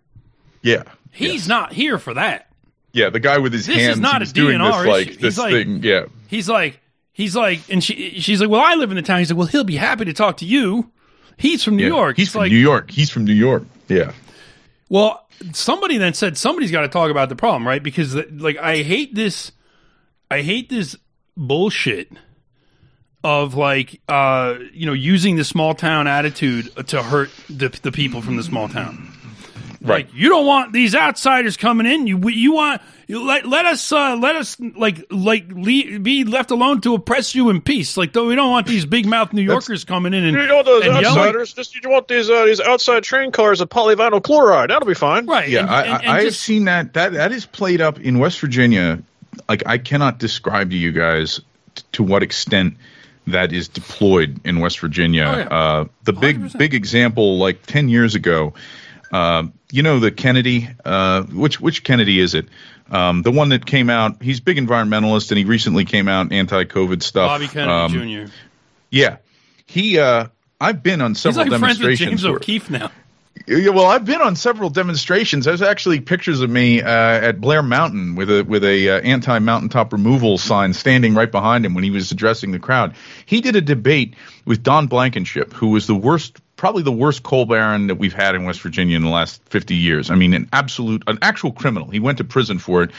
Yeah, 0.62 0.84
He's 1.12 1.34
Yes. 1.34 1.48
not 1.50 1.74
here 1.74 2.00
for 2.00 2.14
that." 2.14 2.48
Yeah, 2.94 3.10
the 3.10 3.20
guy 3.20 3.40
with 3.40 3.52
his 3.52 3.66
This 3.68 3.76
is 3.90 4.00
not 4.00 4.16
a 4.16 4.20
was 4.22 4.32
doing 4.32 4.58
DNR 4.60 4.84
this 4.84 4.88
like 4.88 5.02
issue. 5.02 5.10
He's 5.12 5.20
this 5.22 5.38
like- 5.38 5.52
thing. 5.52 5.84
Yeah, 5.84 6.06
He's 6.30 6.48
like, 6.48 6.80
he's 7.20 7.36
like, 7.36 7.60
and 7.70 7.84
she 7.84 8.20
she's 8.22 8.40
like, 8.40 8.50
well, 8.50 8.62
I 8.62 8.76
live 8.76 8.90
in 8.92 8.96
the 8.96 9.02
town. 9.04 9.20
He's 9.20 9.30
like, 9.30 9.38
well, 9.38 9.48
he'll 9.48 9.66
be 9.66 9.76
happy 9.76 10.06
to 10.06 10.14
talk 10.14 10.38
to 10.38 10.46
you. 10.46 10.90
He's 11.38 11.64
from 11.64 11.76
New 11.76 11.84
Yeah. 11.84 11.90
York. 11.90 12.16
He's 12.18 12.28
It's 12.28 12.32
from 12.34 12.42
like, 12.44 12.52
New 12.52 12.58
York. 12.58 12.90
He's 12.92 13.10
from 13.10 13.26
New 13.26 13.34
York. 13.34 13.64
Yeah. 13.90 14.14
Well, 14.90 15.28
somebody 15.54 15.98
then 15.98 16.14
said 16.14 16.38
somebody's 16.38 16.72
got 16.72 16.82
to 16.82 16.88
talk 16.88 17.12
about 17.12 17.30
the 17.30 17.36
problem, 17.36 17.68
right? 17.68 17.84
Because 17.84 18.16
like 18.16 18.58
I 18.58 18.78
hate 18.84 19.14
this, 19.16 19.52
I 20.32 20.42
hate 20.42 20.70
this 20.70 20.96
bullshit 21.38 22.10
of 23.22 23.54
like 23.54 24.00
uh 24.08 24.56
you 24.74 24.86
know 24.86 24.94
using 24.94 25.36
the 25.36 25.44
small 25.44 25.74
town 25.76 26.08
attitude 26.08 26.72
to 26.88 27.04
hurt 27.04 27.30
the 27.50 27.68
the 27.82 27.92
people 27.92 28.22
from 28.22 28.38
the 28.38 28.44
small 28.44 28.70
town. 28.70 29.09
Right. 29.82 30.06
Like, 30.06 30.14
you 30.14 30.28
don't 30.28 30.46
want 30.46 30.74
these 30.74 30.94
outsiders 30.94 31.56
coming 31.56 31.86
in. 31.88 32.06
You 32.06 32.18
you 32.30 32.52
want 32.52 32.82
you 33.08 33.26
let 33.26 33.46
let 33.46 33.66
us 33.66 33.92
uh, 33.94 34.18
let 34.18 34.36
us 34.36 34.58
like 34.76 35.06
like 35.10 35.46
le- 35.52 36.00
be 36.00 36.26
left 36.26 36.52
alone 36.52 36.82
to 36.82 36.96
oppress 36.96 37.34
you 37.34 37.50
in 37.50 37.62
peace. 37.62 37.96
Like 37.96 38.12
though 38.12 38.28
we 38.28 38.36
don't 38.36 38.52
want 38.52 38.68
these 38.68 38.86
big 38.86 39.06
mouth 39.06 39.32
New 39.32 39.42
Yorkers 39.42 39.86
coming 39.86 40.14
in 40.14 40.26
and, 40.26 40.36
You 40.38 40.54
want 40.54 40.66
those 40.66 40.84
and 40.84 40.94
yelling. 41.00 41.06
outsiders? 41.06 41.54
Just 41.54 41.82
you 41.82 41.90
want 41.90 42.10
these 42.10 42.30
uh, 42.30 42.44
these 42.44 42.60
outside 42.60 43.04
train 43.04 43.32
cars 43.32 43.62
of 43.62 43.70
polyvinyl 43.70 44.22
chloride? 44.22 44.70
That'll 44.70 44.86
be 44.88 44.94
fine. 44.96 45.26
right? 45.28 45.48
Yeah, 45.48 45.62
and, 45.62 45.70
I, 45.70 45.82
and- 45.84 46.04
and 46.04 46.12
I, 46.12 46.18
I've 46.20 46.36
seen 46.36 46.66
that. 46.66 46.94
That 46.96 47.14
that 47.14 47.32
is 47.32 47.46
played 47.46 47.80
up 47.80 48.00
in 48.02 48.20
West 48.20 48.40
Virginia. 48.42 49.02
Like 49.48 49.64
I 49.66 49.78
cannot 49.78 50.20
describe 50.20 50.72
to 50.72 50.76
you 50.76 50.92
guys 50.92 51.40
t- 51.76 51.84
to 51.94 52.04
what 52.04 52.22
extent 52.22 52.76
that 53.28 53.54
is 53.54 53.70
deployed 53.70 54.42
in 54.44 54.60
West 54.60 54.80
Virginia. 54.82 55.24
Oh, 55.26 55.38
yeah. 55.38 55.48
uh, 55.48 55.86
the 56.04 56.14
big 56.14 56.38
100%. 56.42 56.58
big 56.58 56.74
example, 56.74 57.38
like 57.38 57.66
ten 57.66 57.88
years 57.88 58.16
ago, 58.16 58.54
uh, 59.14 59.44
you 59.72 59.84
know 59.84 60.00
the 60.00 60.12
Kennedy. 60.12 60.70
Uh, 60.84 61.24
which 61.24 61.60
which 61.60 61.84
Kennedy 61.84 62.20
is 62.20 62.34
it? 62.34 62.48
Um, 62.92 63.22
the 63.22 63.32
one 63.32 63.50
that 63.50 63.66
came 63.66 63.90
out. 63.90 64.22
He's 64.22 64.40
big 64.40 64.58
environmentalist, 64.58 65.30
and 65.32 65.38
he 65.38 65.46
recently 65.46 65.86
came 65.86 66.08
out 66.08 66.32
anti-COVID 66.32 67.04
stuff. 67.04 67.30
Bobby 67.30 67.48
Kennedy 67.48 67.72
Um, 68.02 68.26
Jr. 68.28 68.32
Yeah, 68.90 69.18
he. 69.66 70.00
Uh, 70.00 70.28
I've 70.62 70.84
been 70.84 71.02
on 71.02 71.16
several 71.16 71.46
He's 71.46 71.52
like 71.52 71.60
friends 71.60 71.80
with 71.80 71.86
demonstrations. 71.86 72.22
James 72.22 72.24
where- 72.26 72.36
O'Keefe 72.36 72.70
now. 72.70 72.92
yeah, 73.48 73.70
well, 73.70 73.86
I've 73.86 74.04
been 74.04 74.20
on 74.22 74.36
several 74.36 74.70
demonstrations. 74.70 75.46
There's 75.46 75.62
actually 75.62 76.02
pictures 76.02 76.42
of 76.42 76.50
me 76.50 76.82
uh, 76.82 76.88
at 76.90 77.40
Blair 77.40 77.62
Mountain 77.64 78.16
with 78.16 78.30
a 78.30 78.44
with 78.44 78.64
a 78.66 78.90
uh, 78.90 79.00
anti 79.02 79.40
mountaintop 79.40 79.94
removal 79.94 80.38
sign 80.38 80.74
standing 80.74 81.14
right 81.14 81.32
behind 81.32 81.66
him 81.66 81.74
when 81.76 81.84
he 81.84 81.92
was 81.92 82.12
addressing 82.12 82.52
the 82.52 82.60
crowd. 82.60 82.96
He 83.26 83.40
did 83.42 83.56
a 83.56 83.62
debate 83.62 84.16
with 84.46 84.64
Don 84.64 84.88
Blankenship, 84.88 85.54
who 85.54 85.68
was 85.70 85.88
the 85.88 85.96
worst, 85.96 86.40
probably 86.60 86.84
the 86.84 86.92
worst 86.92 87.24
coal 87.24 87.46
baron 87.46 87.88
that 87.88 87.96
we've 87.96 88.14
had 88.14 88.36
in 88.36 88.44
West 88.44 88.62
Virginia 88.62 88.98
in 88.98 89.02
the 89.02 89.10
last 89.10 89.42
50 89.46 89.76
years. 89.76 90.12
I 90.12 90.16
mean, 90.16 90.34
an 90.34 90.50
absolute, 90.52 91.04
an 91.08 91.18
actual 91.22 91.54
criminal. 91.54 91.90
He 91.90 92.02
went 92.02 92.18
to 92.18 92.26
prison 92.26 92.60
for 92.60 92.84
it. 92.84 92.92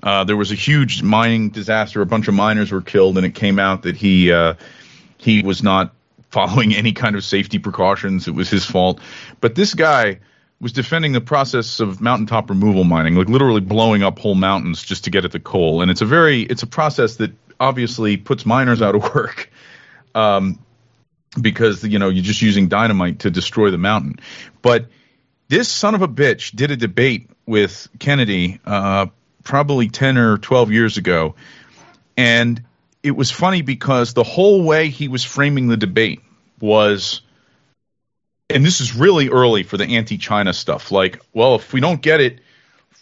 Uh, 0.00 0.22
there 0.22 0.36
was 0.36 0.52
a 0.52 0.54
huge 0.54 1.02
mining 1.02 1.50
disaster. 1.50 2.00
A 2.02 2.06
bunch 2.06 2.28
of 2.28 2.34
miners 2.34 2.70
were 2.70 2.80
killed, 2.80 3.16
and 3.16 3.26
it 3.26 3.34
came 3.34 3.58
out 3.58 3.82
that 3.82 3.96
he 3.96 4.30
uh, 4.30 4.54
he 5.18 5.42
was 5.42 5.60
not 5.60 5.92
following 6.30 6.72
any 6.76 6.92
kind 6.92 7.16
of 7.16 7.24
safety 7.24 7.58
precautions. 7.58 8.28
It 8.28 8.34
was 8.34 8.48
his 8.48 8.64
fault. 8.64 9.00
But 9.40 9.56
this 9.56 9.74
guy 9.74 10.20
was 10.60 10.72
defending 10.72 11.10
the 11.10 11.20
process 11.20 11.80
of 11.80 12.00
mountaintop 12.00 12.48
removal 12.48 12.84
mining, 12.84 13.16
like 13.16 13.28
literally 13.28 13.60
blowing 13.60 14.04
up 14.04 14.20
whole 14.20 14.36
mountains 14.36 14.84
just 14.84 15.04
to 15.04 15.10
get 15.10 15.24
at 15.24 15.32
the 15.32 15.40
coal. 15.40 15.82
And 15.82 15.90
it's 15.90 16.00
a 16.00 16.06
very 16.06 16.42
it's 16.42 16.62
a 16.62 16.68
process 16.68 17.16
that 17.16 17.32
obviously 17.58 18.16
puts 18.16 18.46
miners 18.46 18.80
out 18.80 18.94
of 18.94 19.02
work. 19.14 19.50
Um, 20.14 20.60
because 21.40 21.84
you 21.84 21.98
know 21.98 22.08
you're 22.08 22.24
just 22.24 22.42
using 22.42 22.68
dynamite 22.68 23.20
to 23.20 23.30
destroy 23.30 23.70
the 23.70 23.78
mountain. 23.78 24.20
But 24.62 24.86
this 25.48 25.68
son 25.68 25.94
of 25.94 26.02
a 26.02 26.08
bitch 26.08 26.54
did 26.54 26.70
a 26.70 26.76
debate 26.76 27.28
with 27.44 27.88
Kennedy 27.98 28.60
uh, 28.64 29.06
probably 29.42 29.88
10 29.88 30.16
or 30.16 30.38
12 30.38 30.70
years 30.70 30.96
ago. 30.96 31.34
And 32.16 32.62
it 33.02 33.12
was 33.12 33.30
funny 33.30 33.62
because 33.62 34.14
the 34.14 34.22
whole 34.22 34.62
way 34.62 34.88
he 34.88 35.08
was 35.08 35.24
framing 35.24 35.68
the 35.68 35.76
debate 35.76 36.20
was, 36.60 37.22
and 38.48 38.64
this 38.64 38.80
is 38.80 38.94
really 38.94 39.28
early 39.28 39.62
for 39.62 39.76
the 39.76 39.96
anti 39.96 40.18
China 40.18 40.52
stuff. 40.52 40.92
Like, 40.92 41.20
well, 41.32 41.56
if 41.56 41.72
we 41.72 41.80
don't 41.80 42.00
get 42.00 42.20
it 42.20 42.40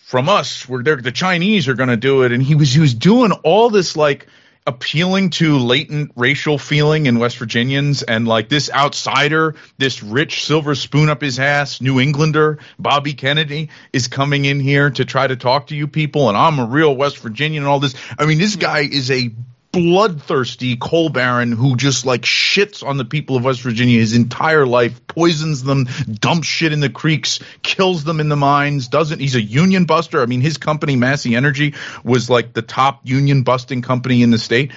from 0.04 0.28
us, 0.28 0.68
we're 0.68 0.82
the 0.82 1.12
Chinese 1.12 1.68
are 1.68 1.74
going 1.74 1.88
to 1.88 1.96
do 1.96 2.22
it. 2.22 2.32
And 2.32 2.42
he 2.42 2.54
was, 2.54 2.72
he 2.72 2.80
was 2.80 2.94
doing 2.94 3.32
all 3.32 3.70
this 3.70 3.96
like, 3.96 4.26
appealing 4.68 5.30
to 5.30 5.58
latent 5.58 6.12
racial 6.14 6.58
feeling 6.58 7.06
in 7.06 7.18
West 7.18 7.38
Virginians 7.38 8.02
and 8.02 8.28
like 8.28 8.50
this 8.50 8.70
outsider, 8.70 9.54
this 9.78 10.02
rich 10.02 10.44
silver 10.44 10.74
spoon 10.74 11.08
up 11.08 11.22
his 11.22 11.38
ass, 11.38 11.80
New 11.80 11.98
Englander, 11.98 12.58
Bobby 12.78 13.14
Kennedy 13.14 13.70
is 13.94 14.08
coming 14.08 14.44
in 14.44 14.60
here 14.60 14.90
to 14.90 15.06
try 15.06 15.26
to 15.26 15.36
talk 15.36 15.68
to 15.68 15.74
you 15.74 15.88
people 15.88 16.28
and 16.28 16.36
I'm 16.36 16.58
a 16.58 16.66
real 16.66 16.94
West 16.94 17.16
Virginian 17.18 17.62
and 17.62 17.70
all 17.70 17.80
this. 17.80 17.94
I 18.18 18.26
mean, 18.26 18.36
this 18.36 18.56
guy 18.56 18.80
is 18.80 19.10
a 19.10 19.30
bloodthirsty 19.78 20.76
coal 20.76 21.08
baron 21.08 21.52
who 21.52 21.76
just 21.76 22.04
like 22.04 22.22
shits 22.22 22.84
on 22.84 22.96
the 22.96 23.04
people 23.04 23.36
of 23.36 23.44
West 23.44 23.60
Virginia 23.62 24.00
his 24.00 24.12
entire 24.12 24.66
life, 24.66 25.06
poisons 25.06 25.62
them, 25.62 25.86
dumps 26.10 26.48
shit 26.48 26.72
in 26.72 26.80
the 26.80 26.90
creeks, 26.90 27.38
kills 27.62 28.02
them 28.02 28.18
in 28.18 28.28
the 28.28 28.34
mines, 28.34 28.88
doesn't 28.88 29.20
he's 29.20 29.36
a 29.36 29.40
union 29.40 29.84
buster. 29.84 30.20
I 30.20 30.26
mean 30.26 30.40
his 30.40 30.56
company 30.56 30.96
Massey 30.96 31.36
Energy 31.36 31.74
was 32.02 32.28
like 32.28 32.52
the 32.54 32.62
top 32.62 33.02
union 33.04 33.44
busting 33.44 33.80
company 33.82 34.22
in 34.22 34.32
the 34.32 34.38
state. 34.38 34.72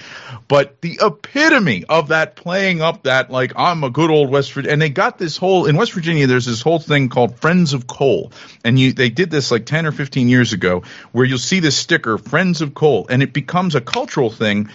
But 0.46 0.80
the 0.80 1.00
epitome 1.02 1.84
of 1.88 2.08
that 2.08 2.36
playing 2.36 2.80
up 2.80 3.02
that 3.02 3.28
like 3.28 3.54
I'm 3.56 3.82
a 3.82 3.90
good 3.90 4.10
old 4.10 4.30
West 4.30 4.52
Virginia 4.52 4.72
and 4.72 4.82
they 4.82 4.90
got 4.90 5.18
this 5.18 5.36
whole 5.36 5.66
in 5.66 5.76
West 5.76 5.94
Virginia 5.94 6.28
there's 6.28 6.46
this 6.46 6.62
whole 6.62 6.78
thing 6.78 7.08
called 7.08 7.40
Friends 7.40 7.72
of 7.72 7.88
Coal. 7.88 8.30
And 8.64 8.78
you 8.78 8.92
they 8.92 9.10
did 9.10 9.32
this 9.32 9.50
like 9.50 9.66
10 9.66 9.84
or 9.84 9.92
15 9.92 10.28
years 10.28 10.52
ago 10.52 10.84
where 11.10 11.24
you'll 11.24 11.38
see 11.38 11.58
this 11.58 11.76
sticker 11.76 12.18
Friends 12.18 12.62
of 12.62 12.72
Coal 12.72 13.06
and 13.10 13.20
it 13.20 13.32
becomes 13.32 13.74
a 13.74 13.80
cultural 13.80 14.30
thing 14.30 14.68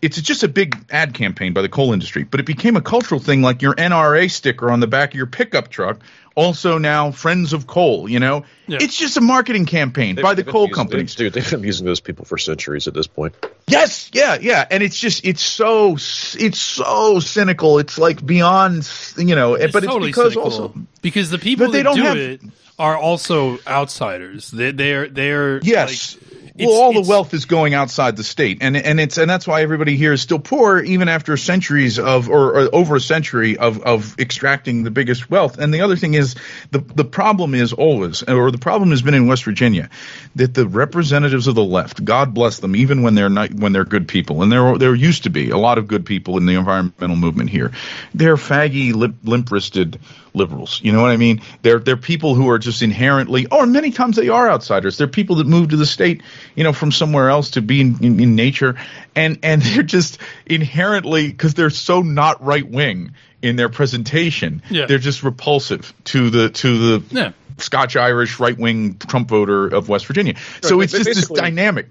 it's 0.00 0.20
just 0.20 0.42
a 0.42 0.48
big 0.48 0.76
ad 0.90 1.14
campaign 1.14 1.52
by 1.52 1.62
the 1.62 1.68
coal 1.68 1.92
industry, 1.92 2.22
but 2.24 2.40
it 2.40 2.46
became 2.46 2.76
a 2.76 2.80
cultural 2.80 3.20
thing 3.20 3.42
like 3.42 3.62
your 3.62 3.74
NRA 3.74 4.30
sticker 4.30 4.70
on 4.70 4.80
the 4.80 4.86
back 4.86 5.10
of 5.10 5.14
your 5.16 5.26
pickup 5.26 5.68
truck. 5.68 5.98
Also 6.36 6.78
now 6.78 7.10
Friends 7.10 7.52
of 7.52 7.66
Coal, 7.66 8.08
you 8.08 8.20
know? 8.20 8.44
Yeah. 8.68 8.78
It's 8.80 8.96
just 8.96 9.16
a 9.16 9.20
marketing 9.20 9.66
campaign 9.66 10.14
by 10.14 10.34
the 10.34 10.36
They've 10.36 10.44
been 10.46 10.52
coal 10.52 10.62
using- 10.68 10.74
companies. 10.74 11.14
Dude, 11.16 11.32
they've 11.32 11.50
been 11.50 11.64
using 11.64 11.84
those 11.84 11.98
people 11.98 12.24
for 12.24 12.38
centuries 12.38 12.86
at 12.86 12.94
this 12.94 13.08
point. 13.08 13.34
Yes, 13.66 14.08
yeah, 14.14 14.38
yeah, 14.40 14.64
and 14.70 14.80
it's 14.84 15.00
just 15.00 15.24
it's 15.24 15.42
so 15.42 15.94
it's 15.94 16.58
so 16.60 17.18
cynical. 17.18 17.80
It's 17.80 17.98
like 17.98 18.24
beyond, 18.24 18.88
you 19.16 19.34
know, 19.34 19.54
It's 19.54 19.72
but 19.72 19.82
it's 19.82 19.92
because 19.98 20.34
cynical. 20.34 20.42
also 20.44 20.74
because 21.02 21.30
the 21.30 21.38
people 21.38 21.66
But 21.66 21.72
they 21.72 21.78
that 21.78 21.84
don't 21.84 21.96
do 21.96 22.02
have- 22.04 22.16
it 22.16 22.40
are 22.78 22.96
also 22.96 23.58
outsiders. 23.66 24.52
They, 24.52 24.70
they're 24.70 25.08
they're 25.08 25.58
Yes. 25.64 26.16
like, 26.16 26.47
well, 26.66 26.82
all 26.82 26.92
the 26.92 27.08
wealth 27.08 27.34
is 27.34 27.44
going 27.44 27.74
outside 27.74 28.16
the 28.16 28.24
state, 28.24 28.58
and 28.60 28.76
and 28.76 28.98
it's 29.00 29.18
and 29.18 29.30
that's 29.30 29.46
why 29.46 29.62
everybody 29.62 29.96
here 29.96 30.12
is 30.12 30.20
still 30.20 30.38
poor, 30.38 30.80
even 30.80 31.08
after 31.08 31.36
centuries 31.36 31.98
of 31.98 32.28
or, 32.28 32.60
or 32.60 32.74
over 32.74 32.96
a 32.96 33.00
century 33.00 33.56
of 33.56 33.82
of 33.82 34.18
extracting 34.18 34.82
the 34.82 34.90
biggest 34.90 35.30
wealth. 35.30 35.58
And 35.58 35.72
the 35.72 35.82
other 35.82 35.96
thing 35.96 36.14
is 36.14 36.34
the 36.70 36.78
the 36.78 37.04
problem 37.04 37.54
is 37.54 37.72
always, 37.72 38.22
or 38.22 38.50
the 38.50 38.58
problem 38.58 38.90
has 38.90 39.02
been 39.02 39.14
in 39.14 39.26
West 39.26 39.44
Virginia, 39.44 39.90
that 40.36 40.54
the 40.54 40.66
representatives 40.66 41.46
of 41.46 41.54
the 41.54 41.64
left, 41.64 42.04
God 42.04 42.34
bless 42.34 42.58
them, 42.58 42.74
even 42.76 43.02
when 43.02 43.14
they're 43.14 43.28
not 43.28 43.52
when 43.52 43.72
they're 43.72 43.84
good 43.84 44.08
people, 44.08 44.42
and 44.42 44.50
there 44.50 44.78
there 44.78 44.94
used 44.94 45.24
to 45.24 45.30
be 45.30 45.50
a 45.50 45.58
lot 45.58 45.78
of 45.78 45.86
good 45.86 46.06
people 46.06 46.36
in 46.38 46.46
the 46.46 46.54
environmental 46.54 47.16
movement 47.16 47.50
here, 47.50 47.72
they're 48.14 48.36
faggy, 48.36 48.94
lip, 48.94 49.14
limp-wristed 49.24 49.98
liberals. 50.38 50.80
You 50.82 50.92
know 50.92 51.02
what 51.02 51.10
I 51.10 51.16
mean? 51.16 51.42
They're 51.62 51.78
they're 51.78 51.96
people 51.96 52.34
who 52.34 52.48
are 52.48 52.58
just 52.58 52.82
inherently, 52.82 53.46
oh, 53.50 53.58
or 53.58 53.66
many 53.66 53.90
times 53.90 54.16
they 54.16 54.28
are 54.28 54.50
outsiders. 54.50 54.96
They're 54.96 55.06
people 55.06 55.36
that 55.36 55.46
move 55.46 55.70
to 55.70 55.76
the 55.76 55.86
state, 55.86 56.22
you 56.54 56.64
know, 56.64 56.72
from 56.72 56.92
somewhere 56.92 57.28
else 57.28 57.50
to 57.50 57.62
be 57.62 57.80
in, 57.80 58.02
in, 58.02 58.20
in 58.20 58.34
nature, 58.34 58.76
and 59.14 59.38
and 59.42 59.60
they're 59.62 59.82
just 59.82 60.18
inherently 60.46 61.28
because 61.28 61.54
they're 61.54 61.70
so 61.70 62.00
not 62.02 62.42
right 62.42 62.66
wing 62.66 63.12
in 63.42 63.56
their 63.56 63.68
presentation. 63.68 64.62
Yeah. 64.70 64.86
They're 64.86 64.98
just 64.98 65.22
repulsive 65.22 65.92
to 66.04 66.30
the 66.30 66.48
to 66.50 66.98
the 66.98 67.14
Yeah. 67.14 67.32
Scotch 67.58 67.96
Irish 67.96 68.38
right 68.38 68.56
wing 68.56 68.98
Trump 68.98 69.28
voter 69.28 69.66
of 69.66 69.88
West 69.88 70.06
Virginia. 70.06 70.34
So 70.62 70.80
it's 70.80 70.92
but 70.92 71.04
just 71.04 71.28
this 71.28 71.28
dynamic. 71.28 71.88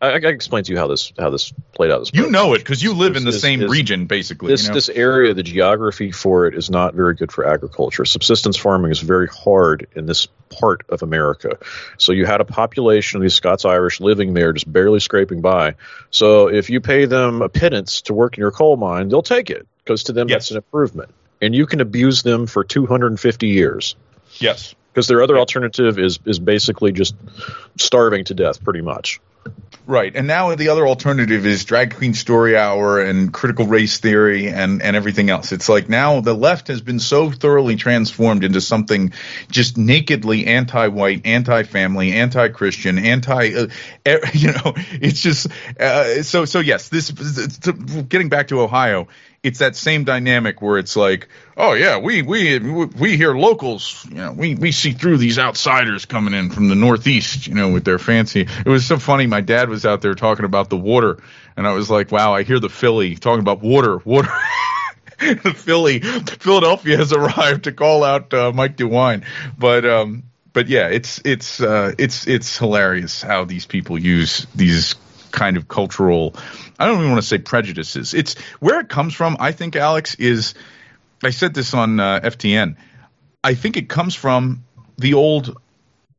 I, 0.00 0.14
I 0.14 0.20
can 0.20 0.30
explain 0.30 0.64
to 0.64 0.72
you 0.72 0.78
how 0.78 0.86
this 0.86 1.12
how 1.18 1.30
this 1.30 1.52
played 1.72 1.90
out. 1.90 1.98
This 2.00 2.10
You 2.14 2.30
know 2.30 2.54
it 2.54 2.58
because 2.58 2.82
you 2.82 2.94
live 2.94 3.16
in 3.16 3.24
the 3.24 3.30
This- 3.32 3.40
same 3.40 3.60
this- 3.60 3.70
region, 3.70 4.06
basically. 4.06 4.48
this 4.48 4.62
you 4.64 4.68
know? 4.68 4.74
this 4.74 4.88
area, 4.88 5.34
the 5.34 5.42
geography 5.42 6.10
for 6.12 6.46
it 6.46 6.54
is 6.54 6.70
not 6.70 6.94
very 6.94 7.14
good 7.14 7.30
for 7.32 7.46
agriculture. 7.46 8.04
Subsistence 8.04 8.56
farming 8.56 8.90
is 8.90 9.00
very 9.00 9.26
hard 9.28 9.86
in 9.94 10.06
this 10.06 10.26
part 10.48 10.82
of 10.88 11.02
America. 11.02 11.58
So 11.98 12.12
you 12.12 12.26
had 12.26 12.40
a 12.40 12.44
population 12.44 13.16
of 13.18 13.22
these 13.22 13.34
Scots 13.34 13.64
Irish 13.64 14.00
living 14.00 14.34
there, 14.34 14.52
just 14.52 14.70
barely 14.70 15.00
scraping 15.00 15.40
by. 15.42 15.74
So 16.10 16.48
if 16.48 16.70
you 16.70 16.80
pay 16.80 17.04
them 17.04 17.42
a 17.42 17.48
pittance 17.48 18.02
to 18.02 18.14
work 18.14 18.36
in 18.36 18.40
your 18.42 18.50
coal 18.50 18.76
mine, 18.76 19.08
they'll 19.08 19.22
take 19.22 19.50
it 19.50 19.66
because 19.84 20.04
to 20.04 20.12
them 20.12 20.28
Yes. 20.28 20.34
that's 20.44 20.50
an 20.52 20.56
improvement. 20.58 21.10
And 21.42 21.54
you 21.54 21.66
can 21.66 21.80
abuse 21.80 22.22
them 22.22 22.46
for 22.46 22.64
250 22.64 23.46
years 23.48 23.94
yes. 24.38 24.74
because 24.92 25.08
their 25.08 25.22
other 25.22 25.38
alternative 25.38 25.98
is 25.98 26.18
is 26.26 26.38
basically 26.38 26.92
just 26.92 27.14
starving 27.78 28.24
to 28.24 28.34
death, 28.34 28.62
pretty 28.62 28.80
much. 28.82 29.20
Right. 29.90 30.14
And 30.14 30.28
now 30.28 30.54
the 30.54 30.68
other 30.68 30.86
alternative 30.86 31.44
is 31.46 31.64
drag 31.64 31.96
queen 31.96 32.14
story 32.14 32.56
hour 32.56 33.00
and 33.00 33.32
critical 33.32 33.66
race 33.66 33.98
theory 33.98 34.48
and, 34.48 34.80
and 34.82 34.94
everything 34.94 35.30
else. 35.30 35.50
It's 35.50 35.68
like 35.68 35.88
now 35.88 36.20
the 36.20 36.32
left 36.32 36.68
has 36.68 36.80
been 36.80 37.00
so 37.00 37.28
thoroughly 37.28 37.74
transformed 37.74 38.44
into 38.44 38.60
something 38.60 39.12
just 39.50 39.76
nakedly 39.76 40.46
anti-white, 40.46 41.22
anti-family, 41.24 42.12
anti-Christian, 42.12 42.98
anti, 42.98 43.54
uh, 43.54 43.66
you 44.32 44.52
know, 44.52 44.74
it's 44.92 45.22
just, 45.22 45.48
uh, 45.80 46.22
so, 46.22 46.44
so 46.44 46.60
yes, 46.60 46.88
this, 46.88 47.10
getting 47.10 48.28
back 48.28 48.48
to 48.48 48.60
Ohio, 48.60 49.08
it's 49.42 49.60
that 49.60 49.74
same 49.74 50.04
dynamic 50.04 50.60
where 50.60 50.78
it's 50.78 50.96
like, 50.96 51.28
oh 51.56 51.72
yeah, 51.72 51.98
we 51.98 52.22
we 52.22 52.58
we 52.58 53.16
hear 53.16 53.34
locals, 53.34 54.06
you 54.08 54.16
know, 54.16 54.32
we 54.32 54.54
we 54.54 54.72
see 54.72 54.92
through 54.92 55.16
these 55.16 55.38
outsiders 55.38 56.04
coming 56.04 56.34
in 56.34 56.50
from 56.50 56.68
the 56.68 56.74
northeast, 56.74 57.46
you 57.46 57.54
know, 57.54 57.70
with 57.70 57.84
their 57.84 57.98
fancy. 57.98 58.40
It 58.40 58.66
was 58.66 58.84
so 58.84 58.98
funny. 58.98 59.26
My 59.26 59.40
dad 59.40 59.68
was 59.68 59.86
out 59.86 60.02
there 60.02 60.14
talking 60.14 60.44
about 60.44 60.68
the 60.68 60.76
water, 60.76 61.22
and 61.56 61.66
I 61.66 61.72
was 61.72 61.90
like, 61.90 62.12
wow, 62.12 62.34
I 62.34 62.42
hear 62.42 62.60
the 62.60 62.68
Philly 62.68 63.16
talking 63.16 63.40
about 63.40 63.62
water, 63.62 63.98
water. 64.04 64.30
the 65.18 65.54
Philly, 65.54 66.00
Philadelphia 66.00 66.96
has 66.98 67.12
arrived 67.12 67.64
to 67.64 67.72
call 67.72 68.04
out 68.04 68.32
uh, 68.34 68.52
Mike 68.52 68.76
DeWine, 68.76 69.24
but 69.58 69.86
um, 69.86 70.24
but 70.52 70.68
yeah, 70.68 70.88
it's 70.88 71.20
it's 71.24 71.62
uh, 71.62 71.94
it's 71.98 72.26
it's 72.26 72.58
hilarious 72.58 73.22
how 73.22 73.44
these 73.44 73.64
people 73.64 73.98
use 73.98 74.46
these 74.54 74.96
kind 75.30 75.56
of 75.56 75.68
cultural 75.68 76.34
I 76.80 76.86
don't 76.86 76.98
even 77.00 77.10
want 77.10 77.22
to 77.22 77.28
say 77.28 77.36
prejudices. 77.36 78.14
It's 78.14 78.38
where 78.58 78.80
it 78.80 78.88
comes 78.88 79.12
from. 79.12 79.36
I 79.38 79.52
think 79.52 79.76
Alex 79.76 80.14
is. 80.14 80.54
I 81.22 81.28
said 81.28 81.52
this 81.52 81.74
on 81.74 82.00
uh, 82.00 82.20
FTN. 82.20 82.76
I 83.44 83.52
think 83.52 83.76
it 83.76 83.90
comes 83.90 84.14
from 84.14 84.64
the 84.96 85.12
old 85.12 85.60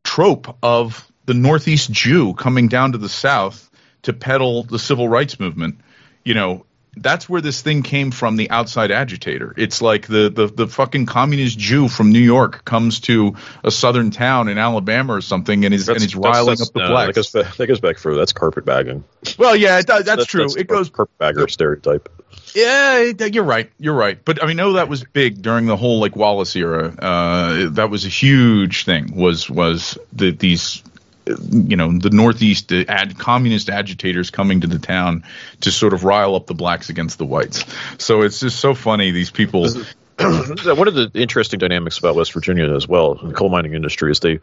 trope 0.03 0.55
of 0.61 1.11
the 1.25 1.33
Northeast 1.33 1.91
Jew 1.91 2.35
coming 2.35 2.67
down 2.67 2.91
to 2.91 2.99
the 2.99 3.09
South 3.09 3.71
to 4.03 4.13
peddle 4.13 4.63
the 4.63 4.77
civil 4.77 5.09
rights 5.09 5.39
movement. 5.39 5.79
You 6.23 6.35
know, 6.35 6.65
that's 6.97 7.29
where 7.29 7.41
this 7.41 7.61
thing 7.61 7.83
came 7.83 8.11
from 8.11 8.35
the 8.35 8.49
outside 8.49 8.91
agitator 8.91 9.53
it's 9.57 9.81
like 9.81 10.07
the, 10.07 10.29
the 10.29 10.47
the 10.47 10.67
fucking 10.67 11.05
communist 11.05 11.57
jew 11.57 11.87
from 11.87 12.11
new 12.11 12.19
york 12.19 12.65
comes 12.65 12.99
to 12.99 13.35
a 13.63 13.71
southern 13.71 14.11
town 14.11 14.49
in 14.49 14.57
alabama 14.57 15.13
or 15.13 15.21
something 15.21 15.63
and 15.63 15.73
is 15.73 15.87
and 15.87 15.97
is 15.97 16.15
riling 16.15 16.61
up 16.61 16.67
the 16.73 16.79
blacks 16.79 17.07
that 17.07 17.15
goes, 17.15 17.31
back, 17.31 17.55
that 17.55 17.67
goes 17.67 17.79
back 17.79 17.97
further 17.97 18.17
that's 18.17 18.33
carpetbagging 18.33 19.03
well 19.37 19.55
yeah 19.55 19.79
it 19.79 19.87
that's, 19.87 20.05
that's, 20.05 20.25
true 20.25 20.41
that's 20.41 20.55
it 20.55 20.67
goes 20.67 20.89
carpetbagger 20.89 21.47
stereotype 21.47 22.09
yeah, 22.53 23.11
you're 23.31 23.43
right. 23.43 23.71
You're 23.79 23.95
right. 23.95 24.23
But 24.23 24.43
I 24.43 24.47
mean, 24.47 24.57
know 24.57 24.73
that 24.73 24.89
was 24.89 25.03
big 25.03 25.41
during 25.41 25.65
the 25.67 25.77
whole 25.77 25.99
like 25.99 26.15
Wallace 26.15 26.55
era. 26.55 26.93
Uh, 26.99 27.69
that 27.71 27.89
was 27.89 28.05
a 28.05 28.09
huge 28.09 28.85
thing. 28.85 29.15
Was 29.15 29.49
was 29.49 29.97
the, 30.11 30.31
these 30.31 30.83
you 31.27 31.75
know 31.75 31.91
the 31.97 32.09
Northeast 32.09 32.71
ad, 32.71 33.17
communist 33.17 33.69
agitators 33.69 34.29
coming 34.29 34.61
to 34.61 34.67
the 34.67 34.79
town 34.79 35.23
to 35.61 35.71
sort 35.71 35.93
of 35.93 36.03
rile 36.03 36.35
up 36.35 36.47
the 36.47 36.53
blacks 36.53 36.89
against 36.89 37.17
the 37.17 37.25
whites. 37.25 37.65
So 37.97 38.21
it's 38.21 38.39
just 38.39 38.59
so 38.59 38.73
funny 38.73 39.11
these 39.11 39.31
people. 39.31 39.67
One 40.19 40.87
of 40.87 40.93
the 40.93 41.09
interesting 41.15 41.59
dynamics 41.59 41.97
about 41.97 42.15
West 42.15 42.33
Virginia 42.33 42.71
as 42.75 42.87
well, 42.87 43.15
the 43.15 43.33
coal 43.33 43.49
mining 43.49 43.73
industry, 43.73 44.11
is 44.11 44.19
they 44.19 44.39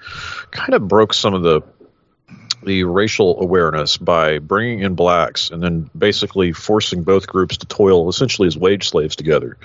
kind 0.51 0.75
of 0.75 0.89
broke 0.89 1.15
some 1.15 1.35
of 1.35 1.43
the 1.43 1.63
the 2.65 2.85
racial 2.85 3.41
awareness 3.41 3.97
by 3.97 4.39
bringing 4.39 4.81
in 4.81 4.95
blacks 4.95 5.51
and 5.51 5.63
then 5.63 5.89
basically 5.97 6.53
forcing 6.53 7.05
both 7.05 7.27
groups 7.27 7.59
to 7.59 7.67
toil 7.67 8.09
essentially 8.09 8.49
as 8.49 8.57
wage 8.57 8.89
slaves 8.89 9.15
together. 9.15 9.57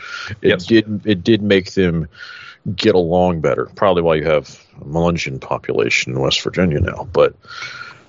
It 0.42 0.50
yes. 0.50 0.66
did 0.66 1.06
it 1.06 1.24
did 1.24 1.42
make 1.42 1.74
them 1.74 2.08
get 2.76 2.96
along 2.96 3.42
better. 3.42 3.66
Probably 3.76 4.04
why 4.04 4.16
you 4.16 4.26
have 4.26 4.63
a 4.80 4.86
Melungeon 4.86 5.40
population 5.40 6.14
in 6.14 6.20
West 6.20 6.42
Virginia 6.42 6.80
now. 6.80 7.08
But 7.12 7.36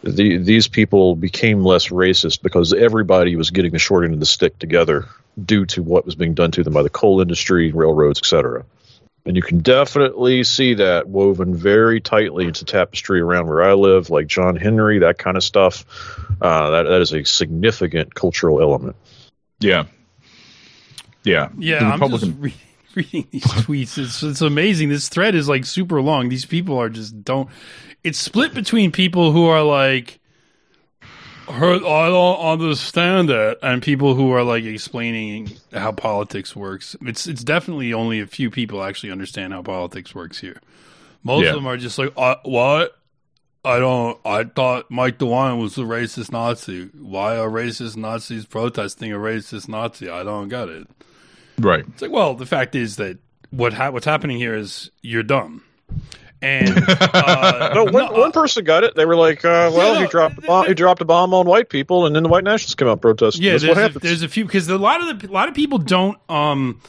the, 0.03 0.39
these 0.39 0.69
people 0.69 1.17
became 1.17 1.65
less 1.65 1.89
racist 1.89 2.43
because 2.43 2.73
everybody 2.73 3.37
was 3.37 3.51
getting 3.51 3.73
the 3.73 3.79
short 3.79 4.05
end 4.05 4.15
of 4.15 4.21
the 4.21 4.27
stick 4.27 4.59
together 4.59 5.07
due 5.43 5.67
to 5.67 5.83
what 5.83 6.05
was 6.05 6.15
being 6.15 6.35
done 6.35 6.51
to 6.53 6.63
them 6.63 6.75
by 6.75 6.83
the 6.83 6.91
coal 6.91 7.21
industry, 7.21 7.73
railroads, 7.73 8.21
etc. 8.21 8.65
And 9.27 9.37
you 9.37 9.43
can 9.43 9.61
definitely 9.61 10.45
see 10.45 10.75
that 10.75 11.09
woven 11.09 11.55
very 11.55 12.01
tightly 12.01 12.45
into 12.45 12.67
tapestry 12.67 13.21
around 13.21 13.47
where 13.47 13.63
I 13.63 13.73
live, 13.73 14.11
like 14.11 14.27
John 14.27 14.57
Henry, 14.57 14.99
that 14.99 15.17
kind 15.17 15.39
of 15.39 15.43
stuff. 15.43 15.87
Uh, 16.41 16.71
that 16.71 16.83
that 16.83 17.01
is 17.01 17.15
a 17.15 17.25
significant 17.25 18.15
cultural 18.15 18.61
element. 18.61 18.97
Yeah, 19.61 19.85
yeah, 21.23 21.49
yeah. 21.57 21.79
The 21.79 21.85
Republican- 21.93 22.29
I'm 22.29 22.43
just 22.43 22.43
re- 22.43 22.55
reading 22.97 23.27
these 23.31 23.45
tweets. 23.45 23.99
It's 23.99 24.23
it's 24.23 24.41
amazing. 24.41 24.89
This 24.89 25.09
thread 25.09 25.35
is 25.35 25.49
like 25.49 25.65
super 25.65 26.01
long. 26.01 26.29
These 26.29 26.45
people 26.45 26.79
are 26.79 26.89
just 26.89 27.25
don't. 27.25 27.49
It's 28.03 28.19
split 28.19 28.55
between 28.55 28.93
people 28.93 29.33
who 29.33 29.47
are 29.47 29.63
like, 29.63 30.21
I 31.49 31.79
don't 31.79 32.39
understand 32.39 33.31
it, 33.31 33.59
and 33.63 33.83
people 33.83 34.15
who 34.15 34.31
are 34.33 34.43
like 34.43 34.65
explaining 34.65 35.53
how 35.73 35.93
politics 35.93 36.55
works. 36.55 36.97
It's 37.03 37.27
it's 37.27 37.45
definitely 37.45 37.93
only 37.93 38.21
a 38.21 38.27
few 38.27 38.51
people 38.51 38.83
actually 38.83 39.11
understand 39.11 39.53
how 39.53 39.63
politics 39.63 40.15
works 40.15 40.41
here. 40.41 40.61
Most 41.23 41.45
yeah. 41.45 41.51
of 41.51 41.55
them 41.57 41.67
are 41.67 41.77
just 41.77 41.99
like, 41.99 42.13
uh, 42.17 42.37
what? 42.45 42.99
I 43.65 43.79
don't. 43.79 44.19
I 44.27 44.45
thought 44.45 44.91
Mike 44.91 45.19
DeWine 45.19 45.59
was 45.59 45.79
a 45.79 45.83
racist 45.83 46.31
Nazi. 46.31 46.91
Why 47.01 47.39
are 47.39 47.49
racist 47.49 47.97
Nazis 47.97 48.45
protesting 48.45 49.11
a 49.11 49.17
racist 49.17 49.69
Nazi? 49.69 50.11
I 50.11 50.23
don't 50.23 50.49
get 50.49 50.69
it. 50.69 50.87
Right. 51.59 51.85
It's 51.89 52.03
like, 52.03 52.11
well, 52.11 52.35
the 52.35 52.47
fact 52.47 52.75
is 52.75 52.97
that 52.97 53.19
what 53.51 53.73
ha- 53.73 53.91
what's 53.91 54.07
happening 54.07 54.39
here 54.39 54.55
is 54.55 54.91
you're 55.03 55.23
dumb. 55.23 55.63
And 56.43 56.69
uh, 56.89 57.73
no, 57.75 57.85
one, 57.85 57.93
no, 57.93 58.13
one 58.13 58.33
person 58.33 58.65
got 58.65 58.85
it. 58.85 58.95
They 58.95 59.07
were 59.07 59.17
like, 59.17 59.45
uh, 59.45 59.71
"Well, 59.75 59.95
yeah, 59.95 60.01
no, 60.01 60.01
he 60.01 60.07
dropped 60.09 60.39
a 60.39 60.43
bomb. 60.43 60.67
He 60.67 60.75
dropped 60.75 61.01
a 61.01 61.05
bomb 61.07 61.33
on 61.33 61.47
white 61.47 61.71
people, 61.71 62.05
and 62.05 62.15
then 62.15 62.23
the 62.23 62.29
white 62.29 62.45
nationalists 62.45 62.75
came 62.75 62.89
out 62.89 63.01
protesting." 63.01 63.43
Yeah, 63.43 63.53
That's 63.53 63.63
there's, 63.63 63.77
what 63.77 63.83
happens. 63.83 64.05
A, 64.05 64.07
there's 64.07 64.23
a 64.23 64.29
few 64.29 64.45
because 64.45 64.69
a 64.69 64.77
lot 64.77 65.09
of 65.09 65.21
the 65.21 65.29
a 65.29 65.33
lot 65.33 65.49
of 65.49 65.55
people 65.55 65.79
don't. 65.79 66.19
Um, 66.29 66.83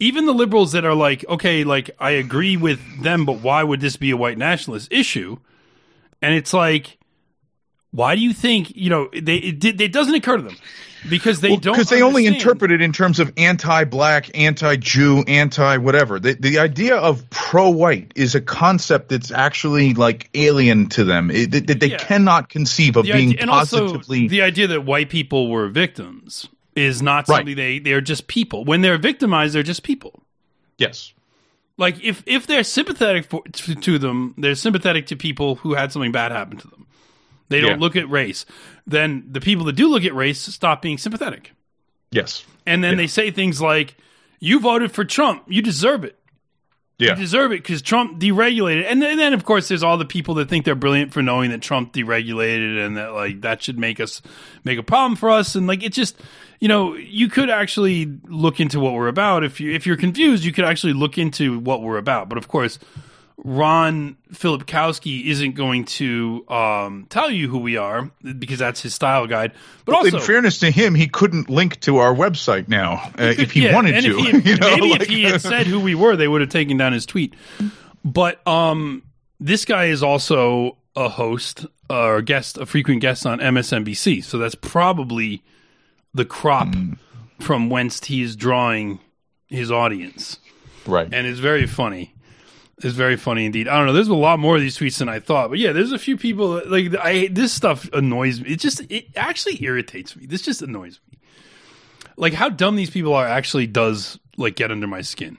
even 0.00 0.26
the 0.26 0.32
liberals 0.32 0.72
that 0.72 0.84
are 0.84 0.94
like, 0.94 1.24
okay, 1.28 1.64
like 1.64 1.90
I 1.98 2.10
agree 2.10 2.56
with 2.56 3.02
them, 3.02 3.24
but 3.24 3.40
why 3.40 3.62
would 3.62 3.80
this 3.80 3.96
be 3.96 4.10
a 4.10 4.16
white 4.16 4.38
nationalist 4.38 4.92
issue? 4.92 5.38
And 6.22 6.34
it's 6.34 6.52
like, 6.52 6.98
why 7.90 8.14
do 8.14 8.20
you 8.20 8.32
think 8.32 8.74
you 8.74 8.90
know 8.90 9.08
they 9.12 9.36
it, 9.36 9.80
it 9.80 9.92
doesn't 9.92 10.14
occur 10.14 10.36
to 10.36 10.42
them 10.42 10.56
because 11.08 11.40
they 11.40 11.50
well, 11.50 11.58
don't 11.58 11.74
because 11.74 11.88
they 11.88 12.02
only 12.02 12.26
interpret 12.26 12.70
it 12.70 12.80
in 12.80 12.92
terms 12.92 13.20
of 13.20 13.32
anti-black, 13.36 14.36
anti-Jew, 14.36 15.24
anti-whatever. 15.26 16.18
The 16.18 16.34
the 16.34 16.58
idea 16.58 16.96
of 16.96 17.28
pro-white 17.30 18.12
is 18.16 18.34
a 18.34 18.40
concept 18.40 19.08
that's 19.10 19.30
actually 19.30 19.94
like 19.94 20.28
alien 20.34 20.88
to 20.90 21.04
them. 21.04 21.30
It, 21.30 21.66
that 21.66 21.80
they 21.80 21.88
yeah. 21.88 21.98
cannot 21.98 22.48
conceive 22.48 22.96
of 22.96 23.06
the 23.06 23.12
being 23.12 23.34
idea, 23.34 23.46
positively. 23.46 24.28
the 24.28 24.42
idea 24.42 24.66
that 24.68 24.84
white 24.84 25.10
people 25.10 25.50
were 25.50 25.68
victims 25.68 26.48
is 26.74 27.02
not 27.02 27.26
something 27.26 27.46
right. 27.46 27.56
they 27.56 27.78
they're 27.78 28.00
just 28.00 28.26
people. 28.26 28.64
When 28.64 28.80
they're 28.80 28.98
victimized, 28.98 29.54
they're 29.54 29.62
just 29.62 29.82
people. 29.82 30.22
Yes. 30.78 31.12
Like 31.76 32.02
if 32.02 32.22
if 32.26 32.46
they're 32.46 32.64
sympathetic 32.64 33.26
for, 33.26 33.42
to, 33.44 33.74
to 33.74 33.98
them, 33.98 34.34
they're 34.36 34.56
sympathetic 34.56 35.06
to 35.06 35.16
people 35.16 35.56
who 35.56 35.74
had 35.74 35.92
something 35.92 36.12
bad 36.12 36.32
happen 36.32 36.58
to 36.58 36.68
them. 36.68 36.86
They 37.48 37.60
don't 37.60 37.72
yeah. 37.72 37.76
look 37.76 37.96
at 37.96 38.08
race. 38.08 38.44
Then 38.86 39.26
the 39.30 39.40
people 39.40 39.64
that 39.66 39.74
do 39.74 39.88
look 39.88 40.04
at 40.04 40.14
race 40.14 40.40
stop 40.40 40.82
being 40.82 40.98
sympathetic. 40.98 41.52
Yes. 42.10 42.44
And 42.66 42.82
then 42.82 42.92
yeah. 42.92 42.96
they 42.98 43.06
say 43.06 43.30
things 43.30 43.60
like, 43.60 43.96
"You 44.40 44.60
voted 44.60 44.92
for 44.92 45.04
Trump. 45.04 45.44
You 45.48 45.62
deserve 45.62 46.04
it. 46.04 46.18
Yeah. 46.98 47.10
You 47.10 47.16
deserve 47.16 47.52
it 47.52 47.62
because 47.62 47.82
Trump 47.82 48.20
deregulated." 48.20 48.84
And 48.86 49.00
then, 49.02 49.12
and 49.12 49.20
then, 49.20 49.34
of 49.34 49.44
course, 49.44 49.68
there's 49.68 49.82
all 49.82 49.96
the 49.96 50.04
people 50.04 50.34
that 50.34 50.48
think 50.48 50.64
they're 50.64 50.74
brilliant 50.74 51.12
for 51.12 51.22
knowing 51.22 51.50
that 51.50 51.62
Trump 51.62 51.92
deregulated 51.92 52.84
and 52.84 52.96
that 52.96 53.14
like 53.14 53.42
that 53.42 53.62
should 53.62 53.78
make 53.78 54.00
us 54.00 54.22
make 54.64 54.78
a 54.78 54.82
problem 54.82 55.16
for 55.16 55.30
us. 55.30 55.54
And 55.54 55.66
like 55.66 55.82
it 55.82 55.92
just, 55.92 56.20
you 56.60 56.68
know, 56.68 56.94
you 56.94 57.28
could 57.28 57.50
actually 57.50 58.06
look 58.24 58.60
into 58.60 58.80
what 58.80 58.94
we're 58.94 59.08
about. 59.08 59.44
If 59.44 59.60
you 59.60 59.72
if 59.72 59.86
you're 59.86 59.96
confused, 59.96 60.44
you 60.44 60.52
could 60.52 60.64
actually 60.64 60.94
look 60.94 61.18
into 61.18 61.58
what 61.58 61.82
we're 61.82 61.98
about. 61.98 62.28
But 62.28 62.38
of 62.38 62.48
course 62.48 62.78
Ron 63.44 64.16
Filipkowski 64.32 65.26
isn't 65.26 65.52
going 65.52 65.84
to 65.84 66.44
um, 66.48 67.06
tell 67.08 67.30
you 67.30 67.48
who 67.48 67.58
we 67.58 67.76
are 67.76 68.10
because 68.38 68.58
that's 68.58 68.82
his 68.82 68.94
style 68.94 69.28
guide. 69.28 69.52
But 69.84 69.94
also, 69.94 70.16
in 70.16 70.22
fairness 70.22 70.58
to 70.58 70.70
him, 70.70 70.94
he 70.94 71.06
couldn't 71.06 71.48
link 71.48 71.78
to 71.80 71.98
our 71.98 72.12
website 72.12 72.68
now 72.68 72.94
uh, 72.94 73.10
could, 73.16 73.40
if 73.40 73.52
he 73.52 73.64
yeah, 73.64 73.74
wanted 73.74 74.02
to. 74.02 74.16
He 74.16 74.30
had, 74.32 74.46
you 74.46 74.56
know, 74.56 74.70
maybe 74.70 74.90
like, 74.90 75.02
if 75.02 75.08
he 75.08 75.22
had 75.22 75.40
said 75.40 75.66
who 75.68 75.78
we 75.78 75.94
were, 75.94 76.16
they 76.16 76.26
would 76.26 76.40
have 76.40 76.50
taken 76.50 76.76
down 76.76 76.92
his 76.92 77.06
tweet. 77.06 77.34
But 78.04 78.44
um, 78.46 79.04
this 79.38 79.64
guy 79.64 79.84
is 79.86 80.02
also 80.02 80.76
a 80.96 81.08
host 81.08 81.64
uh, 81.88 81.94
or 81.94 82.16
a 82.16 82.22
guest, 82.22 82.58
a 82.58 82.66
frequent 82.66 83.00
guest 83.00 83.24
on 83.24 83.38
MSNBC. 83.38 84.24
So 84.24 84.38
that's 84.38 84.56
probably 84.56 85.44
the 86.12 86.24
crop 86.24 86.68
mm. 86.68 86.98
from 87.38 87.70
whence 87.70 88.04
he 88.04 88.22
is 88.22 88.34
drawing 88.34 88.98
his 89.46 89.70
audience. 89.70 90.40
Right. 90.86 91.08
And 91.12 91.26
it's 91.26 91.38
very 91.38 91.66
funny. 91.66 92.14
It's 92.82 92.94
very 92.94 93.16
funny 93.16 93.44
indeed. 93.44 93.66
I 93.66 93.76
don't 93.76 93.86
know. 93.86 93.92
There's 93.92 94.06
a 94.08 94.14
lot 94.14 94.38
more 94.38 94.54
of 94.54 94.60
these 94.60 94.78
tweets 94.78 94.98
than 94.98 95.08
I 95.08 95.18
thought, 95.18 95.50
but 95.50 95.58
yeah, 95.58 95.72
there's 95.72 95.90
a 95.92 95.98
few 95.98 96.16
people 96.16 96.54
that, 96.54 96.70
like 96.70 96.94
I. 96.96 97.26
This 97.28 97.52
stuff 97.52 97.88
annoys 97.92 98.40
me. 98.40 98.50
It 98.50 98.60
just 98.60 98.80
it 98.88 99.06
actually 99.16 99.62
irritates 99.64 100.14
me. 100.14 100.26
This 100.26 100.42
just 100.42 100.62
annoys 100.62 101.00
me. 101.10 101.18
Like 102.16 102.34
how 102.34 102.48
dumb 102.48 102.76
these 102.76 102.90
people 102.90 103.14
are 103.14 103.26
actually 103.26 103.66
does 103.66 104.18
like 104.36 104.54
get 104.54 104.70
under 104.70 104.86
my 104.86 105.00
skin. 105.00 105.38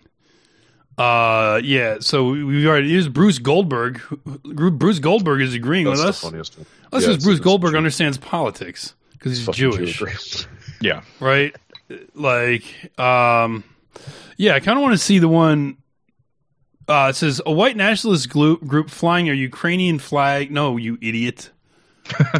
Uh, 0.97 1.61
yeah. 1.63 1.97
So 2.01 2.25
we- 2.31 2.43
we've 2.43 2.65
already. 2.67 2.89
Here's 2.91 3.07
Bruce 3.07 3.39
Goldberg. 3.39 4.01
Bruce 4.43 4.99
Goldberg 4.99 5.41
is 5.41 5.53
agreeing 5.53 5.85
That's 5.85 5.97
with 5.99 6.03
the 6.05 6.09
us. 6.09 6.21
funniest 6.21 6.57
one. 6.57 6.65
That's 6.91 7.03
Yeah, 7.05 7.11
because 7.11 7.23
Bruce 7.23 7.37
it's 7.37 7.43
Goldberg 7.43 7.71
true. 7.71 7.77
understands 7.77 8.17
politics 8.17 8.95
because 9.13 9.37
he's 9.37 9.45
Fucking 9.45 9.71
Jewish, 9.71 10.45
Yeah. 10.81 11.01
right? 11.21 11.55
Like, 12.15 12.63
um, 12.99 13.63
yeah. 14.37 14.55
I 14.55 14.59
kind 14.59 14.77
of 14.77 14.83
want 14.83 14.93
to 14.93 14.97
see 14.97 15.19
the 15.19 15.29
one. 15.29 15.77
Uh, 16.89 17.09
it 17.11 17.15
says 17.15 17.39
a 17.45 17.51
white 17.51 17.77
nationalist 17.77 18.29
group, 18.29 18.65
group 18.65 18.89
flying 18.89 19.29
a 19.29 19.33
Ukrainian 19.33 19.99
flag. 19.99 20.51
No, 20.51 20.75
you 20.77 20.97
idiot. 21.01 21.51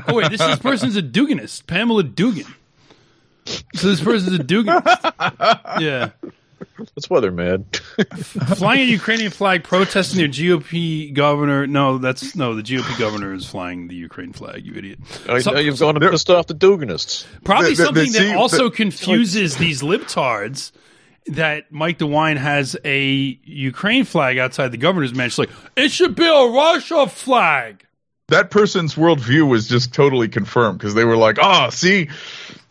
oh 0.07 0.15
wait, 0.15 0.31
this, 0.31 0.39
this 0.41 0.57
person's 0.59 0.95
a 0.95 1.01
Duganist, 1.03 1.67
Pamela 1.67 2.01
Dugan. 2.03 2.51
So 3.75 3.87
this 3.89 4.01
person's 4.01 4.33
a 4.39 4.43
Duganist. 4.43 4.87
Yeah. 5.79 6.09
That's 6.77 7.09
why 7.09 7.19
they're 7.21 7.31
mad. 7.31 7.65
flying 8.57 8.81
a 8.81 8.83
Ukrainian 8.85 9.31
flag, 9.31 9.63
protesting 9.63 10.17
their 10.17 10.27
GOP 10.27 11.13
governor. 11.13 11.65
No, 11.67 11.97
that's 11.99 12.35
no. 12.35 12.55
The 12.55 12.63
GOP 12.63 12.97
governor 12.99 13.33
is 13.33 13.45
flying 13.45 13.87
the 13.87 13.95
Ukraine 13.95 14.33
flag. 14.33 14.65
You 14.65 14.73
idiot. 14.75 14.99
I, 15.29 15.39
So- 15.39 15.51
now 15.51 15.59
you've 15.59 15.79
gone 15.79 15.95
and 16.01 16.11
pissed 16.11 16.29
off 16.29 16.47
the 16.47 16.53
Duganists. 16.55 17.25
Probably 17.45 17.75
The- 17.75 17.75
the- 17.75 17.77
the- 17.77 17.85
something 17.85 18.05
see, 18.07 18.27
that 18.29 18.35
also 18.37 18.65
the- 18.65 18.75
confuses 18.75 19.55
these 19.57 19.81
libtards. 19.81 20.71
That 21.27 21.71
Mike 21.71 21.99
DeWine 21.99 22.37
has 22.37 22.75
a 22.83 23.39
Ukraine 23.43 24.03
flag 24.05 24.37
outside 24.37 24.71
the 24.71 24.77
governor's 24.77 25.13
mansion. 25.13 25.45
Like 25.45 25.55
it 25.75 25.91
should 25.91 26.15
be 26.15 26.25
a 26.27 26.47
Russia 26.47 27.07
flag. 27.07 27.85
that 28.29 28.51
person's 28.51 28.95
worldview 28.95 29.47
was 29.49 29.67
just 29.67 29.93
totally 29.93 30.27
confirmed 30.27 30.77
because 30.77 30.93
they 30.93 31.03
were 31.05 31.17
like, 31.17 31.37
"Oh, 31.41 31.69
see, 31.71 32.09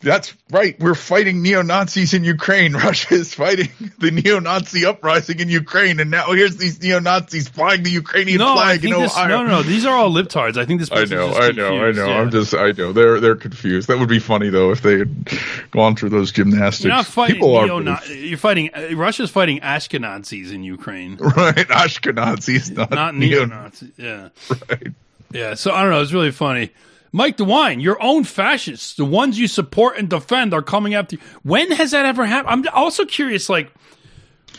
that's 0.01 0.35
right. 0.51 0.79
We're 0.79 0.95
fighting 0.95 1.43
neo 1.43 1.63
Nazis 1.63 2.15
in 2.15 2.23
Ukraine. 2.23 2.73
Russia 2.77 3.15
is 3.15 3.35
fighting 3.35 3.69
the 3.99 4.11
neo 4.11 4.39
Nazi 4.39 4.87
uprising 4.87 5.41
in 5.41 5.49
Ukraine, 5.49 5.99
and 6.01 6.11
now 6.11 6.33
here's 6.33 6.57
these 6.57 6.81
neo 6.81 7.01
Nazis 7.01 7.49
flying 7.49 7.83
the 7.83 7.91
Ukrainian 7.91 8.39
No, 8.39 8.53
I 8.53 8.79
flag 8.79 8.85
in 8.85 8.91
this, 8.91 9.13
Ohio." 9.13 9.29
no, 9.29 9.43
no, 9.43 9.51
no. 9.57 9.63
These 9.63 9.87
are 9.87 9.95
all 9.95 10.11
libtards. 10.11 10.57
I 10.57 10.65
think 10.67 10.81
this. 10.81 10.93
I 10.93 11.05
know, 11.05 11.35
I 11.35 11.51
know, 11.51 11.85
I 11.85 11.93
know. 11.93 12.07
yeah. 12.07 12.21
I'm 12.21 12.31
just, 12.31 12.55
I 12.55 12.71
know. 12.73 12.93
They're 12.93 13.21
they're 13.21 13.37
confused. 13.37 13.89
That 13.89 13.99
would 13.99 14.09
be 14.09 14.21
funny 14.21 14.51
though 14.51 14.71
if 14.71 14.83
they 14.83 14.99
had 14.99 15.29
gone 15.73 15.97
through 15.97 16.11
those 16.11 16.31
gymnastics. 16.33 16.85
You're 16.85 16.93
not 16.95 17.07
fighting 17.07 17.37
People 17.37 17.57
are. 17.57 17.67
You're 18.09 18.39
fighting. 18.39 18.71
Uh, 18.73 18.95
Russia's 18.95 19.31
fighting 19.31 19.61
Ashkenazis 19.61 20.53
in 20.53 20.63
Ukraine, 20.63 21.17
right. 21.21 21.57
Ashkenazis, 21.57 22.77
not, 22.77 22.91
not 22.91 23.15
neo. 23.15 23.47
neo-Nazis. 23.47 23.91
Yeah. 23.97 24.29
Right. 24.69 24.93
Yeah, 25.31 25.55
so 25.55 25.73
I 25.73 25.83
don't 25.83 25.91
know. 25.91 26.01
It's 26.01 26.13
really 26.13 26.31
funny. 26.31 26.71
Mike 27.13 27.37
DeWine, 27.37 27.83
your 27.83 28.01
own 28.03 28.25
fascists, 28.25 28.95
the 28.95 29.05
ones 29.05 29.39
you 29.39 29.49
support 29.49 29.97
and 29.99 30.09
defend, 30.09 30.53
are 30.53 30.63
coming 30.63 30.95
after 30.95 31.17
you. 31.17 31.23
When 31.43 31.71
has 31.73 31.93
that 31.93 32.05
ever 32.07 32.27
happened? 32.27 32.69
I'm 32.69 32.75
also 32.75 33.05
curious, 33.05 33.49
like, 33.49 33.73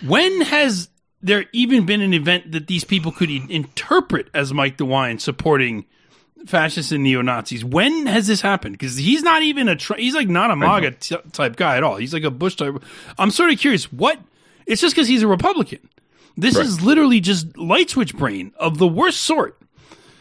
when 0.05 0.41
has 0.41 0.89
there 1.21 1.45
even 1.53 1.85
been 1.85 2.01
an 2.01 2.13
event 2.13 2.51
that 2.53 2.67
these 2.67 2.83
people 2.83 3.11
could 3.11 3.29
interpret 3.29 4.29
as 4.33 4.53
Mike 4.53 4.77
DeWine 4.77 5.19
supporting 5.19 5.85
fascists 6.45 6.91
and 6.91 7.03
neo 7.03 7.21
Nazis? 7.21 7.63
When 7.65 8.05
has 8.07 8.27
this 8.27 8.41
happened? 8.41 8.73
Because 8.73 8.95
he's 8.97 9.21
not 9.23 9.43
even 9.43 9.67
a 9.67 9.75
tr- 9.75 9.95
he's 9.95 10.15
like 10.15 10.29
not 10.29 10.51
a 10.51 10.55
MAGA 10.55 10.91
t- 10.91 11.17
type 11.33 11.55
guy 11.57 11.77
at 11.77 11.83
all. 11.83 11.97
He's 11.97 12.13
like 12.13 12.23
a 12.23 12.31
Bush 12.31 12.55
type. 12.55 12.75
I'm 13.17 13.31
sort 13.31 13.51
of 13.51 13.59
curious. 13.59 13.91
What? 13.91 14.19
It's 14.65 14.81
just 14.81 14.95
because 14.95 15.07
he's 15.07 15.23
a 15.23 15.27
Republican. 15.27 15.79
This 16.37 16.55
Right. 16.55 16.65
is 16.65 16.81
literally 16.81 17.19
just 17.19 17.57
light 17.57 17.89
switch 17.89 18.15
brain 18.15 18.53
of 18.57 18.77
the 18.77 18.87
worst 18.87 19.21
sort. 19.23 19.57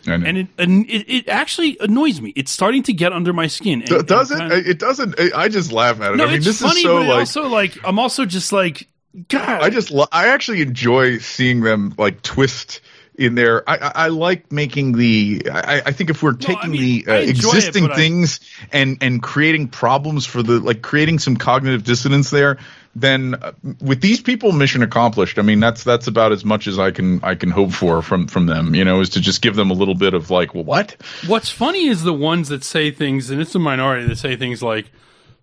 And 0.07 0.39
it, 0.39 0.47
and 0.59 0.89
it 0.89 1.09
it 1.11 1.29
actually 1.29 1.77
annoys 1.81 2.21
me. 2.21 2.33
It's 2.37 2.51
starting 2.51 2.83
to 2.85 2.93
get 2.93 3.13
under 3.13 3.33
my 3.33 3.47
skin. 3.47 3.83
And, 3.83 4.07
does 4.07 4.31
and 4.31 4.41
it? 4.41 4.49
kind 4.49 4.53
of- 4.61 4.67
It 4.67 4.79
doesn't. 4.79 5.21
I- 5.21 5.43
I 5.45 5.49
just 5.49 5.73
laugh 5.73 6.01
at 6.01 6.13
it. 6.13 6.17
no, 6.17 6.25
I 6.25 6.27
mean, 6.29 6.37
it's 6.37 6.47
this 6.47 6.61
funny, 6.61 6.77
is 6.81 6.83
so 6.83 6.99
but 7.01 7.07
like. 7.09 7.19
also 7.19 7.49
like 7.49 7.79
I'm 7.85 7.99
also 7.99 8.25
just 8.25 8.53
like 8.53 8.89
God. 9.29 9.63
I 9.63 9.71
just, 9.71 9.93
I 10.13 10.29
actually 10.29 10.61
enjoy 10.63 11.19
seeing 11.19 11.61
them 11.63 11.95
like 11.99 12.23
twist 12.23 12.81
in 13.17 13.35
there. 13.35 13.69
I, 13.69 13.77
I, 13.77 13.93
I 13.95 14.09
like 14.09 14.53
making 14.53 14.93
the. 14.93 15.43
I, 15.53 15.83
I 15.87 15.93
think 15.93 16.09
if 16.11 16.23
we're 16.23 16.35
taking 16.35 16.71
mean, 16.71 16.81
the 17.05 17.13
uh, 17.13 17.15
it, 17.17 17.31
existing 17.31 17.91
I- 17.91 17.97
things 17.97 18.41
and 18.73 18.99
and 19.01 19.23
creating 19.23 19.69
problems 19.69 20.25
for 20.25 20.43
the 20.43 20.61
like 20.61 20.83
creating 20.83 21.19
some 21.19 21.37
cognitive 21.37 21.83
dissonance 21.85 22.31
there, 22.31 22.59
then 23.01 23.35
uh, 23.35 23.53
with 23.81 24.01
these 24.01 24.21
people, 24.21 24.53
mission 24.53 24.83
accomplished. 24.83 25.39
I 25.39 25.43
mean, 25.43 25.61
that's 25.61 25.85
that's 25.85 26.07
about 26.07 26.33
as 26.33 26.45
much 26.45 26.67
as 26.67 26.79
I 26.79 26.91
can 26.91 27.23
I 27.23 27.35
can 27.35 27.51
hope 27.51 27.73
for 27.73 28.03
from 28.03 28.27
from 28.27 28.47
them. 28.47 28.75
You 28.75 28.85
know, 28.85 29.01
is 29.01 29.11
to 29.11 29.21
just 29.21 29.43
give 29.43 29.57
them 29.57 29.71
a 29.71 29.75
little 29.75 29.95
bit 29.95 30.15
of 30.15 30.31
like, 30.31 30.55
well, 30.55 30.65
what? 30.65 30.97
What's 31.27 31.51
funny 31.51 31.87
is 31.87 32.03
the 32.03 32.13
ones 32.13 32.49
that 32.49 32.65
say 32.65 32.91
things, 32.91 33.31
and 33.31 33.41
it's 33.41 33.55
a 33.55 33.59
minority 33.59 34.07
that 34.07 34.17
say 34.17 34.37
things 34.37 34.63
like 34.63 34.91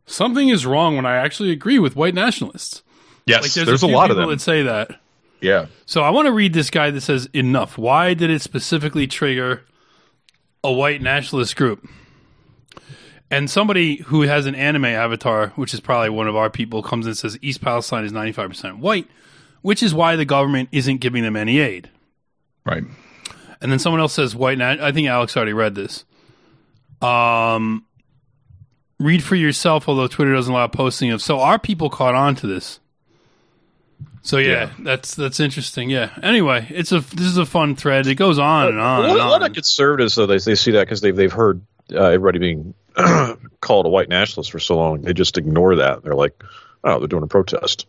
something 0.05 0.49
is 0.49 0.65
wrong 0.65 0.95
when 0.95 1.05
I 1.05 1.17
actually 1.17 1.51
agree 1.51 1.79
with 1.79 1.95
white 1.95 2.13
nationalists. 2.13 2.83
Yes, 3.25 3.41
Like 3.41 3.51
there's, 3.53 3.67
there's, 3.67 3.83
a, 3.83 3.87
a, 3.87 3.87
lot 3.87 4.11
of 4.11 4.17
people 4.17 4.29
them. 4.29 4.37
that 4.37 4.41
say 4.41 4.63
that. 4.63 4.99
yeah. 5.41 5.65
So 5.85 6.01
I 6.01 6.11
want 6.11 6.27
to 6.27 6.31
read 6.31 6.53
this 6.53 6.69
guy 6.69 6.91
that 6.91 7.01
says 7.01 7.27
enough. 7.33 7.77
Why 7.77 8.13
did 8.13 8.29
it 8.29 8.41
specifically 8.41 9.07
trigger 9.07 9.63
a 10.63 10.71
white 10.71 11.01
nationalist 11.01 11.55
group? 11.55 11.87
And 13.35 13.49
somebody 13.49 13.97
who 13.97 14.21
has 14.21 14.45
an 14.45 14.55
anime 14.55 14.85
avatar, 14.85 15.49
which 15.55 15.73
is 15.73 15.81
probably 15.81 16.09
one 16.09 16.27
of 16.27 16.35
our 16.37 16.49
people, 16.49 16.81
comes 16.81 17.05
and 17.05 17.17
says 17.17 17.37
East 17.41 17.59
Palestine 17.59 18.05
is 18.05 18.13
95% 18.13 18.79
white, 18.79 19.07
which 19.61 19.83
is 19.83 19.93
why 19.93 20.15
the 20.15 20.23
government 20.23 20.69
isn't 20.71 20.97
giving 21.01 21.21
them 21.23 21.35
any 21.35 21.59
aid. 21.59 21.89
Right. 22.65 22.83
And 23.61 23.71
then 23.71 23.79
someone 23.79 23.99
else 23.99 24.13
says 24.13 24.35
white. 24.35 24.59
and 24.61 24.63
I 24.81 24.91
think 24.93 25.07
Alex 25.09 25.35
already 25.35 25.51
read 25.51 25.75
this. 25.75 26.05
Um, 27.01 27.85
read 28.99 29.21
for 29.21 29.35
yourself. 29.35 29.89
Although 29.89 30.07
Twitter 30.07 30.33
doesn't 30.33 30.53
allow 30.53 30.67
posting 30.67 31.11
of. 31.11 31.21
So 31.21 31.39
our 31.41 31.59
people 31.59 31.89
caught 31.89 32.15
on 32.15 32.35
to 32.35 32.47
this. 32.47 32.79
So 34.21 34.37
yeah, 34.37 34.47
Yeah. 34.51 34.69
that's 34.79 35.13
that's 35.13 35.39
interesting. 35.39 35.89
Yeah. 35.89 36.09
Anyway, 36.23 36.67
it's 36.69 36.91
a 36.91 37.01
this 37.01 37.27
is 37.27 37.37
a 37.37 37.45
fun 37.45 37.75
thread. 37.75 38.07
It 38.07 38.15
goes 38.15 38.39
on 38.39 38.69
and 38.69 38.79
on 38.79 39.05
a, 39.05 39.09
and 39.09 39.17
lot, 39.17 39.27
a 39.27 39.29
lot 39.29 39.49
of 39.49 39.53
conservatives, 39.53 40.15
though, 40.15 40.25
they, 40.25 40.37
they 40.37 40.55
see 40.55 40.71
that 40.71 40.85
because 40.85 41.01
they've, 41.01 41.15
they've 41.15 41.31
heard 41.33 41.61
uh, 41.93 42.05
everybody 42.05 42.39
being 42.39 42.73
called 43.61 43.85
a 43.85 43.89
white 43.89 44.09
nationalist 44.09 44.51
for 44.51 44.59
so 44.59 44.75
long. 44.77 45.01
They 45.01 45.13
just 45.13 45.37
ignore 45.37 45.75
that. 45.77 46.03
They're 46.03 46.15
like, 46.15 46.43
oh, 46.83 46.99
they're 46.99 47.07
doing 47.07 47.23
a 47.23 47.27
protest. 47.27 47.85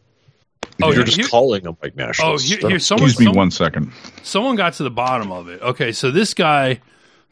Oh, 0.83 0.89
You're 0.89 0.97
here- 0.97 1.05
just 1.05 1.17
here- 1.19 1.27
calling 1.29 1.63
them 1.63 1.75
white 1.81 1.93
Oh, 1.99 2.07
nationalists. 2.07 2.49
here, 2.49 2.59
They're- 2.61 2.71
here 2.71 2.79
someone, 2.79 3.09
Excuse 3.09 3.21
me 3.29 3.33
some- 3.33 3.37
one 3.37 3.51
second. 3.51 3.93
someone 4.23 4.57
got 4.57 4.75
to 4.75 4.83
the 4.83 4.91
bottom 4.91 5.31
of 5.33 5.49
it. 5.49 5.63
Okay, 5.63 5.93
so 5.93 6.11
this 6.11 6.35
guy, 6.35 6.81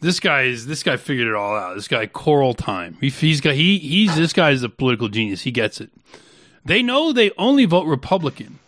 this 0.00 0.18
guy 0.20 0.42
is 0.42 0.66
this 0.66 0.82
guy 0.82 0.96
figured 0.96 1.26
it 1.28 1.34
all 1.34 1.54
out. 1.56 1.74
This 1.74 1.88
guy 1.88 2.06
Coral 2.06 2.54
Time. 2.54 2.96
He, 3.00 3.08
he's 3.10 3.40
got 3.40 3.54
he 3.54 3.78
he's 3.78 4.16
this 4.16 4.32
guy 4.32 4.50
is 4.50 4.62
a 4.62 4.68
political 4.68 5.08
genius. 5.08 5.42
He 5.42 5.50
gets 5.50 5.80
it. 5.80 5.90
They 6.64 6.82
know 6.82 7.12
they 7.12 7.30
only 7.36 7.66
vote 7.66 7.86
Republican, 7.86 8.58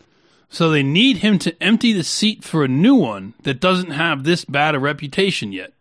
so 0.50 0.68
they 0.70 0.82
need 0.82 1.18
him 1.18 1.38
to 1.40 1.62
empty 1.62 1.92
the 1.94 2.04
seat 2.04 2.44
for 2.44 2.62
a 2.64 2.68
new 2.68 2.94
one 2.94 3.32
that 3.44 3.60
doesn't 3.60 3.90
have 3.92 4.24
this 4.24 4.44
bad 4.44 4.74
a 4.74 4.78
reputation 4.78 5.52
yet. 5.52 5.72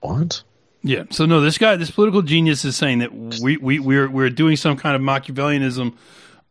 what? 0.00 0.42
Yeah. 0.84 1.04
So 1.10 1.24
no, 1.24 1.40
this 1.40 1.56
guy, 1.56 1.76
this 1.76 1.90
political 1.90 2.22
genius 2.22 2.64
is 2.64 2.76
saying 2.76 2.98
that 2.98 3.12
we 3.12 3.56
we 3.56 3.78
we're 3.78 4.08
we're 4.08 4.30
doing 4.30 4.56
some 4.56 4.76
kind 4.76 4.94
of 4.94 5.02
Machiavellianism 5.02 5.96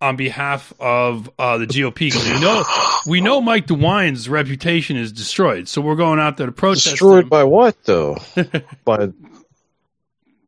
on 0.02 0.16
behalf 0.18 0.74
of 0.80 1.30
uh, 1.38 1.60
the 1.60 1.68
GOP 1.68 1.96
because 1.96 2.28
we 2.28 2.42
know 2.42 2.64
we 3.08 3.22
know 3.22 3.40
Mike 3.40 3.68
DeWine's 3.68 4.28
reputation 4.28 4.98
is 4.98 5.12
destroyed. 5.12 5.70
So 5.70 5.82
we're 5.82 5.96
going 5.96 6.20
out 6.20 6.38
there 6.38 6.48
to 6.48 6.52
protest. 6.52 6.90
Destroyed 6.90 7.26
him. 7.26 7.30
by 7.30 7.44
what, 7.44 7.78
though? 7.86 8.18
by 8.86 9.10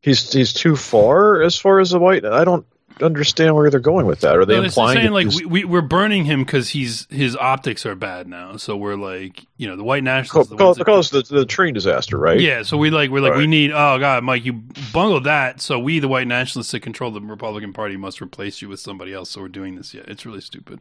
he's 0.02 0.34
he's 0.34 0.52
too 0.52 0.76
far 0.76 1.44
as 1.44 1.56
far 1.56 1.80
as 1.80 1.92
the 1.92 2.00
white. 2.00 2.26
I 2.26 2.44
don't 2.44 2.66
understand 3.02 3.56
where 3.56 3.70
they're 3.70 3.80
going 3.80 4.06
with 4.06 4.22
that. 4.22 4.36
Are 4.38 4.46
they 4.46 4.56
No, 4.56 4.64
implying 4.64 4.98
saying 4.98 5.12
like 5.12 5.28
we, 5.28 5.46
we 5.46 5.64
we're 5.66 5.82
burning 5.82 6.26
him 6.26 6.44
because 6.44 6.70
he's 6.70 7.08
his 7.10 7.36
optics 7.36 7.86
are 7.86 7.96
bad 7.96 8.28
now. 8.28 8.58
So 8.58 8.78
we're 8.78 8.96
like 8.96 9.46
you 9.58 9.68
know 9.68 9.76
the 9.76 9.84
white 9.84 10.04
nationalists. 10.04 10.50
the 10.50 10.56
ca- 10.58 10.66
ones 10.66 10.78
that- 10.78 10.86
because 10.86 11.10
the 11.10 11.22
the 11.24 11.46
train 11.46 11.74
disaster, 11.74 12.18
right? 12.18 12.40
yeah, 12.40 12.64
so 12.64 12.78
we 12.78 12.90
like 12.90 13.10
we're 13.10 13.20
like 13.22 13.36
we 13.36 13.48
need 13.48 13.72
oh 13.72 13.98
god 14.00 14.24
Mike 14.24 14.46
you 14.46 14.54
bungled 14.94 15.26
that 15.26 15.60
so 15.62 15.78
we 15.80 16.00
the 16.00 16.08
white 16.08 16.28
nationalists 16.28 16.72
that 16.72 16.82
control 16.82 17.12
the 17.12 17.22
Republican 17.22 17.74
Party 17.74 17.98
must 17.98 18.22
replace 18.22 18.62
you 18.62 18.70
with 18.70 18.80
somebody 18.80 19.14
else 19.14 19.30
so 19.30 19.42
we're 19.42 19.48
doing 19.50 19.76
this 19.76 19.94
yeah 19.94 20.04
it's 20.08 20.26
really 20.26 20.42
stupid 20.42 20.80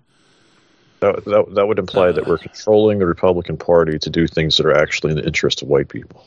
That, 1.01 1.25
that, 1.25 1.55
that 1.55 1.67
would 1.67 1.79
imply 1.79 2.13
that 2.13 2.27
we're 2.27 2.35
uh. 2.35 2.39
controlling 2.39 2.99
the 2.99 3.07
Republican 3.07 3.57
Party 3.57 3.99
to 3.99 4.11
do 4.11 4.27
things 4.27 4.57
that 4.57 4.67
are 4.67 4.77
actually 4.77 5.11
in 5.13 5.17
the 5.19 5.27
interest 5.27 5.63
of 5.63 5.69
white 5.69 5.89
people. 5.89 6.25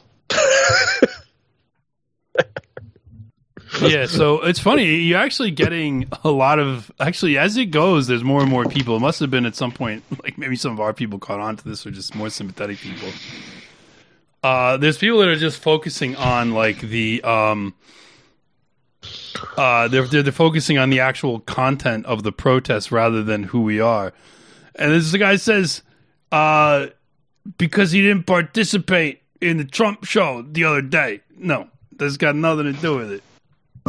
yeah, 3.81 4.05
so 4.05 4.41
it's 4.41 4.59
funny. 4.59 4.95
You're 4.95 5.19
actually 5.19 5.51
getting 5.51 6.07
a 6.23 6.29
lot 6.29 6.59
of 6.59 6.91
actually 6.99 7.37
as 7.37 7.57
it 7.57 7.67
goes. 7.67 8.07
There's 8.07 8.23
more 8.23 8.41
and 8.41 8.49
more 8.49 8.65
people. 8.65 8.95
It 8.95 9.01
must 9.01 9.19
have 9.19 9.29
been 9.29 9.45
at 9.45 9.55
some 9.55 9.71
point, 9.71 10.03
like 10.23 10.37
maybe 10.37 10.55
some 10.55 10.71
of 10.71 10.79
our 10.79 10.93
people 10.93 11.19
caught 11.19 11.39
on 11.39 11.57
to 11.57 11.67
this, 11.67 11.85
or 11.85 11.91
just 11.91 12.15
more 12.15 12.29
sympathetic 12.29 12.77
people. 12.77 13.09
Uh, 14.43 14.77
there's 14.77 14.97
people 14.97 15.19
that 15.19 15.27
are 15.27 15.35
just 15.35 15.59
focusing 15.59 16.15
on 16.15 16.53
like 16.53 16.79
the 16.79 17.21
um, 17.23 17.73
uh, 19.57 19.87
they're, 19.87 20.05
they're 20.05 20.23
they're 20.23 20.31
focusing 20.31 20.77
on 20.77 20.89
the 20.89 20.99
actual 20.99 21.39
content 21.41 22.05
of 22.05 22.23
the 22.23 22.31
protest 22.31 22.91
rather 22.91 23.23
than 23.23 23.43
who 23.43 23.61
we 23.61 23.79
are. 23.79 24.13
And 24.75 24.91
this 24.91 25.11
the 25.11 25.17
guy 25.17 25.35
says, 25.35 25.81
uh, 26.31 26.87
because 27.57 27.91
he 27.91 28.01
didn't 28.01 28.23
participate 28.23 29.21
in 29.41 29.57
the 29.57 29.65
Trump 29.65 30.05
show 30.05 30.41
the 30.41 30.63
other 30.63 30.81
day. 30.81 31.21
No, 31.37 31.69
that's 31.91 32.17
got 32.17 32.35
nothing 32.35 32.73
to 32.73 32.73
do 32.73 32.97
with 32.97 33.11
it. 33.11 33.23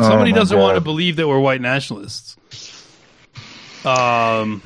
Somebody 0.02 0.32
Oh, 0.32 0.36
doesn't 0.36 0.58
want 0.58 0.76
to 0.76 0.80
believe 0.80 1.16
that 1.16 1.28
we're 1.28 1.40
white 1.40 1.60
nationalists. 1.60 2.36
Um. 3.84 4.62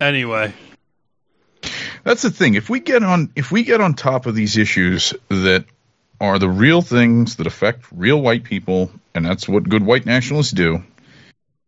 Anyway, 0.00 0.52
That's 2.04 2.22
the 2.22 2.30
thing. 2.30 2.54
If 2.54 2.70
we 2.70 2.78
get 2.80 3.02
on, 3.02 3.32
if 3.34 3.50
we 3.50 3.64
get 3.64 3.80
on 3.80 3.94
top 3.94 4.26
of 4.26 4.34
these 4.36 4.56
issues 4.56 5.12
that 5.28 5.64
are 6.20 6.38
the 6.38 6.48
real 6.48 6.80
things 6.82 7.36
that 7.36 7.46
affect 7.48 7.86
real 7.92 8.20
white 8.20 8.44
people, 8.44 8.90
and 9.14 9.24
that's 9.24 9.48
what 9.48 9.68
good 9.68 9.84
white 9.84 10.06
nationalists 10.06 10.52
do. 10.52 10.82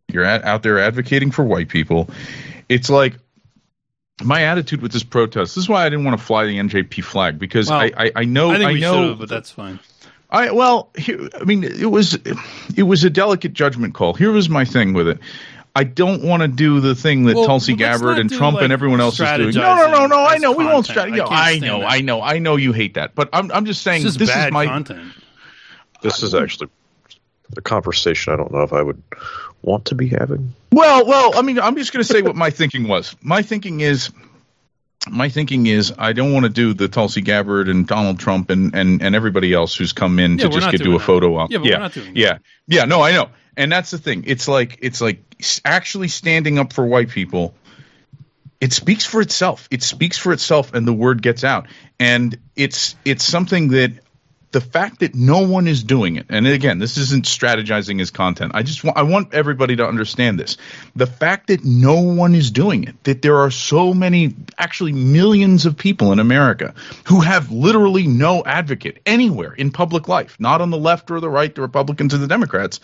You're 0.08 0.24
at, 0.24 0.44
out 0.44 0.62
there 0.62 0.78
advocating 0.78 1.30
for 1.30 1.44
white 1.44 1.68
people. 1.68 2.08
It's 2.68 2.88
like 2.90 3.14
my 4.22 4.44
attitude 4.44 4.82
with 4.82 4.92
this 4.92 5.04
protest. 5.04 5.54
This 5.54 5.64
is 5.64 5.68
why 5.68 5.86
I 5.86 5.88
didn't 5.88 6.04
want 6.04 6.18
to 6.18 6.24
fly 6.24 6.46
the 6.46 6.58
NJP 6.58 7.02
flag 7.04 7.38
because 7.38 7.68
Well, 7.68 7.80
I, 7.80 7.92
I, 7.96 8.12
I 8.16 8.24
know 8.24 8.50
I 8.50 8.64
I 8.64 8.72
know 8.74 9.08
should, 9.08 9.18
but 9.18 9.28
that's 9.28 9.50
fine. 9.50 9.80
I 10.30 10.52
well, 10.52 10.90
here, 10.96 11.28
I 11.40 11.44
mean, 11.44 11.64
it 11.64 11.90
was 11.90 12.14
it 12.76 12.82
was 12.82 13.04
a 13.04 13.10
delicate 13.10 13.52
judgment 13.52 13.94
call. 13.94 14.14
Here 14.14 14.30
was 14.30 14.48
my 14.48 14.64
thing 14.64 14.92
with 14.92 15.08
it. 15.08 15.18
I 15.74 15.84
don't 15.84 16.22
want 16.22 16.42
to 16.42 16.48
do 16.48 16.80
the 16.80 16.94
thing 16.94 17.24
that 17.24 17.36
Well, 17.36 17.46
Tulsi 17.46 17.74
Gabbard 17.74 18.18
and 18.18 18.30
Trump 18.30 18.56
like, 18.56 18.64
and 18.64 18.72
everyone 18.72 19.00
else 19.00 19.20
is 19.20 19.30
doing. 19.36 19.54
No, 19.54 19.76
no, 19.76 19.90
no, 19.90 20.06
no. 20.06 20.24
I 20.24 20.36
strategizing 20.36 20.40
know 20.40 20.52
we 20.52 20.64
won't. 20.64 20.90
as 20.90 20.96
Strat- 20.96 21.08
content. 21.08 21.16
you 21.16 21.22
I 21.24 21.26
know, 21.26 21.34
I 21.34 21.58
know, 21.58 21.80
that. 21.80 21.90
I 21.90 22.00
know, 22.00 22.22
I 22.22 22.38
know 22.38 22.56
you 22.56 22.72
hate 22.72 22.94
that, 22.94 23.14
but 23.14 23.28
I'm 23.32 23.50
I'm 23.52 23.64
just 23.64 23.82
saying 23.82 24.02
This 24.02 24.12
is 24.12 24.18
this 24.18 24.30
bad 24.30 24.48
is 24.48 24.52
my 24.52 24.66
content. 24.66 25.12
This 26.02 26.22
is 26.22 26.34
actually 26.34 26.70
a 27.56 27.60
conversation 27.60 28.32
I 28.32 28.36
don't 28.36 28.52
know 28.52 28.62
if 28.62 28.72
I 28.72 28.82
would 28.82 29.02
want 29.62 29.86
to 29.86 29.94
be 29.94 30.08
having. 30.08 30.54
Well, 30.72 31.06
well, 31.06 31.36
I 31.36 31.42
mean, 31.42 31.58
I'm 31.58 31.76
just 31.76 31.92
going 31.92 32.02
to 32.02 32.10
say 32.10 32.22
what 32.22 32.36
my 32.36 32.50
thinking 32.50 32.88
was. 32.88 33.14
My 33.20 33.42
thinking 33.42 33.80
is, 33.80 34.10
my 35.08 35.28
thinking 35.28 35.66
is, 35.66 35.92
I 35.98 36.12
don't 36.12 36.32
want 36.32 36.44
to 36.44 36.50
do 36.50 36.74
the 36.74 36.88
Tulsi 36.88 37.22
Gabbard 37.22 37.68
and 37.68 37.86
Donald 37.86 38.18
Trump 38.18 38.50
and 38.50 38.74
and, 38.74 39.00
and 39.02 39.14
everybody 39.14 39.52
else 39.54 39.74
who's 39.74 39.92
come 39.92 40.18
in 40.18 40.38
Yeah, 40.38 40.48
to 40.48 40.50
just 40.50 40.70
get 40.70 40.82
do 40.82 40.94
a 40.94 40.98
that. 40.98 41.04
photo 41.04 41.36
op. 41.36 41.50
Yeah, 41.50 41.58
but 41.58 41.64
we're 41.66 41.78
not 41.78 41.92
doing 41.92 42.14
that. 42.14 42.20
yeah, 42.20 42.38
yeah. 42.66 42.84
No, 42.84 43.00
I 43.02 43.12
know, 43.12 43.30
and 43.56 43.72
that's 43.72 43.90
the 43.90 43.98
thing. 43.98 44.24
It's 44.26 44.46
like 44.46 44.78
it's 44.82 45.00
like 45.00 45.22
actually 45.64 46.08
standing 46.08 46.58
up 46.58 46.72
for 46.72 46.84
white 46.84 47.08
people. 47.08 47.54
It 48.60 48.74
speaks 48.74 49.06
for 49.06 49.22
itself. 49.22 49.68
It 49.70 49.82
speaks 49.82 50.18
for 50.18 50.34
itself, 50.34 50.74
and 50.74 50.86
the 50.86 50.92
word 50.92 51.22
gets 51.22 51.44
out. 51.44 51.66
And 51.98 52.38
it's 52.56 52.94
it's 53.06 53.24
something 53.24 53.68
that 53.68 53.92
the 54.52 54.60
fact 54.60 55.00
that 55.00 55.14
no 55.14 55.46
one 55.46 55.68
is 55.68 55.84
doing 55.84 56.16
it 56.16 56.26
and 56.28 56.46
again 56.46 56.78
this 56.78 56.96
isn't 56.96 57.24
strategizing 57.24 58.00
as 58.00 58.10
content. 58.10 58.52
I 58.54 58.62
just 58.62 58.82
want 58.82 58.96
i 58.96 59.02
want 59.02 59.34
everybody 59.34 59.76
to 59.76 59.86
understand 59.86 60.38
this. 60.38 60.56
The 60.96 61.06
fact 61.06 61.48
that 61.48 61.64
no 61.64 62.00
one 62.00 62.34
is 62.34 62.50
doing 62.50 62.84
it 62.84 63.02
that 63.04 63.22
there 63.22 63.38
are 63.38 63.50
so 63.50 63.94
many 63.94 64.34
actually 64.58 64.92
millions 64.92 65.66
of 65.66 65.76
people 65.76 66.12
in 66.12 66.18
america 66.18 66.74
who 67.06 67.20
have 67.20 67.50
literally 67.50 68.06
no 68.06 68.44
advocate 68.44 69.00
anywhere 69.06 69.52
in 69.52 69.70
public 69.70 70.08
life 70.08 70.36
not 70.40 70.60
on 70.60 70.70
the 70.70 70.78
left 70.78 71.10
or 71.10 71.20
the 71.20 71.30
right 71.30 71.54
the 71.54 71.62
republicans 71.62 72.14
or 72.14 72.18
the 72.18 72.26
democrats 72.26 72.80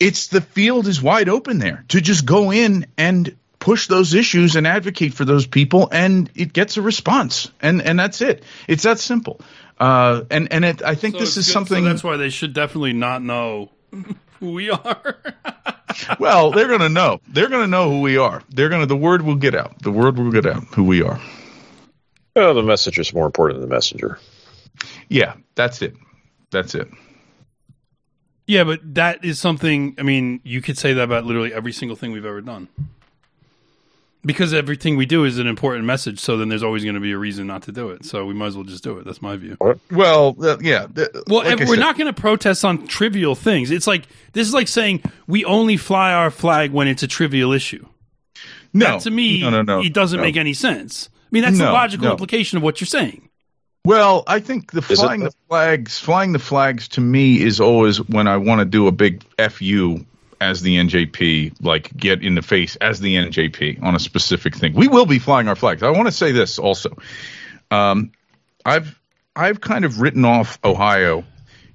it's 0.00 0.28
the 0.28 0.40
field 0.40 0.86
is 0.88 1.00
wide 1.00 1.28
open 1.28 1.58
there 1.58 1.84
to 1.88 2.00
just 2.00 2.26
go 2.26 2.50
in 2.50 2.86
and 2.96 3.36
push 3.62 3.86
those 3.86 4.12
issues 4.12 4.56
and 4.56 4.66
advocate 4.66 5.14
for 5.14 5.24
those 5.24 5.46
people 5.46 5.88
and 5.92 6.28
it 6.34 6.52
gets 6.52 6.76
a 6.76 6.82
response 6.82 7.48
and 7.60 7.80
and 7.80 7.96
that's 7.96 8.20
it. 8.20 8.42
It's 8.66 8.82
that 8.82 8.98
simple 8.98 9.40
uh, 9.80 10.22
and 10.30 10.52
and 10.52 10.64
it, 10.64 10.82
I 10.82 10.94
think 10.94 11.14
So 11.14 11.20
this 11.20 11.36
is 11.36 11.46
good- 11.46 11.52
something. 11.52 11.84
So 11.84 11.88
that's 11.88 12.04
why 12.04 12.16
they 12.16 12.30
should 12.30 12.52
definitely 12.52 12.92
not 12.92 13.22
know 13.22 13.70
who 14.40 14.52
we 14.52 14.70
are. 14.70 15.16
well, 16.18 16.50
they're 16.50 16.68
going 16.68 16.80
to 16.80 16.88
know. 16.88 17.20
They're 17.28 17.48
going 17.48 17.62
to 17.62 17.70
know 17.70 17.90
who 17.90 18.00
we 18.00 18.16
are. 18.16 18.42
They're 18.50 18.68
going 18.68 18.80
to. 18.82 18.86
The 18.86 18.96
word 18.96 19.22
will 19.22 19.36
get 19.36 19.54
out. 19.54 19.82
The 19.82 19.92
word 19.92 20.18
will 20.18 20.30
get 20.32 20.46
out 20.46 20.64
who 20.74 20.84
we 20.84 21.02
are. 21.02 21.20
Oh, 22.36 22.54
the 22.54 22.62
message 22.62 22.98
is 22.98 23.12
more 23.12 23.26
important 23.26 23.60
than 23.60 23.68
the 23.68 23.74
messenger. 23.74 24.18
Yeah, 25.08 25.34
that's 25.54 25.82
it. 25.82 25.94
That's 26.50 26.74
it. 26.74 26.88
yeah, 28.46 28.64
but 28.64 28.80
that 28.94 29.24
is 29.24 29.38
something. 29.38 29.94
I 29.98 30.02
mean, 30.02 30.40
you 30.44 30.62
could 30.62 30.78
say 30.78 30.92
that 30.94 31.02
about 31.02 31.24
literally 31.26 31.52
every 31.52 31.72
single 31.72 31.96
thing 31.96 32.12
we've 32.12 32.24
ever 32.24 32.40
done. 32.40 32.68
Because 34.24 34.54
everything 34.54 34.96
we 34.96 35.04
do 35.04 35.24
is 35.24 35.38
an 35.38 35.48
important 35.48 35.84
message, 35.84 36.20
so 36.20 36.36
then 36.36 36.48
there's 36.48 36.62
always 36.62 36.84
going 36.84 36.94
to 36.94 37.00
be 37.00 37.10
a 37.10 37.18
reason 37.18 37.48
not 37.48 37.62
to 37.64 37.72
do 37.72 37.90
it. 37.90 38.04
So 38.04 38.24
we 38.24 38.34
might 38.34 38.46
as 38.46 38.56
well 38.56 38.64
just 38.64 38.84
do 38.84 38.98
it. 38.98 39.04
That's 39.04 39.20
my 39.20 39.36
view. 39.36 39.56
Well, 39.90 40.36
uh, 40.40 40.58
yeah. 40.60 40.86
Well, 41.26 41.42
like 41.44 41.58
we're 41.58 41.66
said- 41.66 41.78
not 41.80 41.98
going 41.98 42.12
to 42.12 42.20
protest 42.20 42.64
on 42.64 42.86
trivial 42.86 43.34
things. 43.34 43.72
It's 43.72 43.88
like 43.88 44.06
this 44.32 44.46
is 44.46 44.54
like 44.54 44.68
saying 44.68 45.02
we 45.26 45.44
only 45.44 45.76
fly 45.76 46.12
our 46.12 46.30
flag 46.30 46.70
when 46.70 46.86
it's 46.86 47.02
a 47.02 47.08
trivial 47.08 47.52
issue. 47.52 47.84
No, 48.72 48.86
That 48.86 49.00
to 49.00 49.10
me, 49.10 49.40
no, 49.40 49.50
no, 49.50 49.62
no. 49.62 49.82
it 49.82 49.92
doesn't 49.92 50.18
no. 50.18 50.22
make 50.22 50.36
any 50.36 50.54
sense. 50.54 51.08
I 51.12 51.28
mean, 51.32 51.42
that's 51.42 51.58
the 51.58 51.64
logical 51.64 52.06
no. 52.06 52.12
implication 52.12 52.58
of 52.58 52.62
what 52.62 52.80
you're 52.80 52.86
saying. 52.86 53.28
Well, 53.84 54.22
I 54.28 54.38
think 54.38 54.70
the 54.70 54.84
Is 54.88 55.00
flying 55.00 55.20
though? 55.20 55.26
the 55.26 55.34
flags, 55.48 55.98
flying 55.98 56.32
the 56.32 56.38
flags 56.38 56.88
to 56.88 57.00
me 57.00 57.42
is 57.42 57.60
always 57.60 57.98
when 58.08 58.28
I 58.28 58.36
want 58.36 58.60
to 58.60 58.64
do 58.64 58.86
a 58.86 58.92
big 58.92 59.24
fu 59.50 60.06
as 60.42 60.60
the 60.62 60.76
NJP, 60.76 61.64
like 61.64 61.96
get 61.96 62.22
in 62.22 62.34
the 62.34 62.42
face 62.42 62.76
as 62.76 63.00
the 63.00 63.14
NJP 63.16 63.82
on 63.82 63.94
a 63.94 63.98
specific 64.00 64.56
thing. 64.56 64.74
We 64.74 64.88
will 64.88 65.06
be 65.06 65.18
flying 65.18 65.48
our 65.48 65.56
flags. 65.56 65.82
I 65.82 65.90
want 65.90 66.06
to 66.06 66.12
say 66.12 66.32
this 66.32 66.58
also. 66.58 66.96
Um, 67.70 68.12
I've 68.64 68.98
I've 69.34 69.60
kind 69.60 69.84
of 69.84 70.00
written 70.00 70.24
off 70.24 70.58
Ohio. 70.64 71.24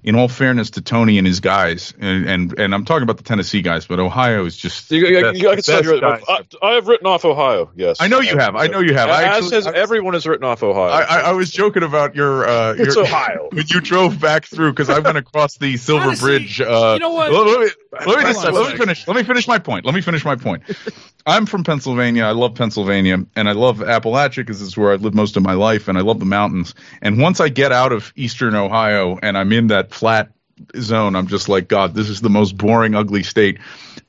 In 0.03 0.15
all 0.15 0.29
fairness 0.29 0.69
to 0.71 0.81
Tony 0.81 1.17
and 1.17 1.27
his 1.27 1.41
guys, 1.41 1.93
and 1.99 2.29
and, 2.29 2.59
and 2.59 2.73
I'm 2.73 2.85
talking 2.85 3.03
about 3.03 3.17
the 3.17 3.23
Tennessee 3.23 3.61
guys, 3.61 3.87
but 3.87 3.99
Ohio 3.99 4.45
is 4.45 4.55
just 4.55 4.89
You, 4.89 5.05
you, 5.05 5.21
best- 5.21 5.37
you, 5.37 5.49
I, 5.49 5.55
can 5.55 5.63
tell 5.63 5.81
best 5.81 5.93
you, 5.95 5.99
guys. 5.99 6.23
I, 6.29 6.43
I 6.65 6.73
have 6.75 6.87
written 6.87 7.07
off 7.07 7.25
Ohio. 7.25 7.71
Yes, 7.75 7.97
I 7.99 8.07
know 8.07 8.21
you 8.21 8.37
have. 8.37 8.55
I 8.55 8.67
know 8.67 8.79
you 8.79 8.93
have. 8.93 9.09
I 9.09 9.23
As 9.23 9.43
actually- 9.43 9.55
has 9.55 9.67
I- 9.67 9.73
everyone 9.73 10.13
has 10.13 10.25
written 10.25 10.45
off 10.45 10.63
Ohio. 10.63 10.91
I, 10.91 11.01
I, 11.01 11.19
I 11.21 11.31
was 11.33 11.51
joking 11.51 11.83
about 11.83 12.15
your. 12.15 12.47
Uh, 12.47 12.75
It's 12.77 12.95
your, 12.95 13.03
Ohio. 13.03 13.49
when 13.51 13.65
you 13.67 13.81
drove 13.81 14.21
back 14.21 14.45
through 14.45 14.71
because 14.71 14.89
I 14.89 14.99
went 14.99 15.17
across 15.17 15.57
the 15.57 15.75
Silver 15.75 16.05
Honestly, 16.05 16.25
Bridge. 16.37 16.61
Uh, 16.61 16.91
you 16.93 16.99
know 16.99 17.11
what? 17.11 17.73
Let, 17.91 18.05
me, 18.05 18.11
let 18.11 18.17
me 18.17 18.23
Hold 18.23 18.35
just 18.35 18.53
let 18.53 18.71
me 18.71 18.77
finish. 18.77 19.07
Let 19.07 19.15
me 19.15 19.23
finish 19.23 19.47
my 19.47 19.59
point. 19.59 19.85
Let 19.85 19.95
me 19.95 20.01
finish 20.01 20.25
my 20.25 20.35
point. 20.35 20.63
I'm 21.25 21.45
from 21.45 21.63
Pennsylvania. 21.63 22.23
I 22.23 22.31
love 22.31 22.55
Pennsylvania, 22.55 23.25
and 23.35 23.49
I 23.49 23.51
love 23.53 23.79
Appalachia 23.79 24.37
because 24.37 24.61
it's 24.61 24.77
where 24.77 24.91
I 24.91 24.95
lived 24.95 25.15
most 25.15 25.37
of 25.37 25.43
my 25.43 25.53
life, 25.53 25.87
and 25.87 25.97
I 25.97 26.01
love 26.01 26.19
the 26.19 26.25
mountains. 26.25 26.73
And 27.01 27.19
once 27.19 27.39
I 27.39 27.49
get 27.49 27.71
out 27.71 27.91
of 27.91 28.11
Eastern 28.15 28.55
Ohio 28.55 29.19
and 29.21 29.37
I'm 29.37 29.51
in 29.51 29.67
that 29.67 29.91
flat 29.91 30.31
zone, 30.77 31.15
I'm 31.15 31.27
just 31.27 31.49
like, 31.49 31.67
God, 31.67 31.93
this 31.93 32.09
is 32.09 32.21
the 32.21 32.29
most 32.29 32.57
boring, 32.57 32.95
ugly 32.95 33.23
state. 33.23 33.59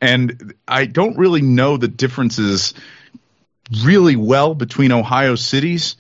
And 0.01 0.55
I 0.67 0.87
don't 0.87 1.17
really 1.17 1.43
know 1.43 1.77
the 1.77 1.89
differences 1.89 2.75
really 3.83 4.17
well 4.17 4.55
between 4.55 4.93
Ohio 4.93 5.35
cities. 5.35 5.97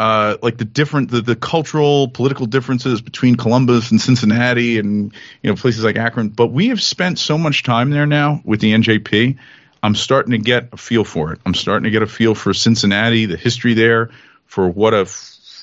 Uh, 0.00 0.38
like 0.40 0.56
the 0.56 0.64
different, 0.64 1.10
the, 1.10 1.20
the 1.20 1.36
cultural, 1.36 2.08
political 2.08 2.46
differences 2.46 3.02
between 3.02 3.36
Columbus 3.36 3.90
and 3.90 4.00
Cincinnati 4.00 4.78
and, 4.78 5.12
you 5.42 5.50
know, 5.50 5.54
places 5.54 5.84
like 5.84 5.96
Akron. 5.96 6.30
But 6.30 6.46
we 6.46 6.68
have 6.68 6.82
spent 6.82 7.18
so 7.18 7.36
much 7.36 7.64
time 7.64 7.90
there 7.90 8.06
now 8.06 8.40
with 8.42 8.60
the 8.62 8.72
NJP. 8.72 9.36
I'm 9.82 9.94
starting 9.94 10.30
to 10.30 10.38
get 10.38 10.70
a 10.72 10.78
feel 10.78 11.04
for 11.04 11.34
it. 11.34 11.40
I'm 11.44 11.52
starting 11.52 11.84
to 11.84 11.90
get 11.90 12.00
a 12.00 12.06
feel 12.06 12.34
for 12.34 12.54
Cincinnati, 12.54 13.26
the 13.26 13.36
history 13.36 13.74
there, 13.74 14.08
for 14.46 14.70
what 14.70 14.94
a 14.94 15.04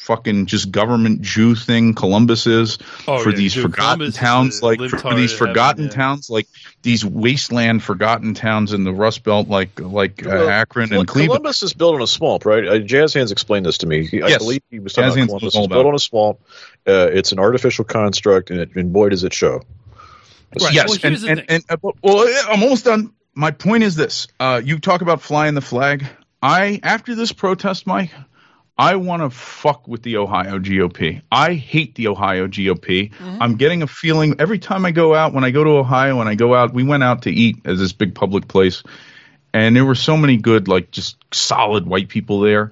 fucking 0.07 0.45
just 0.47 0.71
government 0.71 1.21
Jew 1.21 1.53
thing 1.53 1.93
Columbus 1.93 2.47
is, 2.47 2.79
Oh, 3.07 3.19
for 3.19 3.29
yeah, 3.29 3.35
these 3.35 3.53
dude, 3.53 3.63
forgotten 3.63 3.97
Columbus 3.99 4.15
towns 4.15 4.63
like 4.63 4.79
for, 4.79 4.97
for 4.97 5.13
these 5.13 5.31
to 5.34 5.38
heaven, 5.38 5.47
forgotten 5.53 5.84
yeah. 5.84 5.89
towns 5.91 6.29
like 6.29 6.47
these 6.81 7.05
wasteland 7.05 7.84
forgotten 7.84 8.34
towns 8.34 8.73
in 8.73 8.84
the 8.85 8.93
Rust 8.93 9.23
Belt 9.23 9.47
like 9.49 9.79
like 9.79 10.25
uh, 10.25 10.47
Akron 10.47 10.89
Col- 10.89 10.99
and 10.99 11.07
Cleveland. 11.07 11.41
Columbus 11.43 11.61
is 11.61 11.73
built 11.73 11.95
on 11.95 12.01
a 12.01 12.07
swamp, 12.07 12.45
right? 12.45 12.65
Uh, 12.67 12.79
Jazz 12.79 13.13
Hands 13.13 13.31
explained 13.31 13.65
this 13.65 13.77
to 13.79 13.85
me. 13.85 14.07
He, 14.07 14.23
I 14.23 14.29
Yes. 14.29 14.38
believe 14.39 14.61
he 14.71 14.79
was 14.79 14.93
talking 14.93 15.09
Jazz 15.09 15.15
about 15.17 15.27
Columbus 15.27 15.55
knows 15.55 15.63
is 15.63 15.67
built 15.67 15.85
on 15.85 15.95
a 15.95 15.99
swamp. 15.99 16.39
Uh, 16.88 17.09
it's 17.11 17.31
an 17.34 17.39
artificial 17.39 17.84
construct, 17.85 18.49
and, 18.49 18.61
it, 18.61 18.75
and 18.75 18.91
boy, 18.93 19.09
does 19.09 19.23
it 19.23 19.34
show. 19.34 19.61
Right. 20.61 20.73
Yes, 20.73 20.88
Well, 20.88 20.93
and, 21.03 21.17
here's 21.17 21.23
and, 21.25 21.43
and, 21.49 21.63
uh, 21.69 21.77
well, 22.01 22.25
I'm 22.49 22.63
almost 22.63 22.85
done. 22.85 23.11
My 23.35 23.51
point 23.51 23.84
is 23.84 23.95
this: 23.97 24.27
uh, 24.39 24.61
you 24.63 24.79
talk 24.79 25.01
about 25.01 25.21
flying 25.21 25.53
the 25.53 25.61
flag. 25.61 26.05
I 26.41 26.79
after 26.84 27.15
this 27.15 27.31
protest, 27.34 27.85
Mike, 27.85 28.11
I 28.77 28.95
want 28.97 29.23
to 29.23 29.31
fuck 29.31 29.87
with 29.87 30.03
the 30.03 30.17
Ohio 30.17 30.59
GOP. 30.59 31.21
I 31.31 31.55
hate 31.55 31.95
the 31.95 32.09
Ohio 32.09 32.47
GOP. 32.47 33.11
Mm-hmm. 33.11 33.41
I'm 33.41 33.55
getting 33.55 33.81
a 33.81 33.87
feeling 33.87 34.35
every 34.39 34.59
time 34.59 34.85
I 34.85 34.91
go 34.91 35.15
out. 35.15 35.33
When 35.33 35.43
I 35.43 35.49
go 35.49 35.63
to 35.63 35.71
Ohio, 35.71 36.19
and 36.19 36.29
I 36.29 36.35
go 36.35 36.53
out, 36.53 36.73
we 36.73 36.83
went 36.83 37.03
out 37.03 37.23
to 37.23 37.31
eat 37.31 37.57
at 37.65 37.77
this 37.77 37.93
big 37.93 38.13
public 38.13 38.47
place, 38.47 38.83
and 39.53 39.75
there 39.75 39.85
were 39.85 39.95
so 39.95 40.15
many 40.15 40.37
good, 40.37 40.67
like 40.67 40.91
just 40.91 41.17
solid 41.33 41.87
white 41.87 42.09
people 42.09 42.41
there. 42.41 42.71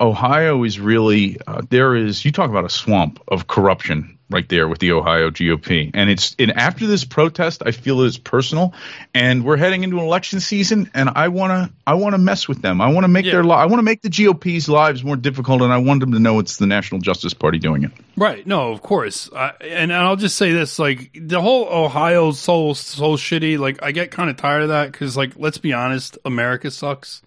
Ohio 0.00 0.64
is 0.64 0.80
really 0.80 1.38
uh, 1.46 1.62
there 1.68 1.94
is 1.94 2.24
you 2.24 2.32
talk 2.32 2.50
about 2.50 2.64
a 2.64 2.70
swamp 2.70 3.22
of 3.28 3.46
corruption 3.46 4.15
right 4.28 4.48
there 4.48 4.66
with 4.68 4.80
the 4.80 4.90
Ohio 4.92 5.30
GOP 5.30 5.90
and 5.94 6.10
it's 6.10 6.34
and 6.38 6.50
after 6.52 6.86
this 6.88 7.04
protest 7.04 7.62
I 7.64 7.70
feel 7.70 8.02
it's 8.02 8.18
personal 8.18 8.74
and 9.14 9.44
we're 9.44 9.56
heading 9.56 9.84
into 9.84 9.98
an 9.98 10.04
election 10.04 10.40
season 10.40 10.90
and 10.94 11.08
I 11.14 11.28
want 11.28 11.52
to 11.52 11.74
I 11.86 11.94
want 11.94 12.14
to 12.14 12.18
mess 12.18 12.48
with 12.48 12.60
them 12.60 12.80
I 12.80 12.88
want 12.90 13.04
to 13.04 13.08
make 13.08 13.24
Yeah. 13.24 13.32
their 13.32 13.44
li- 13.44 13.52
I 13.52 13.66
want 13.66 13.78
to 13.78 13.82
make 13.84 14.02
the 14.02 14.08
GOP's 14.10 14.68
lives 14.68 15.04
more 15.04 15.14
difficult 15.16 15.62
and 15.62 15.72
I 15.72 15.78
want 15.78 16.00
them 16.00 16.10
to 16.12 16.18
know 16.18 16.40
it's 16.40 16.56
the 16.56 16.66
National 16.66 17.00
Justice 17.00 17.34
Party 17.34 17.58
doing 17.58 17.84
it 17.84 17.92
Right. 18.18 18.46
No, 18.46 18.72
of 18.72 18.80
course. 18.80 19.28
I, 19.36 19.50
and 19.60 19.92
I'll 19.92 20.16
just 20.16 20.36
say 20.36 20.50
this: 20.50 20.78
like 20.78 21.10
the 21.14 21.38
whole 21.38 21.66
Ohio 21.68 22.32
so 22.32 22.72
so 22.72 23.16
shitty. 23.18 23.58
Like 23.58 23.82
I 23.82 23.92
get 23.92 24.10
kind 24.10 24.30
of 24.30 24.38
tired 24.38 24.62
of 24.62 24.68
that 24.70 24.90
because, 24.90 25.18
like, 25.18 25.32
let's 25.36 25.58
be 25.58 25.74
honest, 25.74 26.16
America 26.24 26.70
sucks. 26.70 27.20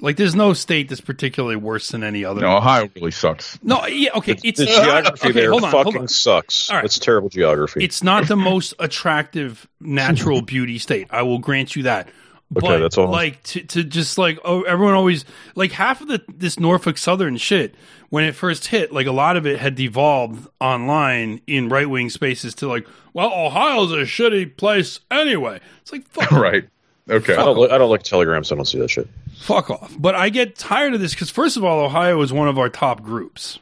Like, 0.00 0.16
there's 0.16 0.36
no 0.36 0.52
state 0.52 0.88
that's 0.88 1.00
particularly 1.00 1.56
worse 1.56 1.88
than 1.88 2.04
any 2.04 2.24
other. 2.24 2.40
no 2.40 2.56
Ohio 2.56 2.88
really 2.94 3.10
sucks 3.10 3.58
No, 3.64 3.84
yeah, 3.86 4.10
okay. 4.14 4.36
It's 4.44 4.58
the 4.58 4.70
uh, 4.70 4.84
geography 4.84 5.28
okay, 5.28 5.32
there 5.32 5.50
hold 5.50 5.64
on, 5.64 5.72
hold 5.72 5.86
fucking 5.86 6.02
on. 6.02 6.08
sucks. 6.08 6.70
All 6.70 6.76
right. 6.76 6.84
It's 6.84 6.98
terrible 6.98 7.28
geography. 7.28 7.82
It's 7.82 8.02
not 8.02 8.28
the 8.28 8.36
most 8.36 8.74
attractive 8.78 9.66
natural 9.80 10.40
beauty 10.42 10.78
state. 10.78 11.08
I 11.10 11.22
will 11.22 11.38
grant 11.38 11.74
you 11.74 11.84
that. 11.84 12.08
Okay, 12.56 12.80
that's 12.80 12.96
all. 12.96 13.10
Like 13.10 13.42
to, 13.44 13.60
to 13.62 13.84
just 13.84 14.16
like 14.16 14.38
oh, 14.42 14.62
everyone 14.62 14.94
always 14.94 15.26
like 15.54 15.70
half 15.72 16.00
of 16.00 16.08
the 16.08 16.22
this 16.28 16.58
Norfolk 16.58 16.96
Southern 16.96 17.36
shit 17.36 17.74
when 18.08 18.24
it 18.24 18.34
first 18.34 18.68
hit, 18.68 18.90
like 18.92 19.06
a 19.06 19.12
lot 19.12 19.36
of 19.36 19.46
it 19.46 19.58
had 19.58 19.74
devolved 19.74 20.48
online 20.60 21.42
in 21.46 21.68
right 21.68 21.88
wing 21.88 22.08
spaces 22.08 22.54
to 22.56 22.66
like, 22.66 22.86
well, 23.12 23.30
Ohio's 23.34 23.92
a 23.92 23.96
shitty 23.96 24.56
place 24.56 25.00
anyway. 25.10 25.60
It's 25.82 25.92
like 25.92 26.08
fuck, 26.08 26.30
right. 26.32 26.66
Okay. 27.10 27.34
I 27.34 27.44
don't, 27.44 27.58
look, 27.58 27.70
I 27.70 27.78
don't 27.78 27.90
look 27.90 28.02
telegrams. 28.02 28.48
So 28.48 28.54
I 28.54 28.56
don't 28.56 28.64
see 28.64 28.78
that 28.78 28.90
shit. 28.90 29.08
Fuck 29.38 29.70
off. 29.70 29.94
But 29.98 30.14
I 30.14 30.28
get 30.28 30.56
tired 30.56 30.94
of 30.94 31.00
this 31.00 31.12
because 31.14 31.30
first 31.30 31.56
of 31.56 31.64
all, 31.64 31.80
Ohio 31.84 32.20
is 32.22 32.32
one 32.32 32.48
of 32.48 32.58
our 32.58 32.68
top 32.68 33.02
groups. 33.02 33.58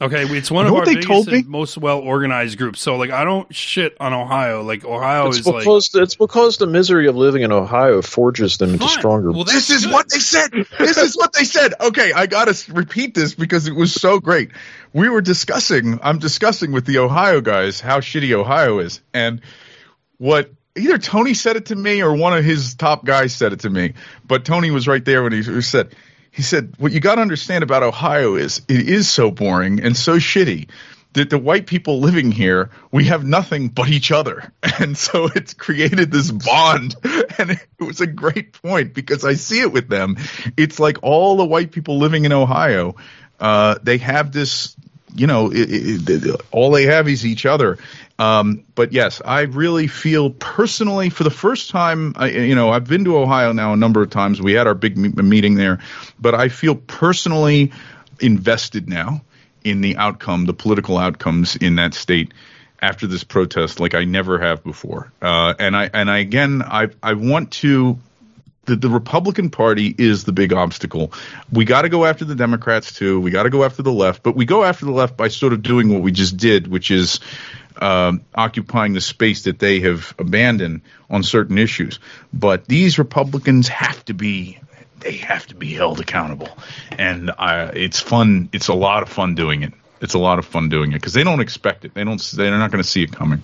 Okay, 0.00 0.22
it's 0.26 0.48
one 0.48 0.64
You 0.66 0.68
of 0.68 0.74
know 0.74 0.78
our 0.78 0.84
they 0.86 0.92
biggest 0.94 1.08
told 1.08 1.26
me? 1.26 1.38
and 1.38 1.48
most 1.48 1.76
well 1.76 1.98
organized 1.98 2.56
groups. 2.56 2.80
So 2.80 2.94
like, 2.94 3.10
I 3.10 3.24
don't 3.24 3.52
shit 3.52 3.96
on 3.98 4.12
Ohio. 4.12 4.62
Like 4.62 4.84
Ohio 4.84 5.26
It's 5.26 5.38
is 5.38 5.46
like 5.48 5.58
because 5.58 5.90
it's 5.92 6.14
because 6.14 6.56
the 6.58 6.68
misery 6.68 7.08
of 7.08 7.16
living 7.16 7.42
in 7.42 7.50
Ohio 7.50 8.00
forges 8.00 8.58
them 8.58 8.74
into 8.74 8.88
stronger. 8.88 9.32
Well, 9.32 9.42
This 9.42 9.70
is 9.70 9.86
good. 9.86 9.92
what 9.92 10.08
they 10.08 10.20
said. 10.20 10.52
This 10.78 10.98
is 10.98 11.16
what 11.16 11.32
they 11.32 11.42
said. 11.42 11.74
Okay, 11.80 12.12
I 12.12 12.26
got 12.26 12.44
to 12.46 12.72
repeat 12.72 13.14
this 13.16 13.34
because 13.34 13.66
it 13.66 13.74
was 13.74 13.92
so 13.92 14.20
great. 14.20 14.52
We 14.92 15.08
were 15.08 15.20
discussing, 15.20 15.98
I'm 16.00 16.20
discussing 16.20 16.70
with 16.70 16.84
the 16.86 16.98
Ohio 16.98 17.40
guys 17.40 17.80
how 17.80 17.98
shitty 17.98 18.30
Ohio 18.32 18.78
is. 18.78 19.00
And 19.12 19.40
what 20.18 20.52
either 20.78 20.98
Tony 20.98 21.34
said 21.34 21.56
it 21.56 21.66
to 21.66 21.76
me 21.76 22.02
or 22.02 22.14
one 22.14 22.36
of 22.36 22.44
his 22.44 22.74
top 22.74 23.04
guys 23.04 23.34
said 23.34 23.52
it 23.52 23.60
to 23.60 23.70
me. 23.70 23.94
But 24.26 24.44
Tony 24.44 24.70
was 24.70 24.88
right 24.88 25.04
there 25.04 25.22
when 25.22 25.32
he 25.32 25.42
said, 25.62 25.94
he 26.30 26.42
said, 26.42 26.74
what 26.78 26.92
you 26.92 27.00
got 27.00 27.16
to 27.16 27.20
understand 27.20 27.64
about 27.64 27.82
Ohio 27.82 28.36
is 28.36 28.62
it 28.68 28.88
is 28.88 29.10
so 29.10 29.30
boring 29.30 29.80
and 29.80 29.96
so 29.96 30.16
shitty 30.16 30.68
that 31.14 31.30
the 31.30 31.38
white 31.38 31.66
people 31.66 32.00
living 32.00 32.30
here, 32.30 32.70
we 32.92 33.04
have 33.04 33.24
nothing 33.24 33.68
but 33.68 33.88
each 33.88 34.12
other. 34.12 34.52
And 34.80 34.96
so 34.96 35.28
it's 35.34 35.54
created 35.54 36.12
this 36.12 36.30
bond. 36.30 36.94
And 37.38 37.50
it 37.50 37.60
was 37.78 38.00
a 38.00 38.06
great 38.06 38.52
point 38.52 38.94
because 38.94 39.24
I 39.24 39.34
see 39.34 39.60
it 39.60 39.72
with 39.72 39.88
them. 39.88 40.16
It's 40.56 40.80
like 40.80 40.98
all 41.02 41.36
the 41.36 41.44
white 41.44 41.70
people 41.70 41.98
living 41.98 42.24
in 42.24 42.32
Ohio, 42.32 42.96
uh, 43.38 43.76
they 43.82 43.98
have 43.98 44.32
this, 44.32 44.76
you 45.14 45.26
know, 45.26 45.50
it, 45.52 45.68
it, 45.70 46.24
it, 46.26 46.40
all 46.50 46.72
they 46.72 46.84
have 46.84 47.08
is 47.08 47.24
each 47.24 47.46
other. 47.46 47.78
Um, 48.18 48.64
but 48.74 48.92
yes, 48.92 49.22
I 49.24 49.42
really 49.42 49.86
feel 49.86 50.30
personally 50.30 51.08
for 51.08 51.22
the 51.22 51.30
first 51.30 51.70
time, 51.70 52.14
I, 52.16 52.30
you 52.30 52.54
know, 52.54 52.70
I've 52.70 52.88
been 52.88 53.04
to 53.04 53.16
Ohio 53.18 53.52
now 53.52 53.72
a 53.72 53.76
number 53.76 54.02
of 54.02 54.10
times. 54.10 54.42
We 54.42 54.54
had 54.54 54.66
our 54.66 54.74
big 54.74 54.98
me- 54.98 55.10
meeting 55.10 55.54
there, 55.54 55.78
but 56.18 56.34
I 56.34 56.48
feel 56.48 56.74
personally 56.74 57.72
invested 58.20 58.88
now 58.88 59.22
in 59.62 59.80
the 59.80 59.96
outcome, 59.96 60.46
the 60.46 60.54
political 60.54 60.98
outcomes 60.98 61.54
in 61.56 61.76
that 61.76 61.94
state 61.94 62.32
after 62.80 63.06
this 63.06 63.24
protest, 63.24 63.80
like 63.80 63.94
I 63.94 64.04
never 64.04 64.38
have 64.38 64.64
before. 64.64 65.12
Uh, 65.20 65.54
and 65.58 65.76
I 65.76 65.90
and 65.92 66.10
I 66.10 66.18
again, 66.18 66.62
I 66.62 66.88
I 67.02 67.14
want 67.14 67.52
to. 67.52 67.98
The, 68.68 68.76
the 68.76 68.90
Republican 68.90 69.48
Party 69.48 69.94
is 69.96 70.24
the 70.24 70.32
big 70.32 70.52
obstacle. 70.52 71.14
We 71.50 71.64
got 71.64 71.82
to 71.82 71.88
go 71.88 72.04
after 72.04 72.26
the 72.26 72.34
Democrats 72.34 72.92
too. 72.92 73.18
We 73.18 73.30
got 73.30 73.44
to 73.44 73.50
go 73.50 73.64
after 73.64 73.82
the 73.82 73.92
left, 73.92 74.22
but 74.22 74.36
we 74.36 74.44
go 74.44 74.62
after 74.62 74.84
the 74.84 74.92
left 74.92 75.16
by 75.16 75.28
sort 75.28 75.54
of 75.54 75.62
doing 75.62 75.88
what 75.88 76.02
we 76.02 76.12
just 76.12 76.36
did, 76.36 76.66
which 76.66 76.90
is 76.90 77.20
um, 77.80 78.20
occupying 78.34 78.92
the 78.92 79.00
space 79.00 79.44
that 79.44 79.58
they 79.58 79.80
have 79.80 80.14
abandoned 80.18 80.82
on 81.08 81.22
certain 81.22 81.56
issues. 81.56 81.98
But 82.30 82.66
these 82.66 82.98
Republicans 82.98 83.68
have 83.68 84.04
to 84.04 84.12
be 84.12 84.60
they 85.00 85.16
have 85.16 85.46
to 85.46 85.54
be 85.54 85.72
held 85.72 86.00
accountable, 86.00 86.50
and 86.90 87.30
uh, 87.38 87.70
it's 87.72 88.00
fun. 88.00 88.50
It's 88.52 88.68
a 88.68 88.74
lot 88.74 89.02
of 89.02 89.08
fun 89.08 89.34
doing 89.34 89.62
it. 89.62 89.72
It's 90.02 90.14
a 90.14 90.18
lot 90.18 90.38
of 90.38 90.44
fun 90.44 90.68
doing 90.68 90.90
it 90.90 90.96
because 90.96 91.14
they 91.14 91.24
don't 91.24 91.40
expect 91.40 91.86
it. 91.86 91.94
They 91.94 92.04
don't. 92.04 92.20
They're 92.20 92.50
not 92.58 92.70
going 92.70 92.82
to 92.82 92.88
see 92.88 93.02
it 93.02 93.12
coming. 93.12 93.42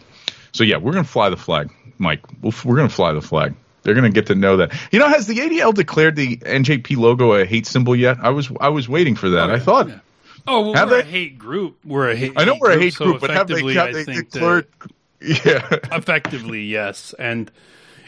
So 0.52 0.64
yeah, 0.64 0.76
we're 0.76 0.92
going 0.92 1.04
to 1.04 1.10
fly 1.10 1.30
the 1.30 1.36
flag, 1.36 1.70
Mike. 1.96 2.20
We're 2.42 2.76
going 2.76 2.88
to 2.88 2.94
fly 2.94 3.12
the 3.12 3.22
flag. 3.22 3.54
They're 3.84 3.94
going 3.94 4.04
to 4.04 4.10
get 4.10 4.26
to 4.26 4.34
know 4.34 4.56
that. 4.56 4.72
You 4.90 4.98
know, 4.98 5.08
has 5.08 5.26
the 5.28 5.36
ADL 5.36 5.72
declared 5.74 6.16
the 6.16 6.38
NJP 6.38 6.96
logo 6.96 7.32
a 7.34 7.44
hate 7.44 7.66
symbol 7.66 7.94
yet? 7.94 8.16
I 8.20 8.30
was 8.30 8.50
I 8.60 8.68
was 8.70 8.88
waiting 8.88 9.14
for 9.14 9.28
that. 9.30 9.50
I 9.50 9.58
thought. 9.60 9.88
Yeah. 9.88 9.98
Oh, 10.46 10.60
well, 10.60 10.74
Have 10.74 10.90
we're 10.90 10.98
a 11.00 11.02
hate 11.04 11.38
group. 11.38 11.78
We're 11.84 12.10
a 12.10 12.16
hate. 12.16 12.34
Group. 12.34 12.38
I 12.38 12.44
know 12.44 12.56
we're 12.60 12.72
a 12.72 12.78
hate 12.78 12.92
so 12.94 13.04
group, 13.06 13.20
but 13.20 13.30
have 13.30 13.46
they, 13.46 13.54
effectively, 13.54 13.74
have 13.74 13.88
I 13.88 13.92
they 13.92 14.04
think 14.04 14.30
that- 14.30 14.32
declared? 14.32 14.66
Yeah. 15.20 15.78
effectively, 15.92 16.64
yes, 16.64 17.14
and 17.18 17.50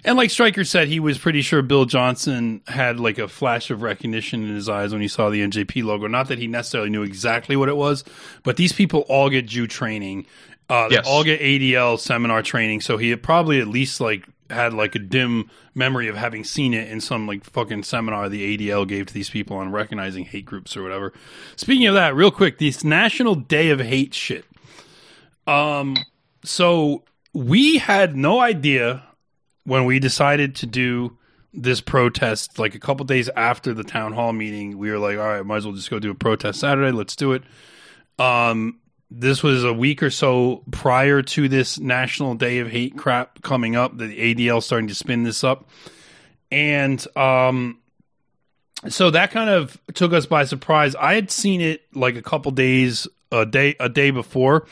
and 0.04 0.18
like 0.18 0.30
Striker 0.30 0.64
said, 0.64 0.88
he 0.88 1.00
was 1.00 1.16
pretty 1.16 1.40
sure 1.40 1.62
Bill 1.62 1.86
Johnson 1.86 2.60
had 2.66 3.00
like 3.00 3.16
a 3.18 3.26
flash 3.26 3.70
of 3.70 3.80
recognition 3.80 4.42
in 4.46 4.54
his 4.54 4.68
eyes 4.68 4.92
when 4.92 5.00
he 5.00 5.08
saw 5.08 5.30
the 5.30 5.40
NJP 5.40 5.82
logo. 5.82 6.08
Not 6.08 6.28
that 6.28 6.38
he 6.38 6.46
necessarily 6.46 6.90
knew 6.90 7.02
exactly 7.02 7.56
what 7.56 7.70
it 7.70 7.76
was, 7.76 8.04
but 8.42 8.56
these 8.58 8.72
people 8.74 9.00
all 9.08 9.30
get 9.30 9.46
Jew 9.46 9.66
training. 9.66 10.26
Uh, 10.68 10.88
they 10.88 10.96
Yes. 10.96 11.06
all 11.08 11.24
get 11.24 11.40
ADL 11.40 11.98
seminar 11.98 12.42
training, 12.42 12.82
so 12.82 12.98
he 12.98 13.16
probably 13.16 13.60
at 13.60 13.66
least 13.68 13.98
like 14.00 14.24
had 14.50 14.72
like 14.72 14.94
a 14.94 14.98
dim 14.98 15.50
memory 15.74 16.08
of 16.08 16.16
having 16.16 16.44
seen 16.44 16.74
it 16.74 16.88
in 16.88 17.00
some 17.00 17.26
like 17.26 17.44
fucking 17.44 17.82
seminar 17.82 18.28
the 18.28 18.56
ADL 18.56 18.86
gave 18.86 19.06
to 19.06 19.14
these 19.14 19.30
people 19.30 19.56
on 19.56 19.72
recognizing 19.72 20.24
hate 20.24 20.46
groups 20.46 20.76
or 20.76 20.82
whatever. 20.82 21.12
Speaking 21.56 21.86
of 21.86 21.94
that, 21.94 22.14
real 22.14 22.30
quick, 22.30 22.58
this 22.58 22.84
National 22.84 23.34
Day 23.34 23.70
of 23.70 23.80
Hate 23.80 24.14
shit. 24.14 24.44
Um, 25.46 25.96
so 26.44 27.04
we 27.32 27.78
had 27.78 28.16
no 28.16 28.40
idea 28.40 29.02
when 29.64 29.84
we 29.84 29.98
decided 29.98 30.54
to 30.56 30.66
do 30.66 31.16
this 31.52 31.80
protest, 31.80 32.58
like 32.58 32.74
a 32.74 32.78
couple 32.78 33.04
days 33.06 33.28
after 33.30 33.72
the 33.72 33.82
town 33.82 34.12
hall 34.12 34.32
meeting, 34.32 34.76
we 34.78 34.90
were 34.90 34.98
like, 34.98 35.18
all 35.18 35.26
right, 35.26 35.44
might 35.44 35.56
as 35.56 35.66
well 35.66 35.74
just 35.74 35.90
go 35.90 35.98
do 35.98 36.10
a 36.10 36.14
protest 36.14 36.60
Saturday. 36.60 36.92
Let's 36.92 37.16
do 37.16 37.32
it. 37.32 37.42
Um, 38.18 38.78
this 39.10 39.42
was 39.42 39.64
a 39.64 39.72
week 39.72 40.02
or 40.02 40.10
so 40.10 40.62
prior 40.70 41.22
to 41.22 41.48
this 41.48 41.78
National 41.78 42.34
Day 42.34 42.58
of 42.58 42.68
Hate 42.68 42.96
crap 42.96 43.42
coming 43.42 43.76
up. 43.76 43.96
The 43.96 44.34
ADL 44.34 44.62
starting 44.62 44.88
to 44.88 44.94
spin 44.94 45.22
this 45.22 45.44
up, 45.44 45.68
and 46.50 47.04
um, 47.16 47.78
so 48.88 49.10
that 49.10 49.30
kind 49.30 49.50
of 49.50 49.78
took 49.94 50.12
us 50.12 50.26
by 50.26 50.44
surprise. 50.44 50.94
I 50.96 51.14
had 51.14 51.30
seen 51.30 51.60
it 51.60 51.82
like 51.94 52.16
a 52.16 52.22
couple 52.22 52.50
days, 52.52 53.06
a 53.32 53.46
day, 53.46 53.74
a 53.80 53.88
day 53.88 54.10
before, 54.10 54.66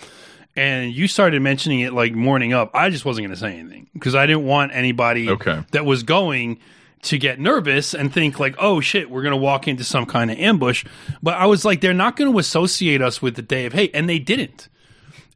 and 0.57 0.93
you 0.93 1.09
started 1.09 1.41
mentioning 1.43 1.81
it 1.81 1.93
like 1.93 2.13
morning 2.15 2.53
up. 2.53 2.71
I 2.75 2.91
just 2.91 3.05
wasn't 3.05 3.27
going 3.27 3.35
to 3.35 3.41
say 3.41 3.59
anything 3.59 3.89
because 3.95 4.15
I 4.15 4.27
didn't 4.27 4.45
want 4.45 4.73
anybody 4.75 5.31
Okay. 5.31 5.63
that 5.73 5.85
was 5.85 6.03
going 6.03 6.59
to 7.05 7.19
get 7.19 7.39
nervous 7.39 7.95
and 7.95 8.13
think 8.13 8.39
like, 8.39 8.55
oh 8.59 8.81
shit, 8.81 9.11
we're 9.11 9.23
going 9.23 9.33
to 9.33 9.37
walk 9.37 9.67
into 9.69 9.85
some 9.85 10.07
kind 10.07 10.31
of 10.31 10.39
ambush. 10.39 10.85
But 11.23 11.35
I 11.35 11.47
was 11.47 11.65
like, 11.65 11.81
they're 11.81 11.95
not 11.95 12.17
going 12.17 12.33
to 12.33 12.39
associate 12.39 13.01
us 13.03 13.23
with 13.23 13.37
the 13.37 13.43
day 13.43 13.67
of 13.67 13.73
hate, 13.73 13.91
and 13.95 14.09
they 14.09 14.19
didn't. 14.19 14.69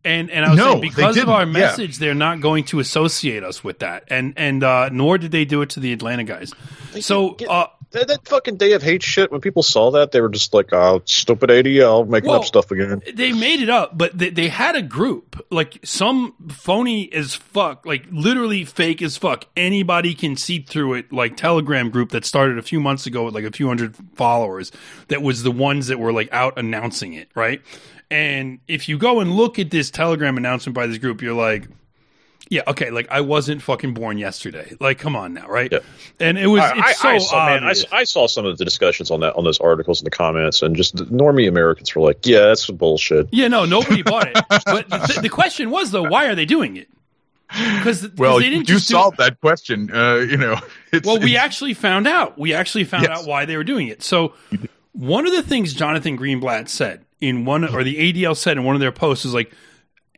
And 0.04 0.30
and 0.30 0.44
I 0.44 0.50
was 0.50 0.58
No, 0.58 0.70
saying 0.72 0.80
because 0.80 1.16
of 1.16 1.22
didn't, 1.22 1.34
our 1.34 1.40
yeah. 1.44 1.52
message, 1.52 1.98
they're 1.98 2.14
not 2.14 2.40
going 2.40 2.64
to 2.66 2.78
associate 2.78 3.42
us 3.42 3.64
with 3.64 3.80
that, 3.80 4.04
and 4.08 4.32
and 4.36 4.62
uh, 4.62 4.88
nor 4.90 5.18
did 5.18 5.32
they 5.32 5.44
do 5.44 5.60
it 5.62 5.70
to 5.70 5.80
the 5.80 5.92
Atlanta 5.92 6.24
guys. 6.24 6.52
So 7.00 7.30
Get- 7.32 7.48
uh, 7.50 7.66
that, 7.90 8.08
that 8.08 8.28
fucking 8.28 8.56
day 8.56 8.72
of 8.72 8.82
hate 8.82 9.02
shit. 9.02 9.30
When 9.32 9.40
people 9.40 9.62
saw 9.62 9.90
that, 9.92 10.12
they 10.12 10.20
were 10.20 10.28
just 10.28 10.52
like, 10.52 10.72
"Oh, 10.72 11.02
stupid 11.04 11.50
ADL 11.50 12.06
making 12.08 12.30
Well, 12.30 12.40
up 12.40 12.44
stuff 12.44 12.70
again." 12.70 13.02
they 13.14 13.32
made 13.32 13.60
it 13.60 13.70
up, 13.70 13.96
but 13.96 14.16
they, 14.16 14.30
they 14.30 14.48
had 14.48 14.76
a 14.76 14.82
group 14.82 15.44
like 15.50 15.78
some 15.84 16.34
phony 16.48 17.12
as 17.12 17.34
fuck, 17.34 17.86
like 17.86 18.04
literally 18.10 18.64
fake 18.64 19.00
as 19.02 19.16
fuck. 19.16 19.46
Anybody 19.56 20.14
can 20.14 20.36
see 20.36 20.60
through 20.60 20.94
it, 20.94 21.12
like 21.12 21.36
Telegram 21.36 21.90
group 21.90 22.10
that 22.10 22.24
started 22.24 22.58
a 22.58 22.62
few 22.62 22.80
months 22.80 23.06
ago 23.06 23.24
with 23.24 23.34
like 23.34 23.44
a 23.44 23.52
few 23.52 23.68
hundred 23.68 23.96
followers. 24.14 24.70
That 25.08 25.22
was 25.22 25.42
the 25.42 25.52
ones 25.52 25.86
that 25.86 25.98
were 25.98 26.12
like 26.12 26.28
out 26.32 26.58
announcing 26.58 27.14
it, 27.14 27.30
right? 27.34 27.62
And 28.10 28.60
if 28.68 28.88
you 28.88 28.98
go 28.98 29.20
and 29.20 29.32
look 29.32 29.58
at 29.58 29.70
this 29.70 29.90
Telegram 29.90 30.36
announcement 30.36 30.74
by 30.74 30.86
this 30.86 30.98
group, 30.98 31.22
you're 31.22 31.34
like. 31.34 31.68
Yeah, 32.50 32.62
okay. 32.66 32.90
Like 32.90 33.08
I 33.10 33.20
wasn't 33.20 33.60
fucking 33.62 33.92
born 33.94 34.16
yesterday. 34.18 34.74
Like, 34.80 34.98
come 34.98 35.14
on 35.16 35.34
now, 35.34 35.46
right? 35.48 35.70
Yeah. 35.70 35.80
And 36.18 36.38
it 36.38 36.46
was 36.46 36.62
I, 36.62 36.78
it's 36.90 36.98
so 37.00 37.08
I, 37.08 37.12
I 37.14 37.18
saw, 37.18 37.46
man, 37.46 37.64
I. 37.64 37.74
I 37.92 38.04
saw 38.04 38.26
some 38.26 38.46
of 38.46 38.56
the 38.56 38.64
discussions 38.64 39.10
on 39.10 39.20
that 39.20 39.34
on 39.36 39.44
those 39.44 39.60
articles 39.60 40.00
in 40.00 40.04
the 40.04 40.10
comments, 40.10 40.62
and 40.62 40.74
just 40.74 40.96
the 40.96 41.04
normie 41.04 41.46
Americans 41.48 41.94
were 41.94 42.00
like, 42.02 42.18
"Yeah, 42.24 42.46
that's 42.46 42.66
bullshit." 42.70 43.28
Yeah, 43.32 43.48
no, 43.48 43.64
nobody 43.66 44.02
bought 44.02 44.28
it. 44.28 44.38
But 44.64 44.88
the, 44.88 45.18
the 45.22 45.28
question 45.28 45.70
was 45.70 45.90
though, 45.90 46.04
why 46.08 46.26
are 46.26 46.34
they 46.34 46.46
doing 46.46 46.76
it? 46.76 46.88
Because 47.48 48.08
Well, 48.16 48.38
they 48.38 48.44
you 48.44 48.50
didn't 48.50 48.66
do 48.66 48.74
just 48.74 48.88
do- 48.88 49.10
that 49.18 49.40
question. 49.40 49.90
Uh, 49.94 50.16
you 50.16 50.36
know, 50.36 50.58
it's, 50.92 51.06
Well, 51.06 51.18
we 51.18 51.32
it's- 51.32 51.44
actually 51.44 51.74
found 51.74 52.06
out. 52.06 52.38
We 52.38 52.52
actually 52.54 52.84
found 52.84 53.04
Yes. 53.04 53.20
out 53.20 53.26
why 53.26 53.44
they 53.46 53.56
were 53.56 53.64
doing 53.64 53.88
it. 53.88 54.02
So, 54.02 54.34
one 54.92 55.26
of 55.26 55.32
the 55.32 55.42
things 55.42 55.72
Jonathan 55.72 56.18
Greenblatt 56.18 56.68
said 56.68 57.04
in 57.20 57.44
one, 57.46 57.64
or 57.66 57.82
the 57.84 57.96
ADL 58.12 58.36
said 58.36 58.56
in 58.58 58.64
one 58.64 58.74
of 58.74 58.80
their 58.80 58.92
posts 58.92 59.24
is 59.24 59.32
like, 59.34 59.50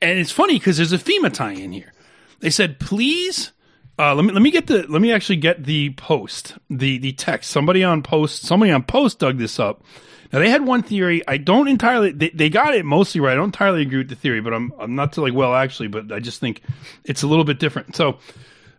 and 0.02 0.18
it's 0.18 0.32
funny 0.32 0.58
because 0.58 0.76
there's 0.76 0.92
a 0.92 0.98
FEMA 0.98 1.32
tie 1.32 1.52
in 1.52 1.70
here. 1.72 1.92
They 2.40 2.50
said, 2.50 2.80
please. 2.80 3.52
Uh, 3.98 4.14
let 4.14 4.24
me 4.24 4.32
let 4.32 4.40
me 4.40 4.50
get 4.50 4.66
the 4.66 4.86
let 4.88 5.02
me 5.02 5.12
actually 5.12 5.36
get 5.36 5.62
the 5.64 5.90
post 5.90 6.56
the 6.70 6.96
the 6.96 7.12
text. 7.12 7.50
Somebody 7.50 7.84
on 7.84 8.02
post 8.02 8.42
somebody 8.42 8.72
on 8.72 8.82
post 8.82 9.18
dug 9.18 9.36
this 9.36 9.60
up. 9.60 9.84
Now 10.32 10.38
they 10.38 10.48
had 10.48 10.64
one 10.64 10.82
theory. 10.82 11.22
I 11.28 11.36
don't 11.36 11.68
entirely 11.68 12.12
they, 12.12 12.30
they 12.30 12.48
got 12.48 12.74
it 12.74 12.86
mostly 12.86 13.20
right. 13.20 13.32
I 13.32 13.34
don't 13.34 13.46
entirely 13.46 13.82
agree 13.82 13.98
with 13.98 14.08
the 14.08 14.14
theory, 14.14 14.40
but 14.40 14.54
I'm 14.54 14.72
I'm 14.78 14.94
not 14.94 15.12
to 15.14 15.20
like 15.20 15.34
well 15.34 15.54
actually, 15.54 15.88
but 15.88 16.10
I 16.10 16.18
just 16.18 16.40
think 16.40 16.62
it's 17.04 17.22
a 17.22 17.26
little 17.26 17.44
bit 17.44 17.58
different. 17.58 17.94
So 17.94 18.18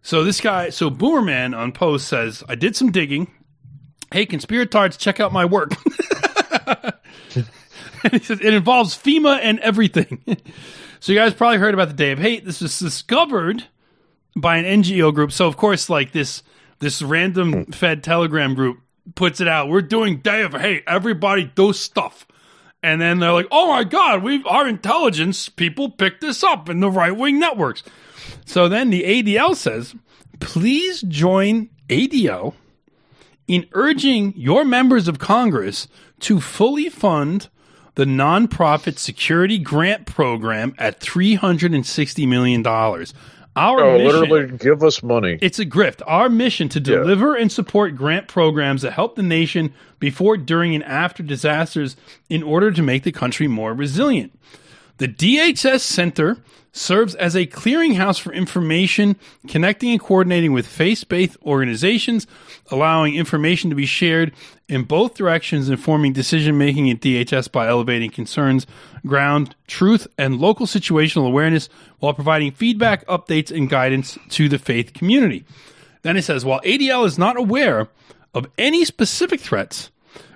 so 0.01 0.23
this 0.23 0.41
guy, 0.41 0.69
so 0.69 0.89
Boomerman 0.89 1.53
on 1.53 1.71
post 1.71 2.07
says, 2.07 2.43
I 2.49 2.55
did 2.55 2.75
some 2.75 2.91
digging. 2.91 3.31
Hey, 4.11 4.25
conspiratards, 4.25 4.97
check 4.97 5.19
out 5.19 5.31
my 5.31 5.45
work. 5.45 5.73
and 7.35 8.13
he 8.13 8.19
says, 8.19 8.41
it 8.41 8.53
involves 8.53 8.97
FEMA 8.97 9.39
and 9.41 9.59
everything. 9.59 10.21
so 11.01 11.11
you 11.11 11.17
guys 11.17 11.33
probably 11.33 11.57
heard 11.57 11.73
about 11.73 11.87
the 11.87 11.95
Day 11.95 12.11
of 12.11 12.19
Hate. 12.19 12.45
This 12.45 12.61
was 12.61 12.77
discovered 12.77 13.65
by 14.35 14.57
an 14.57 14.83
NGO 14.83 15.11
group. 15.11 15.31
So 15.31 15.47
of 15.47 15.57
course, 15.57 15.89
like 15.89 16.11
this, 16.11 16.43
this 16.77 17.01
random 17.01 17.65
hmm. 17.65 17.71
Fed 17.71 18.03
Telegram 18.03 18.53
group 18.53 18.77
puts 19.15 19.41
it 19.41 19.47
out. 19.47 19.67
We're 19.67 19.81
doing 19.81 20.17
Day 20.19 20.43
of 20.43 20.53
Hate. 20.53 20.83
Everybody 20.85 21.51
do 21.55 21.73
stuff. 21.73 22.27
And 22.83 23.01
then 23.01 23.19
they're 23.19 23.33
like, 23.33 23.47
"Oh 23.51 23.67
my 23.67 23.83
God, 23.83 24.21
we 24.23 24.43
our 24.43 24.67
intelligence 24.67 25.49
people 25.49 25.89
picked 25.89 26.21
this 26.21 26.43
up 26.43 26.69
in 26.69 26.79
the 26.79 26.89
right 26.89 27.15
wing 27.15 27.39
networks." 27.39 27.83
So 28.45 28.69
then 28.69 28.91
the 28.91 29.03
ADL 29.03 29.55
says, 29.55 29.95
"Please 30.39 31.01
join 31.01 31.69
ADL 31.89 32.53
in 33.47 33.67
urging 33.73 34.33
your 34.35 34.63
members 34.63 35.07
of 35.07 35.19
Congress 35.19 35.87
to 36.21 36.39
fully 36.39 36.89
fund 36.89 37.49
the 37.95 38.05
nonprofit 38.05 38.97
security 38.97 39.57
grant 39.59 40.05
program 40.05 40.73
at 40.77 40.99
$360 41.01 42.27
million. 42.27 42.65
Our 42.65 43.81
Oh, 43.83 43.97
mission, 43.97 44.21
literally, 44.21 44.57
give 44.57 44.81
us 44.81 45.03
money. 45.03 45.37
it's 45.41 45.59
a 45.59 45.65
grift. 45.65 46.01
Our 46.07 46.29
mission 46.29 46.69
to 46.69 46.79
deliver 46.79 47.35
and 47.35 47.51
support 47.51 47.95
grant 47.97 48.29
programs 48.29 48.81
that 48.83 48.93
help 48.93 49.15
the 49.17 49.23
nation 49.23 49.73
before, 49.99 50.37
during, 50.37 50.73
and 50.73 50.83
after 50.85 51.21
disasters 51.21 51.97
in 52.29 52.43
order 52.43 52.71
to 52.71 52.81
make 52.81 53.03
the 53.03 53.11
country 53.11 53.49
more 53.49 53.73
resilient. 53.73 54.31
The 54.97 55.09
DHS 55.09 55.81
Center 55.81 56.37
serves 56.71 57.15
as 57.15 57.35
a 57.35 57.45
clearinghouse 57.45 58.19
for 58.19 58.33
information, 58.33 59.17
connecting 59.47 59.91
and 59.91 59.99
coordinating 59.99 60.53
with 60.53 60.65
faith 60.65 61.07
based 61.09 61.37
organizations, 61.43 62.27
allowing 62.69 63.15
information 63.15 63.69
to 63.69 63.75
be 63.75 63.85
shared 63.85 64.31
in 64.67 64.83
both 64.83 65.15
directions, 65.15 65.69
informing 65.69 66.13
decision 66.13 66.57
making 66.57 66.89
at 66.89 67.01
DHS 67.01 67.51
by 67.51 67.67
elevating 67.67 68.09
concerns, 68.09 68.65
ground 69.05 69.55
truth, 69.67 70.07
and 70.17 70.39
local 70.39 70.65
situational 70.65 71.27
awareness 71.27 71.67
while 71.99 72.13
providing 72.13 72.51
feedback, 72.51 73.05
updates, 73.07 73.55
and 73.55 73.69
guidance 73.69 74.17
to 74.29 74.47
the 74.47 74.59
faith 74.59 74.93
community. 74.93 75.43
Then 76.03 76.17
it 76.17 76.23
says, 76.23 76.45
while 76.45 76.61
ADL 76.61 77.05
is 77.05 77.17
not 77.17 77.37
aware 77.37 77.89
of 78.33 78.47
any 78.57 78.85
specific 78.85 79.41
threats, 79.41 79.91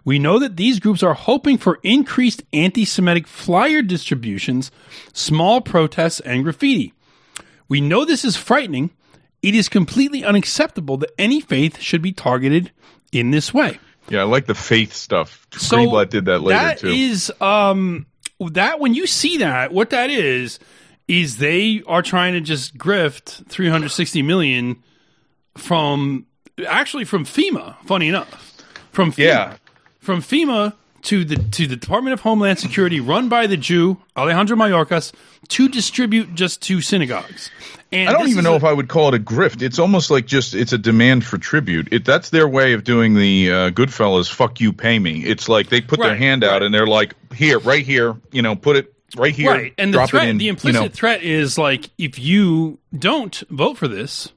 we 0.05 0.19
know 0.19 0.37
that 0.39 0.55
these 0.55 0.79
groups 0.79 1.01
are 1.01 1.15
hoping 1.15 1.57
for 1.57 1.79
increased 1.83 2.43
anti 2.53 2.85
Semitic 2.85 3.27
flyer 3.27 3.81
distributions, 3.81 4.71
small 5.11 5.59
protests, 5.59 6.19
and 6.19 6.43
graffiti. 6.43 6.93
We 7.67 7.81
know 7.81 8.05
this 8.05 8.23
is 8.23 8.37
frightening. 8.37 8.91
It 9.41 9.55
is 9.55 9.67
completely 9.67 10.23
unacceptable 10.23 10.97
that 10.97 11.11
any 11.17 11.41
faith 11.41 11.79
should 11.79 12.03
be 12.03 12.11
targeted 12.11 12.71
in 13.11 13.31
this 13.31 13.53
way. 13.53 13.79
Yeah, 14.09 14.21
I 14.21 14.23
like 14.23 14.45
the 14.45 14.55
faith 14.55 14.93
stuff. 14.93 15.47
So 15.53 15.77
Greenblatt 15.77 16.09
did 16.11 16.25
that 16.25 16.39
later 16.39 16.59
that 16.59 16.77
too. 16.79 16.87
is, 16.89 17.31
um, 17.41 18.05
that 18.39 18.79
when 18.79 18.93
you 18.93 19.07
see 19.07 19.37
that, 19.37 19.71
what 19.71 19.89
that 19.89 20.11
is, 20.11 20.59
is 21.07 21.37
they 21.37 21.81
are 21.87 22.01
trying 22.01 22.33
to 22.33 22.41
just 22.41 22.77
grift 22.77 23.47
360 23.47 24.21
million 24.21 24.83
from 25.57 26.25
actually 26.67 27.05
from 27.05 27.25
FEMA. 27.25 27.75
Funny 27.85 28.07
enough, 28.07 28.53
from 28.91 29.11
FEMA, 29.11 29.17
yeah, 29.17 29.57
from 30.05 30.21
FEMA 30.21 30.73
to 31.03 31.23
the 31.25 31.35
to 31.35 31.67
the 31.67 31.75
Department 31.75 32.13
of 32.13 32.21
Homeland 32.21 32.59
Security, 32.59 32.99
run 32.99 33.29
by 33.29 33.45
the 33.47 33.57
Jew 33.57 33.97
Alejandro 34.17 34.55
Mayorkas, 34.57 35.11
to 35.49 35.67
distribute 35.69 36.33
just 36.33 36.61
to 36.63 36.81
synagogues. 36.81 37.51
And 37.91 38.09
I 38.09 38.13
don't 38.13 38.27
even 38.29 38.43
know 38.43 38.53
a- 38.53 38.57
if 38.57 38.63
I 38.63 38.73
would 38.73 38.87
call 38.89 39.13
it 39.13 39.13
a 39.13 39.23
grift. 39.23 39.61
It's 39.61 39.77
almost 39.77 40.09
like 40.09 40.25
just 40.25 40.55
it's 40.55 40.73
a 40.73 40.77
demand 40.77 41.23
for 41.23 41.37
tribute. 41.37 41.89
It, 41.91 42.05
that's 42.05 42.31
their 42.31 42.47
way 42.47 42.73
of 42.73 42.83
doing 42.83 43.13
the 43.13 43.51
uh, 43.51 43.69
Goodfellas. 43.69 44.31
Fuck 44.33 44.59
you, 44.59 44.73
pay 44.73 44.97
me. 44.97 45.23
It's 45.23 45.47
like 45.47 45.69
they 45.69 45.81
put 45.81 45.99
their 45.99 46.09
Right, 46.09 46.17
hand 46.17 46.43
out 46.43 46.53
right. 46.53 46.63
and 46.63 46.73
they're 46.73 46.87
like, 46.87 47.13
here, 47.33 47.59
right 47.59 47.85
here, 47.85 48.15
you 48.31 48.41
know, 48.41 48.55
put 48.55 48.75
it 48.75 48.91
right 49.15 49.33
here, 49.33 49.51
right. 49.51 49.73
And 49.77 49.93
the 49.93 50.07
threat, 50.07 50.27
in. 50.27 50.39
the 50.39 50.45
you 50.45 50.49
implicit 50.49 50.81
know. 50.81 50.89
threat 50.89 51.21
is 51.21 51.57
like 51.59 51.89
if 51.99 52.17
you 52.17 52.79
don't 52.97 53.35
vote 53.51 53.77
for 53.77 53.87
this, 53.87 54.31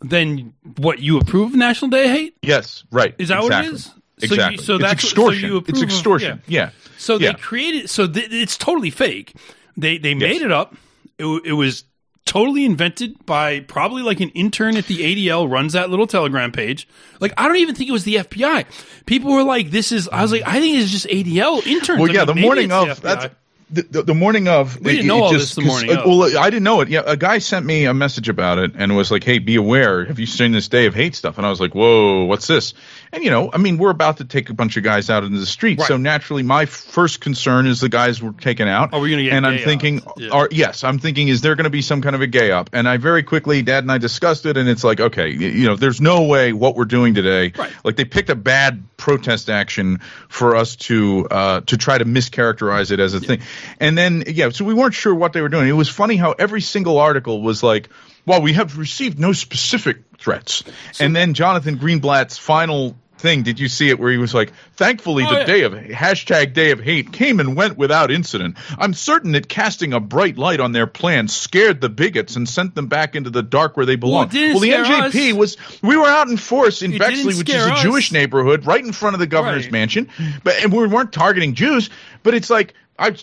then 0.00 0.52
what 0.76 0.98
you 0.98 1.18
approve 1.18 1.52
of 1.52 1.56
National 1.56 1.90
Day 1.90 2.04
of 2.04 2.10
Hate? 2.10 2.36
Yes, 2.42 2.84
right. 2.90 3.14
Is 3.18 3.28
that 3.28 3.38
exactly. 3.42 3.56
what 3.56 3.64
it 3.64 3.74
is? 3.74 3.90
So 4.22 4.26
you- 4.26 4.34
Exactly. 4.34 4.64
so 4.64 4.74
it's 4.76 4.82
that's- 4.82 5.00
so 5.02 5.06
extortion. 5.08 5.44
approve 5.46 5.68
it's 5.68 5.78
of- 5.82 5.88
extortion. 5.88 6.42
yeah. 6.46 6.70
So 6.98 7.18
Yeah. 7.18 7.32
they 7.32 7.38
created. 7.38 7.90
So 7.90 8.06
th- 8.06 8.28
it's 8.30 8.56
totally 8.56 8.90
fake. 8.90 9.34
They 9.76 9.98
they 9.98 10.10
Yes. 10.12 10.20
made 10.20 10.42
it 10.42 10.52
up. 10.52 10.74
It, 11.18 11.26
it 11.44 11.52
was 11.52 11.84
totally 12.24 12.64
invented 12.64 13.26
by 13.26 13.60
probably 13.60 14.02
like 14.02 14.20
an 14.20 14.28
intern 14.30 14.76
at 14.76 14.86
the 14.86 15.02
ADL 15.02 15.48
runs 15.50 15.72
that 15.72 15.90
little 15.90 16.06
Telegram 16.06 16.52
page. 16.52 16.86
Like 17.20 17.32
I 17.36 17.48
don't 17.48 17.56
even 17.56 17.74
think 17.74 17.88
it 17.90 17.92
was 17.92 18.04
the 18.04 18.16
FBI. 18.18 18.64
People 19.06 19.32
were 19.32 19.42
like, 19.42 19.70
"This 19.70 19.90
is." 19.92 20.08
I 20.12 20.22
was 20.22 20.30
like, 20.32 20.42
"I 20.46 20.60
think 20.60 20.78
it's 20.78 20.90
just 20.90 21.06
ADL 21.08 21.66
interns." 21.66 21.98
Well, 22.00 22.10
I 22.10 22.14
yeah, 22.14 22.24
mean, 22.24 22.36
the 22.36 22.40
morning 22.40 22.72
of 22.72 23.00
the 23.00 23.02
that's 23.02 23.34
the, 23.70 23.82
the, 23.90 24.02
the 24.02 24.14
morning 24.14 24.48
of. 24.48 24.78
We 24.80 24.92
didn't 24.92 25.06
know 25.06 25.24
all 25.24 25.32
this 25.32 25.54
the 25.54 25.62
morning 25.62 25.90
uh. 25.96 26.02
Well, 26.06 26.38
I 26.38 26.50
didn't 26.50 26.62
know 26.64 26.80
it. 26.82 26.88
Yeah, 26.88 27.02
a 27.06 27.16
guy 27.16 27.38
sent 27.38 27.64
me 27.66 27.86
a 27.86 27.94
message 27.94 28.28
about 28.28 28.58
it 28.58 28.72
and 28.76 28.94
was 28.96 29.10
like, 29.10 29.24
"Hey, 29.24 29.38
be 29.38 29.56
aware. 29.56 30.04
Have 30.04 30.18
you 30.20 30.26
seen 30.26 30.52
this 30.52 30.68
day 30.68 30.86
of 30.86 30.94
hate 30.94 31.14
stuff?" 31.16 31.38
And 31.38 31.46
I 31.46 31.50
was 31.50 31.58
like, 31.60 31.74
"Whoa, 31.74 32.24
what's 32.24 32.46
this?" 32.46 32.74
And 33.14 33.22
you 33.22 33.30
know, 33.30 33.50
I 33.52 33.58
mean, 33.58 33.76
we're 33.76 33.90
about 33.90 34.16
to 34.18 34.24
take 34.24 34.48
a 34.48 34.54
bunch 34.54 34.78
of 34.78 34.84
guys 34.84 35.10
out 35.10 35.22
into 35.22 35.38
the 35.38 35.44
street, 35.46 35.78
Right. 35.78 35.86
so 35.86 35.98
naturally, 35.98 36.42
my 36.42 36.64
first 36.64 37.20
concern 37.20 37.66
is 37.66 37.78
the 37.80 37.90
guys 37.90 38.22
were 38.22 38.32
taken 38.32 38.68
out. 38.68 38.94
Are 38.94 39.00
we 39.00 39.10
gonna 39.10 39.22
get 39.24 39.34
And 39.34 39.46
I'm 39.46 39.58
thinking. 39.58 40.00
Yeah. 40.16 40.30
are 40.30 40.48
yes, 40.50 40.82
I'm 40.82 40.98
thinking, 40.98 41.28
is 41.28 41.42
there 41.42 41.54
going 41.54 41.64
to 41.64 41.70
be 41.70 41.82
some 41.82 42.00
kind 42.00 42.14
of 42.16 42.22
a 42.22 42.26
gay 42.26 42.50
up? 42.50 42.70
And 42.72 42.88
I 42.88 42.96
very 42.96 43.22
quickly, 43.22 43.60
Dad 43.62 43.84
and 43.84 43.92
I 43.92 43.98
discussed 43.98 44.46
it, 44.46 44.56
and 44.56 44.66
it's 44.68 44.82
like, 44.82 44.98
okay, 44.98 45.28
you 45.30 45.66
know, 45.66 45.76
there's 45.76 46.00
no 46.00 46.22
way 46.22 46.54
what 46.54 46.74
we're 46.74 46.86
doing 46.86 47.12
today. 47.14 47.52
Right. 47.56 47.72
Like 47.84 47.96
they 47.96 48.06
picked 48.06 48.30
a 48.30 48.34
bad 48.34 48.82
protest 48.96 49.50
action 49.50 49.98
for 50.28 50.56
us 50.56 50.76
to 50.76 51.26
uh, 51.30 51.60
to 51.62 51.76
try 51.76 51.98
to 51.98 52.04
mischaracterize 52.06 52.92
it 52.92 53.00
as 53.00 53.12
a 53.12 53.20
thing, 53.20 53.40
and 53.78 53.98
then 53.98 54.24
yeah, 54.26 54.48
so 54.50 54.64
we 54.64 54.72
weren't 54.74 54.94
sure 54.94 55.14
what 55.14 55.34
they 55.34 55.42
were 55.42 55.48
doing. 55.50 55.68
It 55.68 55.72
was 55.72 55.88
funny 55.90 56.16
how 56.16 56.32
every 56.32 56.62
single 56.62 56.98
article 56.98 57.42
was 57.42 57.62
like, 57.62 57.90
"Well, 58.24 58.40
we 58.40 58.54
have 58.54 58.78
received 58.78 59.18
no 59.18 59.32
specific 59.32 59.98
threats," 60.18 60.62
and 61.00 61.14
then 61.14 61.34
Jonathan 61.34 61.78
Greenblatt's 61.78 62.38
final 62.38 62.96
thing. 63.22 63.42
Did 63.44 63.58
you 63.60 63.68
see 63.68 63.88
it 63.88 63.98
where 63.98 64.10
he 64.12 64.18
was 64.18 64.34
like, 64.34 64.52
"Thankfully, 64.76 65.24
Oh, 65.26 65.32
the 65.32 65.38
yeah. 65.40 65.44
day 65.44 65.62
of 65.62 65.72
hashtag 65.72 66.52
Day 66.52 66.72
of 66.72 66.80
Hate 66.80 67.12
came 67.12 67.40
and 67.40 67.56
went 67.56 67.78
without 67.78 68.10
incident. 68.10 68.56
I'm 68.76 68.92
certain 68.92 69.32
that 69.32 69.48
casting 69.48 69.92
a 69.94 70.00
bright 70.00 70.36
light 70.36 70.60
on 70.60 70.72
their 70.72 70.86
plan 70.86 71.28
scared 71.28 71.80
the 71.80 71.88
bigots 71.88 72.36
and 72.36 72.48
sent 72.48 72.74
them 72.74 72.88
back 72.88 73.14
into 73.16 73.30
the 73.30 73.42
dark 73.42 73.76
where 73.76 73.86
they 73.86 73.96
belong." 73.96 74.28
didn't 74.28 74.52
well, 74.54 74.60
the 74.60 74.72
NJP 74.72 75.30
us. 75.30 75.36
was 75.38 75.56
we 75.80 75.96
were 75.96 76.06
out 76.06 76.28
in 76.28 76.36
force 76.36 76.82
in 76.82 76.92
It 76.92 76.98
Bexley, 76.98 77.34
which 77.36 77.48
is 77.48 77.64
a 77.66 77.72
us. 77.72 77.82
Jewish 77.82 78.12
neighborhood, 78.12 78.66
right 78.66 78.84
in 78.84 78.92
front 78.92 79.14
of 79.14 79.20
the 79.20 79.26
governor's 79.26 79.64
Right. 79.64 79.72
mansion. 79.72 80.08
But 80.44 80.56
and 80.62 80.72
we 80.72 80.86
weren't 80.86 81.12
targeting 81.12 81.54
Jews. 81.54 81.88
But 82.24 82.34
it's 82.34 82.50
like 82.50 82.74
I, 82.98 83.14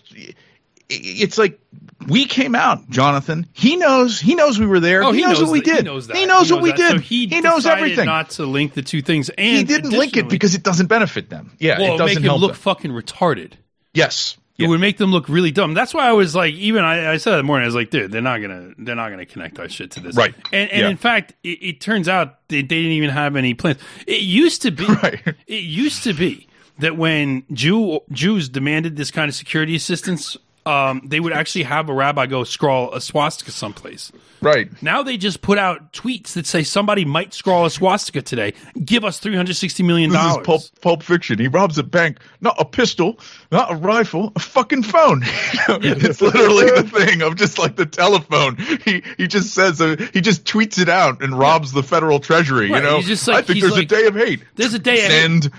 it's 0.89 1.37
like 1.37 1.59
we 2.07 2.25
came 2.25 2.55
out, 2.55 2.89
Jonathan. 2.89 3.45
He 3.53 3.75
knows. 3.75 4.19
He 4.19 4.35
knows 4.35 4.57
we 4.59 4.65
were 4.65 4.79
there. 4.79 5.03
Oh, 5.03 5.11
he, 5.11 5.21
knows, 5.21 5.41
what 5.41 5.51
we 5.51 5.61
did. 5.61 5.77
He 5.79 5.83
knows, 5.83 6.07
that. 6.07 6.17
He 6.17 6.25
knows 6.25 6.51
what 6.51 6.61
we 6.61 6.71
that. 6.71 6.77
did. 6.77 6.91
So 6.91 6.97
he, 6.99 7.41
knows 7.41 7.65
everything. 7.65 8.05
Not 8.05 8.31
to 8.31 8.45
link 8.45 8.73
the 8.73 8.81
two 8.81 9.01
things, 9.01 9.29
and 9.29 9.57
he 9.57 9.63
didn't 9.63 9.91
link 9.91 10.15
it 10.17 10.29
because 10.29 10.55
it 10.55 10.63
doesn't 10.63 10.87
benefit 10.87 11.29
them. 11.29 11.51
Yeah, 11.59 11.79
well, 11.79 11.91
it 11.91 11.95
it 11.95 11.97
doesn't 11.97 12.23
make 12.23 12.31
him 12.31 12.37
look 12.39 12.51
them. 12.53 12.61
fucking 12.61 12.91
retarded. 12.91 13.53
yes. 13.93 14.37
It 14.57 14.67
would 14.67 14.81
make 14.81 14.97
them 14.97 15.09
look 15.11 15.29
really 15.29 15.51
dumb. 15.51 15.73
That's 15.73 15.93
why 15.93 16.05
I 16.05 16.11
was 16.11 16.35
like, 16.35 16.53
even 16.55 16.83
I, 16.83 17.13
I 17.13 17.15
said 17.15 17.37
that 17.37 17.43
morning, 17.43 17.63
I 17.63 17.67
was 17.67 17.75
like, 17.75 17.91
dude, 17.91 18.11
they're 18.11 18.21
not 18.21 18.41
gonna, 18.41 18.71
they're 18.77 18.93
not 18.93 19.09
gonna 19.09 19.25
connect 19.25 19.57
our 19.57 19.69
shit 19.69 19.91
to 19.91 20.01
this, 20.01 20.17
Right. 20.17 20.35
And, 20.51 20.69
and 20.69 20.81
Yeah. 20.81 20.89
in 20.89 20.97
fact, 20.97 21.33
it, 21.45 21.59
it 21.63 21.79
turns 21.79 22.09
out 22.09 22.45
they, 22.49 22.57
they 22.57 22.63
didn't 22.81 22.91
even 22.91 23.09
have 23.09 23.37
any 23.37 23.53
plans. 23.53 23.77
It 24.05 24.19
used 24.19 24.63
to 24.63 24.71
be, 24.71 24.85
Right. 25.01 25.21
it 25.47 25.63
used 25.63 26.03
to 26.03 26.13
be 26.13 26.49
that 26.79 26.97
when 26.97 27.45
Jew 27.53 28.01
Jews 28.11 28.49
demanded 28.49 28.97
this 28.97 29.11
kind 29.11 29.29
of 29.29 29.35
security 29.35 29.77
assistance, 29.77 30.35
um, 30.69 31.01
they 31.05 31.19
would 31.19 31.33
actually 31.33 31.63
have 31.63 31.89
a 31.89 31.93
rabbi 31.93 32.27
go 32.27 32.43
scrawl 32.43 32.93
a 32.93 33.01
swastika 33.01 33.51
someplace. 33.51 34.11
Right. 34.41 34.69
Now 34.81 35.03
they 35.03 35.17
just 35.17 35.41
put 35.41 35.57
out 35.57 35.91
tweets 35.91 36.33
that 36.33 36.45
say 36.45 36.63
somebody 36.63 37.03
might 37.03 37.33
scrawl 37.33 37.65
a 37.65 37.69
swastika 37.69 38.21
today. 38.21 38.53
Give 38.85 39.03
us 39.03 39.19
three 39.19 39.35
hundred 39.35 39.55
sixty 39.55 39.83
million 39.83 40.11
This 40.11 40.21
is 40.21 40.27
dollars. 40.27 40.45
pulp, 40.45 40.61
pulp 40.81 41.03
fiction. 41.03 41.39
He 41.39 41.47
robs 41.47 41.77
a 41.77 41.83
bank, 41.83 42.19
not 42.39 42.55
a 42.59 42.65
pistol, 42.65 43.19
not 43.51 43.71
a 43.71 43.75
rifle, 43.75 44.31
a 44.35 44.39
fucking 44.39 44.83
phone. 44.83 45.21
it's 45.23 46.21
literally 46.21 46.71
the 46.81 46.83
thing 46.89 47.21
of 47.21 47.35
just 47.35 47.57
like 47.59 47.75
the 47.75 47.85
telephone. 47.85 48.55
He 48.85 49.03
he 49.17 49.27
just 49.27 49.53
says 49.53 49.81
uh, 49.81 49.95
he 50.13 50.21
just 50.21 50.45
tweets 50.45 50.79
it 50.79 50.87
out 50.87 51.21
and 51.21 51.37
robs 51.37 51.71
the 51.73 51.83
federal 51.83 52.19
treasury. 52.19 52.69
Right, 52.71 52.83
You 52.83 52.89
know, 52.89 53.01
just 53.01 53.27
like- 53.27 53.37
I 53.37 53.41
think 53.41 53.59
there's 53.61 53.73
like, 53.73 53.83
a 53.83 53.87
day 53.87 54.05
of 54.05 54.15
hate. 54.15 54.43
"There's 54.55 54.73
a 54.73 54.79
day 54.79 55.05
of 55.05 55.11
hate." 55.11 55.21
Send. 55.21 55.51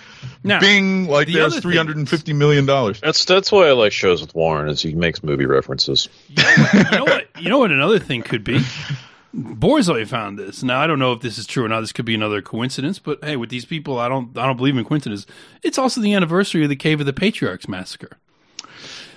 Now, 0.43 0.59
Bing, 0.59 1.07
like 1.07 1.27
the 1.27 1.35
there's 1.35 1.45
other 1.45 1.53
thing 1.57 1.61
three 1.61 1.77
hundred 1.77 1.99
and 1.99 2.09
fifty 2.09 2.33
million 2.33 2.65
dollars. 2.65 2.99
That's 3.01 3.27
that's 3.27 3.53
why 3.53 3.69
I 3.69 3.73
like 3.73 3.93
shows 3.93 4.23
with 4.23 4.35
Warren, 4.35 4.71
is 4.71 4.81
he 4.81 4.95
makes 5.01 5.23
movie 5.23 5.47
references. 5.47 6.09
you 6.29 6.85
know 6.93 7.05
what? 7.05 7.29
You 7.39 7.49
know 7.49 7.59
what? 7.59 7.73
Another 7.73 7.99
thing 7.99 8.23
could 8.23 8.45
be. 8.45 8.61
Borzoi 9.35 10.07
found 10.07 10.39
this. 10.39 10.63
Now 10.63 10.81
I 10.81 10.87
don't 10.87 10.99
know 10.99 11.13
if 11.13 11.21
this 11.21 11.39
is 11.39 11.47
true 11.47 11.65
or 11.65 11.69
not. 11.69 11.81
This 11.81 11.93
could 11.93 12.05
be 12.05 12.15
another 12.15 12.43
coincidence, 12.43 12.99
but 12.99 13.23
hey, 13.25 13.37
with 13.37 13.49
these 13.51 13.65
people, 13.65 13.99
I 13.99 14.09
don't, 14.09 14.37
I 14.37 14.47
don't 14.47 14.57
believe 14.57 14.77
in 14.77 14.85
coincidences. 14.85 15.27
It's 15.63 15.79
also 15.79 16.01
the 16.01 16.15
anniversary 16.15 16.63
of 16.65 16.69
the 16.69 16.77
Cave 16.77 17.01
of 17.01 17.07
the 17.07 17.13
Patriarchs 17.13 17.69
massacre. 17.69 18.19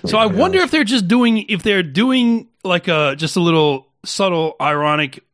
So 0.06 0.18
I 0.18 0.26
wonder 0.26 0.58
if 0.58 0.70
they're 0.70 0.84
just 0.84 1.08
doing, 1.08 1.46
if 1.48 1.62
they're 1.62 1.82
doing 1.82 2.48
like 2.62 2.88
a 2.88 3.16
just 3.16 3.36
a 3.36 3.40
little 3.40 3.88
subtle, 4.04 4.54
ironic 4.60 5.24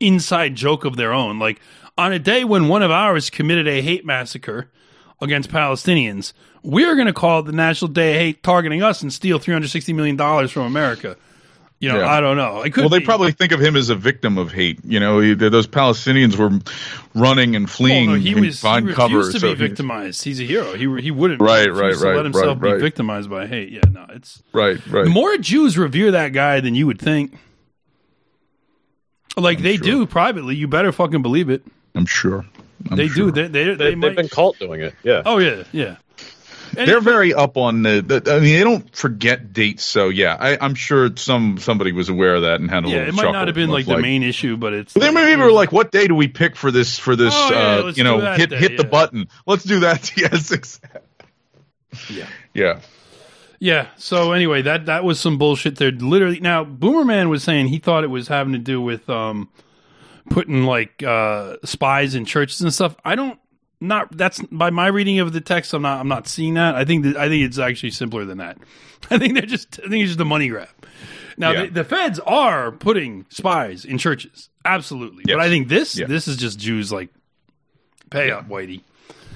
inside 0.00 0.54
joke 0.54 0.84
of 0.84 0.96
their 0.96 1.12
own. 1.12 1.38
Like 1.38 1.60
on 1.96 2.12
a 2.12 2.18
day 2.18 2.44
when 2.44 2.68
one 2.68 2.82
of 2.82 2.90
ours 2.90 3.28
committed 3.28 3.68
a 3.68 3.82
hate 3.82 4.06
massacre 4.06 4.70
against 5.20 5.50
Palestinians, 5.50 6.32
we're 6.62 6.94
going 6.94 7.06
to 7.06 7.12
call 7.12 7.40
it 7.40 7.42
the 7.46 7.52
National 7.52 7.88
Day 7.90 8.14
of 8.14 8.20
Hate, 8.20 8.42
targeting 8.42 8.82
us 8.82 9.02
and 9.02 9.12
steal 9.12 9.38
three 9.38 9.54
hundred 9.54 9.68
sixty 9.68 9.92
million 9.92 10.16
dollars 10.16 10.50
from 10.50 10.62
America. 10.62 11.16
You 11.80 11.90
know, 11.92 12.00
Yeah. 12.00 12.08
I 12.10 12.20
don't 12.20 12.36
know. 12.36 12.64
Well, 12.76 12.88
they 12.88 12.98
be. 12.98 13.04
probably 13.04 13.30
think 13.30 13.52
of 13.52 13.60
him 13.60 13.76
as 13.76 13.88
a 13.88 13.94
victim 13.94 14.36
of 14.36 14.50
hate. 14.50 14.80
You 14.84 14.98
know, 14.98 15.20
he, 15.20 15.34
those 15.34 15.68
Palestinians 15.68 16.34
were 16.34 16.58
running 17.14 17.54
and 17.54 17.66
Well, 17.66 17.72
fleeing 17.74 18.08
no, 18.10 18.14
he 18.16 18.34
was 18.34 18.60
he 18.60 18.66
find 18.66 18.84
refused 18.86 18.98
cover. 19.12 19.32
to 19.32 19.38
so 19.38 19.48
be 19.50 19.54
victimized. 19.54 20.24
He's 20.24 20.40
a 20.40 20.44
hero. 20.44 20.74
He 20.74 21.00
he 21.00 21.12
wouldn't 21.12 21.40
Right, 21.40 21.72
right, 21.72 21.94
right, 21.94 22.16
let 22.16 22.24
himself 22.24 22.60
right, 22.60 22.74
be 22.74 22.80
victimized 22.80 23.30
by 23.30 23.46
hate. 23.46 23.70
Yeah, 23.70 23.82
no, 23.92 24.06
it's 24.10 24.42
right, 24.52 24.84
right. 24.88 25.06
more 25.06 25.36
Jews 25.38 25.78
revere 25.78 26.10
that 26.10 26.32
guy 26.32 26.58
than 26.58 26.74
you 26.74 26.88
would 26.88 26.98
think. 27.00 27.38
Like 29.36 29.62
they 29.62 29.76
sure. 29.76 29.84
do 29.84 30.06
privately. 30.06 30.56
You 30.56 30.66
better 30.66 30.90
fucking 30.90 31.22
believe 31.22 31.48
it. 31.48 31.62
I'm 31.94 32.06
sure. 32.06 32.44
I'm 32.90 32.96
they 32.96 33.08
sure. 33.08 33.30
do. 33.30 33.32
They 33.32 33.48
they, 33.48 33.64
they, 33.64 33.74
They, 33.74 33.94
might. 33.94 34.08
have 34.08 34.16
been 34.16 34.28
caught 34.28 34.58
doing 34.58 34.80
it. 34.80 34.94
Yeah. 35.02 35.22
oh 35.24 35.38
yeah, 35.38 35.64
yeah. 35.72 35.96
And 36.76 36.88
They're 36.88 36.98
it- 36.98 37.02
very 37.04 37.34
up 37.34 37.56
on 37.56 37.82
the, 37.82 38.02
the. 38.02 38.32
I 38.32 38.40
mean, 38.40 38.58
they 38.58 38.64
don't 38.64 38.94
forget 38.94 39.52
dates. 39.52 39.84
So 39.84 40.10
yeah, 40.10 40.36
I, 40.38 40.58
I'm 40.60 40.74
sure 40.74 41.10
some 41.16 41.58
somebody 41.58 41.92
was 41.92 42.08
aware 42.08 42.34
of 42.34 42.42
that 42.42 42.60
and 42.60 42.70
had 42.70 42.84
a 42.84 42.88
yeah. 42.88 42.96
little 42.96 43.08
It 43.08 43.14
might 43.14 43.32
not 43.32 43.48
have 43.48 43.54
been 43.54 43.70
of 43.70 43.74
like, 43.74 43.86
the 43.86 43.98
main 43.98 44.22
issue, 44.22 44.56
but 44.56 44.72
it's. 44.74 44.92
They 44.92 45.10
maybe 45.10 45.40
were 45.40 45.52
like, 45.52 45.72
"What 45.72 45.90
day 45.92 46.06
do 46.06 46.14
we 46.14 46.28
pick 46.28 46.56
for 46.56 46.70
this? 46.70 46.98
For 46.98 47.16
this, 47.16 47.32
Oh, 47.34 47.50
yeah, 47.50 47.58
uh, 47.58 47.82
let's 47.84 47.98
you 47.98 48.04
know, 48.04 48.34
hit 48.34 48.50
day, 48.50 48.58
hit 48.58 48.76
the 48.76 48.84
button. 48.84 49.28
Let's 49.46 49.64
do 49.64 49.80
that." 49.80 50.12
yes, 50.16 50.50
exactly. 50.50 51.00
Yeah. 52.10 52.26
Yeah. 52.54 52.80
Yeah. 53.60 53.88
So 53.96 54.32
anyway, 54.32 54.62
that 54.62 54.86
that 54.86 55.04
was 55.04 55.18
some 55.18 55.38
bullshit. 55.38 55.76
There 55.76 55.90
literally 55.90 56.40
now 56.40 56.64
Boomerman 56.64 57.28
was 57.28 57.42
saying 57.42 57.68
he 57.68 57.78
thought 57.78 58.04
it 58.04 58.08
was 58.08 58.28
having 58.28 58.52
to 58.52 58.58
do 58.58 58.80
with 58.80 59.08
um 59.10 59.48
putting 60.30 60.64
like 60.64 61.02
uh 61.02 61.56
spies 61.64 62.14
in 62.14 62.24
churches 62.24 62.60
and 62.60 62.72
stuff. 62.72 62.96
I 63.04 63.14
don't 63.14 63.38
not 63.80 64.16
that's 64.16 64.40
by 64.50 64.70
my 64.70 64.88
reading 64.88 65.20
of 65.20 65.32
the 65.32 65.40
text. 65.40 65.72
I'm 65.72 65.82
not 65.82 66.00
I'm 66.00 66.08
not 66.08 66.26
seeing 66.28 66.54
that. 66.54 66.74
I 66.74 66.84
think 66.84 67.04
that 67.04 67.16
I 67.16 67.28
think 67.28 67.44
it's 67.44 67.58
actually 67.58 67.90
simpler 67.90 68.24
than 68.24 68.38
that. 68.38 68.58
I 69.10 69.18
think 69.18 69.34
they're 69.34 69.46
just 69.46 69.78
I 69.84 69.88
think 69.88 70.02
it's 70.02 70.10
just 70.10 70.20
a 70.20 70.24
money 70.24 70.48
grab. 70.48 70.68
Now 71.36 71.52
Yeah. 71.52 71.66
the, 71.66 71.70
the 71.70 71.84
feds 71.84 72.18
are 72.20 72.72
putting 72.72 73.24
spies 73.28 73.84
in 73.84 73.98
churches, 73.98 74.48
absolutely. 74.64 75.22
But 75.26 75.38
I 75.40 75.48
think 75.48 75.68
this 75.68 75.96
Yeah. 75.96 76.06
this 76.06 76.26
is 76.28 76.36
just 76.36 76.58
Jews 76.58 76.90
like 76.92 77.10
pay 78.10 78.30
up, 78.30 78.48
Whitey 78.48 78.82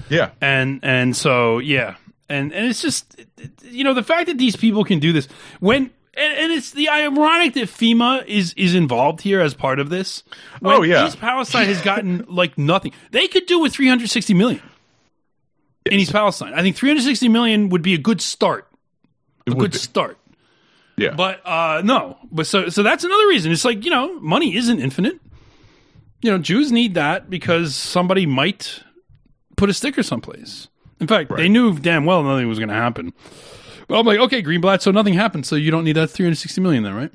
Yeah. 0.09 0.31
and 0.41 0.79
and 0.83 1.15
so 1.15 1.59
yeah 1.59 1.95
and 2.29 2.51
and 2.53 2.67
it's 2.67 2.81
just 2.81 3.23
you 3.63 3.83
know 3.83 3.93
the 3.93 4.03
fact 4.03 4.27
that 4.27 4.37
these 4.37 4.55
people 4.55 4.83
can 4.83 4.99
do 4.99 5.13
this 5.13 5.27
when 5.59 5.91
and, 6.15 6.33
and 6.37 6.51
it's 6.51 6.71
the 6.71 6.89
ironic 6.89 7.53
that 7.55 7.69
FEMA 7.69 8.25
is 8.25 8.53
is 8.53 8.75
involved 8.75 9.21
here 9.21 9.41
as 9.41 9.53
part 9.53 9.79
of 9.79 9.89
this. 9.89 10.23
Oh, 10.61 10.83
yeah. 10.83 11.07
East 11.07 11.19
Palestine 11.19 11.65
has 11.65 11.81
gotten 11.81 12.25
like 12.29 12.57
nothing. 12.57 12.93
They 13.11 13.27
could 13.27 13.45
do 13.45 13.59
with 13.59 13.73
360 13.73 14.33
million 14.33 14.61
in 15.85 15.99
East 15.99 16.11
Palestine. 16.11 16.53
I 16.53 16.61
think 16.61 16.75
360 16.75 17.29
million 17.29 17.69
would 17.69 17.81
be 17.81 17.93
a 17.93 17.97
good 17.97 18.21
start. 18.21 18.67
A 19.47 19.51
good 19.51 19.71
be. 19.71 19.77
start. 19.77 20.17
Yeah. 20.95 21.15
But 21.15 21.41
uh 21.45 21.81
no. 21.83 22.17
But 22.31 22.47
so 22.47 22.69
so 22.69 22.83
that's 22.83 23.03
another 23.03 23.27
reason. 23.27 23.51
It's 23.51 23.65
like, 23.65 23.83
you 23.83 23.91
know, 23.91 24.19
money 24.19 24.55
isn't 24.55 24.79
infinite. 24.79 25.19
You 26.21 26.31
know, 26.31 26.37
Jews 26.37 26.71
need 26.71 26.93
that 26.93 27.29
because 27.29 27.75
somebody 27.75 28.25
might 28.25 28.83
put 29.57 29.69
a 29.69 29.73
sticker 29.73 30.03
someplace. 30.03 30.69
In 30.99 31.07
fact, 31.07 31.35
they 31.35 31.49
knew 31.49 31.77
damn 31.77 32.05
well 32.05 32.23
nothing 32.23 32.47
was 32.47 32.59
going 32.59 32.69
to 32.69 32.75
happen. 32.75 33.11
Well, 33.89 33.99
I'm 33.99 34.05
like, 34.05 34.19
okay, 34.19 34.41
Greenblatt, 34.41 34.81
so 34.81 34.91
nothing 34.91 35.13
happened, 35.13 35.45
so 35.45 35.55
you 35.55 35.71
don't 35.71 35.83
need 35.83 35.95
that 35.97 36.09
360 36.09 36.61
million 36.61 36.83
then, 36.83 36.93
right? 36.95 37.11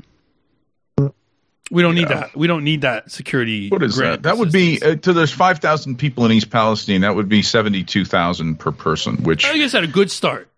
We 1.70 1.82
don't 1.82 1.94
need 1.94 2.08
that. 2.08 2.34
We 2.34 2.46
don't 2.46 2.64
need 2.64 2.80
that 2.80 3.10
security. 3.10 3.68
What 3.68 3.82
is 3.82 3.96
that? 3.96 4.22
That 4.22 4.38
would 4.38 4.52
be 4.52 4.80
uh, 4.82 4.94
to 4.96 5.12
there's 5.12 5.32
five 5.32 5.58
thousand 5.58 5.96
people 5.98 6.24
in 6.24 6.32
East 6.32 6.48
Palestine. 6.48 7.02
That 7.02 7.14
would 7.14 7.28
be 7.28 7.42
seventy 7.42 7.84
two 7.84 8.06
thousand 8.06 8.56
per 8.58 8.72
person. 8.72 9.22
Which 9.22 9.44
I 9.44 9.58
guess 9.58 9.74
at 9.74 9.84
a 9.84 9.86
good 9.86 10.10
start. 10.10 10.48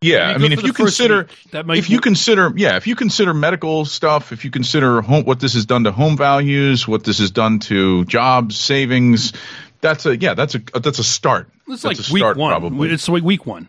yeah, 0.00 0.28
I 0.28 0.38
mean, 0.38 0.52
if 0.52 0.62
you 0.62 0.72
consider 0.72 1.22
week. 1.24 1.50
That 1.50 1.66
might- 1.66 1.78
if 1.78 1.90
you 1.90 2.00
consider 2.00 2.52
yeah, 2.54 2.76
if 2.76 2.86
you 2.86 2.94
consider 2.94 3.34
medical 3.34 3.84
stuff, 3.84 4.30
if 4.30 4.44
you 4.44 4.52
consider 4.52 5.00
home, 5.00 5.24
what 5.24 5.40
this 5.40 5.54
has 5.54 5.66
done 5.66 5.82
to 5.84 5.90
home 5.90 6.16
values, 6.16 6.86
what 6.86 7.02
this 7.02 7.18
has 7.18 7.32
done 7.32 7.58
to 7.60 8.04
jobs, 8.04 8.56
savings, 8.56 9.32
that's 9.80 10.06
a 10.06 10.16
yeah, 10.16 10.34
that's 10.34 10.54
a 10.54 10.60
that's 10.78 11.00
a 11.00 11.04
start. 11.04 11.48
It's 11.66 11.82
that's 11.82 11.84
like 11.84 12.12
week 12.12 12.20
start, 12.20 12.36
one. 12.36 12.50
probably. 12.52 12.90
It's 12.90 13.08
like 13.08 13.24
week 13.24 13.44
one. 13.44 13.66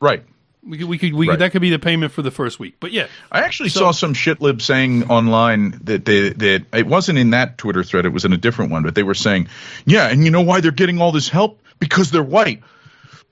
right. 0.00 0.24
We 0.66 0.78
could, 0.78 0.88
we 0.88 0.98
could, 0.98 1.14
we 1.14 1.26
Right. 1.28 1.34
could, 1.34 1.40
that 1.40 1.52
could 1.52 1.62
be 1.62 1.70
the 1.70 1.78
payment 1.78 2.12
for 2.12 2.22
the 2.22 2.30
first 2.30 2.58
week. 2.58 2.74
But 2.80 2.90
yeah, 2.92 3.06
I 3.30 3.40
actually 3.40 3.68
So- 3.68 3.80
saw 3.80 3.90
some 3.92 4.14
shitlib 4.14 4.60
saying 4.60 5.08
online 5.10 5.78
that 5.84 6.04
they, 6.04 6.30
that 6.30 6.64
it 6.72 6.86
wasn't 6.86 7.18
in 7.18 7.30
that 7.30 7.56
Twitter 7.58 7.84
thread, 7.84 8.04
it 8.06 8.10
was 8.12 8.24
in 8.24 8.32
a 8.32 8.36
different 8.36 8.70
one, 8.72 8.82
but 8.82 8.94
they 8.94 9.02
were 9.04 9.14
saying, 9.14 9.48
yeah, 9.84 10.08
and 10.08 10.24
you 10.24 10.30
know 10.30 10.42
why 10.42 10.60
they're 10.60 10.72
getting 10.72 11.00
all 11.00 11.12
this 11.12 11.28
help? 11.28 11.60
Because 11.78 12.10
they're 12.10 12.22
white. 12.22 12.62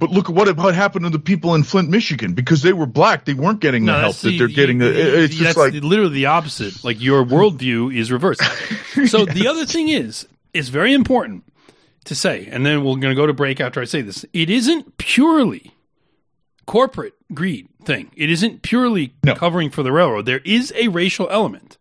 But 0.01 0.11
look 0.11 0.29
at 0.29 0.35
what 0.35 0.55
what 0.57 0.75
happened 0.75 1.05
to 1.05 1.11
the 1.11 1.21
people 1.21 1.55
in 1.55 1.63
Flint, 1.63 1.89
Michigan, 1.89 2.35
because 2.35 2.63
they 2.63 2.73
were 2.73 2.85
black, 2.87 3.25
they 3.27 3.35
weren't 3.35 3.61
getting 3.61 3.85
the 3.85 3.93
No, 3.93 3.99
help 4.01 4.17
that 4.17 4.37
they're 4.39 4.49
getting. 4.49 4.81
you- 4.81 4.89
it's 4.89 5.35
that's 5.39 5.55
just 5.55 5.57
like 5.57 5.73
literally 5.75 6.13
the 6.15 6.27
opposite. 6.27 6.83
Like 6.85 7.01
your 7.01 7.25
worldview 7.25 7.95
is 7.97 8.11
reversed. 8.13 8.43
So 9.07 9.25
the 9.25 9.49
other 9.49 9.67
thing 9.67 9.89
is, 9.89 10.27
it's 10.53 10.69
very 10.69 10.95
important 10.95 11.43
to 12.05 12.15
say, 12.15 12.47
and 12.51 12.65
then 12.65 12.79
we're 12.85 12.95
going 12.97 13.11
to 13.11 13.15
go 13.15 13.27
to 13.27 13.33
break 13.33 13.61
after 13.61 13.81
I 13.81 13.85
say 13.85 14.03
this. 14.03 14.25
It 14.33 14.51
isn't 14.51 14.99
purely 14.99 15.73
corporate 16.67 17.15
greed 17.33 17.69
thing. 17.85 18.11
It 18.17 18.31
isn't 18.31 18.63
purely 18.63 19.15
No. 19.25 19.35
covering 19.35 19.71
for 19.71 19.83
the 19.83 19.93
railroad. 19.93 20.27
There 20.27 20.41
is 20.45 20.73
a 20.77 20.89
racial 20.89 21.29
element. 21.31 21.77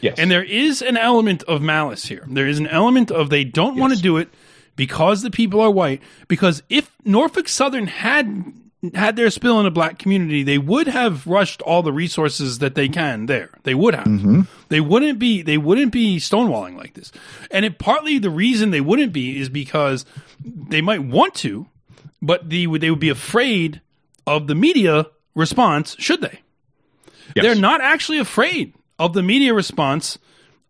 yes, 0.00 0.14
And 0.18 0.30
there 0.30 0.44
is 0.44 0.82
an 0.82 0.96
element 0.96 1.42
of 1.44 1.62
malice 1.62 2.06
here. 2.06 2.24
There 2.28 2.46
is 2.46 2.58
an 2.58 2.66
element 2.66 3.10
of 3.10 3.30
they 3.30 3.44
don't 3.44 3.76
want 3.76 3.94
to 3.94 4.00
do 4.02 4.16
it 4.16 4.28
because 4.76 5.22
the 5.22 5.30
people 5.30 5.60
are 5.60 5.70
white. 5.70 6.02
Because 6.28 6.62
if 6.68 6.90
Norfolk 7.04 7.48
Southern 7.48 7.86
had 7.86 8.52
had 8.94 9.16
their 9.16 9.30
spill 9.30 9.58
in 9.60 9.64
a 9.64 9.70
black 9.70 9.98
community, 9.98 10.42
they 10.42 10.58
would 10.58 10.86
have 10.86 11.26
rushed 11.26 11.62
all 11.62 11.82
the 11.82 11.92
resources 11.92 12.58
that 12.58 12.74
they 12.74 12.86
can 12.86 13.24
there. 13.26 13.48
They 13.62 13.74
would 13.74 13.94
have. 13.94 14.04
Mm-hmm. 14.04 14.42
They 14.68 14.80
wouldn't 14.82 15.18
be. 15.18 15.40
They 15.40 15.56
wouldn't 15.56 15.90
be 15.92 16.18
stonewalling 16.18 16.76
like 16.76 16.92
this. 16.92 17.10
And 17.50 17.64
it, 17.64 17.78
partly 17.78 18.18
the 18.18 18.28
reason 18.28 18.70
they 18.72 18.82
wouldn't 18.82 19.14
be 19.14 19.38
is 19.40 19.48
because 19.48 20.04
they 20.44 20.82
might 20.82 21.02
want 21.02 21.34
to, 21.36 21.66
but 22.20 22.50
the, 22.50 22.66
they 22.76 22.90
would 22.90 23.00
be 23.00 23.08
afraid 23.08 23.80
of 24.26 24.46
the 24.46 24.54
media 24.54 25.06
response. 25.34 25.96
Should 25.98 26.20
they? 26.20 26.40
yes. 27.34 27.44
they're 27.44 27.54
not 27.54 27.80
actually 27.80 28.18
afraid 28.18 28.74
of 28.98 29.12
the 29.12 29.22
media 29.22 29.54
response 29.54 30.18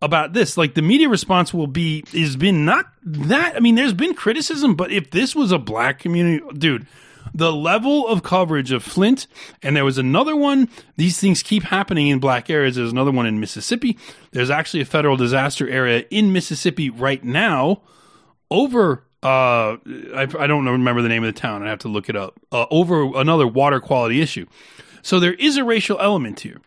about 0.01 0.33
this. 0.33 0.57
Like 0.57 0.73
the 0.73 0.81
media 0.81 1.09
response 1.09 1.53
will 1.53 1.67
be 1.67 2.03
has 2.11 2.35
been 2.35 2.65
not 2.65 2.85
that. 3.03 3.55
I 3.55 3.59
mean, 3.59 3.75
there's 3.75 3.93
been 3.93 4.13
criticism, 4.13 4.75
but 4.75 4.91
if 4.91 5.11
this 5.11 5.35
was 5.35 5.51
a 5.51 5.59
black 5.59 5.99
community, 5.99 6.43
dude, 6.57 6.87
the 7.33 7.51
level 7.51 8.07
of 8.07 8.23
coverage 8.23 8.71
of 8.71 8.83
Flint, 8.83 9.27
and 9.61 9.75
there 9.75 9.85
was 9.85 9.97
another 9.97 10.35
one. 10.35 10.69
These 10.97 11.19
things 11.19 11.43
keep 11.43 11.63
happening 11.63 12.07
in 12.07 12.19
black 12.19 12.49
areas. 12.49 12.75
There's 12.75 12.91
another 12.91 13.11
one 13.11 13.25
in 13.25 13.39
Mississippi. 13.39 13.97
There's 14.31 14.49
actually 14.49 14.81
a 14.81 14.85
federal 14.85 15.17
disaster 15.17 15.69
area 15.69 16.05
in 16.09 16.33
Mississippi 16.33 16.89
right 16.89 17.23
now 17.23 17.81
over 18.51 19.03
uh 19.25 19.77
I, 20.13 20.27
I 20.39 20.47
don't 20.47 20.65
remember 20.65 21.01
the 21.01 21.09
name 21.09 21.23
of 21.23 21.33
the 21.33 21.39
town. 21.39 21.63
I 21.63 21.69
have 21.69 21.79
to 21.79 21.87
look 21.87 22.09
it 22.09 22.15
up. 22.15 22.39
Uh, 22.51 22.65
over 22.69 23.17
another 23.17 23.47
water 23.47 23.79
quality 23.79 24.21
issue. 24.21 24.45
So 25.01 25.19
there 25.19 25.33
is 25.33 25.57
a 25.57 25.63
racial 25.63 25.99
element 25.99 26.41
here. 26.41 26.61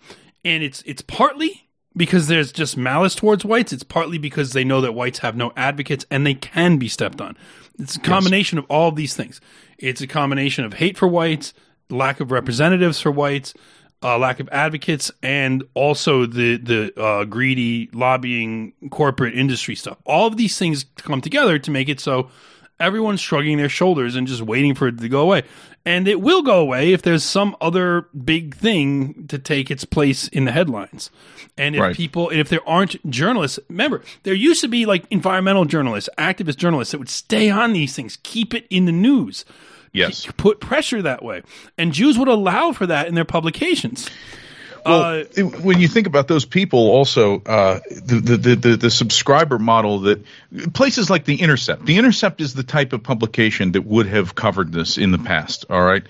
And 0.44 0.62
it's 0.62 0.82
it's 0.86 1.02
partly 1.02 1.68
because 1.96 2.26
there's 2.26 2.52
just 2.52 2.76
malice 2.76 3.14
towards 3.14 3.44
whites. 3.44 3.72
It's 3.72 3.82
partly 3.82 4.18
because 4.18 4.52
they 4.52 4.64
know 4.64 4.80
that 4.80 4.92
whites 4.92 5.20
have 5.20 5.36
no 5.36 5.52
advocates 5.56 6.04
and 6.10 6.26
they 6.26 6.34
can 6.34 6.78
be 6.78 6.88
stepped 6.88 7.20
on. 7.20 7.36
It's 7.78 7.96
a 7.96 8.00
combination 8.00 8.58
of 8.58 8.66
all 8.68 8.88
of 8.88 8.96
these 8.96 9.14
things. 9.14 9.40
It's 9.78 10.00
a 10.00 10.06
combination 10.06 10.64
of 10.64 10.74
hate 10.74 10.98
for 10.98 11.06
whites 11.06 11.54
lack 11.90 12.20
of 12.20 12.30
representatives 12.30 13.00
for 13.00 13.10
whites 13.10 13.54
uh, 14.02 14.18
lack 14.18 14.40
of 14.40 14.48
advocates 14.50 15.10
and 15.22 15.64
also 15.74 16.26
the 16.26 16.56
the 16.56 17.00
uh, 17.00 17.24
greedy 17.24 17.88
lobbying 17.92 18.72
corporate 18.90 19.34
industry 19.34 19.74
stuff. 19.74 19.98
All 20.06 20.26
of 20.26 20.36
these 20.36 20.58
things 20.58 20.84
come 20.96 21.20
together 21.20 21.58
to 21.58 21.70
make 21.70 21.88
it 21.88 22.00
so 22.00 22.30
everyone's 22.80 23.20
shrugging 23.20 23.58
their 23.58 23.68
shoulders 23.68 24.14
and 24.14 24.26
just 24.28 24.42
waiting 24.42 24.74
for 24.74 24.88
it 24.88 24.98
to 24.98 25.08
go 25.08 25.22
away. 25.22 25.42
And 25.84 26.06
it 26.06 26.20
will 26.20 26.42
go 26.42 26.60
away 26.60 26.92
if 26.92 27.02
there's 27.02 27.24
some 27.24 27.56
other 27.60 28.08
big 28.24 28.54
thing 28.54 29.26
to 29.28 29.38
take 29.38 29.70
its 29.70 29.84
place 29.84 30.28
in 30.28 30.44
the 30.44 30.52
headlines. 30.52 31.10
And 31.56 31.74
if 31.74 31.80
Right. 31.80 31.96
people, 31.96 32.30
if 32.30 32.48
there 32.50 32.66
aren't 32.68 33.08
journalists, 33.10 33.58
remember, 33.68 34.02
there 34.22 34.34
used 34.34 34.60
to 34.60 34.68
be 34.68 34.86
like 34.86 35.04
environmental 35.10 35.64
journalists, 35.64 36.10
activist 36.18 36.56
journalists 36.56 36.92
that 36.92 36.98
would 36.98 37.08
stay 37.08 37.50
on 37.50 37.72
these 37.72 37.96
things, 37.96 38.18
keep 38.22 38.54
it 38.54 38.66
in 38.70 38.84
the 38.84 38.92
news 38.92 39.44
yes. 39.92 40.26
put 40.36 40.60
pressure 40.60 41.02
that 41.02 41.22
way. 41.22 41.42
And 41.76 41.92
Jews 41.92 42.18
would 42.18 42.28
allow 42.28 42.72
for 42.72 42.86
that 42.86 43.08
in 43.08 43.14
their 43.14 43.24
publications. 43.24 44.08
Well, 44.86 45.24
uh, 45.36 45.42
when 45.42 45.80
you 45.80 45.88
think 45.88 46.06
about 46.06 46.28
those 46.28 46.44
people, 46.44 46.78
also 46.78 47.42
uh, 47.42 47.80
the, 47.90 48.36
the, 48.36 48.56
the 48.56 48.76
the 48.76 48.90
subscriber 48.90 49.58
model 49.58 50.00
that 50.00 50.24
places 50.72 51.10
like 51.10 51.24
the 51.24 51.40
Intercept. 51.40 51.84
The 51.84 51.98
Intercept 51.98 52.40
is 52.40 52.54
the 52.54 52.62
type 52.62 52.92
of 52.92 53.02
publication 53.02 53.72
that 53.72 53.82
would 53.82 54.06
have 54.06 54.34
covered 54.34 54.72
this 54.72 54.96
in 54.96 55.10
the 55.10 55.18
past. 55.18 55.66
All 55.68 55.82
right, 55.82 56.04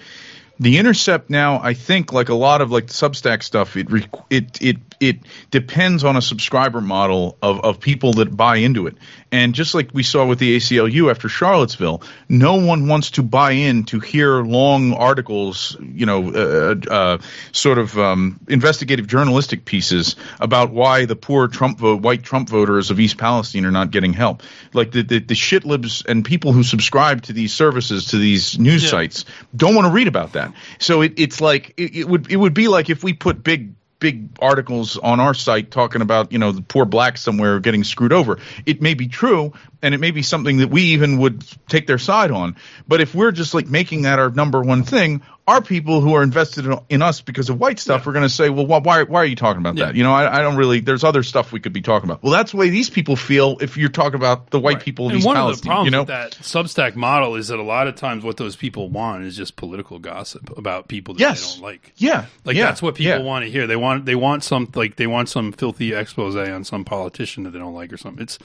the 0.60 0.78
Intercept 0.78 1.30
now, 1.30 1.60
I 1.60 1.74
think, 1.74 2.12
like 2.12 2.28
a 2.28 2.34
lot 2.34 2.60
of 2.60 2.70
like 2.70 2.86
Substack 2.86 3.42
stuff, 3.42 3.76
it 3.76 3.88
it 4.30 4.62
it 4.62 4.87
it 5.00 5.18
depends 5.50 6.04
on 6.04 6.16
a 6.16 6.22
subscriber 6.22 6.80
model 6.80 7.36
of, 7.42 7.60
of 7.64 7.80
people 7.80 8.14
that 8.14 8.36
buy 8.36 8.56
into 8.56 8.86
it. 8.86 8.96
And 9.30 9.54
just 9.54 9.74
like 9.74 9.90
we 9.92 10.02
saw 10.02 10.26
with 10.26 10.38
the 10.38 10.56
ACLU 10.56 11.10
after 11.10 11.28
Charlottesville, 11.28 12.02
no 12.28 12.54
one 12.54 12.88
wants 12.88 13.10
to 13.12 13.22
buy 13.22 13.52
in 13.52 13.84
to 13.84 14.00
hear 14.00 14.42
long 14.42 14.94
articles, 14.94 15.76
you 15.80 16.06
know, 16.06 16.32
uh, 16.32 16.74
uh, 16.90 17.18
sort 17.52 17.78
of 17.78 17.98
um, 17.98 18.40
investigative 18.48 19.06
journalistic 19.06 19.66
pieces 19.66 20.16
about 20.40 20.70
why 20.70 21.04
the 21.04 21.16
poor 21.16 21.46
Trump 21.48 21.78
vote, 21.78 22.00
white 22.00 22.22
Trump 22.22 22.48
voters 22.48 22.90
of 22.90 22.98
East 22.98 23.18
Palestine 23.18 23.66
are 23.66 23.70
not 23.70 23.90
getting 23.90 24.14
help. 24.14 24.42
Like 24.72 24.92
the, 24.92 25.02
the, 25.02 25.18
the 25.20 25.34
shit 25.34 25.64
libs 25.66 26.02
and 26.08 26.24
people 26.24 26.52
who 26.52 26.62
subscribe 26.62 27.22
to 27.22 27.34
these 27.34 27.52
services, 27.52 28.06
to 28.06 28.16
these 28.18 28.58
news 28.58 28.82
Yeah. 28.84 28.90
sites, 28.90 29.26
don't 29.54 29.74
want 29.74 29.86
to 29.86 29.92
read 29.92 30.08
about 30.08 30.32
that. 30.32 30.54
So 30.78 31.02
it, 31.02 31.12
it's 31.18 31.40
like, 31.40 31.74
it, 31.76 31.94
it 31.96 32.08
would, 32.08 32.32
it 32.32 32.36
would 32.36 32.54
be 32.54 32.68
like 32.68 32.88
if 32.88 33.04
we 33.04 33.12
put 33.12 33.42
big, 33.44 33.74
big 34.00 34.38
articles 34.40 34.96
on 34.96 35.20
our 35.20 35.34
site 35.34 35.70
talking 35.70 36.02
about 36.02 36.32
you 36.32 36.38
know 36.38 36.52
the 36.52 36.62
poor 36.62 36.84
blacks 36.84 37.22
somewhere 37.22 37.60
getting 37.60 37.84
screwed 37.84 38.12
over. 38.12 38.38
It 38.66 38.80
may 38.80 38.94
be 38.94 39.08
true, 39.08 39.52
and 39.82 39.94
it 39.94 39.98
may 39.98 40.10
be 40.10 40.22
something 40.22 40.58
that 40.58 40.70
we 40.70 40.82
even 40.82 41.18
would 41.18 41.44
take 41.68 41.86
their 41.86 41.98
side 41.98 42.30
on. 42.30 42.56
But 42.86 43.00
if 43.00 43.14
we're 43.14 43.32
just 43.32 43.54
like 43.54 43.66
making 43.66 44.02
that 44.02 44.18
our 44.18 44.30
number 44.30 44.62
one 44.62 44.84
thing, 44.84 45.22
our 45.48 45.60
people 45.62 46.00
who 46.00 46.14
are 46.14 46.22
invested 46.22 46.66
in, 46.66 46.78
in 46.88 47.02
us 47.02 47.20
because 47.20 47.48
of 47.50 47.58
white 47.58 47.80
stuff 47.80 48.06
are 48.06 48.12
going 48.12 48.22
to 48.22 48.28
say, 48.28 48.50
well, 48.50 48.66
wh- 48.66 48.84
why 48.84 49.02
why 49.02 49.20
are 49.22 49.24
you 49.24 49.34
talking 49.34 49.60
about 49.60 49.76
Yeah. 49.76 49.86
that? 49.86 49.96
You 49.96 50.04
know, 50.04 50.12
I, 50.12 50.38
I 50.38 50.42
don't 50.42 50.56
really. 50.56 50.78
There's 50.80 51.02
other 51.02 51.22
stuff 51.24 51.50
we 51.50 51.58
could 51.58 51.72
be 51.72 51.80
talking 51.80 52.08
about. 52.08 52.22
Well, 52.22 52.32
that's 52.32 52.52
the 52.52 52.58
way 52.58 52.68
these 52.68 52.90
people 52.90 53.16
feel 53.16 53.56
if 53.60 53.76
you're 53.76 53.88
talking 53.88 54.14
about 54.16 54.50
the 54.50 54.60
white 54.60 54.74
Right. 54.76 54.84
people 54.84 55.06
of 55.06 55.10
and 55.12 55.18
East 55.18 55.26
one 55.26 55.34
Palestine. 55.36 55.56
of 55.58 55.62
the 55.62 55.66
problems 55.68 55.84
you 55.86 55.90
know, 55.90 56.00
with 56.00 56.08
that 56.08 56.32
Substack 56.42 56.94
model 56.94 57.34
is 57.34 57.48
that 57.48 57.58
a 57.58 57.62
lot 57.62 57.88
of 57.88 57.96
times 57.96 58.22
what 58.22 58.36
those 58.36 58.54
people 58.54 58.88
want 58.90 59.24
is 59.24 59.36
just 59.36 59.56
political 59.56 59.98
gossip 59.98 60.56
about 60.58 60.86
people 60.86 61.14
that 61.14 61.20
Yes. 61.20 61.54
they 61.54 61.60
don't 61.60 61.64
like. 61.70 61.92
yeah, 61.96 62.26
Like 62.44 62.54
yeah, 62.56 62.66
that's 62.66 62.82
what 62.82 62.94
people 62.94 63.12
yeah. 63.18 63.22
want 63.24 63.44
to 63.44 63.50
hear. 63.50 63.66
They 63.66 63.76
want 63.76 64.04
they 64.04 64.14
want 64.14 64.44
some 64.44 64.68
like 64.74 64.96
they 64.96 65.06
want 65.06 65.28
some 65.30 65.52
filthy 65.52 65.94
expose 65.94 66.36
on 66.36 66.64
some 66.64 66.84
politician 66.84 67.44
that 67.44 67.50
they 67.50 67.58
don't 67.58 67.74
like 67.74 67.90
or 67.92 67.96
something. 67.96 68.22
It's 68.22 68.38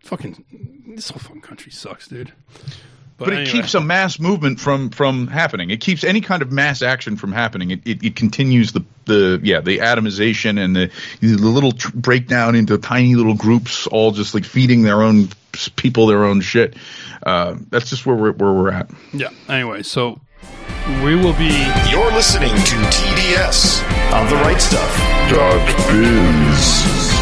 fucking 0.00 0.44
this 0.94 1.08
whole 1.08 1.18
fucking 1.20 1.40
country 1.40 1.72
sucks, 1.72 2.08
dude. 2.08 2.32
But 3.16 3.28
it 3.28 3.32
anyway. 3.38 3.50
keeps 3.50 3.74
a 3.74 3.80
mass 3.80 4.18
movement 4.18 4.60
from 4.60 4.90
from 4.90 5.26
happening. 5.26 5.70
It 5.70 5.80
keeps 5.80 6.04
any 6.04 6.20
kind 6.20 6.42
of 6.42 6.50
mass 6.50 6.82
action 6.82 7.16
from 7.16 7.32
happening. 7.32 7.70
It 7.70 7.80
it, 7.86 8.04
it 8.04 8.16
continues 8.16 8.72
the 8.72 8.84
the 9.04 9.40
yeah 9.42 9.60
the 9.60 9.78
atomization 9.78 10.58
and 10.62 10.74
the 10.74 10.90
the 11.20 11.36
little 11.36 11.72
tr- 11.72 11.92
breakdown 11.94 12.54
into 12.54 12.76
tiny 12.78 13.14
little 13.14 13.34
groups, 13.34 13.86
all 13.86 14.10
just 14.10 14.34
like 14.34 14.44
feeding 14.44 14.82
their 14.82 15.02
own 15.02 15.28
people 15.76 16.06
their 16.06 16.24
own 16.24 16.40
shit. 16.40 16.74
Uh, 17.24 17.56
that's 17.70 17.88
just 17.90 18.04
where 18.04 18.16
we're 18.16 18.32
where 18.32 18.52
we're 18.52 18.70
at. 18.72 18.90
yeah. 19.12 19.28
Anyway, 19.48 19.82
so 19.82 20.20
we 21.02 21.14
will 21.14 21.32
be 21.34 21.54
You're 21.90 22.12
listening 22.12 22.50
to 22.50 22.74
TDS 22.90 23.82
on 24.12 24.28
the 24.28 24.36
right 24.36 24.60
stuff. 24.60 24.96
Dot 25.30 25.88
biz. 25.88 27.13